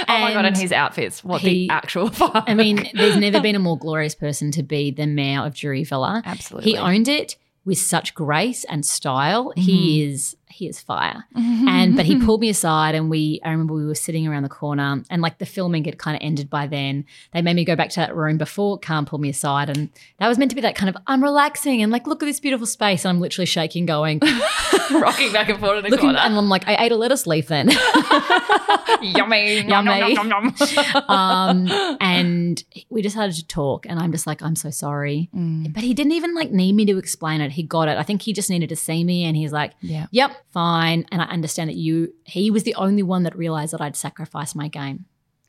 oh 0.09 0.19
my 0.21 0.33
god! 0.33 0.37
And 0.37 0.47
And 0.47 0.57
his 0.57 0.73
outfits. 0.73 1.23
What 1.25 1.41
he- 1.41 1.67
the 1.69 1.71
actual 1.75 2.09
fuck? 2.11 2.45
I 2.47 2.55
mean, 2.55 2.89
there's 2.95 3.17
never 3.17 3.41
been 3.41 3.55
a 3.55 3.59
more 3.61 3.79
glorious 3.79 4.15
person 4.15 4.51
to 4.53 4.63
be 4.63 4.91
the 4.91 5.07
mayor 5.07 5.41
of 5.45 5.53
Jury 5.55 5.85
Villa. 5.85 6.23
absolutely. 6.25 6.73
He 6.73 6.79
owned 6.79 7.09
it 7.09 7.37
with 7.65 7.79
such 7.79 8.15
grace 8.15 8.65
and 8.65 8.85
style. 8.85 9.47
Mm-hmm. 9.51 9.61
He 9.61 10.05
is 10.05 10.37
he 10.55 10.69
is 10.69 10.81
fire. 10.81 11.25
And 11.35 11.97
but 11.97 12.07
he 12.07 12.17
pulled 12.25 12.41
me 12.41 12.49
aside 12.49 12.95
and 12.95 13.11
we 13.11 13.41
I 13.45 13.51
remember 13.51 13.75
we 13.75 13.85
were 13.87 13.95
sitting 13.95 14.27
around 14.29 14.45
the 14.45 14.49
corner 14.49 15.03
and 15.11 15.21
like 15.21 15.39
the 15.39 15.47
filming 15.47 15.85
had 15.85 15.99
kind 15.99 16.17
of 16.17 16.23
ended 16.25 16.49
by 16.49 16.67
then. 16.67 17.05
They 17.33 17.43
made 17.43 17.57
me 17.57 17.65
go 17.65 17.75
back 17.77 17.91
to 17.91 17.97
that 18.01 18.15
room 18.15 18.39
before 18.39 18.79
Khanh 18.79 19.05
pulled 19.07 19.21
me 19.21 19.29
aside 19.31 19.69
and 19.69 19.91
that 20.19 20.29
was 20.29 20.39
meant 20.39 20.51
to 20.53 20.55
be 20.55 20.61
that 20.63 20.77
kind 20.77 20.89
of 20.89 20.97
I'm 21.07 21.23
relaxing 21.23 21.83
and 21.83 21.91
like 21.91 22.07
look 22.07 22.23
at 22.23 22.27
this 22.27 22.39
beautiful 22.41 22.67
space 22.67 23.05
and 23.05 23.11
I'm 23.11 23.21
literally 23.21 23.47
shaking 23.47 23.85
going 23.87 24.21
rocking 24.93 25.33
back 25.33 25.49
and 25.49 25.59
forth 25.59 25.79
in 25.79 25.85
the 25.85 25.91
looking 25.91 26.07
corner. 26.07 26.19
and 26.21 26.37
I'm 26.37 26.49
like 26.49 26.67
I 26.69 26.85
ate 26.85 26.93
a 26.93 26.97
lettuce 26.97 27.27
leaf 27.27 27.49
then. 27.49 27.71
yummy, 29.03 29.57
yum, 29.69 29.87
Yummy. 29.87 30.15
yum, 30.15 30.29
yum, 30.31 30.55
yum. 30.59 31.11
um 31.11 31.97
and 32.01 32.63
we 32.91 33.03
decided 33.03 33.35
to 33.37 33.47
talk 33.47 33.87
and 33.87 33.99
I'm 33.99 34.13
just 34.13 34.27
like 34.27 34.43
I'm 34.43 34.57
so 34.57 34.71
sorry. 34.71 35.29
Mm. 35.35 35.73
But 35.75 35.83
he 35.83 35.95
didn't 35.95 36.13
even 36.13 36.35
like 36.35 36.51
need 36.51 36.75
me 36.75 36.85
to 36.87 36.99
explain 36.99 37.41
it. 37.41 37.53
He 37.53 37.63
got 37.63 37.89
it. 37.89 37.97
I 37.99 38.03
think 38.03 38.23
he 38.23 38.33
just 38.33 38.51
needed 38.51 38.69
to 38.69 38.77
see 38.77 39.05
me 39.05 39.25
and 39.25 39.37
he's 39.37 39.53
like 39.53 39.73
Yeah. 39.81 40.07
Yep, 40.11 40.33
fine. 40.53 41.07
And 41.11 41.21
I 41.23 41.27
understand 41.27 41.71
that 41.71 41.77
you, 41.77 42.13
he 42.25 42.51
was 42.51 42.63
the 42.63 42.75
only 42.75 43.03
one 43.03 43.23
that 43.25 43.37
realized 43.37 43.73
that 43.73 43.81
I'd 43.81 43.97
sacrificed 43.97 44.55
my 44.57 44.69
game. 44.69 45.07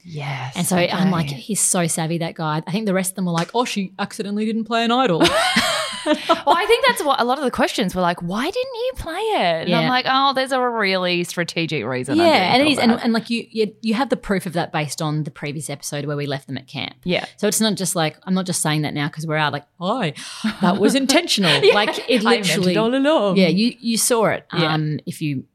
Yes. 0.07 0.53
And 0.55 0.67
so 0.67 0.77
I'm 0.77 1.09
like, 1.09 1.25
he's 1.25 1.59
so 1.59 1.87
savvy, 1.87 2.19
that 2.19 2.35
guy. 2.35 2.61
I 2.67 2.71
think 2.71 2.85
the 2.85 2.93
rest 2.93 3.11
of 3.11 3.15
them 3.15 3.25
were 3.25 3.31
like, 3.31 3.49
oh, 3.55 3.65
she 3.65 3.93
accidentally 3.97 4.45
didn't 4.45 4.65
play 4.65 4.85
an 4.85 4.91
idol. 4.91 5.23
well, 6.45 6.55
I 6.57 6.65
think 6.67 6.85
that's 6.85 7.03
what 7.03 7.19
a 7.19 7.23
lot 7.23 7.37
of 7.37 7.43
the 7.43 7.51
questions 7.51 7.95
were 7.95 8.01
like. 8.01 8.21
Why 8.21 8.43
didn't 8.43 8.75
you 8.75 8.91
play 8.97 9.19
it? 9.19 9.67
And 9.67 9.75
I'm 9.75 9.89
like, 9.89 10.05
oh, 10.07 10.33
there's 10.33 10.51
a 10.51 10.61
really 10.61 11.23
strategic 11.23 11.85
reason. 11.85 12.17
yeah, 12.17 12.53
and 12.53 12.61
it 12.61 12.67
is. 12.71 12.79
And, 12.79 12.91
and 12.91 13.13
like 13.13 13.29
you, 13.29 13.47
you, 13.49 13.75
you 13.81 13.93
have 13.93 14.09
the 14.09 14.17
proof 14.17 14.45
of 14.45 14.53
that 14.53 14.71
based 14.71 15.01
on 15.01 15.23
the 15.23 15.31
previous 15.31 15.69
episode 15.69 16.05
where 16.05 16.17
we 16.17 16.25
left 16.25 16.47
them 16.47 16.57
at 16.57 16.67
camp. 16.67 16.95
yeah. 17.03 17.25
So 17.37 17.47
it's 17.47 17.61
not 17.61 17.75
just 17.75 17.95
like, 17.95 18.17
I'm 18.23 18.33
not 18.33 18.45
just 18.45 18.61
saying 18.61 18.83
that 18.83 18.93
now 18.93 19.07
because 19.07 19.25
we're 19.27 19.37
out 19.37 19.53
like, 19.53 19.65
hi, 19.79 20.13
that 20.61 20.77
was 20.77 20.95
intentional. 20.95 21.61
Like 21.75 22.09
it 22.09 22.23
literally. 22.23 22.73
it 22.73 22.77
all 22.77 22.93
along. 22.95 23.37
yeah, 23.37 23.47
you 23.47 23.75
you 23.79 23.97
saw 23.97 24.25
it. 24.27 24.45
Yeah. 24.53 24.73
Um, 24.73 24.99
if 25.05 25.21
you 25.21 25.45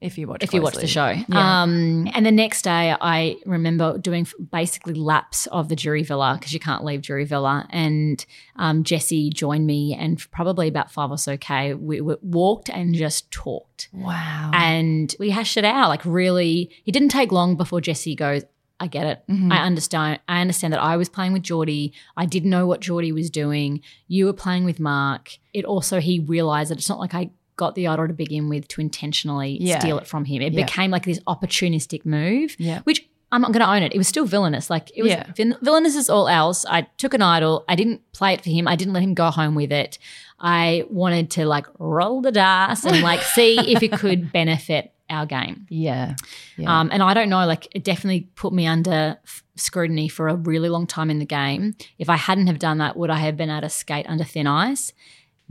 If 0.00 0.16
you 0.16 0.26
watch, 0.28 0.42
if 0.42 0.54
you 0.54 0.62
watch 0.62 0.76
the 0.76 0.86
show. 0.86 1.08
Yeah. 1.10 1.62
Um, 1.62 2.08
and 2.14 2.24
the 2.24 2.30
next 2.32 2.62
day, 2.62 2.94
I 2.98 3.36
remember 3.44 3.98
doing 3.98 4.26
basically 4.50 4.94
laps 4.94 5.46
of 5.48 5.68
the 5.68 5.76
jury 5.76 6.02
villa 6.02 6.36
because 6.38 6.54
you 6.54 6.60
can't 6.60 6.84
leave 6.84 7.02
jury 7.02 7.24
villa. 7.26 7.66
And 7.68 8.24
um, 8.56 8.82
Jesse 8.82 9.28
joined 9.28 9.66
me, 9.66 9.94
and 9.94 10.18
for 10.18 10.28
probably 10.30 10.68
about 10.68 10.90
five 10.90 11.10
or 11.10 11.18
so 11.18 11.36
k, 11.36 11.74
we, 11.74 12.00
we 12.00 12.16
walked 12.22 12.70
and 12.70 12.94
just 12.94 13.30
talked, 13.30 13.90
Wow. 13.92 14.50
and 14.54 15.14
we 15.18 15.28
hashed 15.30 15.58
it 15.58 15.66
out. 15.66 15.88
Like 15.90 16.04
really, 16.06 16.70
it 16.86 16.92
didn't 16.92 17.10
take 17.10 17.30
long 17.30 17.56
before 17.56 17.82
Jesse 17.82 18.14
goes. 18.14 18.42
I 18.82 18.86
get 18.86 19.04
it. 19.06 19.22
Mhm. 19.28 19.52
I 19.52 19.58
understand. 19.58 20.20
I 20.26 20.40
understand 20.40 20.72
that 20.72 20.80
I 20.80 20.96
was 20.96 21.10
playing 21.10 21.34
with 21.34 21.42
Geordie. 21.42 21.92
I 22.16 22.24
didn't 22.24 22.48
know 22.48 22.66
what 22.66 22.80
Geordie 22.80 23.12
was 23.12 23.28
doing. 23.28 23.82
You 24.08 24.24
were 24.24 24.32
playing 24.32 24.64
with 24.64 24.80
Mark. 24.80 25.32
It 25.52 25.66
also 25.66 26.00
he 26.00 26.20
realized 26.20 26.70
that 26.70 26.78
it's 26.78 26.88
not 26.88 26.98
like 26.98 27.12
I 27.12 27.28
got 27.62 27.74
the 27.74 27.86
idol 27.86 28.06
to 28.08 28.14
begin 28.14 28.48
with 28.48 28.66
to 28.72 28.80
intentionally 28.80 29.52
Yeah. 29.60 29.78
steal 29.78 29.98
it 29.98 30.06
from 30.06 30.24
him. 30.24 30.40
It 30.42 30.52
Yeah. 30.52 30.64
became 30.64 30.90
like 30.90 31.04
this 31.04 31.20
opportunistic 31.26 32.04
move, 32.04 32.56
yeah. 32.58 32.80
which 32.84 33.06
I'm 33.32 33.42
not 33.42 33.52
going 33.52 33.64
to 33.64 33.70
own 33.74 33.82
it. 33.84 33.94
It 33.94 33.98
was 33.98 34.08
still 34.08 34.24
villainous. 34.26 34.68
Like 34.70 34.90
it 34.96 35.02
was 35.04 35.12
Yeah. 35.12 35.24
villainous 35.62 35.94
as 35.96 36.10
all 36.10 36.26
else. 36.26 36.66
I 36.68 36.78
took 37.02 37.14
an 37.14 37.22
idol. 37.22 37.64
I 37.68 37.76
didn't 37.76 38.00
play 38.12 38.32
it 38.34 38.42
for 38.42 38.50
him. 38.50 38.66
I 38.66 38.74
didn't 38.74 38.92
let 38.94 39.04
him 39.04 39.14
go 39.14 39.30
home 39.30 39.54
with 39.54 39.70
it. 39.70 39.98
I 40.40 40.84
wanted 40.90 41.30
to 41.36 41.46
like 41.46 41.66
roll 41.78 42.22
the 42.22 42.32
dice 42.32 42.84
and 42.84 43.02
like 43.02 43.22
see 43.36 43.58
if 43.74 43.82
it 43.84 43.92
could 43.92 44.32
benefit 44.32 44.92
our 45.08 45.26
game. 45.26 45.66
Yeah. 45.68 46.14
Yeah. 46.56 46.80
Um, 46.80 46.88
and 46.92 47.02
I 47.02 47.14
don't 47.14 47.28
know, 47.28 47.46
like 47.46 47.68
it 47.72 47.84
definitely 47.84 48.22
put 48.36 48.52
me 48.52 48.66
under 48.66 49.18
f- 49.24 49.42
scrutiny 49.56 50.08
for 50.08 50.28
a 50.28 50.34
really 50.34 50.68
long 50.68 50.86
time 50.86 51.10
in 51.10 51.18
the 51.20 51.26
game. 51.26 51.74
If 51.98 52.08
I 52.08 52.16
hadn't 52.16 52.46
have 52.48 52.58
done 52.58 52.78
that, 52.78 52.96
would 52.96 53.10
I 53.10 53.18
have 53.26 53.36
been 53.36 53.50
able 53.50 53.62
to 53.62 53.68
skate 53.68 54.06
under 54.08 54.24
thin 54.24 54.46
ice? 54.48 54.92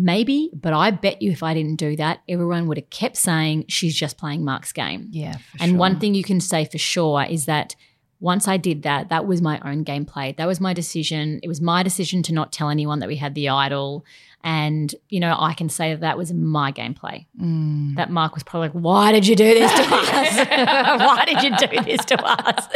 Maybe, 0.02 0.50
but 0.54 0.72
I 0.72 0.92
bet 0.92 1.22
you 1.22 1.32
if 1.32 1.44
I 1.44 1.54
didn't 1.54 1.76
do 1.76 1.98
that, 1.98 2.22
everyone 2.30 2.68
would 2.68 2.78
have 2.78 2.90
kept 2.90 3.18
saying 3.18 3.66
she's 3.68 3.94
just 3.94 4.18
playing 4.18 4.46
Mark's 4.46 4.72
game. 4.72 5.10
yeah. 5.12 5.36
for 5.38 5.58
And 5.60 5.78
one 5.78 6.00
thing 6.00 6.16
you 6.16 6.24
can 6.24 6.40
say 6.40 6.64
for 6.64 6.78
sure 6.78 7.24
is 7.24 7.46
that 7.46 7.76
once 8.22 8.48
I 8.48 8.58
did 8.58 8.84
that, 8.84 9.10
that 9.10 9.28
was 9.28 9.42
my 9.42 9.60
own 9.64 9.86
gameplay. 9.86 10.36
That 10.36 10.48
was 10.48 10.60
my 10.60 10.74
decision. 10.74 11.40
It 11.44 11.48
was 11.48 11.62
my 11.62 11.84
decision 11.84 12.22
to 12.24 12.34
not 12.34 12.52
tell 12.52 12.70
anyone 12.70 13.00
that 13.00 13.08
we 13.08 13.16
had 13.16 13.36
the 13.36 13.50
idol. 13.50 14.06
And, 14.44 14.94
you 15.10 15.20
know, 15.20 15.36
I 15.38 15.54
can 15.54 15.70
say 15.70 15.92
that 15.92 16.02
that 16.02 16.18
was 16.18 16.32
my 16.34 16.72
gameplay. 16.72 17.26
Mm. 17.42 17.96
That 17.96 18.10
Mark 18.10 18.36
was 18.36 18.44
probably 18.44 18.70
like, 18.70 18.76
why 18.76 19.12
did 19.12 19.28
you 19.28 19.36
do 19.36 19.54
this 19.54 19.72
to 19.72 19.82
us? 19.84 20.38
why 20.48 21.26
did 21.26 21.44
you 21.44 21.58
do 21.58 21.84
this 21.84 22.06
to 22.06 22.22
us? 22.22 22.68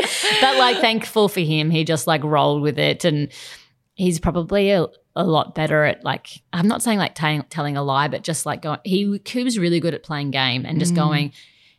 But 0.42 0.58
like, 0.58 0.80
thankful 0.80 1.28
for 1.30 1.42
him, 1.42 1.70
he 1.70 1.84
just 1.84 2.08
like 2.08 2.24
rolled 2.24 2.62
with 2.62 2.80
it. 2.80 3.04
And 3.06 3.30
he's 3.96 4.20
probably 4.20 4.72
a, 4.72 4.88
a 5.16 5.24
lot 5.24 5.54
better 5.56 5.84
at 5.84 6.04
like, 6.04 6.42
I'm 6.52 6.68
not 6.68 6.82
saying 6.82 6.98
like 7.00 7.14
telling 7.16 7.44
telling 7.44 7.78
a 7.78 7.84
lie, 7.84 8.08
but 8.08 8.24
just 8.24 8.46
like 8.46 8.62
going, 8.62 8.80
he, 8.84 9.22
he 9.26 9.44
was 9.44 9.60
really 9.60 9.80
good 9.80 9.94
at 9.94 10.04
playing 10.04 10.32
game 10.32 10.66
and 10.66 10.80
just 10.80 10.94
Mm. 10.94 10.98
going, 10.98 11.32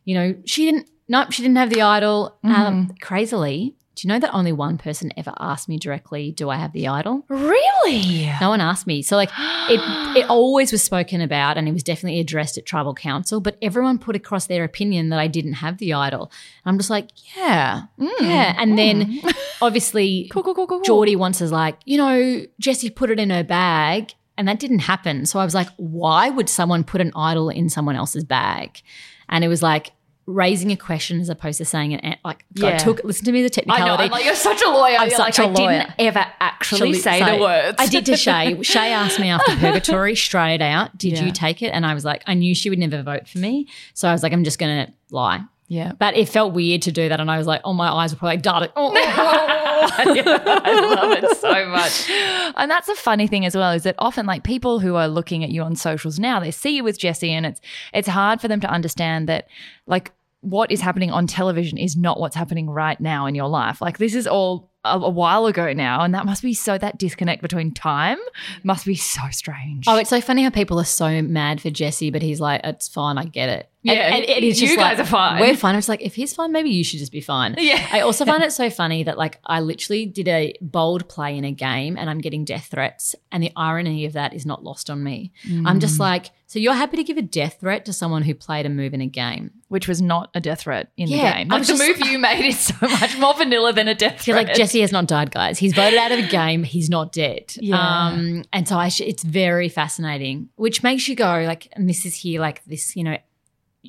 you 0.05 0.15
know, 0.15 0.35
she 0.45 0.65
didn't, 0.67 0.89
nope, 1.09 1.33
she 1.33 1.43
didn't 1.43 1.57
have 1.57 1.71
the 1.71 1.83
idol. 1.83 2.39
Um, 2.45 2.53
Mm-hmm. 2.53 2.91
crazily, 3.01 3.75
do 3.95 4.07
you 4.07 4.13
know 4.13 4.19
that 4.19 4.35
only 4.35 4.53
one 4.53 4.77
person 4.77 5.13
ever 5.17 5.33
asked 5.39 5.69
me 5.69 5.79
directly, 5.79 6.33
do 6.33 6.51
I 6.51 6.57
have 6.57 6.73
the 6.73 6.89
idol? 6.89 7.25
Really? 7.29 8.31
No 8.41 8.49
one 8.51 8.61
asked 8.61 8.87
me. 8.87 9.03
So 9.03 9.17
like 9.17 9.31
it 9.69 9.81
it 10.17 10.27
always 10.29 10.73
was 10.73 10.83
spoken 10.83 11.21
about 11.21 11.57
and 11.57 11.69
it 11.69 11.73
was 11.73 11.83
definitely 11.83 12.21
addressed 12.21 12.59
at 12.59 12.67
tribal 12.67 12.95
council, 12.95 13.41
but 13.41 13.57
everyone 13.63 13.99
put 13.99 14.17
across 14.17 14.47
their 14.47 14.65
opinion 14.65 15.11
that 15.11 15.19
I 15.19 15.29
didn't 15.29 15.55
have 15.55 15.79
the 15.79 15.93
idol. 15.93 16.33
And 16.65 16.73
I'm 16.73 16.79
just 16.79 16.91
like, 16.91 17.11
yeah. 17.37 17.83
Hmm. 17.99 18.25
Yeah. 18.25 18.55
And 18.59 18.71
hmm. 18.71 18.77
then 18.77 19.21
obviously 19.63 20.29
cool, 20.33 20.43
cool, 20.43 20.55
cool. 20.55 20.67
cool. 20.67 20.83
Geordie 20.83 21.17
once 21.17 21.41
is 21.41 21.53
like, 21.53 21.79
you 21.85 21.99
know, 21.99 22.45
Jessie 22.59 22.91
put 22.91 23.11
it 23.11 23.21
in 23.21 23.31
her 23.31 23.45
bag. 23.45 24.13
And 24.37 24.49
that 24.49 24.59
didn't 24.59 24.81
happen. 24.81 25.27
So 25.27 25.39
I 25.39 25.45
was 25.45 25.55
like, 25.55 25.69
why 25.77 26.29
would 26.29 26.49
someone 26.49 26.83
put 26.83 27.01
an 27.01 27.13
idol 27.15 27.51
in 27.51 27.69
someone 27.69 27.95
else's 27.95 28.25
bag? 28.25 28.83
And 29.29 29.45
it 29.45 29.49
was 29.49 29.63
like 29.63 29.93
raising 30.27 30.71
a 30.73 30.77
question 30.77 31.21
as 31.21 31.29
opposed 31.29 31.59
to 31.59 31.65
saying 31.65 31.93
it 31.93 32.19
like 32.25 32.45
Yeah. 32.55 32.69
I 32.69 32.77
took 32.79 33.05
listen 33.05 33.25
to 33.27 33.33
me 33.33 33.41
the 33.43 33.47
I 33.47 33.49
technicality. 33.49 33.87
know. 33.87 34.05
I'm 34.05 34.11
like, 34.11 34.25
you're 34.25 34.35
such 34.35 34.63
a 34.63 34.69
lawyer. 34.71 34.97
I'm 34.97 35.09
You're 35.09 35.17
such 35.19 35.39
like, 35.39 35.47
a 35.47 35.51
I 35.51 35.65
lawyer. 35.65 35.79
didn't 35.81 35.95
ever 35.99 36.27
actually 36.41 36.95
say, 36.95 37.19
Say- 37.21 37.37
the 37.37 37.43
words. 37.43 37.77
I 37.79 37.87
did 37.87 38.07
to 38.07 38.17
Shay. 38.25 38.63
Shay 38.63 38.93
asked 38.93 39.21
me 39.21 39.29
after 39.29 39.55
Purgatory 39.57 40.15
straight 40.29 40.63
out, 40.63 40.97
did 40.97 41.13
Yeah. 41.13 41.25
you 41.25 41.33
take 41.33 41.61
it? 41.63 41.69
And 41.69 41.85
I 41.85 41.93
was 41.95 42.05
like, 42.05 42.23
I 42.27 42.35
knew 42.35 42.55
she 42.55 42.71
would 42.71 42.79
never 42.79 43.03
vote 43.03 43.29
for 43.29 43.39
me. 43.39 43.69
So 43.93 44.09
I 44.09 44.13
was 44.13 44.23
like, 44.23 44.33
I'm 44.33 44.45
just 44.45 44.59
going 44.59 44.87
to 44.87 44.93
lie. 45.11 45.43
Yeah. 45.67 45.93
But 45.99 46.17
it 46.17 46.29
felt 46.29 46.53
weird 46.53 46.83
to 46.83 46.93
do 46.93 47.09
that. 47.09 47.21
And 47.21 47.31
I 47.31 47.39
was 47.39 47.47
like, 47.47 47.63
oh, 47.65 47.73
my 47.73 47.89
eyes 47.89 48.13
were 48.13 48.19
probably 48.19 48.37
darting. 48.39 48.71
Oh, 48.77 48.93
I 49.97 50.95
love 50.95 51.13
it 51.13 51.37
so 51.39 51.67
much. 51.69 52.11
And 52.57 52.71
that's 52.71 52.89
a 52.89 52.95
funny 52.95 53.27
thing 53.27 53.45
as 53.47 53.57
well, 53.57 53.73
is 53.73 53.85
that 53.85 53.95
often 53.99 54.27
like 54.27 54.45
people 54.45 54.81
who 54.81 54.95
are 54.97 55.09
looking 55.09 55.43
at 55.43 55.51
you 55.51 55.63
on 55.63 55.75
socials 55.77 56.19
now, 56.19 56.41
they 56.41 56.51
see 56.51 56.77
you 56.77 56.85
with 56.85 56.99
Jesse 56.99 57.31
and 57.31 57.47
it's 57.47 57.61
it's 57.93 58.09
hard 58.09 58.41
for 58.41 58.49
them 58.49 58.61
to 58.61 58.69
understand 58.69 59.29
that 59.29 59.49
like 59.87 60.13
what 60.41 60.71
is 60.71 60.81
happening 60.81 61.11
on 61.11 61.27
television 61.27 61.79
is 61.79 61.97
not 61.97 62.21
what's 62.21 62.37
happening 62.37 62.69
right 62.69 63.01
now 63.01 63.27
in 63.27 63.35
your 63.35 63.49
life. 63.49 63.81
Like 63.81 63.99
this 63.99 64.15
is 64.15 64.27
all 64.27 64.71
a, 64.85 64.99
a 64.99 65.09
while 65.11 65.47
ago 65.47 65.73
now, 65.73 66.03
and 66.03 66.15
that 66.15 66.27
must 66.27 66.43
be 66.43 66.55
so 66.55 66.77
that 66.79 66.99
disconnect 66.99 67.43
between 67.43 67.73
time 67.73 68.19
must 68.63 68.85
be 68.87 68.95
so 68.95 69.23
strange. 69.31 69.87
Oh, 69.89 69.97
it's 69.97 70.11
so 70.11 70.21
funny 70.21 70.43
how 70.43 70.51
people 70.51 70.79
are 70.81 70.85
so 70.85 71.23
mad 71.23 71.61
for 71.61 71.71
Jesse, 71.71 72.11
but 72.11 72.23
he's 72.23 72.41
like, 72.41 72.61
it's 72.65 72.89
fine, 72.89 73.19
I 73.19 73.25
get 73.25 73.49
it. 73.49 73.71
And- 73.87 73.97
Yeah, 73.97 74.15
and, 74.17 74.25
it 74.25 74.43
is 74.45 74.63
you 74.63 74.77
guys 74.77 74.97
like, 74.97 75.07
are 75.07 75.11
fine. 75.11 75.41
We're 75.41 75.57
fine. 75.57 75.75
It's 75.75 75.91
like, 75.91 76.01
if 76.01 76.15
he's 76.15 76.35
fine, 76.35 76.53
maybe 76.53 76.71
you 76.71 76.83
should 76.83 77.01
just 77.01 77.13
be 77.13 77.21
fine. 77.21 77.55
Yeah. 77.59 77.87
I 77.93 78.01
also 78.01 78.25
find 78.25 78.43
it 78.43 78.51
so 78.53 78.71
funny 78.71 79.03
that 79.05 79.19
like 79.19 79.39
I 79.45 79.61
literally 79.61 80.07
did 80.07 80.27
a 80.27 80.55
bold 80.63 81.07
play 81.09 81.37
in 81.37 81.45
a 81.45 81.53
game 81.53 81.99
and 81.99 82.09
I'm 82.09 82.21
getting 82.23 82.47
death 82.47 82.69
threats. 82.71 83.15
And 83.31 83.43
the 83.43 83.53
irony 83.57 84.07
of 84.07 84.15
that 84.15 84.33
is 84.33 84.47
not 84.47 84.65
lost 84.65 84.89
on 84.89 85.05
me. 85.05 85.33
I'm 85.45 85.65
Mm. 85.77 85.81
just 85.83 86.01
like, 86.01 86.31
so 86.47 86.59
you're 86.59 86.73
happy 86.73 86.97
to 86.97 87.05
give 87.05 87.19
a 87.19 87.23
death 87.23 87.59
threat 87.61 87.85
to 87.85 87.93
someone 87.93 88.23
who 88.23 88.35
played 88.35 88.65
a 88.65 88.71
move 88.71 88.95
in 88.95 89.03
a 89.03 89.07
game? 89.07 89.51
Which 89.75 89.87
was 89.89 90.01
not 90.01 90.31
a 90.35 90.41
death 90.41 90.63
threat 90.63 90.91
in 90.97 91.09
Yeah, 91.09 91.17
the 91.33 91.39
game. 91.39 91.49
Like 91.49 91.63
the 91.63 91.67
just- 91.75 91.83
move 92.01 92.01
you 92.11 92.19
made 92.19 92.47
is 92.47 92.59
so 92.59 92.75
much 92.81 93.19
more 93.19 93.35
vanilla 93.35 93.73
than 93.75 93.89
a 93.89 93.95
death 93.95 94.27
You're 94.27 94.37
threat. 94.37 94.47
like 94.49 94.57
Jesse 94.57 94.81
has 94.81 94.93
not 94.93 95.07
died, 95.07 95.31
guys. 95.31 95.59
He's 95.59 95.75
voted 95.75 95.99
out 95.99 96.13
of 96.13 96.21
a 96.21 96.29
game. 96.29 96.63
He's 96.63 96.89
not 96.89 97.13
dead. 97.13 97.53
Yeah. 97.61 97.77
Um, 97.77 98.45
and 98.53 98.67
so 98.67 98.79
I 98.79 98.89
sh- 98.89 99.01
it's 99.03 99.23
very 99.23 99.69
fascinating, 99.69 100.49
which 100.57 100.83
makes 100.83 101.09
you 101.09 101.15
go 101.17 101.43
like, 101.47 101.69
and 101.73 101.89
this 101.89 102.07
is 102.07 102.15
here 102.15 102.41
like 102.41 102.65
this, 102.65 102.97
you 102.97 103.05
know, 103.05 103.19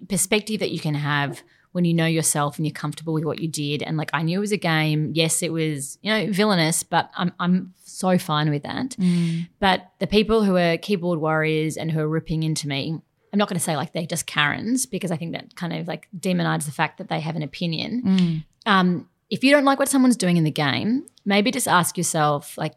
perspective 0.10 0.60
that 0.60 0.72
you 0.72 0.80
can 0.80 0.96
have 0.96 1.42
when 1.72 1.86
you 1.86 1.94
know 1.94 2.06
yourself 2.06 2.58
and 2.58 2.66
you're 2.66 2.74
comfortable 2.74 3.14
with 3.14 3.26
what 3.26 3.40
you 3.40 3.48
did. 3.48 3.84
And 3.84 3.98
like 3.98 4.10
I 4.14 4.22
knew 4.24 4.38
it 4.40 4.42
was 4.42 4.52
a 4.52 4.58
game. 4.58 5.12
Yes, 5.14 5.44
it 5.44 5.52
was 5.54 5.98
you 6.02 6.12
know 6.12 6.32
villainous, 6.32 6.84
but 6.84 7.10
I'm 7.16 7.34
I'm 7.40 7.74
so 7.84 8.18
fine 8.18 8.50
with 8.50 8.64
that. 8.64 8.92
Mm. 8.92 9.48
But 9.60 9.86
the 10.00 10.08
people 10.08 10.44
who 10.44 10.58
are 10.58 10.78
keyboard 10.78 11.20
warriors 11.20 11.78
and 11.78 11.92
who 11.92 12.00
are 12.00 12.08
ripping 12.08 12.44
into 12.44 12.68
me. 12.68 13.00
I'm 13.36 13.40
not 13.40 13.50
going 13.50 13.58
to 13.60 13.64
say 13.64 13.76
like 13.76 13.92
they're 13.92 14.06
just 14.06 14.26
Karens 14.26 14.86
because 14.86 15.12
I 15.12 15.18
think 15.18 15.34
that 15.34 15.56
kind 15.58 15.74
of 15.74 15.90
like 15.90 16.08
demonizes 16.18 16.66
the 16.68 16.72
fact 16.72 16.98
that 17.00 17.10
they 17.10 17.20
have 17.20 17.36
an 17.36 17.42
opinion 17.44 18.02
Mm. 18.06 18.46
um, 18.66 19.10
if 19.30 19.44
you 19.44 19.52
don't 19.52 19.66
like 19.66 19.78
what 19.78 19.90
someone's 19.90 20.16
doing 20.16 20.38
in 20.38 20.46
the 20.46 20.52
game, 20.52 21.06
maybe 21.26 21.52
just 21.52 21.68
ask 21.68 21.98
yourself, 21.98 22.58
like, 22.58 22.74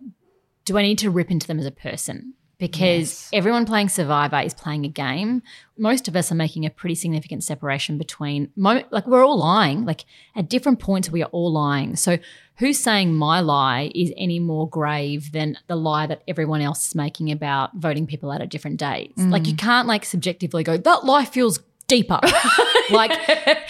do 0.65 0.77
I 0.77 0.83
need 0.83 0.99
to 0.99 1.11
rip 1.11 1.31
into 1.31 1.47
them 1.47 1.61
as 1.61 1.67
a 1.67 1.71
person? 1.71 2.35
Because 2.59 2.81
Yes. 2.89 3.31
everyone 3.33 3.67
playing 3.67 3.89
Survivor 3.89 4.41
is 4.41 4.53
playing 4.53 4.85
a 4.85 4.89
game. 4.89 5.43
Most 5.79 6.09
of 6.09 6.17
us 6.17 6.33
are 6.33 6.35
making 6.35 6.67
a 6.67 6.71
pretty 6.71 6.97
significant 6.97 7.45
separation 7.45 7.99
between, 7.99 8.51
mo- 8.57 8.83
like, 8.91 9.07
we're 9.07 9.25
all 9.25 9.39
lying. 9.39 9.85
Like, 9.85 10.05
at 10.35 10.49
different 10.49 10.81
points, 10.81 11.09
we 11.09 11.23
are 11.23 11.31
all 11.31 11.53
lying. 11.53 11.95
So, 11.95 12.19
who's 12.57 12.81
saying 12.81 13.15
my 13.15 13.39
lie 13.39 13.93
is 13.95 14.13
any 14.17 14.41
more 14.41 14.69
grave 14.69 15.31
than 15.31 15.57
the 15.69 15.77
lie 15.77 16.09
that 16.09 16.23
everyone 16.27 16.61
else 16.61 16.89
is 16.89 16.95
making 16.97 17.31
about 17.31 17.77
voting 17.77 18.09
people 18.09 18.33
out 18.33 18.43
at 18.43 18.49
different 18.49 18.79
days? 18.79 19.13
Like, 19.17 19.47
you 19.47 19.55
mm. 19.55 19.59
can't, 19.59 19.87
like, 19.87 20.05
subjectively 20.05 20.65
go, 20.65 20.77
that 20.77 21.05
lie 21.05 21.27
feels 21.27 21.61
deeper. 21.89 22.21
like, 22.91 23.11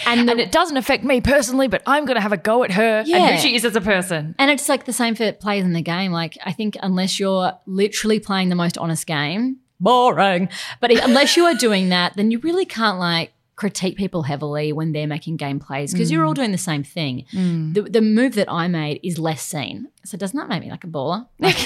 and 0.07 0.27
the, 0.27 0.33
And 0.33 0.39
it 0.39 0.51
doesn't 0.51 0.77
affect 0.77 1.03
me 1.03 1.21
personally, 1.21 1.67
but 1.67 1.81
I'm 1.87 2.05
going 2.05 2.15
to 2.15 2.21
have 2.21 2.33
a 2.33 2.37
go 2.37 2.63
at 2.63 2.71
her 2.71 2.99
and 2.99 3.07
Yeah. 3.07 3.35
who 3.35 3.41
she 3.41 3.55
is 3.55 3.65
as 3.65 3.75
a 3.75 3.81
person. 3.81 4.35
And 4.37 4.51
it's 4.51 4.69
like 4.69 4.85
the 4.85 4.93
same 4.93 5.15
for 5.15 5.31
players 5.31 5.65
in 5.65 5.73
the 5.73 5.81
game. 5.81 6.11
Like, 6.11 6.37
I 6.45 6.51
think 6.51 6.77
unless 6.83 7.19
you're 7.19 7.53
literally 7.65 8.19
playing 8.19 8.49
the 8.49 8.55
most 8.55 8.77
honest 8.77 9.07
game, 9.07 9.57
boring. 9.79 10.49
But 10.79 10.91
if- 10.91 11.03
unless 11.03 11.35
you 11.35 11.45
are 11.45 11.55
doing 11.55 11.89
that, 11.89 12.15
then 12.15 12.29
you 12.29 12.39
really 12.39 12.65
can't 12.65 12.99
like 12.99 13.31
critique 13.55 13.97
people 13.97 14.23
heavily 14.23 14.71
when 14.71 14.93
they're 14.93 15.05
making 15.05 15.35
game 15.35 15.59
plays 15.59 15.91
because 15.91 16.09
you're 16.09 16.23
all 16.23 16.31
mm. 16.31 16.37
doing 16.37 16.53
the 16.53 16.57
same 16.57 16.81
thing. 16.81 17.25
Mm. 17.33 17.73
The, 17.73 17.81
the 17.81 18.01
move 18.01 18.35
that 18.35 18.49
I 18.49 18.69
made 18.69 19.01
is 19.03 19.19
less 19.19 19.41
seen. 19.41 19.89
So 20.05 20.17
doesn't 20.17 20.39
that 20.39 20.47
make 20.47 20.61
me 20.61 20.71
like 20.71 20.85
a 20.85 20.87
baller? 20.87 21.27
Like, 21.39 21.57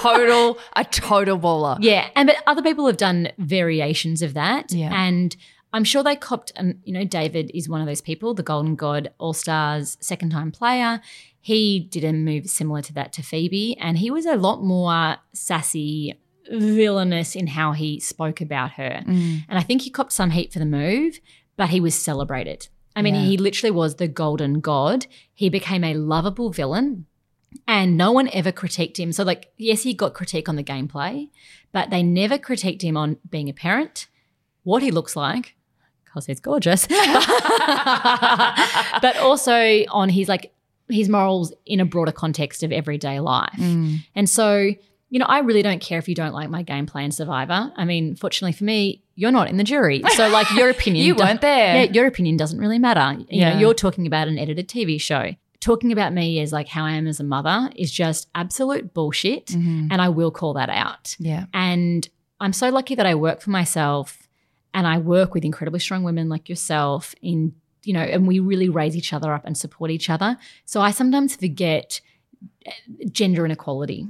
total, 0.00 0.58
a 0.74 0.84
total 0.84 1.38
baller. 1.38 1.76
yeah. 1.80 2.08
And 2.16 2.26
but 2.26 2.36
other 2.46 2.62
people 2.62 2.86
have 2.86 2.96
done 2.96 3.30
variations 3.38 4.22
of 4.22 4.34
that. 4.34 4.72
Yeah. 4.72 4.90
And 4.92 5.36
I'm 5.72 5.84
sure 5.84 6.02
they 6.02 6.16
copped, 6.16 6.52
and 6.56 6.80
you 6.84 6.92
know, 6.92 7.04
David 7.04 7.50
is 7.54 7.68
one 7.68 7.80
of 7.80 7.86
those 7.86 8.00
people, 8.02 8.34
the 8.34 8.42
Golden 8.42 8.74
God 8.76 9.10
All 9.18 9.32
Stars 9.32 9.96
second 10.00 10.30
time 10.30 10.50
player. 10.52 11.00
He 11.40 11.80
did 11.80 12.04
a 12.04 12.12
move 12.12 12.46
similar 12.48 12.82
to 12.82 12.92
that 12.94 13.12
to 13.14 13.22
Phoebe, 13.22 13.76
and 13.78 13.98
he 13.98 14.10
was 14.10 14.26
a 14.26 14.36
lot 14.36 14.62
more 14.62 15.16
sassy, 15.32 16.18
villainous 16.50 17.34
in 17.34 17.46
how 17.48 17.72
he 17.72 17.98
spoke 18.00 18.40
about 18.40 18.72
her. 18.72 19.02
Mm. 19.06 19.44
And 19.48 19.58
I 19.58 19.62
think 19.62 19.82
he 19.82 19.90
copped 19.90 20.12
some 20.12 20.30
heat 20.30 20.52
for 20.52 20.58
the 20.58 20.66
move, 20.66 21.20
but 21.56 21.70
he 21.70 21.80
was 21.80 21.94
celebrated. 21.94 22.68
I 22.94 23.00
mean, 23.02 23.14
Yeah. 23.14 23.22
he 23.22 23.36
literally 23.38 23.70
was 23.70 23.96
the 23.96 24.08
golden 24.08 24.60
god. 24.60 25.06
He 25.32 25.48
became 25.48 25.82
a 25.84 25.94
lovable 25.94 26.50
villain, 26.50 27.06
and 27.66 27.96
no 27.96 28.12
one 28.12 28.28
ever 28.32 28.52
critiqued 28.52 28.98
him. 28.98 29.12
So, 29.12 29.24
like, 29.24 29.50
yes, 29.56 29.82
he 29.82 29.94
got 29.94 30.14
critique 30.14 30.48
on 30.48 30.56
the 30.56 30.62
gameplay, 30.64 31.30
but 31.72 31.90
they 31.90 32.02
never 32.02 32.36
critiqued 32.38 32.82
him 32.82 32.96
on 32.96 33.16
being 33.30 33.48
a 33.48 33.54
parent, 33.54 34.08
what 34.62 34.82
he 34.82 34.90
looks 34.90 35.16
like, 35.16 35.56
because 36.12 36.26
he's 36.26 36.40
gorgeous, 36.40 36.86
but 39.00 39.16
also 39.18 39.84
on 39.90 40.08
his 40.08 40.28
like 40.28 40.52
his 40.88 41.08
morals 41.08 41.52
in 41.64 41.80
a 41.80 41.84
broader 41.84 42.12
context 42.12 42.62
of 42.62 42.70
everyday 42.72 43.18
life. 43.20 43.48
Mm. 43.56 43.98
And 44.14 44.28
so, 44.28 44.58
you 45.08 45.18
know, 45.18 45.24
I 45.26 45.38
really 45.38 45.62
don't 45.62 45.80
care 45.80 45.98
if 45.98 46.08
you 46.08 46.14
don't 46.14 46.34
like 46.34 46.50
my 46.50 46.62
gameplay 46.62 47.04
in 47.04 47.12
Survivor. 47.12 47.72
I 47.76 47.84
mean, 47.84 48.14
fortunately 48.16 48.52
for 48.52 48.64
me, 48.64 49.02
you're 49.14 49.30
not 49.30 49.48
in 49.48 49.56
the 49.56 49.64
jury. 49.64 50.02
So, 50.16 50.28
like, 50.28 50.50
your 50.52 50.68
opinion. 50.76 51.06
You 51.06 51.14
weren't 51.14 51.40
there. 51.40 51.84
Yeah, 51.84 51.92
your 51.92 52.06
opinion 52.06 52.36
doesn't 52.36 52.58
really 52.58 52.78
matter. 52.78 53.18
You 53.20 53.26
Yeah. 53.40 53.54
know, 53.54 53.60
you're 53.60 53.74
talking 53.74 54.06
about 54.06 54.28
an 54.28 54.38
edited 54.38 54.68
TV 54.68 55.00
show. 55.00 55.30
Talking 55.60 55.92
about 55.92 56.12
me 56.12 56.40
as 56.40 56.52
like 56.52 56.68
how 56.68 56.84
I 56.84 56.92
am 56.92 57.06
as 57.06 57.20
a 57.20 57.24
mother 57.24 57.70
is 57.76 57.90
just 57.90 58.28
absolute 58.34 58.92
bullshit. 58.92 59.46
Mhm. 59.46 59.88
And 59.90 60.02
I 60.02 60.08
will 60.10 60.30
call 60.32 60.54
that 60.54 60.68
out. 60.68 61.14
Yeah. 61.18 61.44
And 61.54 62.06
I'm 62.40 62.52
so 62.52 62.68
lucky 62.70 62.96
that 62.96 63.06
I 63.06 63.14
work 63.14 63.40
for 63.40 63.50
myself 63.50 64.21
and 64.74 64.86
I 64.86 64.98
work 64.98 65.34
with 65.34 65.44
incredibly 65.44 65.80
strong 65.80 66.02
women 66.02 66.28
like 66.28 66.48
yourself 66.48 67.14
in, 67.22 67.54
you 67.84 67.92
know, 67.92 68.00
and 68.00 68.26
we 68.26 68.38
really 68.38 68.68
raise 68.68 68.96
each 68.96 69.12
other 69.12 69.32
up 69.32 69.44
and 69.44 69.56
support 69.56 69.90
each 69.90 70.08
other. 70.08 70.36
So 70.64 70.80
I 70.80 70.90
sometimes 70.90 71.36
forget 71.36 72.00
uh, 72.66 72.70
gender 73.10 73.44
inequality. 73.44 74.06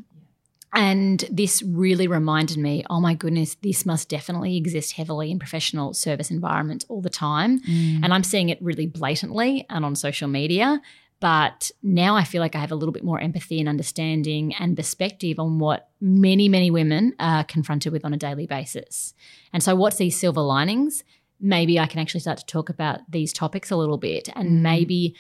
And 0.75 1.23
this 1.31 1.63
really 1.63 2.07
reminded 2.07 2.57
me, 2.57 2.83
oh 2.89 2.99
my 3.01 3.15
goodness, 3.15 3.57
this 3.57 3.85
must 3.85 4.09
definitely 4.09 4.57
exist 4.57 4.93
heavily 4.93 5.31
in 5.31 5.39
professional 5.39 5.93
service 5.93 6.31
environments 6.31 6.87
all 6.89 7.03
the 7.03 7.11
time. 7.11 7.61
Mm. 7.61 8.01
And 8.03 8.15
I'm 8.15 8.25
seeing 8.25 8.49
it 8.49 8.63
really 8.63 8.87
blatantly 8.87 9.67
and 9.69 9.85
on 9.85 9.95
social 9.95 10.29
media. 10.29 10.81
But 11.23 11.71
now 11.85 12.17
I 12.17 12.25
feel 12.25 12.41
like 12.41 12.57
I 12.57 12.59
have 12.59 12.73
a 12.73 12.75
little 12.75 12.93
bit 12.93 13.05
more 13.05 13.21
empathy 13.21 13.61
and 13.61 13.69
understanding 13.69 14.53
and 14.57 14.77
perspective 14.77 15.39
on 15.39 15.61
what 15.61 15.89
many, 16.01 16.49
many 16.49 16.69
women 16.69 17.15
are 17.21 17.45
confronted 17.45 17.93
with 17.93 18.05
on 18.05 18.13
a 18.13 18.17
daily 18.17 18.49
basis. 18.49 19.15
And 19.53 19.63
so, 19.63 19.77
what's 19.77 19.99
these 19.99 20.19
silver 20.19 20.41
linings? 20.41 21.05
Maybe 21.41 21.79
I 21.79 21.87
can 21.87 22.01
actually 22.01 22.21
start 22.23 22.39
to 22.39 22.47
talk 22.47 22.71
about 22.71 23.09
these 23.09 23.33
topics 23.33 23.71
a 23.71 23.77
little 23.77 23.99
bit 23.99 24.31
and 24.35 24.51
Mm. 24.51 24.61
maybe 24.63 25.15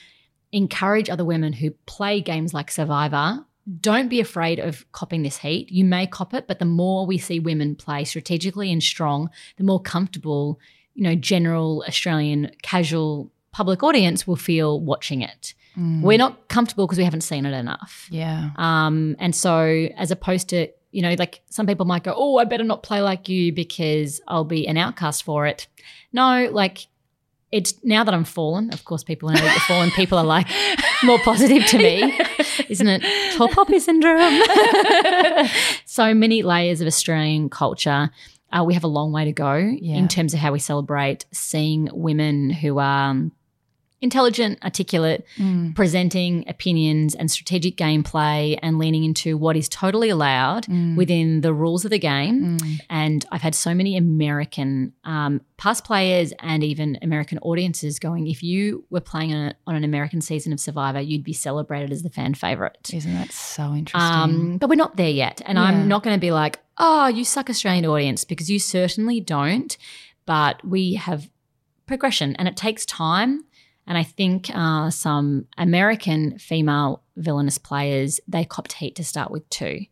encourage 0.50 1.08
other 1.08 1.24
women 1.24 1.52
who 1.52 1.70
play 1.86 2.20
games 2.20 2.52
like 2.52 2.72
Survivor. 2.72 3.46
Don't 3.80 4.08
be 4.08 4.18
afraid 4.18 4.58
of 4.58 4.84
copping 4.90 5.22
this 5.22 5.38
heat. 5.38 5.70
You 5.70 5.84
may 5.84 6.08
cop 6.08 6.34
it, 6.34 6.48
but 6.48 6.58
the 6.58 6.64
more 6.64 7.06
we 7.06 7.16
see 7.16 7.38
women 7.38 7.76
play 7.76 8.02
strategically 8.02 8.72
and 8.72 8.82
strong, 8.82 9.30
the 9.56 9.62
more 9.62 9.80
comfortable, 9.80 10.58
you 10.94 11.04
know, 11.04 11.14
general 11.14 11.84
Australian 11.86 12.50
casual 12.62 13.30
public 13.52 13.84
audience 13.84 14.26
will 14.26 14.34
feel 14.34 14.80
watching 14.80 15.22
it. 15.22 15.54
Mm. 15.78 16.02
We're 16.02 16.18
not 16.18 16.48
comfortable 16.48 16.86
because 16.86 16.98
we 16.98 17.04
haven't 17.04 17.22
seen 17.22 17.46
it 17.46 17.52
enough. 17.54 18.06
Yeah. 18.10 18.50
Um, 18.56 19.16
and 19.18 19.34
so, 19.34 19.88
as 19.96 20.10
opposed 20.10 20.48
to, 20.50 20.68
you 20.90 21.00
know, 21.02 21.14
like 21.18 21.40
some 21.50 21.66
people 21.66 21.86
might 21.86 22.02
go, 22.04 22.12
oh, 22.16 22.36
I 22.38 22.44
better 22.44 22.64
not 22.64 22.82
play 22.82 23.00
like 23.00 23.28
you 23.28 23.52
because 23.52 24.20
I'll 24.28 24.44
be 24.44 24.66
an 24.68 24.76
outcast 24.76 25.22
for 25.22 25.46
it. 25.46 25.66
No, 26.12 26.48
like 26.52 26.86
it's 27.50 27.74
now 27.84 28.04
that 28.04 28.12
I'm 28.14 28.24
fallen, 28.24 28.72
of 28.72 28.84
course, 28.84 29.02
people 29.04 29.28
know 29.30 29.34
that 29.36 29.44
you're 29.44 29.60
fallen, 29.60 29.90
people 29.96 30.18
are 30.18 30.24
like 30.24 30.46
more 31.02 31.18
positive 31.20 31.64
to 31.66 31.78
me, 31.78 32.18
isn't 32.68 32.86
it? 32.88 33.02
Tall 33.36 33.48
poppy 33.48 33.78
syndrome. 33.78 34.42
so 35.86 36.14
many 36.14 36.42
layers 36.42 36.80
of 36.80 36.86
Australian 36.86 37.48
culture. 37.48 38.10
Uh, 38.52 38.64
we 38.64 38.74
have 38.74 38.84
a 38.84 38.88
long 38.88 39.12
way 39.12 39.24
to 39.24 39.32
go 39.32 39.54
Yeah. 39.56 39.96
in 39.96 40.08
terms 40.08 40.34
of 40.34 40.40
how 40.40 40.52
we 40.52 40.58
celebrate 40.58 41.24
seeing 41.32 41.88
women 41.92 42.50
who 42.50 42.78
are 42.78 43.10
um, 43.10 43.32
intelligent, 44.02 44.58
articulate, 44.62 45.24
Mm. 45.38 45.74
presenting 45.74 46.44
opinions 46.48 47.14
and 47.14 47.30
strategic 47.30 47.76
gameplay 47.76 48.58
and 48.62 48.78
leaning 48.78 49.04
into 49.04 49.38
what 49.38 49.56
is 49.56 49.68
totally 49.68 50.10
allowed 50.10 50.66
Mm. 50.66 50.96
within 50.96 51.40
the 51.40 51.54
rules 51.54 51.84
of 51.86 51.90
the 51.90 51.98
game. 51.98 52.58
Mm. 52.58 52.80
And 52.90 53.24
I've 53.32 53.40
had 53.42 53.54
so 53.54 53.72
many 53.74 53.96
American 53.96 54.92
um, 55.04 55.40
past 55.56 55.84
players 55.84 56.32
and 56.40 56.62
even 56.64 56.98
American 57.02 57.38
audiences 57.38 57.98
going, 57.98 58.26
if 58.26 58.42
you 58.42 58.84
were 58.90 59.00
playing 59.00 59.32
on, 59.32 59.48
a, 59.48 59.54
on 59.66 59.74
an 59.76 59.84
American 59.84 60.20
season 60.20 60.52
of 60.52 60.58
Survivor, 60.60 61.00
you'd 61.00 61.24
be 61.24 61.32
celebrated 61.32 61.92
as 61.92 62.02
the 62.02 62.10
fan 62.10 62.34
favorite. 62.34 62.90
Isn't 62.92 63.14
that 63.14 63.32
so 63.32 63.72
interesting? 63.74 64.12
Um, 64.12 64.58
but 64.58 64.68
we're 64.68 64.74
not 64.74 64.96
there 64.96 65.08
yet. 65.10 65.40
And 65.46 65.56
Yeah. 65.56 65.64
I'm 65.64 65.86
not 65.88 66.02
going 66.02 66.16
to 66.16 66.20
be 66.20 66.32
like, 66.32 66.58
oh, 66.78 67.06
you 67.06 67.24
suck 67.24 67.48
Australian 67.48 67.86
audience, 67.86 68.24
because 68.24 68.50
you 68.50 68.58
certainly 68.58 69.20
don't. 69.20 69.76
But 70.26 70.64
we 70.66 70.94
have 70.94 71.28
progression 71.86 72.34
and 72.36 72.48
it 72.48 72.56
takes 72.56 72.84
time. 72.86 73.44
And 73.86 73.98
I 73.98 74.04
think 74.04 74.50
uh, 74.54 74.90
some 74.90 75.46
American 75.58 76.38
female 76.38 77.02
villainous 77.16 77.58
players, 77.58 78.20
they 78.28 78.44
copped 78.44 78.74
heat 78.74 78.94
to 78.96 79.04
start 79.04 79.30
with 79.30 79.48
too. 79.50 79.86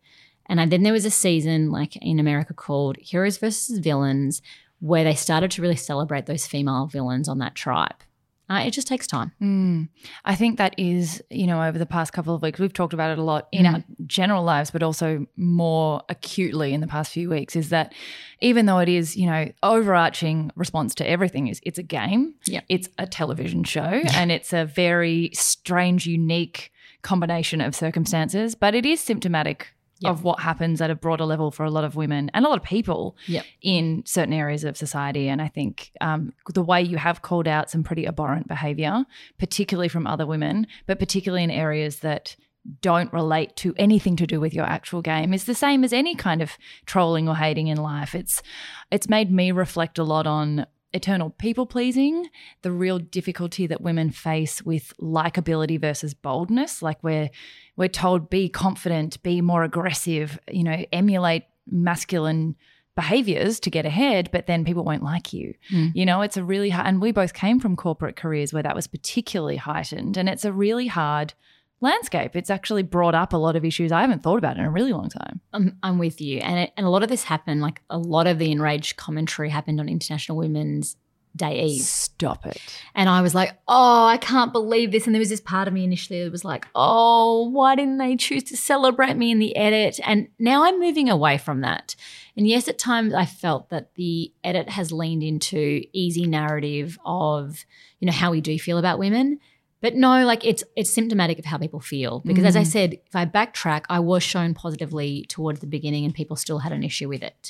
And 0.47 0.71
then 0.71 0.83
there 0.83 0.93
was 0.93 1.05
a 1.05 1.11
season 1.11 1.71
like 1.71 1.95
in 1.97 2.19
America 2.19 2.53
called 2.53 2.97
Heroes 2.97 3.37
versus 3.37 3.79
Villains, 3.79 4.41
where 4.79 5.03
they 5.03 5.15
started 5.15 5.51
to 5.51 5.61
really 5.61 5.75
celebrate 5.75 6.25
those 6.25 6.47
female 6.47 6.87
villains 6.87 7.29
on 7.29 7.37
that 7.39 7.55
tribe. 7.55 8.03
Uh, 8.51 8.63
it 8.67 8.71
just 8.71 8.87
takes 8.87 9.07
time. 9.07 9.31
Mm. 9.41 9.87
I 10.25 10.35
think 10.35 10.57
that 10.57 10.73
is, 10.77 11.23
you 11.29 11.47
know, 11.47 11.63
over 11.63 11.79
the 11.79 11.85
past 11.85 12.11
couple 12.11 12.35
of 12.35 12.41
weeks, 12.41 12.59
we've 12.59 12.73
talked 12.73 12.93
about 12.93 13.09
it 13.11 13.17
a 13.17 13.23
lot 13.23 13.47
in 13.53 13.65
Mm. 13.65 13.73
our 13.75 13.83
general 14.07 14.43
lives, 14.43 14.71
but 14.71 14.83
also 14.83 15.25
more 15.37 16.01
acutely 16.09 16.73
in 16.73 16.81
the 16.81 16.87
past 16.87 17.11
few 17.13 17.29
weeks. 17.29 17.55
Is 17.55 17.69
that 17.69 17.93
even 18.41 18.65
though 18.65 18.79
it 18.79 18.89
is, 18.89 19.15
you 19.15 19.25
know, 19.25 19.49
overarching 19.63 20.51
response 20.55 20.93
to 20.95 21.09
everything 21.09 21.47
is 21.47 21.61
it's 21.63 21.79
a 21.79 21.83
game, 21.83 22.33
Yep. 22.47 22.65
it's 22.67 22.89
a 22.97 23.07
television 23.07 23.63
show, 23.63 24.01
and 24.15 24.31
it's 24.31 24.51
a 24.51 24.65
very 24.65 25.29
strange, 25.33 26.05
unique 26.05 26.71
combination 27.03 27.61
of 27.61 27.73
circumstances, 27.75 28.53
but 28.55 28.75
it 28.75 28.85
is 28.85 28.99
symptomatic 28.99 29.73
Yep. 30.01 30.11
of 30.11 30.23
what 30.23 30.39
happens 30.39 30.81
at 30.81 30.89
a 30.89 30.95
broader 30.95 31.25
level 31.25 31.51
for 31.51 31.63
a 31.63 31.69
lot 31.71 31.83
of 31.83 31.95
women 31.95 32.29
and 32.33 32.45
a 32.45 32.49
lot 32.49 32.57
of 32.57 32.63
people 32.63 33.15
Yep. 33.27 33.45
in 33.61 34.03
certain 34.05 34.33
areas 34.33 34.63
of 34.63 34.75
society. 34.75 35.29
And 35.29 35.41
I 35.41 35.47
think 35.47 35.91
um, 36.01 36.33
the 36.53 36.61
way 36.63 36.81
you 36.81 36.97
have 36.97 37.21
called 37.21 37.47
out 37.47 37.69
some 37.69 37.83
pretty 37.83 38.07
abhorrent 38.07 38.47
behavior, 38.47 39.05
particularly 39.37 39.87
from 39.89 40.07
other 40.07 40.25
women, 40.25 40.67
but 40.87 40.99
particularly 40.99 41.43
in 41.43 41.51
areas 41.51 41.99
that 41.99 42.35
don't 42.81 43.11
relate 43.11 43.55
to 43.55 43.73
anything 43.77 44.15
to 44.15 44.27
do 44.27 44.39
with 44.39 44.53
your 44.53 44.65
actual 44.65 45.01
game 45.01 45.33
is 45.33 45.45
the 45.45 45.55
same 45.55 45.83
as 45.83 45.91
any 45.93 46.13
kind 46.13 46.41
of 46.43 46.51
trolling 46.85 47.27
or 47.27 47.35
hating 47.35 47.67
in 47.67 47.77
life. 47.77 48.13
It's 48.13 48.43
it's 48.91 49.09
made 49.09 49.31
me 49.31 49.51
reflect 49.51 49.97
a 49.97 50.03
lot 50.03 50.27
on 50.27 50.67
eternal 50.93 51.29
people 51.29 51.65
pleasing, 51.65 52.29
the 52.61 52.71
real 52.71 52.99
difficulty 52.99 53.67
that 53.67 53.81
women 53.81 54.09
face 54.11 54.61
with 54.61 54.93
likability 54.99 55.79
versus 55.79 56.13
boldness. 56.13 56.81
Like 56.81 57.03
we're 57.03 57.29
we're 57.75 57.87
told 57.87 58.29
be 58.29 58.49
confident, 58.49 59.21
be 59.23 59.41
more 59.41 59.63
aggressive, 59.63 60.39
you 60.49 60.63
know, 60.63 60.85
emulate 60.91 61.43
masculine 61.69 62.55
behaviors 62.95 63.59
to 63.61 63.69
get 63.69 63.85
ahead, 63.85 64.29
but 64.31 64.47
then 64.47 64.65
people 64.65 64.83
won't 64.83 65.03
like 65.03 65.31
you. 65.31 65.53
Mm. 65.71 65.91
You 65.95 66.05
know, 66.05 66.21
it's 66.21 66.37
a 66.37 66.43
really 66.43 66.69
hard, 66.69 66.87
and 66.87 67.01
we 67.01 67.11
both 67.11 67.33
came 67.33 67.59
from 67.59 67.75
corporate 67.75 68.15
careers 68.17 68.51
where 68.51 68.63
that 68.63 68.75
was 68.75 68.87
particularly 68.87 69.55
heightened, 69.55 70.17
and 70.17 70.27
it's 70.27 70.45
a 70.45 70.51
really 70.51 70.87
hard 70.87 71.33
landscape. 71.81 72.35
It's 72.35 72.49
actually 72.49 72.83
brought 72.83 73.15
up 73.15 73.33
a 73.33 73.37
lot 73.37 73.55
of 73.55 73.65
issues 73.65 73.91
I 73.91 74.01
haven't 74.01 74.23
thought 74.23 74.37
about 74.37 74.57
in 74.57 74.63
a 74.63 74.71
really 74.71 74.93
long 74.93 75.09
time. 75.09 75.41
I'm, 75.51 75.77
I'm 75.83 75.97
with 75.97 76.21
you. 76.21 76.39
And, 76.39 76.59
it, 76.59 76.73
and 76.77 76.85
a 76.85 76.89
lot 76.89 77.03
of 77.03 77.09
this 77.09 77.23
happened, 77.23 77.61
like 77.61 77.81
a 77.89 77.97
lot 77.97 78.27
of 78.27 78.39
the 78.39 78.51
enraged 78.51 78.97
commentary 78.97 79.49
happened 79.49 79.79
on 79.79 79.89
International 79.89 80.37
Women's 80.37 80.95
Day 81.35 81.63
Eve. 81.63 81.81
Stop 81.81 82.45
it. 82.45 82.61
And 82.93 83.09
I 83.09 83.21
was 83.21 83.33
like, 83.33 83.57
oh, 83.67 84.05
I 84.05 84.17
can't 84.17 84.51
believe 84.51 84.91
this. 84.91 85.05
And 85.05 85.15
there 85.15 85.19
was 85.19 85.29
this 85.29 85.41
part 85.41 85.67
of 85.67 85.73
me 85.73 85.83
initially 85.83 86.23
that 86.23 86.31
was 86.31 86.43
like, 86.43 86.67
oh, 86.75 87.49
why 87.49 87.75
didn't 87.75 87.97
they 87.97 88.15
choose 88.15 88.43
to 88.43 88.57
celebrate 88.57 89.15
me 89.15 89.31
in 89.31 89.39
the 89.39 89.55
edit? 89.55 89.99
And 90.05 90.27
now 90.39 90.65
I'm 90.65 90.79
moving 90.79 91.09
away 91.09 91.37
from 91.37 91.61
that. 91.61 91.95
And 92.35 92.47
yes, 92.47 92.67
at 92.67 92.77
times 92.77 93.13
I 93.13 93.25
felt 93.25 93.69
that 93.69 93.95
the 93.95 94.33
edit 94.43 94.69
has 94.69 94.91
leaned 94.91 95.23
into 95.23 95.83
easy 95.93 96.27
narrative 96.27 96.99
of, 97.05 97.65
you 97.99 98.05
know, 98.05 98.13
how 98.13 98.31
we 98.31 98.41
do 98.41 98.59
feel 98.59 98.77
about 98.77 98.99
women. 98.99 99.39
But 99.81 99.95
no, 99.95 100.25
like 100.25 100.45
it's 100.45 100.63
it's 100.75 100.91
symptomatic 100.93 101.39
of 101.39 101.45
how 101.45 101.57
people 101.57 101.79
feel. 101.79 102.21
Because 102.25 102.45
as 102.45 102.55
I 102.55 102.61
Mm. 102.61 102.67
said, 102.67 102.93
if 103.05 103.15
I 103.15 103.25
backtrack, 103.25 103.83
I 103.89 103.99
was 103.99 104.21
shown 104.23 104.53
positively 104.53 105.25
towards 105.27 105.59
the 105.59 105.67
beginning 105.67 106.05
and 106.05 106.13
people 106.13 106.35
still 106.35 106.59
had 106.59 106.71
an 106.71 106.83
issue 106.83 107.09
with 107.09 107.23
it. 107.23 107.49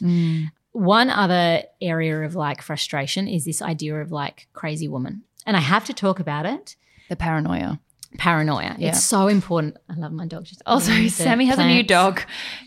One 0.73 1.09
other 1.09 1.63
area 1.81 2.21
of 2.21 2.33
like 2.35 2.61
frustration 2.61 3.27
is 3.27 3.43
this 3.43 3.61
idea 3.61 3.95
of 4.01 4.11
like 4.11 4.47
crazy 4.53 4.87
woman. 4.87 5.23
And 5.45 5.57
I 5.57 5.59
have 5.59 5.85
to 5.85 5.93
talk 5.93 6.19
about 6.21 6.45
it. 6.45 6.77
The 7.09 7.15
paranoia. 7.17 7.79
Paranoia. 8.17 8.75
Yeah. 8.79 8.89
It's 8.89 9.03
so 9.03 9.27
important. 9.27 9.77
I 9.89 9.95
love 9.95 10.13
my 10.13 10.25
dog. 10.27 10.47
She's 10.47 10.61
Also, 10.65 10.91
Sammy 11.07 11.45
has 11.45 11.59
a 11.59 11.65
new 11.67 11.83
dog. 11.83 12.21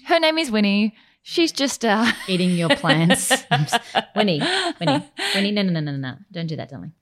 Her 0.06 0.18
name 0.20 0.36
is 0.38 0.50
Winnie. 0.50 0.94
She's 1.22 1.52
just 1.52 1.84
uh 1.86 2.04
Eating 2.28 2.50
your 2.50 2.68
plants. 2.76 3.32
Winnie, 4.16 4.40
Winnie, 4.80 5.02
Winnie, 5.34 5.52
no, 5.52 5.62
no, 5.62 5.70
no, 5.72 5.80
no, 5.80 5.96
no. 5.96 6.14
Don't 6.30 6.46
do 6.46 6.56
that, 6.56 6.68
darling. 6.68 6.92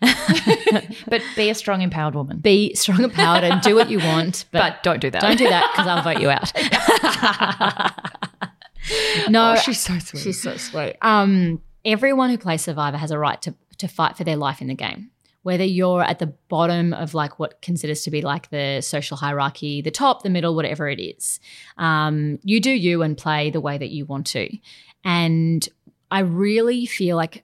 but 1.08 1.22
be 1.36 1.50
a 1.50 1.54
strong 1.54 1.82
empowered 1.82 2.14
woman. 2.14 2.38
Be 2.38 2.74
strong 2.74 3.02
empowered, 3.02 3.44
and 3.44 3.60
do 3.62 3.74
what 3.74 3.90
you 3.90 3.98
want, 3.98 4.46
but, 4.52 4.60
But 4.60 4.82
don't 4.82 5.00
do 5.00 5.10
that. 5.10 5.22
don't 5.22 5.36
do 5.36 5.48
that 5.48 5.70
because 5.72 5.86
I'll 5.86 6.02
vote 6.02 6.20
you 6.20 6.30
out. 6.30 6.52
no, 9.28 9.52
Oh, 9.52 9.56
she's 9.56 9.80
so 9.80 9.98
sweet. 9.98 10.20
She's 10.22 10.42
so 10.42 10.56
sweet. 10.56 10.96
Um, 11.02 11.60
everyone 11.84 12.30
who 12.30 12.38
plays 12.38 12.62
Survivor 12.62 12.96
has 12.96 13.10
a 13.10 13.18
right 13.18 13.40
to 13.42 13.54
to 13.78 13.88
fight 13.88 14.16
for 14.16 14.24
their 14.24 14.36
life 14.36 14.60
in 14.60 14.68
the 14.68 14.74
game. 14.74 15.10
Whether 15.42 15.64
you're 15.64 16.02
at 16.02 16.18
the 16.18 16.26
bottom 16.48 16.92
of 16.92 17.14
like 17.14 17.38
what 17.38 17.62
considers 17.62 18.02
to 18.02 18.10
be 18.10 18.20
like 18.20 18.50
the 18.50 18.82
social 18.82 19.16
hierarchy, 19.16 19.80
the 19.80 19.90
top, 19.90 20.22
the 20.22 20.28
middle, 20.28 20.54
whatever 20.54 20.86
it 20.86 21.00
is, 21.00 21.40
um, 21.78 22.38
you 22.42 22.60
do 22.60 22.70
you 22.70 23.02
and 23.02 23.16
play 23.16 23.48
the 23.48 23.60
way 23.60 23.78
that 23.78 23.88
you 23.88 24.04
want 24.04 24.26
to. 24.28 24.54
And 25.02 25.66
I 26.10 26.20
really 26.20 26.84
feel 26.84 27.16
like 27.16 27.42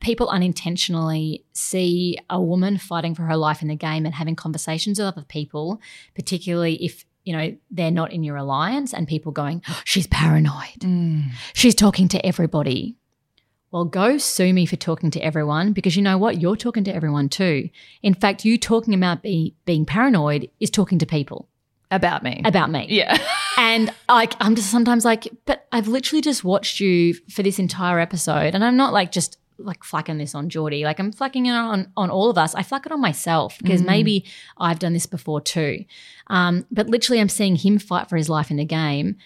people 0.00 0.28
unintentionally 0.28 1.44
see 1.52 2.16
a 2.30 2.40
woman 2.40 2.78
fighting 2.78 3.14
for 3.14 3.22
her 3.22 3.36
life 3.36 3.62
in 3.62 3.68
the 3.68 3.76
game 3.76 4.04
and 4.06 4.14
having 4.14 4.36
conversations 4.36 4.98
with 4.98 5.08
other 5.08 5.22
people, 5.28 5.80
particularly 6.14 6.74
if 6.84 7.04
you 7.24 7.36
know 7.36 7.56
they're 7.70 7.90
not 7.90 8.12
in 8.12 8.22
your 8.22 8.36
alliance, 8.36 8.94
and 8.94 9.06
people 9.06 9.32
going, 9.32 9.62
"Oh, 9.68 9.80
"She's 9.84 10.06
paranoid." 10.06 10.80
Mm. 10.80 11.30
She's 11.52 11.74
talking 11.74 12.08
to 12.08 12.24
everybody. 12.24 12.96
Well, 13.70 13.84
go 13.84 14.16
sue 14.16 14.54
me 14.54 14.64
for 14.64 14.76
talking 14.76 15.10
to 15.10 15.20
everyone 15.20 15.72
because 15.74 15.94
you 15.94 16.00
know 16.02 16.16
what? 16.16 16.40
You're 16.40 16.56
talking 16.56 16.84
to 16.84 16.94
everyone 16.94 17.28
too. 17.28 17.68
In 18.02 18.14
fact, 18.14 18.44
you 18.46 18.56
talking 18.56 18.94
about 18.94 19.22
be, 19.22 19.54
being 19.66 19.84
paranoid 19.84 20.48
is 20.58 20.70
talking 20.70 20.98
to 21.00 21.04
people 21.06 21.48
About 21.90 22.22
me. 22.22 22.40
about 22.44 22.70
me. 22.70 22.86
yeah. 22.88 23.18
And 23.58 23.92
like, 24.08 24.34
I'm 24.40 24.54
just 24.54 24.70
sometimes 24.70 25.04
like, 25.04 25.26
but 25.44 25.66
I've 25.72 25.88
literally 25.88 26.20
just 26.22 26.44
watched 26.44 26.78
you 26.78 27.12
for 27.28 27.42
this 27.42 27.58
entire 27.58 27.98
episode, 27.98 28.54
and 28.54 28.64
I'm 28.64 28.76
not 28.76 28.92
like 28.92 29.10
just 29.10 29.36
like 29.58 29.80
flacking 29.82 30.18
this 30.18 30.34
on 30.34 30.48
Geordie. 30.48 30.84
Like 30.84 30.98
I'm 31.00 31.12
flacking 31.12 31.46
it 31.46 31.50
on 31.54 31.92
on 31.96 32.10
all 32.10 32.30
of 32.30 32.38
us. 32.38 32.54
I 32.54 32.62
flack 32.62 32.86
it 32.86 32.92
on 32.92 33.00
myself 33.00 33.58
because 33.58 33.82
Mm. 33.82 33.86
maybe 33.86 34.24
I've 34.56 34.78
done 34.78 34.92
this 34.92 35.06
before 35.06 35.40
too. 35.40 35.84
Um, 36.28 36.64
but 36.70 36.88
literally, 36.88 37.20
I'm 37.20 37.28
seeing 37.28 37.56
him 37.56 37.78
fight 37.78 38.08
for 38.08 38.16
his 38.16 38.28
life 38.28 38.50
in 38.50 38.56
the 38.56 38.64
game. 38.64 39.16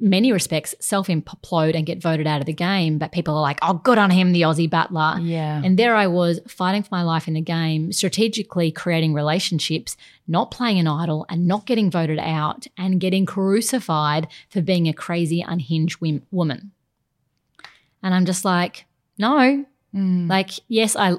Many 0.00 0.32
respects, 0.32 0.74
self 0.80 1.06
implode 1.06 1.76
and 1.76 1.86
get 1.86 2.02
voted 2.02 2.26
out 2.26 2.40
of 2.40 2.46
the 2.46 2.52
game. 2.52 2.98
But 2.98 3.12
people 3.12 3.34
are 3.36 3.40
like, 3.40 3.60
"Oh, 3.62 3.74
good 3.74 3.98
on 3.98 4.10
him, 4.10 4.32
the 4.32 4.42
Aussie 4.42 4.68
battler." 4.68 5.20
Yeah. 5.20 5.60
And 5.64 5.78
there 5.78 5.94
I 5.94 6.08
was 6.08 6.40
fighting 6.48 6.82
for 6.82 6.88
my 6.90 7.02
life 7.02 7.28
in 7.28 7.34
the 7.34 7.40
game, 7.40 7.92
strategically 7.92 8.72
creating 8.72 9.14
relationships, 9.14 9.96
not 10.26 10.50
playing 10.50 10.80
an 10.80 10.88
idol 10.88 11.24
and 11.28 11.46
not 11.46 11.66
getting 11.66 11.88
voted 11.90 12.18
out 12.18 12.66
and 12.76 12.98
getting 13.00 13.26
crucified 13.26 14.26
for 14.48 14.60
being 14.60 14.88
a 14.88 14.92
crazy, 14.92 15.40
unhinged 15.46 15.98
woman. 16.32 16.72
And 18.02 18.12
I'm 18.12 18.24
just 18.24 18.44
like, 18.44 18.86
no, 19.18 19.64
Mm. 19.94 20.28
like, 20.28 20.50
yes, 20.68 20.96
I. 20.96 21.14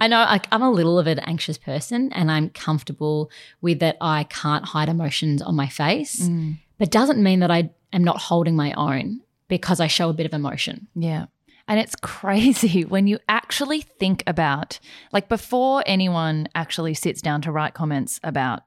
I 0.00 0.08
know 0.08 0.20
like 0.20 0.46
I'm 0.50 0.62
a 0.62 0.70
little 0.70 0.98
of 0.98 1.06
an 1.06 1.18
anxious 1.18 1.58
person 1.58 2.10
and 2.14 2.30
I'm 2.30 2.48
comfortable 2.48 3.30
with 3.60 3.80
that 3.80 3.98
I 4.00 4.24
can't 4.24 4.64
hide 4.64 4.88
emotions 4.88 5.42
on 5.42 5.54
my 5.54 5.66
face, 5.68 6.22
Mm. 6.22 6.56
but 6.78 6.90
doesn't 6.90 7.22
mean 7.22 7.40
that 7.40 7.50
I 7.50 7.68
am 7.92 8.02
not 8.02 8.16
holding 8.18 8.56
my 8.56 8.72
own 8.72 9.20
because 9.48 9.78
I 9.78 9.86
show 9.86 10.08
a 10.08 10.14
bit 10.14 10.24
of 10.24 10.32
emotion. 10.32 10.86
Yeah. 10.94 11.26
And 11.68 11.78
it's 11.78 11.94
crazy 12.00 12.86
when 12.86 13.06
you 13.06 13.18
actually 13.28 13.82
think 13.82 14.22
about, 14.26 14.78
like, 15.12 15.28
before 15.28 15.82
anyone 15.84 16.48
actually 16.54 16.94
sits 16.94 17.20
down 17.20 17.42
to 17.42 17.52
write 17.52 17.74
comments 17.74 18.18
about, 18.24 18.62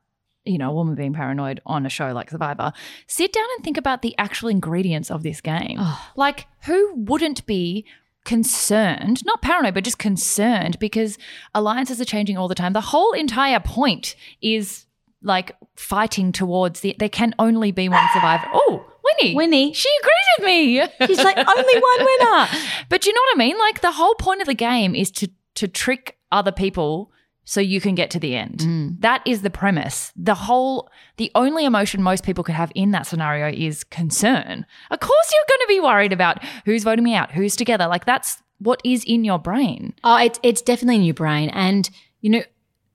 you 0.46 0.60
know, 0.60 0.70
a 0.70 0.74
woman 0.76 0.94
being 0.94 1.14
paranoid 1.14 1.60
on 1.66 1.88
a 1.88 1.90
show 1.90 2.12
like 2.14 2.30
Survivor, 2.30 2.72
sit 3.08 3.34
down 3.34 3.48
and 3.56 3.64
think 3.64 3.78
about 3.78 4.04
the 4.04 4.14
actual 4.20 4.50
ingredients 4.50 5.10
of 5.10 5.24
this 5.24 5.42
game. 5.42 5.78
Oh. 5.80 6.08
Like, 6.16 6.46
who 6.66 6.94
wouldn't 6.96 7.48
be 7.48 7.86
concerned, 8.30 9.26
not 9.26 9.42
paranoid, 9.42 9.74
but 9.74 9.84
just 9.84 9.98
concerned 9.98 10.78
because 10.78 11.18
alliances 11.56 12.00
are 12.00 12.06
changing 12.06 12.38
all 12.38 12.48
the 12.48 12.54
time? 12.54 12.74
The 12.74 12.82
whole 12.94 13.14
entire 13.14 13.60
point 13.60 14.16
is 14.40 14.86
like 15.24 15.56
fighting 15.76 16.32
towards 16.32 16.82
the, 16.82 16.96
there 17.00 17.10
can 17.10 17.34
only 17.40 17.72
be 17.72 17.90
one 17.90 18.08
survivor. 18.14 18.48
Oh, 18.54 18.86
Winnie. 19.22 19.36
Winnie, 19.36 19.74
She 19.74 19.90
agrees 20.02 20.28
with 20.38 20.46
me. 20.46 21.08
she's 21.08 21.24
like 21.24 21.38
only 21.38 21.80
one 21.80 22.06
winner. 22.06 22.48
But 22.90 23.06
you 23.08 23.14
know 23.14 23.22
what 23.22 23.36
I 23.36 23.40
mean? 23.40 23.58
Like 23.58 23.82
the 23.82 23.92
whole 23.94 24.14
point 24.16 24.42
of 24.42 24.48
the 24.48 24.54
game 24.54 24.94
is 24.94 25.10
to 25.12 25.30
to 25.56 25.68
trick 25.68 26.18
other 26.32 26.52
people 26.52 27.12
so 27.50 27.60
you 27.60 27.82
can 27.82 27.96
get 27.96 28.12
to 28.12 28.20
the 28.20 28.36
end. 28.36 28.60
Mm. 28.60 29.02
That 29.02 29.24
is 29.26 29.42
the 29.42 29.50
premise. 29.50 30.14
The 30.16 30.36
whole 30.36 30.88
the 31.18 31.32
only 31.34 31.66
emotion 31.66 32.04
most 32.04 32.24
people 32.24 32.44
could 32.44 32.54
have 32.54 32.72
in 32.76 32.92
that 32.92 33.08
scenario 33.08 33.50
is 33.52 33.84
concern. 33.84 34.68
Of 34.92 35.00
course 35.00 35.34
you're 35.34 35.58
going 35.58 35.62
to 35.62 35.68
be 35.68 35.80
worried 35.80 36.14
about 36.14 36.44
who's 36.66 36.84
voting 36.84 37.04
me 37.04 37.16
out, 37.16 37.32
who's 37.32 37.56
together. 37.56 37.88
Like 37.88 38.06
that's 38.06 38.44
what 38.60 38.82
is 38.86 39.04
in 39.04 39.24
your 39.24 39.40
brain. 39.40 39.96
Oh, 40.04 40.18
it's 40.18 40.40
it's 40.44 40.62
definitely 40.62 40.98
in 40.98 41.04
your 41.06 41.16
brain, 41.16 41.50
and 41.50 41.90
you 42.22 42.30
know, 42.30 42.44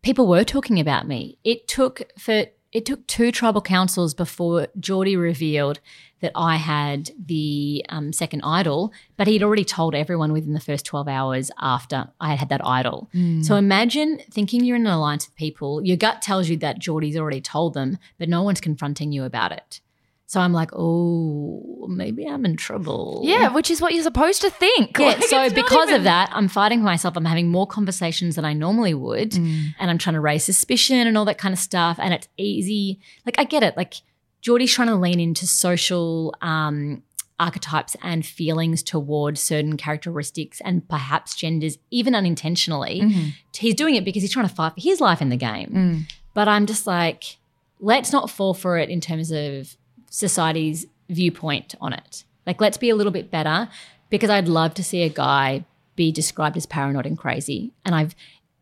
people 0.03 0.29
were 0.29 0.45
talking 0.45 0.79
about 0.79 1.09
me. 1.09 1.37
It 1.43 1.67
took 1.67 2.03
for 2.17 2.47
it 2.75 2.85
took 2.85 3.07
two 3.07 3.33
tribal 3.33 3.63
councils 3.63 4.13
before 4.15 4.67
Geordie 4.79 5.17
revealed 5.17 5.81
that 6.21 6.33
I 6.35 6.57
had 6.57 7.11
the 7.19 7.85
um, 7.89 8.13
second 8.13 8.43
idol, 8.43 8.93
but 9.17 9.27
he'd 9.27 9.43
already 9.43 9.65
told 9.65 9.95
everyone 9.95 10.33
within 10.33 10.55
the 10.55 10.61
first 10.61 10.85
twelve 10.85 11.07
hours 11.07 11.51
after 11.61 12.09
I 12.21 12.31
had 12.31 12.41
had 12.41 12.49
that 12.51 12.67
idol. 12.67 13.09
So 13.43 13.55
imagine 13.57 14.19
thinking 14.31 14.65
you're 14.65 14.77
in 14.77 14.87
an 14.87 14.93
alliance 14.93 15.29
with 15.29 15.37
people. 15.37 15.85
Your 15.85 15.97
gut 15.97 16.21
tells 16.21 16.49
you 16.49 16.57
that 16.59 16.81
Geordie's 16.81 17.17
already 17.17 17.41
told 17.41 17.75
them, 17.75 17.99
but 18.19 18.29
no 18.29 18.43
one's 18.43 18.61
confronting 18.61 19.13
you 19.13 19.25
about 19.25 19.53
it. 19.53 19.81
So 20.27 20.41
I'm 20.41 20.53
like, 20.55 20.71
oh, 20.73 21.87
maybe 21.89 22.27
I'm 22.27 22.45
in 22.47 22.57
trouble. 22.57 23.21
Yeah, 23.25 23.53
which 23.53 23.71
is 23.71 23.81
what 23.81 23.93
you're 23.93 24.03
supposed 24.03 24.41
to 24.41 24.51
think. 24.51 24.99
Yeah, 24.99 25.09
Like, 25.09 25.25
so 25.25 25.51
because 25.51 25.89
even- 25.89 25.97
of 25.97 26.05
that, 26.05 26.31
I'm 26.33 26.49
fighting 26.49 26.79
for 26.81 26.85
myself. 26.87 27.17
I'm 27.17 27.27
having 27.27 27.49
more 27.51 27.67
conversations 27.67 28.37
than 28.37 28.45
I 28.45 28.55
normally 28.55 28.95
would. 28.95 29.33
Mm. 29.33 29.75
And 29.79 29.91
I'm 29.91 29.99
trying 29.99 30.15
to 30.15 30.21
raise 30.21 30.43
suspicion 30.45 31.07
and 31.07 31.19
all 31.19 31.27
that 31.27 31.39
kind 31.39 31.53
of 31.53 31.59
stuff. 31.59 31.99
And 32.01 32.15
it's 32.15 32.27
easy. 32.39 32.99
Like, 33.27 33.39
I 33.39 33.45
get 33.45 33.63
it. 33.63 33.77
Like, 33.77 33.95
Geordie's 34.41 34.73
trying 34.73 34.89
to 34.89 34.97
lean 34.97 35.21
into 35.21 35.47
social 35.47 36.35
um, 36.41 37.03
archetypes 37.39 37.95
and 38.03 38.25
feelings 38.25 38.83
towards 38.83 39.41
certain 39.43 39.77
characteristics 39.77 40.61
and 40.65 40.89
perhaps 40.89 41.35
genders, 41.35 41.77
even 41.91 42.15
unintentionally. 42.15 43.01
Mhm. 43.03 43.33
He's 43.57 43.75
doing 43.75 43.95
it 43.95 44.05
because 44.05 44.23
he's 44.23 44.33
trying 44.33 44.49
to 44.49 44.55
fight 44.55 44.73
for 44.75 44.81
his 44.81 45.01
life 45.01 45.21
in 45.21 45.29
the 45.29 45.37
game. 45.37 45.71
Mm. 45.71 46.13
But 46.33 46.49
I'm 46.49 46.65
just 46.67 46.87
like, 46.87 47.37
let's 47.79 48.11
not 48.13 48.31
fall 48.31 48.55
for 48.55 48.79
it 48.79 48.89
in 48.89 49.01
terms 49.01 49.31
of 49.31 49.77
society's 50.15 50.87
viewpoint 51.09 51.75
on 51.81 51.93
it. 51.93 52.25
Like, 52.47 52.61
let's 52.61 52.77
be 52.77 52.89
a 52.89 52.95
little 52.95 53.13
bit 53.13 53.33
better 53.33 53.69
because 54.11 54.31
I'd 54.31 54.47
love 54.47 54.75
to 54.75 54.85
see 54.85 55.03
a 55.03 55.09
guy 55.09 55.65
be 55.97 56.13
described 56.13 56.57
as 56.57 56.67
paranoid 56.67 57.05
and 57.05 57.19
crazy. 57.19 57.73
And 57.85 57.97
I've, 57.97 58.15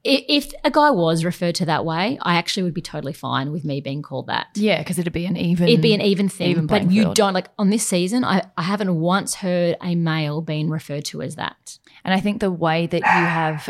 if 0.03 0.53
a 0.65 0.71
guy 0.71 0.91
was 0.91 1.25
referred 1.25 1.55
to 1.57 1.67
that 1.67 1.85
way, 1.85 2.19
I 2.23 2.37
actually 2.37 2.63
would 2.63 2.73
be 2.73 2.81
totally 2.81 3.13
fine 3.13 3.53
with 3.53 3.67
me 3.67 3.83
being 3.83 4.01
called 4.01 4.29
that. 4.29 4.47
Yeah, 4.55 4.79
because 4.79 4.99
it'd 4.99 5.13
be 5.13 5.27
an 5.27 5.37
even. 5.37 5.69
It'd 5.69 5.83
be 5.83 5.93
an 5.93 6.01
even 6.01 6.31
thing. 6.31 6.51
even 6.51 6.67
but 6.67 6.91
you 6.91 7.03
field. 7.03 7.17
don't, 7.17 7.35
like 7.35 7.49
on 7.59 7.69
this 7.69 7.87
season, 7.87 8.25
I, 8.25 8.45
I 8.57 8.63
haven't 8.63 8.99
once 8.99 9.35
heard 9.35 9.77
a 9.83 9.95
male 9.95 10.41
being 10.41 10.71
referred 10.71 11.05
to 11.07 11.21
as 11.21 11.37
that. 11.37 11.79
And 12.03 12.15
I 12.15 12.21
think 12.21 12.41
the 12.41 12.51
way 12.51 12.87
that 12.87 13.01
you 13.01 13.03
have. 13.05 13.69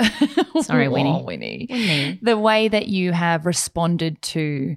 Sorry, 0.65 0.87
Winnie. 0.87 1.23
Winnie. 1.25 1.67
Winnie. 1.69 2.19
The 2.23 2.39
way 2.39 2.69
that 2.69 2.87
you 2.87 3.11
have 3.13 3.45
responded 3.45 4.23
to 4.23 4.77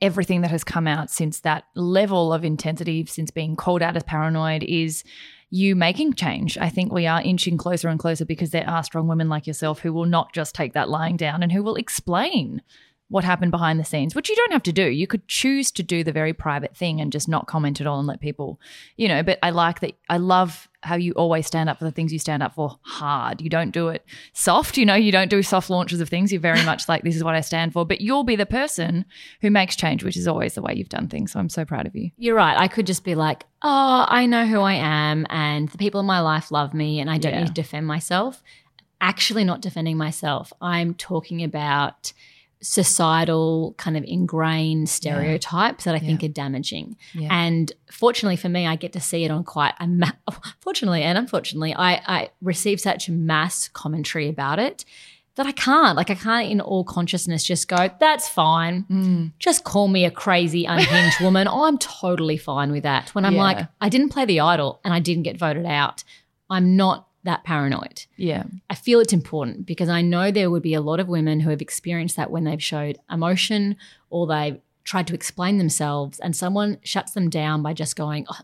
everything 0.00 0.42
that 0.42 0.50
has 0.50 0.64
come 0.64 0.86
out 0.86 1.10
since 1.10 1.40
that 1.40 1.64
level 1.74 2.32
of 2.32 2.44
intensity, 2.44 3.06
since 3.06 3.30
being 3.30 3.56
called 3.56 3.82
out 3.82 3.96
as 3.96 4.02
paranoid, 4.02 4.62
is 4.62 5.04
you 5.50 5.76
making 5.76 6.14
change. 6.14 6.58
I 6.58 6.68
think 6.68 6.92
we 6.92 7.06
are 7.06 7.22
inching 7.22 7.56
closer 7.56 7.88
and 7.88 7.98
closer 7.98 8.24
because 8.24 8.50
there 8.50 8.68
are 8.68 8.82
strong 8.82 9.06
women 9.06 9.28
like 9.28 9.46
yourself 9.46 9.80
who 9.80 9.92
will 9.92 10.04
not 10.04 10.32
just 10.32 10.54
take 10.54 10.72
that 10.74 10.88
lying 10.88 11.16
down 11.16 11.42
and 11.42 11.52
who 11.52 11.62
will 11.62 11.76
explain 11.76 12.62
what 13.08 13.22
happened 13.22 13.52
behind 13.52 13.78
the 13.78 13.84
scenes, 13.84 14.16
which 14.16 14.28
you 14.28 14.34
don't 14.34 14.52
have 14.52 14.64
to 14.64 14.72
do. 14.72 14.88
You 14.88 15.06
could 15.06 15.28
choose 15.28 15.70
to 15.72 15.82
do 15.84 16.02
the 16.02 16.10
very 16.10 16.32
private 16.32 16.76
thing 16.76 17.00
and 17.00 17.12
just 17.12 17.28
not 17.28 17.46
comment 17.46 17.80
at 17.80 17.86
all 17.86 18.00
and 18.00 18.08
let 18.08 18.20
people, 18.20 18.60
you 18.96 19.06
know. 19.06 19.22
But 19.22 19.38
I 19.44 19.50
like 19.50 19.78
that. 19.80 19.92
I 20.08 20.16
love 20.16 20.68
how 20.82 20.96
you 20.96 21.12
always 21.12 21.46
stand 21.46 21.68
up 21.68 21.78
for 21.78 21.84
the 21.84 21.92
things 21.92 22.12
you 22.12 22.18
stand 22.18 22.42
up 22.42 22.54
for 22.54 22.78
hard. 22.82 23.40
You 23.40 23.48
don't 23.48 23.70
do 23.70 23.88
it 23.88 24.04
soft, 24.32 24.76
you 24.76 24.84
know, 24.84 24.94
you 24.94 25.12
don't 25.12 25.30
do 25.30 25.42
soft 25.42 25.70
launches 25.70 26.00
of 26.00 26.08
things. 26.08 26.32
You're 26.32 26.40
very 26.40 26.64
much 26.64 26.88
like, 26.88 27.02
this 27.02 27.14
is 27.16 27.22
what 27.24 27.34
I 27.36 27.40
stand 27.42 27.72
for. 27.72 27.84
But 27.84 28.00
you'll 28.00 28.24
be 28.24 28.36
the 28.36 28.46
person 28.46 29.04
who 29.40 29.50
makes 29.50 29.76
change, 29.76 30.02
which 30.02 30.16
is 30.16 30.26
always 30.26 30.54
the 30.54 30.62
way 30.62 30.74
you've 30.74 30.88
done 30.88 31.06
things. 31.08 31.32
So 31.32 31.38
I'm 31.38 31.48
so 31.48 31.64
proud 31.64 31.86
of 31.86 31.94
you. 31.94 32.10
You're 32.16 32.36
right. 32.36 32.56
I 32.58 32.66
could 32.68 32.86
just 32.86 33.04
be 33.04 33.14
like, 33.14 33.44
oh, 33.62 34.04
I 34.08 34.26
know 34.26 34.46
who 34.46 34.60
I 34.60 34.74
am, 34.74 35.26
and 35.30 35.68
the 35.68 35.78
people 35.78 36.00
in 36.00 36.06
my 36.06 36.20
life 36.20 36.50
love 36.50 36.74
me, 36.74 36.98
and 37.00 37.08
I 37.10 37.18
don't 37.18 37.32
Yeah. 37.32 37.40
need 37.40 37.48
to 37.48 37.52
defend 37.52 37.86
myself. 37.86 38.42
Actually, 39.00 39.44
not 39.44 39.60
defending 39.60 39.96
myself. 39.96 40.52
I'm 40.60 40.94
talking 40.94 41.42
about 41.44 42.12
societal 42.62 43.74
kind 43.78 43.96
of 43.96 44.04
ingrained 44.04 44.88
stereotypes 44.88 45.84
that 45.84 45.94
I 45.94 45.98
think 45.98 46.22
are 46.22 46.28
damaging. 46.28 46.96
Yeah. 47.14 47.28
And 47.30 47.70
fortunately 47.90 48.36
for 48.36 48.48
me, 48.48 48.66
I 48.66 48.76
get 48.76 48.92
to 48.94 49.00
see 49.00 49.24
it 49.24 49.30
on 49.30 49.44
quite 49.44 49.74
a 49.80 49.86
ma- 49.86 50.10
fortunately 50.60 51.02
and 51.02 51.18
unfortunately, 51.18 51.74
I, 51.74 51.94
I 52.06 52.30
receive 52.40 52.80
such 52.80 53.08
mass 53.08 53.68
commentary 53.68 54.28
about 54.28 54.58
it 54.58 54.84
that 55.36 55.46
I 55.46 55.52
can't. 55.52 55.96
Like 55.96 56.08
I 56.10 56.14
can't 56.14 56.50
in 56.50 56.60
all 56.60 56.82
consciousness 56.84 57.44
just 57.44 57.68
go, 57.68 57.90
that's 58.00 58.28
fine. 58.28 58.84
Mm. 58.90 59.32
Just 59.38 59.64
call 59.64 59.88
me 59.88 60.04
a 60.06 60.10
crazy, 60.10 60.64
unhinged 60.64 61.20
woman. 61.22 61.46
I'm 61.48 61.76
totally 61.78 62.36
fine 62.38 62.72
with 62.72 62.84
that. 62.84 63.14
When 63.14 63.24
I'm 63.24 63.34
Yeah. 63.34 63.42
like, 63.42 63.68
I 63.80 63.88
didn't 63.88 64.08
play 64.10 64.24
the 64.24 64.40
idol 64.40 64.80
and 64.84 64.94
I 64.94 65.00
didn't 65.00 65.24
get 65.24 65.36
voted 65.38 65.66
out. 65.66 66.04
I'm 66.48 66.76
not 66.76 67.05
that 67.26 67.44
paranoid. 67.44 68.06
Yeah. 68.16 68.44
I 68.70 68.74
feel 68.74 68.98
it's 69.00 69.12
important 69.12 69.66
because 69.66 69.88
I 69.88 70.00
know 70.02 70.30
there 70.30 70.50
would 70.50 70.62
be 70.62 70.74
a 70.74 70.80
lot 70.80 70.98
of 71.00 71.08
women 71.08 71.40
who 71.40 71.50
have 71.50 71.60
experienced 71.60 72.16
that 72.16 72.30
when 72.30 72.44
they've 72.44 72.62
showed 72.62 72.98
emotion 73.10 73.76
or 74.10 74.26
they've 74.26 74.58
tried 74.84 75.06
to 75.08 75.14
explain 75.14 75.58
themselves 75.58 76.18
and 76.20 76.34
someone 76.34 76.78
shuts 76.82 77.12
them 77.12 77.28
down 77.28 77.62
by 77.62 77.72
just 77.74 77.94
going, 77.96 78.26
oh, 78.30 78.40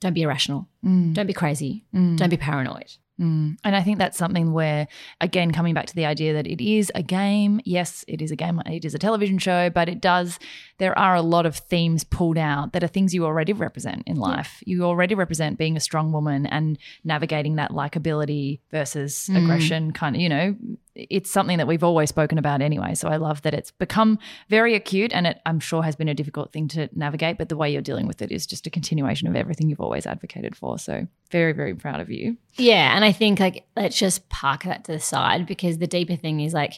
don't 0.00 0.12
be 0.14 0.22
irrational, 0.22 0.68
Mm. 0.84 1.14
don't 1.14 1.26
be 1.26 1.32
crazy, 1.32 1.84
Mm. 1.94 2.16
don't 2.18 2.28
be 2.28 2.36
paranoid. 2.36 2.92
Mm. 3.20 3.56
And 3.62 3.76
I 3.76 3.82
think 3.82 3.98
that's 3.98 4.18
something 4.18 4.52
where, 4.52 4.88
again, 5.20 5.52
coming 5.52 5.72
back 5.72 5.86
to 5.86 5.94
the 5.94 6.04
idea 6.04 6.32
that 6.32 6.46
it 6.48 6.60
is 6.60 6.90
a 6.96 7.02
game. 7.02 7.60
Yes, 7.64 8.04
it 8.08 8.20
is 8.20 8.30
a 8.32 8.36
game. 8.36 8.60
It 8.66 8.84
is 8.84 8.94
a 8.94 8.98
television 8.98 9.38
show, 9.38 9.70
but 9.70 9.88
it 9.88 10.00
does. 10.00 10.38
There 10.78 10.98
are 10.98 11.14
a 11.14 11.22
lot 11.22 11.46
of 11.46 11.56
themes 11.56 12.02
pulled 12.02 12.38
out 12.38 12.72
that 12.72 12.82
are 12.82 12.88
things 12.88 13.14
you 13.14 13.24
already 13.24 13.52
represent 13.52 14.02
in 14.06 14.16
life. 14.16 14.62
You 14.66 14.82
already 14.84 15.14
represent 15.14 15.58
being 15.58 15.76
a 15.76 15.80
strong 15.80 16.10
woman 16.10 16.46
and 16.46 16.76
navigating 17.04 17.54
that 17.56 17.70
likability 17.70 18.58
versus 18.72 19.28
Mm. 19.30 19.44
aggression. 19.44 19.92
Kind 19.92 20.16
of, 20.16 20.22
you 20.22 20.28
know, 20.28 20.56
it's 20.94 21.30
something 21.30 21.58
that 21.58 21.66
we've 21.66 21.82
always 21.82 22.08
spoken 22.08 22.38
about 22.38 22.62
anyway. 22.62 22.94
So 22.94 23.08
I 23.08 23.16
love 23.16 23.42
that 23.42 23.54
it's 23.54 23.70
become 23.72 24.18
very 24.48 24.74
acute, 24.74 25.12
and 25.12 25.26
it 25.26 25.40
I'm 25.44 25.60
sure 25.60 25.82
has 25.82 25.96
been 25.96 26.08
a 26.08 26.14
difficult 26.14 26.52
thing 26.52 26.68
to 26.68 26.88
navigate. 26.94 27.38
But 27.38 27.48
the 27.48 27.56
way 27.56 27.70
you're 27.72 27.82
dealing 27.82 28.06
with 28.06 28.22
it 28.22 28.30
is 28.30 28.46
just 28.46 28.66
a 28.66 28.70
continuation 28.70 29.28
of 29.28 29.36
everything 29.36 29.68
you've 29.68 29.80
always 29.80 30.06
advocated 30.06 30.56
for. 30.56 30.78
So 30.78 31.06
very, 31.30 31.52
very 31.52 31.74
proud 31.74 32.00
of 32.00 32.10
you. 32.10 32.36
Yeah. 32.54 32.94
And 32.94 33.04
I 33.04 33.12
think 33.12 33.40
like, 33.40 33.66
let's 33.76 33.98
just 33.98 34.28
park 34.28 34.64
that 34.64 34.84
to 34.84 34.92
the 34.92 35.00
side 35.00 35.46
because 35.46 35.78
the 35.78 35.86
deeper 35.86 36.16
thing 36.16 36.40
is 36.40 36.54
like, 36.54 36.74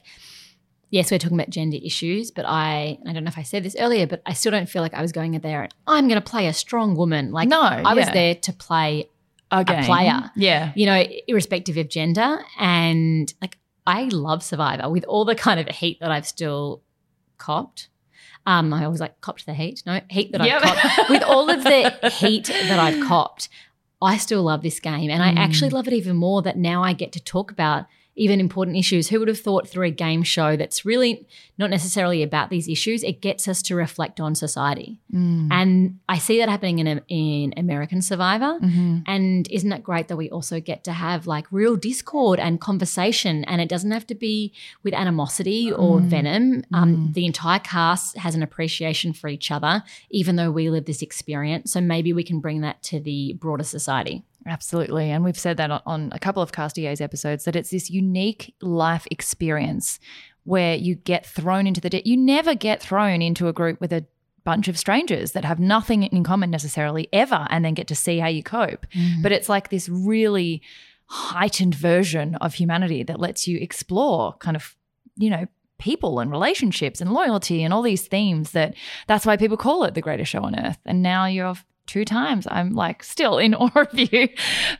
yes, 0.90 1.10
we're 1.10 1.18
talking 1.18 1.36
about 1.36 1.50
gender 1.50 1.78
issues, 1.82 2.30
but 2.30 2.46
I, 2.46 2.98
I 3.06 3.12
don't 3.12 3.24
know 3.24 3.28
if 3.28 3.38
I 3.38 3.42
said 3.42 3.64
this 3.64 3.76
earlier, 3.78 4.06
but 4.06 4.22
I 4.24 4.32
still 4.32 4.52
don't 4.52 4.68
feel 4.68 4.82
like 4.82 4.94
I 4.94 5.02
was 5.02 5.12
going 5.12 5.34
in 5.34 5.42
there 5.42 5.62
and 5.62 5.74
I'm 5.86 6.08
going 6.08 6.20
to 6.20 6.30
play 6.30 6.46
a 6.46 6.54
strong 6.54 6.94
woman. 6.96 7.32
Like, 7.32 7.48
No, 7.48 7.60
I 7.60 7.94
was 7.94 8.08
there 8.10 8.34
to 8.34 8.52
play 8.52 9.10
a, 9.50 9.64
player. 9.64 10.30
Yeah. 10.36 10.72
you 10.74 10.86
know, 10.86 11.04
irrespective 11.28 11.76
of 11.76 11.88
gender. 11.88 12.38
And 12.58 13.32
like, 13.40 13.58
I 13.86 14.04
love 14.04 14.42
Survivor 14.42 14.88
with 14.90 15.04
all 15.04 15.24
the 15.24 15.34
kind 15.34 15.60
of 15.60 15.68
heat 15.68 15.98
that 16.00 16.10
I've 16.10 16.26
still 16.26 16.82
copped. 17.38 17.88
Um, 18.46 18.72
I 18.72 18.84
always 18.84 19.00
like 19.00 19.20
copped 19.20 19.46
the 19.46 19.54
heat. 19.54 19.82
No, 19.86 20.00
heat 20.08 20.32
that 20.32 20.44
Yep. 20.44 20.62
I've 20.64 20.76
copped. 20.78 21.10
with 21.10 21.22
all 21.22 21.50
of 21.50 21.64
the 21.64 21.90
heat 22.10 22.46
that 22.46 22.78
I've 22.78 23.04
copped, 23.06 23.48
I 24.00 24.16
still 24.18 24.42
love 24.44 24.62
this 24.62 24.78
game. 24.80 25.10
And 25.10 25.22
I 25.22 25.32
Mm. 25.32 25.38
actually 25.38 25.70
love 25.70 25.86
it 25.88 25.94
even 25.94 26.16
more 26.16 26.42
that 26.42 26.56
now 26.56 26.82
I 26.82 26.92
get 26.92 27.12
to 27.12 27.20
talk 27.22 27.50
about 27.50 27.86
even 28.16 28.40
important 28.40 28.76
issues. 28.76 29.08
Who 29.08 29.18
would 29.20 29.28
have 29.28 29.38
thought 29.38 29.68
through 29.68 29.86
a 29.86 29.90
game 29.90 30.22
show 30.22 30.56
that's 30.56 30.84
really 30.86 31.26
not 31.58 31.68
necessarily 31.70 32.22
about 32.22 32.48
these 32.50 32.66
issues? 32.68 33.02
It 33.02 33.20
gets 33.20 33.46
us 33.46 33.60
to 33.62 33.74
reflect 33.76 34.20
on 34.20 34.34
society. 34.34 34.98
Mm. 35.12 35.48
And 35.50 35.98
I 36.08 36.18
see 36.18 36.38
that 36.38 36.48
happening 36.48 36.78
in, 36.78 37.00
in 37.08 37.52
American 37.58 38.00
Survivor. 38.02 38.58
Mhm. 38.60 39.02
And 39.06 39.46
isn't 39.48 39.70
it 39.70 39.82
great 39.84 40.08
that 40.08 40.16
we 40.16 40.30
also 40.30 40.60
get 40.60 40.82
to 40.84 40.92
have 40.92 41.26
like 41.26 41.46
real 41.52 41.76
discord 41.76 42.40
and 42.40 42.60
conversation? 42.60 43.44
And 43.44 43.60
it 43.60 43.68
doesn't 43.68 43.90
have 43.90 44.06
to 44.08 44.14
be 44.14 44.52
with 44.82 44.94
animosity 44.94 45.70
or 45.70 46.00
Mm. 46.00 46.04
venom. 46.08 46.64
Um, 46.72 46.96
Mm. 46.96 47.14
The 47.14 47.26
entire 47.26 47.58
cast 47.58 48.16
has 48.18 48.34
an 48.34 48.42
appreciation 48.42 49.12
for 49.12 49.28
each 49.28 49.50
other, 49.50 49.82
even 50.10 50.36
though 50.36 50.50
we 50.50 50.70
live 50.70 50.86
this 50.86 51.02
experience. 51.02 51.72
So 51.72 51.80
maybe 51.80 52.12
we 52.14 52.22
can 52.24 52.40
bring 52.40 52.62
that 52.62 52.82
to 52.84 52.98
the 52.98 53.34
broader 53.34 53.64
society. 53.64 54.22
Absolutely. 54.46 55.10
And 55.10 55.24
we've 55.24 55.38
said 55.38 55.56
that 55.56 55.70
on, 55.70 55.82
on 55.86 56.08
a 56.12 56.18
couple 56.18 56.42
of 56.42 56.52
Casta-Yays 56.52 57.00
episodes 57.00 57.44
that 57.44 57.56
it's 57.56 57.70
this 57.70 57.90
unique 57.90 58.54
life 58.60 59.06
experience 59.10 59.98
where 60.44 60.76
you 60.76 60.94
get 60.94 61.26
thrown 61.26 61.66
into 61.66 61.80
the 61.80 61.90
de- 61.90 62.08
you 62.08 62.16
never 62.16 62.54
get 62.54 62.80
thrown 62.80 63.20
into 63.20 63.48
a 63.48 63.52
group 63.52 63.80
with 63.80 63.92
a 63.92 64.06
bunch 64.44 64.68
of 64.68 64.78
strangers 64.78 65.32
that 65.32 65.44
have 65.44 65.58
nothing 65.58 66.04
in 66.04 66.22
common 66.22 66.50
necessarily 66.50 67.08
ever 67.12 67.48
and 67.50 67.64
then 67.64 67.74
get 67.74 67.88
to 67.88 67.96
see 67.96 68.18
how 68.18 68.28
you 68.28 68.44
cope. 68.44 68.86
Mm-hmm. 68.94 69.22
But 69.22 69.32
it's 69.32 69.48
like 69.48 69.70
this 69.70 69.88
really 69.88 70.62
heightened 71.06 71.74
version 71.74 72.36
of 72.36 72.54
humanity 72.54 73.02
that 73.02 73.18
lets 73.18 73.48
you 73.48 73.58
explore 73.58 74.34
kind 74.34 74.56
of, 74.56 74.76
you 75.16 75.30
know, 75.30 75.46
people 75.78 76.20
and 76.20 76.30
relationships 76.30 77.00
and 77.00 77.12
loyalty 77.12 77.62
and 77.62 77.74
all 77.74 77.82
these 77.82 78.06
themes 78.06 78.52
that 78.52 78.74
that's 79.06 79.26
why 79.26 79.36
people 79.36 79.56
call 79.56 79.84
it 79.84 79.94
the 79.94 80.00
greatest 80.00 80.30
show 80.30 80.42
on 80.42 80.58
earth. 80.58 80.78
And 80.86 81.02
now 81.02 81.26
you're 81.26 81.56
two 81.86 82.04
times. 82.04 82.46
I'm 82.50 82.74
like 82.74 83.02
still 83.02 83.38
in 83.38 83.54
awe 83.54 83.70
of 83.74 83.98
you. 83.98 84.28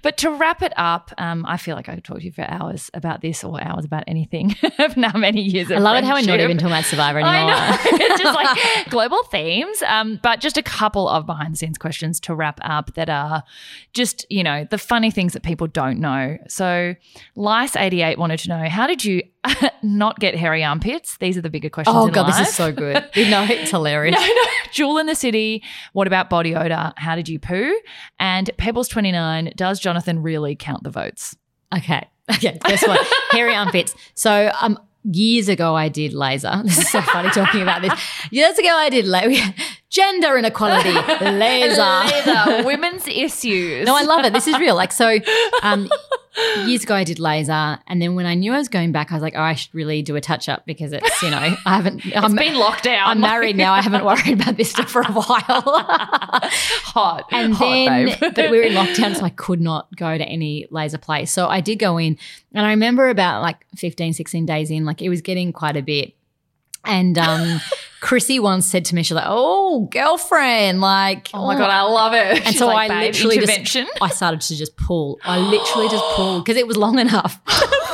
But 0.03 0.17
to 0.19 0.31
wrap 0.31 0.63
it 0.63 0.73
up, 0.77 1.13
um, 1.19 1.45
I 1.47 1.57
feel 1.57 1.77
like 1.77 1.89
I 1.89 1.95
could 1.95 2.05
talk 2.05 2.19
to 2.19 2.25
you 2.25 2.33
for 2.33 2.43
hours 2.49 2.91
about 2.95 3.21
this 3.21 3.45
or 3.45 3.63
hours 3.63 3.85
about 3.85 4.05
anything 4.07 4.55
of 4.79 4.97
now 4.97 5.13
many 5.15 5.43
years 5.43 5.71
of 5.71 5.79
I 5.79 5.81
love 5.81 5.97
it 5.97 6.05
how 6.05 6.15
we're 6.15 6.27
not 6.27 6.41
even 6.41 6.59
talking 6.59 6.73
about 6.73 6.85
Survivor 6.85 7.21
anymore. 7.21 7.57
It's 8.07 8.23
just 8.23 8.35
like 8.35 8.91
global 8.91 9.23
themes. 9.25 9.83
Um, 9.83 10.21
but 10.23 10.41
just 10.41 10.57
a 10.57 10.63
couple 10.63 11.09
of 11.09 11.27
behind 11.27 11.55
the 11.55 11.59
scenes 11.59 11.79
questions 11.79 12.21
to 12.21 12.35
wrap 12.35 12.61
up 12.63 12.95
that 12.95 13.09
are 13.09 13.43
just, 13.93 14.27
you 14.31 14.43
know, 14.43 14.67
the 14.71 14.79
funny 14.79 15.11
things 15.11 15.33
that 15.33 15.43
people 15.43 15.67
don't 15.67 15.99
know. 15.99 16.39
So 16.49 16.95
Lice88 17.37 18.17
wanted 18.19 18.39
to 18.41 18.49
know, 18.49 18.69
how 18.69 18.87
did 18.87 19.05
you 19.05 19.23
not 19.83 20.19
get 20.19 20.35
hairy 20.35 20.63
armpits? 20.65 21.17
These 21.19 21.37
are 21.37 21.41
the 21.41 21.51
bigger 21.51 21.71
questions. 21.71 21.97
Oh 21.97 22.09
god, 22.09 22.29
this 22.29 22.49
is 22.49 22.55
so 22.55 22.73
good. 22.73 22.95
no, 23.17 23.45
it's 23.45 23.71
hilarious. 23.71 24.15
No, 24.15 24.27
no. 24.27 24.43
Jewel 24.73 24.99
in 24.99 25.07
the 25.07 25.15
City. 25.15 25.63
What 25.93 26.07
about 26.07 26.29
body 26.31 26.55
odor? 26.55 26.93
How 26.97 27.17
did 27.17 27.29
you 27.29 27.39
poo? 27.39 27.79
And 28.19 28.51
Pebbles29. 28.59 29.55
Does 29.57 29.81
Jonathan 29.81 30.23
really 30.23 30.57
count 30.57 30.83
the 30.83 30.91
votes? 30.91 31.37
Okay. 31.77 32.07
Okay. 32.31 32.59
First 32.67 32.87
one, 32.89 32.99
hairy 33.31 33.55
armpits. 33.55 33.95
So 34.15 34.51
um 34.61 34.79
years 35.05 35.49
ago 35.49 35.75
I 35.77 35.89
did 35.89 36.13
laser. 36.13 36.61
This 36.65 36.79
is 36.79 36.91
so 36.91 37.01
funny 37.03 37.31
talking 37.31 37.63
about 37.63 37.83
this. 37.83 37.93
Years 38.31 38.59
ago 38.59 38.71
I 38.71 38.89
did 38.91 39.07
la- 39.07 39.23
gender 39.97 40.37
inequality 40.37 40.93
laser. 41.25 41.83
Laser. 41.83 42.65
Women's 42.67 43.09
issues. 43.09 43.87
No, 43.87 43.97
I 43.97 44.03
love 44.03 44.25
it. 44.27 44.33
This 44.35 44.47
is 44.47 44.59
real. 44.59 44.75
Like 44.75 44.93
so 44.93 45.19
um 45.63 45.89
years 46.67 46.85
ago 46.85 46.95
I 46.95 47.03
did 47.03 47.19
laser 47.19 47.79
and 47.87 48.03
then 48.03 48.15
when 48.15 48.27
I 48.27 48.35
knew 48.35 48.53
I 48.53 48.59
was 48.59 48.69
going 48.69 48.93
back 48.93 49.11
I 49.11 49.15
was 49.15 49.23
like, 49.23 49.33
"Oh, 49.35 49.41
I 49.41 49.55
should 49.55 49.75
really 49.75 50.03
do 50.03 50.17
a 50.17 50.21
touch 50.21 50.51
up 50.51 50.67
because 50.67 50.93
it's, 50.93 51.23
you 51.23 51.31
know, 51.31 51.39
I 51.39 51.57
haven't 51.77 52.05
It's 52.05 52.17
I'm, 52.17 52.35
been 52.37 52.57
locked 52.57 52.85
down. 52.85 53.09
I'm 53.09 53.21
married 53.21 53.57
now. 53.57 53.73
I 53.73 53.81
haven't 53.81 54.05
worried 54.05 54.39
about 54.41 54.59
this 54.59 54.71
stuff 54.71 54.91
for 54.91 55.01
a 55.01 55.13
while." 55.13 55.63
Hot. 56.93 57.25
And 57.33 57.55
Hot, 57.55 57.65
then, 57.65 58.07
babe. 58.21 58.35
but 58.35 58.51
we 58.51 58.59
were 58.59 58.65
in 58.65 58.75
lockdown, 58.75 59.17
so 59.17 59.25
I 59.25 59.31
could 59.31 59.61
not 59.61 59.95
go 59.97 60.17
to 60.19 60.25
any 60.25 60.67
laser 60.71 60.99
place. 60.99 61.31
So 61.31 61.49
I 61.49 61.61
did 61.61 61.79
go 61.79 61.97
in, 61.97 62.19
and 62.53 62.67
I 62.67 62.71
remember 62.71 63.09
about 63.09 63.43
like 63.43 63.67
15, 63.77 64.13
16 64.13 64.45
days 64.45 64.71
in, 64.71 64.85
like 64.85 65.01
it 65.01 65.09
was 65.09 65.23
getting 65.23 65.53
quite 65.53 65.77
a 65.77 65.83
bit. 65.83 66.15
And 66.85 67.19
um, 67.19 67.61
Chrissy 68.07 68.39
once 68.39 68.67
said 68.67 68.85
to 68.85 68.95
me, 68.95 69.03
she's 69.03 69.17
like, 69.17 69.25
"Oh, 69.27 69.89
girlfriend, 69.91 70.81
like, 70.81 71.29
Oh 71.35 71.45
my 71.45 71.59
god, 71.59 71.71
I 71.71 71.83
love 71.83 72.15
it. 72.15 72.37
And 72.39 72.47
She's 72.47 72.59
so 72.59 72.69
like, 72.69 72.89
I 72.89 73.01
"Babe, 73.01 73.15
literally 73.15 73.39
just. 73.39 73.77
I 74.01 74.09
started 74.11 74.43
to 74.43 74.55
just 74.55 74.77
pull. 74.77 75.19
I 75.25 75.41
literally 75.41 75.89
just 75.89 76.05
pulled 76.15 76.45
because 76.45 76.57
it 76.57 76.69
was 76.69 76.77
long 76.77 77.01
enough. 77.01 77.41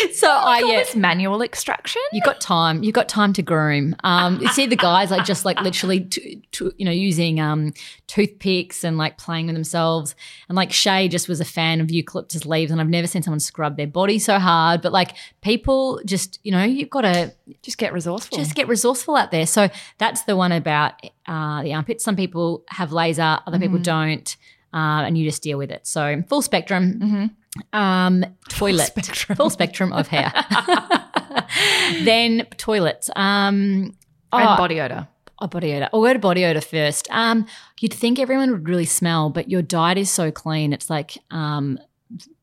so 0.12 0.30
I 0.30 0.60
yeah, 0.66 0.84
manual 0.96 1.42
extraction. 1.42 2.02
you 2.12 2.20
got 2.22 2.40
time. 2.40 2.82
You 2.82 2.92
got 2.92 3.08
time 3.08 3.32
to 3.34 3.42
groom. 3.42 3.94
Um, 4.04 4.40
you 4.40 4.48
see 4.48 4.66
the 4.66 4.76
guys 4.76 5.10
like 5.10 5.24
just 5.24 5.44
like 5.44 5.60
literally, 5.60 6.00
t- 6.00 6.42
t- 6.52 6.70
you 6.78 6.84
know, 6.84 6.90
using 6.90 7.40
um, 7.40 7.72
toothpicks 8.06 8.84
and 8.84 8.98
like 8.98 9.18
playing 9.18 9.46
with 9.46 9.54
themselves. 9.54 10.14
And 10.48 10.56
like 10.56 10.72
Shay 10.72 11.08
just 11.08 11.28
was 11.28 11.40
a 11.40 11.44
fan 11.44 11.80
of 11.80 11.90
eucalyptus 11.90 12.44
leaves, 12.46 12.70
and 12.72 12.80
I've 12.80 12.88
never 12.88 13.06
seen 13.06 13.22
someone 13.22 13.40
scrub 13.40 13.76
their 13.76 13.86
body 13.86 14.18
so 14.18 14.38
hard. 14.38 14.82
But 14.82 14.92
like 14.92 15.16
people, 15.42 16.00
just 16.04 16.38
you 16.42 16.52
know, 16.52 16.62
you've 16.64 16.90
got 16.90 17.02
to 17.02 17.32
Just 17.62 17.78
get 17.78 17.92
resourceful. 17.92 18.36
just 18.38 18.54
get 18.54 18.68
resourceful 18.68 19.16
out 19.16 19.30
there. 19.30 19.46
So 19.46 19.68
that's 19.98 20.22
the 20.24 20.36
one 20.36 20.52
about 20.52 20.94
uh, 21.26 21.62
the 21.62 21.74
armpits. 21.74 22.04
Some 22.04 22.16
people 22.16 22.64
have 22.68 22.92
laser, 22.92 23.38
other 23.46 23.58
people 23.58 23.78
Mhm. 23.78 23.82
don't. 23.84 24.36
Uh, 24.72 25.02
and 25.02 25.18
you 25.18 25.24
just 25.28 25.42
deal 25.42 25.58
with 25.58 25.70
it. 25.72 25.84
So 25.84 26.22
full 26.28 26.42
spectrum, 26.42 27.00
Mhm. 27.00 27.30
Um, 27.72 28.24
toilet, 28.48 28.86
spectrum. 28.86 29.36
full 29.36 29.50
spectrum 29.50 29.92
of 29.92 30.08
hair. 30.08 30.32
then 32.04 32.46
toilets. 32.56 33.10
Um, 33.16 33.96
and 34.32 34.48
oh, 34.48 34.56
body 34.56 34.80
odor. 34.80 35.08
oh, 35.40 35.46
body 35.46 35.74
odor. 35.74 35.88
I'll 35.92 36.02
go 36.02 36.12
to 36.12 36.18
body 36.18 36.44
odor 36.44 36.60
first. 36.60 37.08
Um, 37.10 37.46
you'd 37.80 37.92
think 37.94 38.18
everyone 38.18 38.50
would 38.52 38.68
really 38.68 38.84
smell, 38.84 39.30
but 39.30 39.50
your 39.50 39.62
diet 39.62 39.98
is 39.98 40.10
so 40.10 40.30
clean. 40.30 40.72
It's 40.72 40.88
like 40.88 41.18
um, 41.30 41.78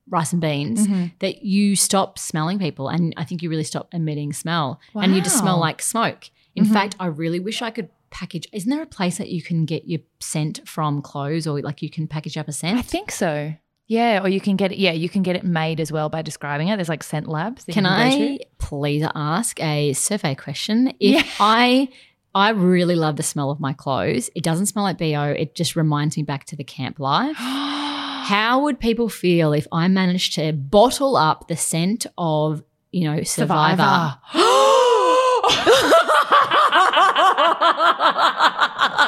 rice 0.10 0.32
and 0.34 0.42
beans 0.42 0.88
Mhm. 0.88 1.12
that 1.20 1.44
you 1.44 1.76
stop 1.76 2.20
smelling 2.20 2.60
people, 2.60 2.90
and 2.90 3.14
I 3.18 3.24
think 3.24 3.42
you 3.42 3.50
really 3.50 3.64
stop 3.64 3.88
emitting 3.94 4.34
smell, 4.34 4.80
and 4.96 5.16
you 5.16 5.22
just 5.22 5.38
smell 5.38 5.60
like 5.60 5.82
smoke. 5.82 6.30
In 6.56 6.66
Mhm. 6.66 6.74
fact, 6.74 6.96
I 7.00 7.06
really 7.08 7.40
wish 7.40 7.62
I 7.62 7.70
could 7.72 7.90
package. 8.10 8.48
Isn't 8.54 8.70
there 8.70 8.82
a 8.82 8.86
place 8.88 9.18
that 9.18 9.30
you 9.30 9.42
can 9.42 9.66
get 9.66 9.88
your 9.88 10.00
scent 10.20 10.62
from 10.68 11.02
clothes, 11.02 11.46
or 11.48 11.60
like 11.62 11.82
you 11.82 11.90
can 11.90 12.08
package 12.08 12.38
up 12.38 12.48
a 12.48 12.54
scent? 12.54 12.78
I 12.80 12.82
think 12.82 13.12
so. 13.12 13.54
Yeah, 13.88 14.22
or 14.22 14.28
you 14.28 14.42
can 14.42 14.58
get 14.58 14.74
it. 14.74 14.78
Yeah, 14.78 14.92
you 14.92 15.08
can 15.08 15.24
get 15.24 15.38
it 15.38 15.46
made 15.46 15.80
as 15.80 15.92
well 15.92 16.10
by 16.10 16.22
describing 16.22 16.68
it. 16.68 16.76
There's 16.76 16.90
like 16.90 17.04
scent 17.04 17.28
labs. 17.28 17.64
Can 17.66 17.84
go 17.84 17.90
I 17.90 18.40
please 18.58 19.08
ask 19.16 19.60
a 19.62 19.94
survey 19.94 20.36
question? 20.36 20.90
If 21.00 21.00
Yeah. 21.00 21.24
I 21.40 21.90
I 22.36 22.50
really 22.50 22.96
love 22.96 23.16
the 23.16 23.24
smell 23.24 23.50
of 23.50 23.60
my 23.60 23.74
clothes. 23.74 24.30
It 24.36 24.44
doesn't 24.44 24.68
smell 24.68 24.84
like 24.84 24.98
BO. 24.98 25.34
It 25.38 25.56
just 25.56 25.76
reminds 25.76 26.18
me 26.18 26.24
back 26.24 26.44
to 26.46 26.56
the 26.56 26.64
camp 26.64 27.00
life. 27.00 27.38
How 27.38 28.62
would 28.64 28.80
people 28.80 29.08
feel 29.08 29.54
if 29.54 29.68
I 29.72 29.88
managed 29.88 30.34
to 30.34 30.52
bottle 30.52 31.16
up 31.16 31.48
the 31.48 31.56
scent 31.56 32.06
of, 32.18 32.62
you 32.92 33.10
know, 33.10 33.24
Survivor? 33.24 34.18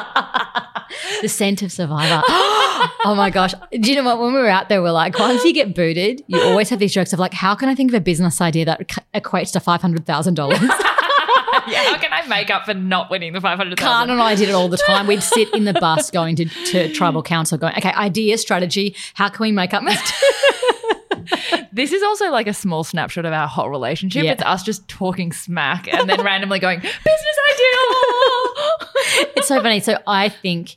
the 1.22 1.28
scent 1.28 1.62
of 1.62 1.72
Survivor. 1.72 2.22
oh 2.28 3.14
my 3.16 3.30
gosh. 3.30 3.54
Do 3.72 3.90
you 3.90 3.96
know 3.96 4.04
what? 4.04 4.18
When 4.18 4.32
we 4.34 4.40
were 4.40 4.48
out 4.48 4.68
there, 4.68 4.82
we're 4.82 4.90
like, 4.90 5.18
once 5.18 5.44
you 5.44 5.52
get 5.52 5.74
booted, 5.74 6.22
you 6.26 6.40
always 6.40 6.68
have 6.70 6.78
these 6.78 6.92
jokes 6.92 7.12
of 7.12 7.18
like, 7.18 7.34
how 7.34 7.54
can 7.54 7.68
I 7.68 7.74
think 7.74 7.90
of 7.90 7.94
a 7.94 8.00
business 8.00 8.40
idea 8.40 8.64
that 8.64 8.88
equates 9.14 9.52
to 9.52 9.60
$500,000? 9.60 10.80
yeah, 11.68 11.84
how 11.84 11.98
can 11.98 12.12
I 12.12 12.26
make 12.26 12.50
up 12.50 12.64
for 12.64 12.74
not 12.74 13.10
winning 13.10 13.32
the 13.32 13.40
500,000? 13.40 13.76
Khanh 13.76 14.10
and 14.10 14.20
I 14.20 14.34
did 14.34 14.48
it 14.48 14.52
all 14.52 14.68
the 14.68 14.76
time. 14.76 15.06
We'd 15.06 15.22
sit 15.22 15.52
in 15.54 15.64
the 15.64 15.74
bus 15.74 16.10
going 16.10 16.36
to, 16.36 16.44
to 16.46 16.92
tribal 16.92 17.22
council 17.22 17.58
going, 17.58 17.74
okay, 17.76 17.92
idea, 17.92 18.38
strategy. 18.38 18.94
How 19.14 19.28
can 19.28 19.42
we 19.42 19.52
make 19.52 19.74
up 19.74 19.84
this? 19.84 20.12
This 21.72 21.92
is 21.92 22.02
also 22.02 22.30
like 22.30 22.48
a 22.48 22.52
small 22.52 22.82
snapshot 22.82 23.24
of 23.24 23.32
our 23.32 23.46
whole 23.46 23.70
relationship. 23.70 24.24
Yeah. 24.24 24.32
It's 24.32 24.42
us 24.42 24.62
just 24.62 24.86
talking 24.88 25.32
smack 25.32 25.92
and 25.92 26.10
then 26.10 26.22
randomly 26.22 26.58
going, 26.58 26.80
business 26.80 27.36
idea. 27.52 28.89
It's 29.36 29.48
so 29.48 29.60
funny. 29.62 29.80
So 29.80 29.98
I 30.06 30.28
think, 30.28 30.76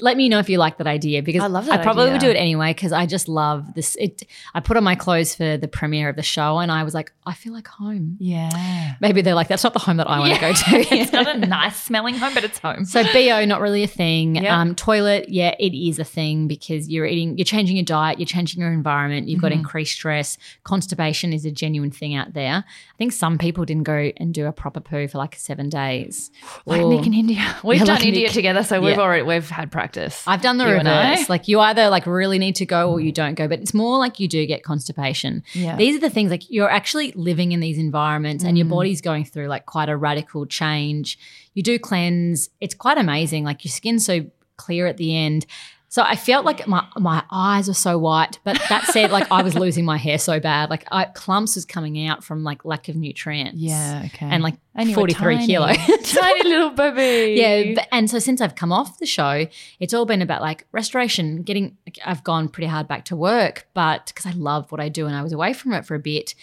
let 0.00 0.16
me 0.16 0.28
know 0.28 0.38
if 0.38 0.48
you 0.48 0.58
like 0.58 0.78
that 0.78 0.86
idea 0.86 1.22
because 1.22 1.42
I 1.42 1.46
love 1.46 1.66
that 1.66 1.80
I 1.80 1.82
probably 1.82 2.04
idea. 2.04 2.12
would 2.14 2.20
do 2.20 2.30
it 2.30 2.36
anyway 2.36 2.72
because 2.72 2.92
I 2.92 3.06
just 3.06 3.28
love 3.28 3.74
this. 3.74 3.96
It. 3.96 4.22
I 4.54 4.60
put 4.60 4.76
on 4.76 4.84
my 4.84 4.94
clothes 4.94 5.34
for 5.34 5.56
the 5.56 5.68
premiere 5.68 6.08
of 6.08 6.16
the 6.16 6.22
show 6.22 6.58
and 6.58 6.70
I 6.70 6.82
was 6.84 6.94
like, 6.94 7.12
I 7.26 7.34
feel 7.34 7.52
like 7.52 7.66
home. 7.68 8.16
yeah. 8.20 8.94
Maybe 9.00 9.22
they're 9.22 9.34
like, 9.34 9.48
that's 9.48 9.64
not 9.64 9.72
the 9.72 9.78
home 9.78 9.96
that 9.96 10.08
I 10.08 10.18
want 10.18 10.34
to 10.34 10.40
go 10.40 10.52
to. 10.52 10.94
it's 10.94 11.12
not 11.12 11.26
a 11.34 11.38
nice 11.46 11.82
smelling 11.82 12.14
home, 12.16 12.34
but 12.34 12.44
it's 12.44 12.58
home. 12.58 12.84
So 12.84 13.02
BO 13.12 13.44
not 13.46 13.60
really 13.60 13.82
a 13.82 13.86
thing. 13.88 14.36
Yeah. 14.36 14.60
Um, 14.60 14.74
toilet, 14.74 15.28
yeah, 15.28 15.54
it 15.58 15.74
is 15.74 15.98
a 15.98 16.04
thing 16.04 16.46
because 16.48 16.88
you're 16.88 17.06
eating, 17.06 17.36
you're 17.38 17.44
changing 17.44 17.76
your 17.76 17.84
diet, 17.84 18.18
you're 18.18 18.26
changing 18.26 18.60
your 18.60 18.72
environment, 18.72 19.28
you've 19.28 19.40
got 19.40 19.52
Mhm. 19.52 19.56
increased 19.60 19.92
stress. 19.94 20.36
Constipation 20.64 21.32
is 21.32 21.44
a 21.44 21.50
genuine 21.50 21.90
thing 21.90 22.14
out 22.14 22.32
there. 22.34 22.64
I 22.66 22.96
think 22.98 23.12
some 23.12 23.38
people 23.38 23.64
didn't 23.64 23.84
go 23.84 24.12
and 24.16 24.32
do 24.34 24.46
a 24.46 24.52
proper 24.52 24.80
poo 24.80 25.08
for 25.08 25.18
like 25.18 25.34
seven 25.36 25.68
days. 25.68 26.30
like 26.66 26.84
Nick 26.84 27.06
and 27.06 27.14
India. 27.14 27.56
We've 27.88 27.98
done 27.98 28.06
India 28.06 28.28
together, 28.30 28.62
so 28.62 28.80
we've 28.80 28.96
Yeah. 28.96 29.00
already 29.02 29.22
we've 29.22 29.48
had 29.48 29.70
practice. 29.70 30.22
I've 30.26 30.42
done 30.42 30.58
the 30.58 30.66
You 30.66 30.74
reverse. 30.74 31.28
Like 31.28 31.48
you 31.48 31.60
either 31.60 31.88
like 31.88 32.06
really 32.06 32.38
need 32.38 32.56
to 32.56 32.66
go 32.66 32.90
or 32.90 33.00
you 33.00 33.12
don't 33.12 33.34
go, 33.34 33.46
but 33.48 33.60
it's 33.60 33.74
more 33.74 33.98
like 33.98 34.18
you 34.20 34.28
do 34.28 34.44
get 34.46 34.62
constipation. 34.62 35.42
yeah. 35.52 35.76
These 35.76 35.96
are 35.96 36.00
the 36.00 36.10
things 36.10 36.30
like 36.30 36.50
you're 36.50 36.70
actually 36.70 37.12
living 37.12 37.52
in 37.52 37.60
these 37.60 37.78
environments 37.78 38.44
and 38.44 38.56
your 38.58 38.66
Mm. 38.66 38.70
body's 38.70 39.00
going 39.00 39.24
through 39.24 39.48
like 39.48 39.66
quite 39.66 39.88
a 39.88 39.96
radical 39.96 40.46
change. 40.46 41.18
You 41.54 41.62
do 41.62 41.78
cleanse. 41.78 42.48
It's 42.60 42.74
quite 42.74 42.98
amazing. 42.98 43.44
Like 43.44 43.64
your 43.64 43.72
skin's 43.72 44.04
so 44.04 44.26
clear 44.56 44.86
at 44.86 44.96
the 44.96 45.16
end. 45.16 45.46
So 45.94 46.02
I 46.02 46.16
felt 46.16 46.44
like 46.44 46.66
my 46.66 46.84
my 46.96 47.22
eyes 47.30 47.68
were 47.68 47.72
so 47.72 47.96
white, 47.98 48.40
but 48.42 48.60
that 48.68 48.84
said, 48.86 49.12
like 49.12 49.30
I 49.30 49.44
was 49.44 49.54
losing 49.54 49.84
my 49.84 49.96
hair 49.96 50.18
so 50.18 50.40
bad, 50.40 50.68
like 50.68 50.84
I, 50.90 51.04
clumps 51.04 51.54
was 51.54 51.64
coming 51.64 52.04
out 52.08 52.24
from 52.24 52.42
like 52.42 52.64
lack 52.64 52.88
of 52.88 52.96
nutrients. 52.96 53.58
yeah, 53.58 54.02
okay. 54.06 54.26
and 54.26 54.42
like 54.42 54.56
And 54.74 54.92
43 54.92 55.36
tiny. 55.36 55.46
kilo. 55.46 55.72
tiny 56.02 56.48
little 56.48 56.70
baby. 56.70 57.40
Yeah, 57.40 57.74
but, 57.76 57.86
and 57.92 58.10
so 58.10 58.18
since 58.18 58.40
I've 58.40 58.56
come 58.56 58.72
off 58.72 58.98
the 58.98 59.06
show, 59.06 59.46
it's 59.78 59.94
all 59.94 60.04
been 60.04 60.20
about 60.20 60.42
like 60.42 60.66
restoration, 60.72 61.42
getting. 61.42 61.76
I've 62.04 62.24
gone 62.24 62.48
pretty 62.48 62.66
hard 62.66 62.88
back 62.88 63.04
to 63.04 63.16
work, 63.16 63.68
but 63.72 64.06
because 64.06 64.26
I 64.26 64.32
love 64.32 64.72
what 64.72 64.80
I 64.80 64.88
do 64.88 65.06
and 65.06 65.14
I 65.14 65.22
was 65.22 65.32
away 65.32 65.52
from 65.52 65.74
it 65.74 65.86
for 65.86 65.94
a 65.94 66.00
bit, 66.00 66.34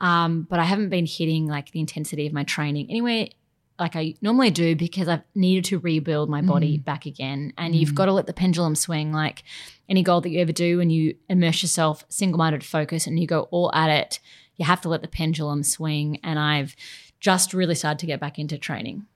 um, 0.00 0.46
but 0.48 0.60
I 0.60 0.64
haven't 0.64 0.88
been 0.88 1.06
hitting 1.06 1.48
like 1.48 1.72
the 1.72 1.80
intensity 1.80 2.28
of 2.28 2.32
my 2.32 2.44
training 2.44 2.86
anywhere 2.88 3.26
like 3.80 3.96
I 3.96 4.14
normally 4.20 4.50
do 4.50 4.76
because 4.76 5.08
I've 5.08 5.22
needed 5.34 5.64
to 5.66 5.78
rebuild 5.80 6.28
my 6.28 6.42
body 6.42 6.78
back 6.78 7.06
again. 7.06 7.52
And 7.58 7.74
you've 7.74 7.90
Mm. 7.92 7.94
got 7.96 8.04
to 8.06 8.12
let 8.12 8.26
the 8.26 8.32
pendulum 8.32 8.74
swing. 8.76 9.10
Like 9.12 9.42
any 9.88 10.02
goal 10.02 10.20
that 10.20 10.28
you 10.30 10.40
ever 10.40 10.52
do, 10.52 10.78
when 10.78 10.90
you 10.90 11.16
immerse 11.28 11.62
yourself, 11.62 12.04
single-minded 12.10 12.62
focus, 12.62 13.06
and 13.06 13.18
you 13.18 13.26
go 13.26 13.48
all 13.50 13.72
at 13.74 13.88
it, 13.90 14.20
you 14.56 14.64
have 14.66 14.80
to 14.82 14.88
let 14.88 15.00
the 15.02 15.08
pendulum 15.08 15.62
swing. 15.64 16.20
And 16.22 16.38
I've 16.38 16.76
just 17.18 17.52
really 17.54 17.74
started 17.74 17.98
to 18.00 18.06
get 18.06 18.20
back 18.20 18.38
into 18.38 18.58
training. 18.58 19.06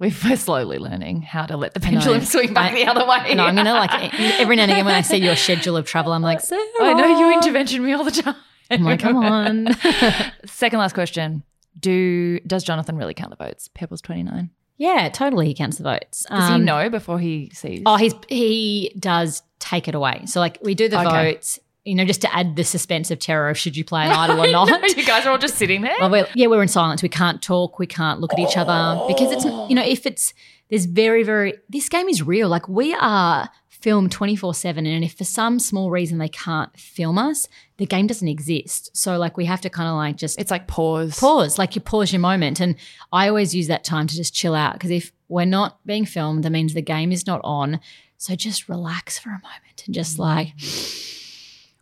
We're 0.00 0.10
slowly 0.36 0.78
learning 0.78 1.22
how 1.22 1.46
to 1.46 1.56
let 1.56 1.74
the 1.74 1.80
pendulum 1.80 2.22
swing 2.24 2.52
back 2.52 2.72
I- 2.72 2.74
the 2.74 2.86
other 2.90 3.06
way. 3.06 3.34
No, 3.36 3.44
I'm 3.44 3.54
gonna 3.54 3.72
like 3.72 4.12
every 4.40 4.56
now 4.56 4.62
and 4.64 4.72
again 4.72 4.84
when 4.84 4.94
I 4.96 5.00
see 5.02 5.18
your 5.18 5.36
schedule 5.36 5.76
of 5.76 5.86
travel, 5.86 6.12
I'm 6.12 6.22
like, 6.22 6.40
I 6.80 6.92
know 6.92 7.18
you 7.20 7.32
intervention 7.32 7.84
me 7.84 7.92
all 7.92 8.02
the 8.04 8.10
time. 8.10 8.34
I'm 8.72 8.82
like, 8.82 9.00
come 9.00 9.16
on. 9.16 9.68
Second 10.46 10.80
last 10.80 10.92
question. 10.94 11.44
Do 11.78 12.40
does 12.40 12.64
Jonathan 12.64 12.96
really 12.96 13.14
count 13.14 13.30
the 13.36 13.42
votes? 13.44 13.68
Pebbles 13.74 14.00
29. 14.02 14.50
yeah, 14.76 15.08
totally. 15.10 15.46
He 15.46 15.54
counts 15.54 15.76
the 15.78 15.84
votes. 15.84 16.26
Does 16.28 16.48
he 16.48 16.54
Um, 16.54 16.64
know 16.64 16.88
before 16.90 17.18
he 17.18 17.50
sees? 17.52 17.82
Oh, 17.86 17.96
he's 17.96 18.14
he 18.28 18.94
does 18.98 19.42
take 19.58 19.86
it 19.88 19.94
away. 19.94 20.22
So 20.26 20.40
like 20.40 20.58
we 20.62 20.74
do 20.74 20.88
the 20.88 20.98
Okay. 21.00 21.32
votes, 21.32 21.58
you 21.84 21.94
know, 21.94 22.04
just 22.04 22.22
to 22.22 22.34
add 22.34 22.56
the 22.56 22.64
suspense 22.64 23.10
of 23.10 23.18
terror 23.18 23.50
of 23.50 23.58
should 23.58 23.76
you 23.76 23.84
play 23.84 24.04
an 24.06 24.12
idol 24.22 24.42
or 24.42 24.50
not. 24.50 24.68
you 24.96 25.04
guys 25.04 25.26
are 25.26 25.30
all 25.30 25.38
just 25.38 25.56
sitting 25.56 25.82
there. 25.82 25.94
Well, 26.00 26.10
we're, 26.10 26.26
yeah, 26.34 26.46
we're 26.48 26.62
in 26.62 26.68
silence. 26.68 27.02
We 27.02 27.08
can't 27.08 27.40
talk. 27.42 27.78
We 27.78 27.86
can't 27.86 28.20
look 28.20 28.32
at 28.32 28.38
each 28.38 28.56
other 28.56 29.00
because 29.06 29.30
it's 29.30 29.44
you 29.44 29.74
know 29.74 29.84
if 29.84 30.06
it's 30.06 30.32
there's 30.70 30.86
very 30.86 31.22
very 31.22 31.54
this 31.68 31.88
game 31.88 32.08
is 32.08 32.22
real. 32.22 32.48
Like 32.48 32.68
we 32.68 32.94
are 32.94 33.48
twenty 33.82 34.36
four 34.36 34.54
seven, 34.54 34.86
and 34.86 35.04
if 35.04 35.14
for 35.14 35.24
some 35.24 35.58
small 35.58 35.90
reason 35.90 36.18
they 36.18 36.28
can't 36.28 36.74
film 36.78 37.18
us, 37.18 37.48
the 37.78 37.86
game 37.86 38.06
doesn't 38.06 38.28
exist. 38.28 38.96
So 38.96 39.18
like 39.18 39.36
we 39.36 39.44
have 39.46 39.60
to 39.62 39.70
kind 39.70 39.88
of 39.88 39.96
like 39.96 40.16
just 40.16 40.40
It's 40.40 40.50
like 40.50 40.66
pause. 40.66 41.18
pause, 41.18 41.58
like 41.58 41.74
you 41.74 41.80
pause 41.80 42.12
your 42.12 42.20
moment. 42.20 42.60
And 42.60 42.76
I 43.12 43.28
always 43.28 43.54
use 43.54 43.68
that 43.68 43.84
time 43.84 44.06
to 44.06 44.16
just 44.16 44.34
chill 44.34 44.54
out 44.54 44.74
because 44.74 44.90
if 44.90 45.12
we're 45.28 45.44
not 45.44 45.84
being 45.86 46.04
filmed, 46.04 46.44
that 46.44 46.50
means 46.50 46.74
the 46.74 46.82
game 46.82 47.12
is 47.12 47.26
not 47.26 47.40
on. 47.44 47.80
So 48.18 48.34
just 48.34 48.68
relax 48.68 49.18
for 49.18 49.30
a 49.30 49.40
moment 49.42 49.84
and 49.86 49.94
just 49.94 50.18
like, 50.18 50.52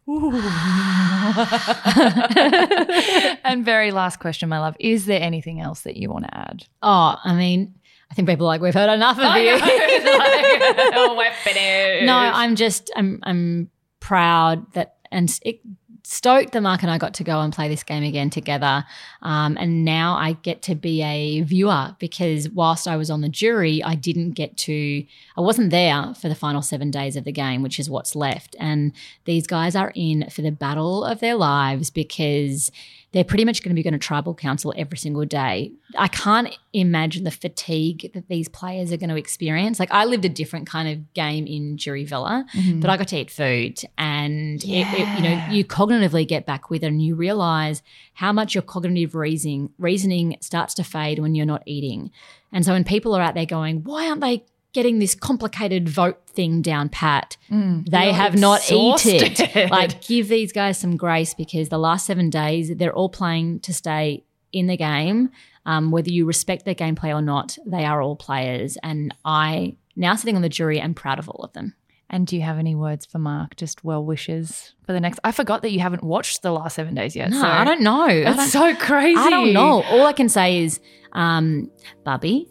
and 3.44 3.64
very 3.64 3.90
last 3.90 4.18
question, 4.20 4.48
my 4.48 4.58
love. 4.58 4.76
Is 4.80 5.06
there 5.06 5.20
anything 5.20 5.60
else 5.60 5.82
that 5.82 5.96
you 5.96 6.10
want 6.10 6.24
to 6.26 6.36
add? 6.36 6.64
oh, 6.82 7.16
I 7.22 7.34
mean, 7.34 7.74
I 8.10 8.14
think 8.14 8.28
people 8.28 8.46
are 8.46 8.48
like, 8.48 8.60
we've 8.60 8.74
heard 8.74 8.92
enough 8.92 9.18
of 9.18 9.36
you. 9.36 9.58
oh, 9.60 11.14
we're 11.16 11.32
finished. 11.44 12.06
no, 12.06 12.16
I'm 12.16 12.56
just, 12.56 12.90
I'm, 12.96 13.20
I'm 13.22 13.70
proud 14.00 14.72
that, 14.72 14.96
and 15.10 15.38
it 15.44 15.60
stoked 16.08 16.52
that 16.52 16.62
Mark 16.62 16.82
and 16.82 16.90
I 16.90 16.96
got 16.96 17.12
to 17.14 17.24
go 17.24 17.40
and 17.40 17.52
play 17.52 17.68
this 17.68 17.82
game 17.82 18.02
again 18.02 18.30
together. 18.30 18.82
Um, 19.20 19.58
and 19.60 19.84
now 19.84 20.16
I 20.16 20.32
get 20.32 20.62
to 20.62 20.74
be 20.74 21.02
a 21.02 21.42
viewer 21.42 21.94
because 21.98 22.48
whilst 22.48 22.88
I 22.88 22.96
was 22.96 23.10
on 23.10 23.20
the 23.20 23.28
jury, 23.28 23.82
I 23.82 23.94
didn't 23.94 24.30
get 24.30 24.56
to, 24.58 25.04
I 25.36 25.40
wasn't 25.42 25.70
there 25.70 26.14
for 26.14 26.30
the 26.30 26.34
final 26.34 26.62
seven 26.62 26.90
days 26.90 27.14
of 27.14 27.24
the 27.24 27.32
game, 27.32 27.62
which 27.62 27.78
is 27.78 27.90
what's 27.90 28.16
left. 28.16 28.56
And 28.58 28.92
these 29.26 29.46
guys 29.46 29.76
are 29.76 29.92
in 29.94 30.30
for 30.30 30.40
the 30.40 30.50
battle 30.50 31.04
of 31.04 31.20
their 31.20 31.34
lives 31.34 31.90
because 31.90 32.72
they're 33.12 33.24
pretty 33.24 33.44
much 33.46 33.62
going 33.62 33.70
to 33.70 33.74
be 33.74 33.82
going 33.82 33.92
to 33.94 33.98
tribal 33.98 34.34
council 34.34 34.74
every 34.76 34.98
single 34.98 35.24
day. 35.24 35.72
I 35.96 36.08
can't 36.08 36.54
imagine 36.74 37.24
the 37.24 37.30
fatigue 37.30 38.10
that 38.12 38.28
these 38.28 38.48
players 38.50 38.92
are 38.92 38.98
going 38.98 39.08
to 39.08 39.16
experience. 39.16 39.80
Like 39.80 39.90
I 39.90 40.04
lived 40.04 40.26
a 40.26 40.28
different 40.28 40.66
kind 40.66 40.88
of 40.88 41.14
game 41.14 41.46
in 41.46 41.78
Jury 41.78 42.04
Villa, 42.04 42.44
Mm-hmm. 42.54 42.80
but 42.80 42.90
I 42.90 42.96
got 42.98 43.08
to 43.08 43.16
eat 43.18 43.30
food, 43.30 43.80
and 43.96 44.62
it, 44.62 44.86
it, 44.86 45.16
you 45.16 45.22
know 45.22 45.46
you 45.50 45.64
cognitively 45.64 46.26
get 46.28 46.44
back 46.44 46.68
with 46.70 46.82
it, 46.82 46.88
and 46.88 47.00
you 47.02 47.14
realize 47.14 47.82
how 48.14 48.32
much 48.32 48.54
your 48.54 48.62
cognitive 48.62 49.14
reasoning 49.14 49.70
reasoning 49.78 50.36
starts 50.40 50.74
to 50.74 50.84
fade 50.84 51.18
when 51.18 51.34
you're 51.34 51.46
not 51.46 51.62
eating. 51.66 52.10
And 52.52 52.64
so 52.64 52.72
when 52.72 52.84
people 52.84 53.14
are 53.14 53.22
out 53.22 53.34
there 53.34 53.46
going, 53.46 53.84
why 53.84 54.08
aren't 54.08 54.20
they 54.20 54.44
getting 54.78 55.00
this 55.00 55.16
complicated 55.16 55.88
vote 55.88 56.20
thing 56.28 56.62
down 56.62 56.88
pat? 56.88 57.36
they 57.50 58.04
You're 58.04 58.14
have 58.14 58.36
not 58.36 58.70
eaten. 58.70 59.68
Like 59.70 60.02
give 60.02 60.28
these 60.28 60.52
guys 60.52 60.78
some 60.78 60.96
grace 60.96 61.34
because 61.34 61.68
the 61.68 61.78
last 61.78 62.06
seven 62.06 62.30
days 62.30 62.70
they're 62.76 62.94
all 62.94 63.08
playing 63.08 63.58
to 63.60 63.74
stay 63.74 64.22
in 64.52 64.68
the 64.68 64.76
game. 64.76 65.30
Um, 65.66 65.90
whether 65.90 66.10
you 66.10 66.26
respect 66.26 66.64
their 66.64 66.76
gameplay 66.76 67.12
or 67.12 67.20
not, 67.20 67.58
they 67.66 67.84
are 67.84 68.00
all 68.00 68.14
players, 68.14 68.78
and 68.84 69.12
I 69.24 69.74
now 69.96 70.14
sitting 70.14 70.36
on 70.36 70.42
the 70.42 70.48
jury 70.48 70.78
am 70.80 70.94
proud 70.94 71.18
of 71.18 71.28
all 71.28 71.44
of 71.44 71.52
them. 71.54 71.74
And 72.08 72.24
do 72.26 72.36
you 72.36 72.42
have 72.42 72.58
any 72.58 72.74
words 72.74 73.04
for 73.04 73.18
Mark? 73.18 73.56
Just 73.56 73.84
well 73.84 74.02
wishes 74.04 74.74
for 74.86 74.92
the 74.92 75.00
next. 75.00 75.18
I 75.24 75.32
forgot 75.32 75.60
that 75.62 75.72
you 75.72 75.80
haven't 75.80 76.04
watched 76.04 76.42
the 76.42 76.52
last 76.52 76.76
seven 76.76 76.94
days 76.94 77.16
yet. 77.16 77.30
No, 77.30 77.40
so 77.40 77.46
I 77.46 77.64
don't 77.64 77.82
know. 77.82 78.06
I 78.06 78.22
That's 78.22 78.52
don't, 78.52 78.76
so 78.78 78.86
crazy. 78.86 79.20
I 79.20 79.28
don't 79.28 79.52
know. 79.52 79.82
All 79.82 80.06
I 80.06 80.12
can 80.14 80.28
say 80.28 80.62
is, 80.62 80.80
um, 81.12 81.70
Bubby, 82.04 82.48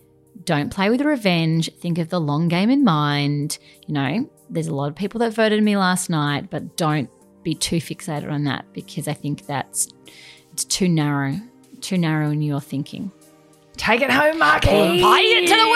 don't 0.47 0.71
play 0.73 0.89
with 0.89 1.01
revenge. 1.01 1.69
Think 1.75 1.99
of 1.99 2.09
the 2.09 2.19
long 2.19 2.47
game 2.47 2.71
in 2.71 2.83
mind. 2.83 3.59
You 3.85 3.93
know, 3.93 4.29
there's 4.49 4.67
a 4.67 4.73
lot 4.73 4.87
of 4.87 4.95
people 4.95 5.19
that 5.19 5.33
voted 5.33 5.61
me 5.61 5.77
last 5.77 6.09
night, 6.09 6.49
but 6.49 6.77
don't 6.77 7.09
be 7.43 7.53
too 7.53 7.77
fixated 7.77 8.31
on 8.31 8.45
that 8.45 8.65
because 8.73 9.07
I 9.07 9.13
think 9.13 9.45
that's 9.45 9.89
it's 10.53 10.63
too 10.63 10.89
narrow, 10.89 11.35
too 11.81 11.97
narrow 11.97 12.31
in 12.31 12.41
your 12.41 12.61
thinking. 12.61 13.11
Take 13.75 14.01
it 14.01 14.09
home, 14.09 14.39
Marky. 14.39 15.01
Fight 15.01 15.25
it 15.25 15.47
to 15.49 15.55
the 15.55 15.67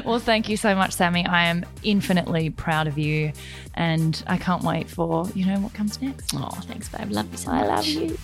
win. 0.00 0.04
well, 0.04 0.18
thank 0.18 0.48
you 0.48 0.56
so 0.56 0.74
much, 0.74 0.92
Sammy. 0.94 1.24
I 1.26 1.44
am 1.46 1.64
infinitely 1.84 2.50
proud 2.50 2.88
of 2.88 2.98
you, 2.98 3.32
and 3.74 4.20
I 4.26 4.38
can't 4.38 4.64
wait 4.64 4.90
for 4.90 5.28
you 5.34 5.44
know 5.46 5.60
what 5.60 5.74
comes 5.74 6.00
next. 6.02 6.34
oh, 6.34 6.48
thanks, 6.64 6.88
babe. 6.88 7.12
Love 7.12 7.30
you 7.30 7.36
so 7.38 7.52
much. 7.52 7.62
I 7.62 7.66
love 7.66 7.86
you. 7.86 8.16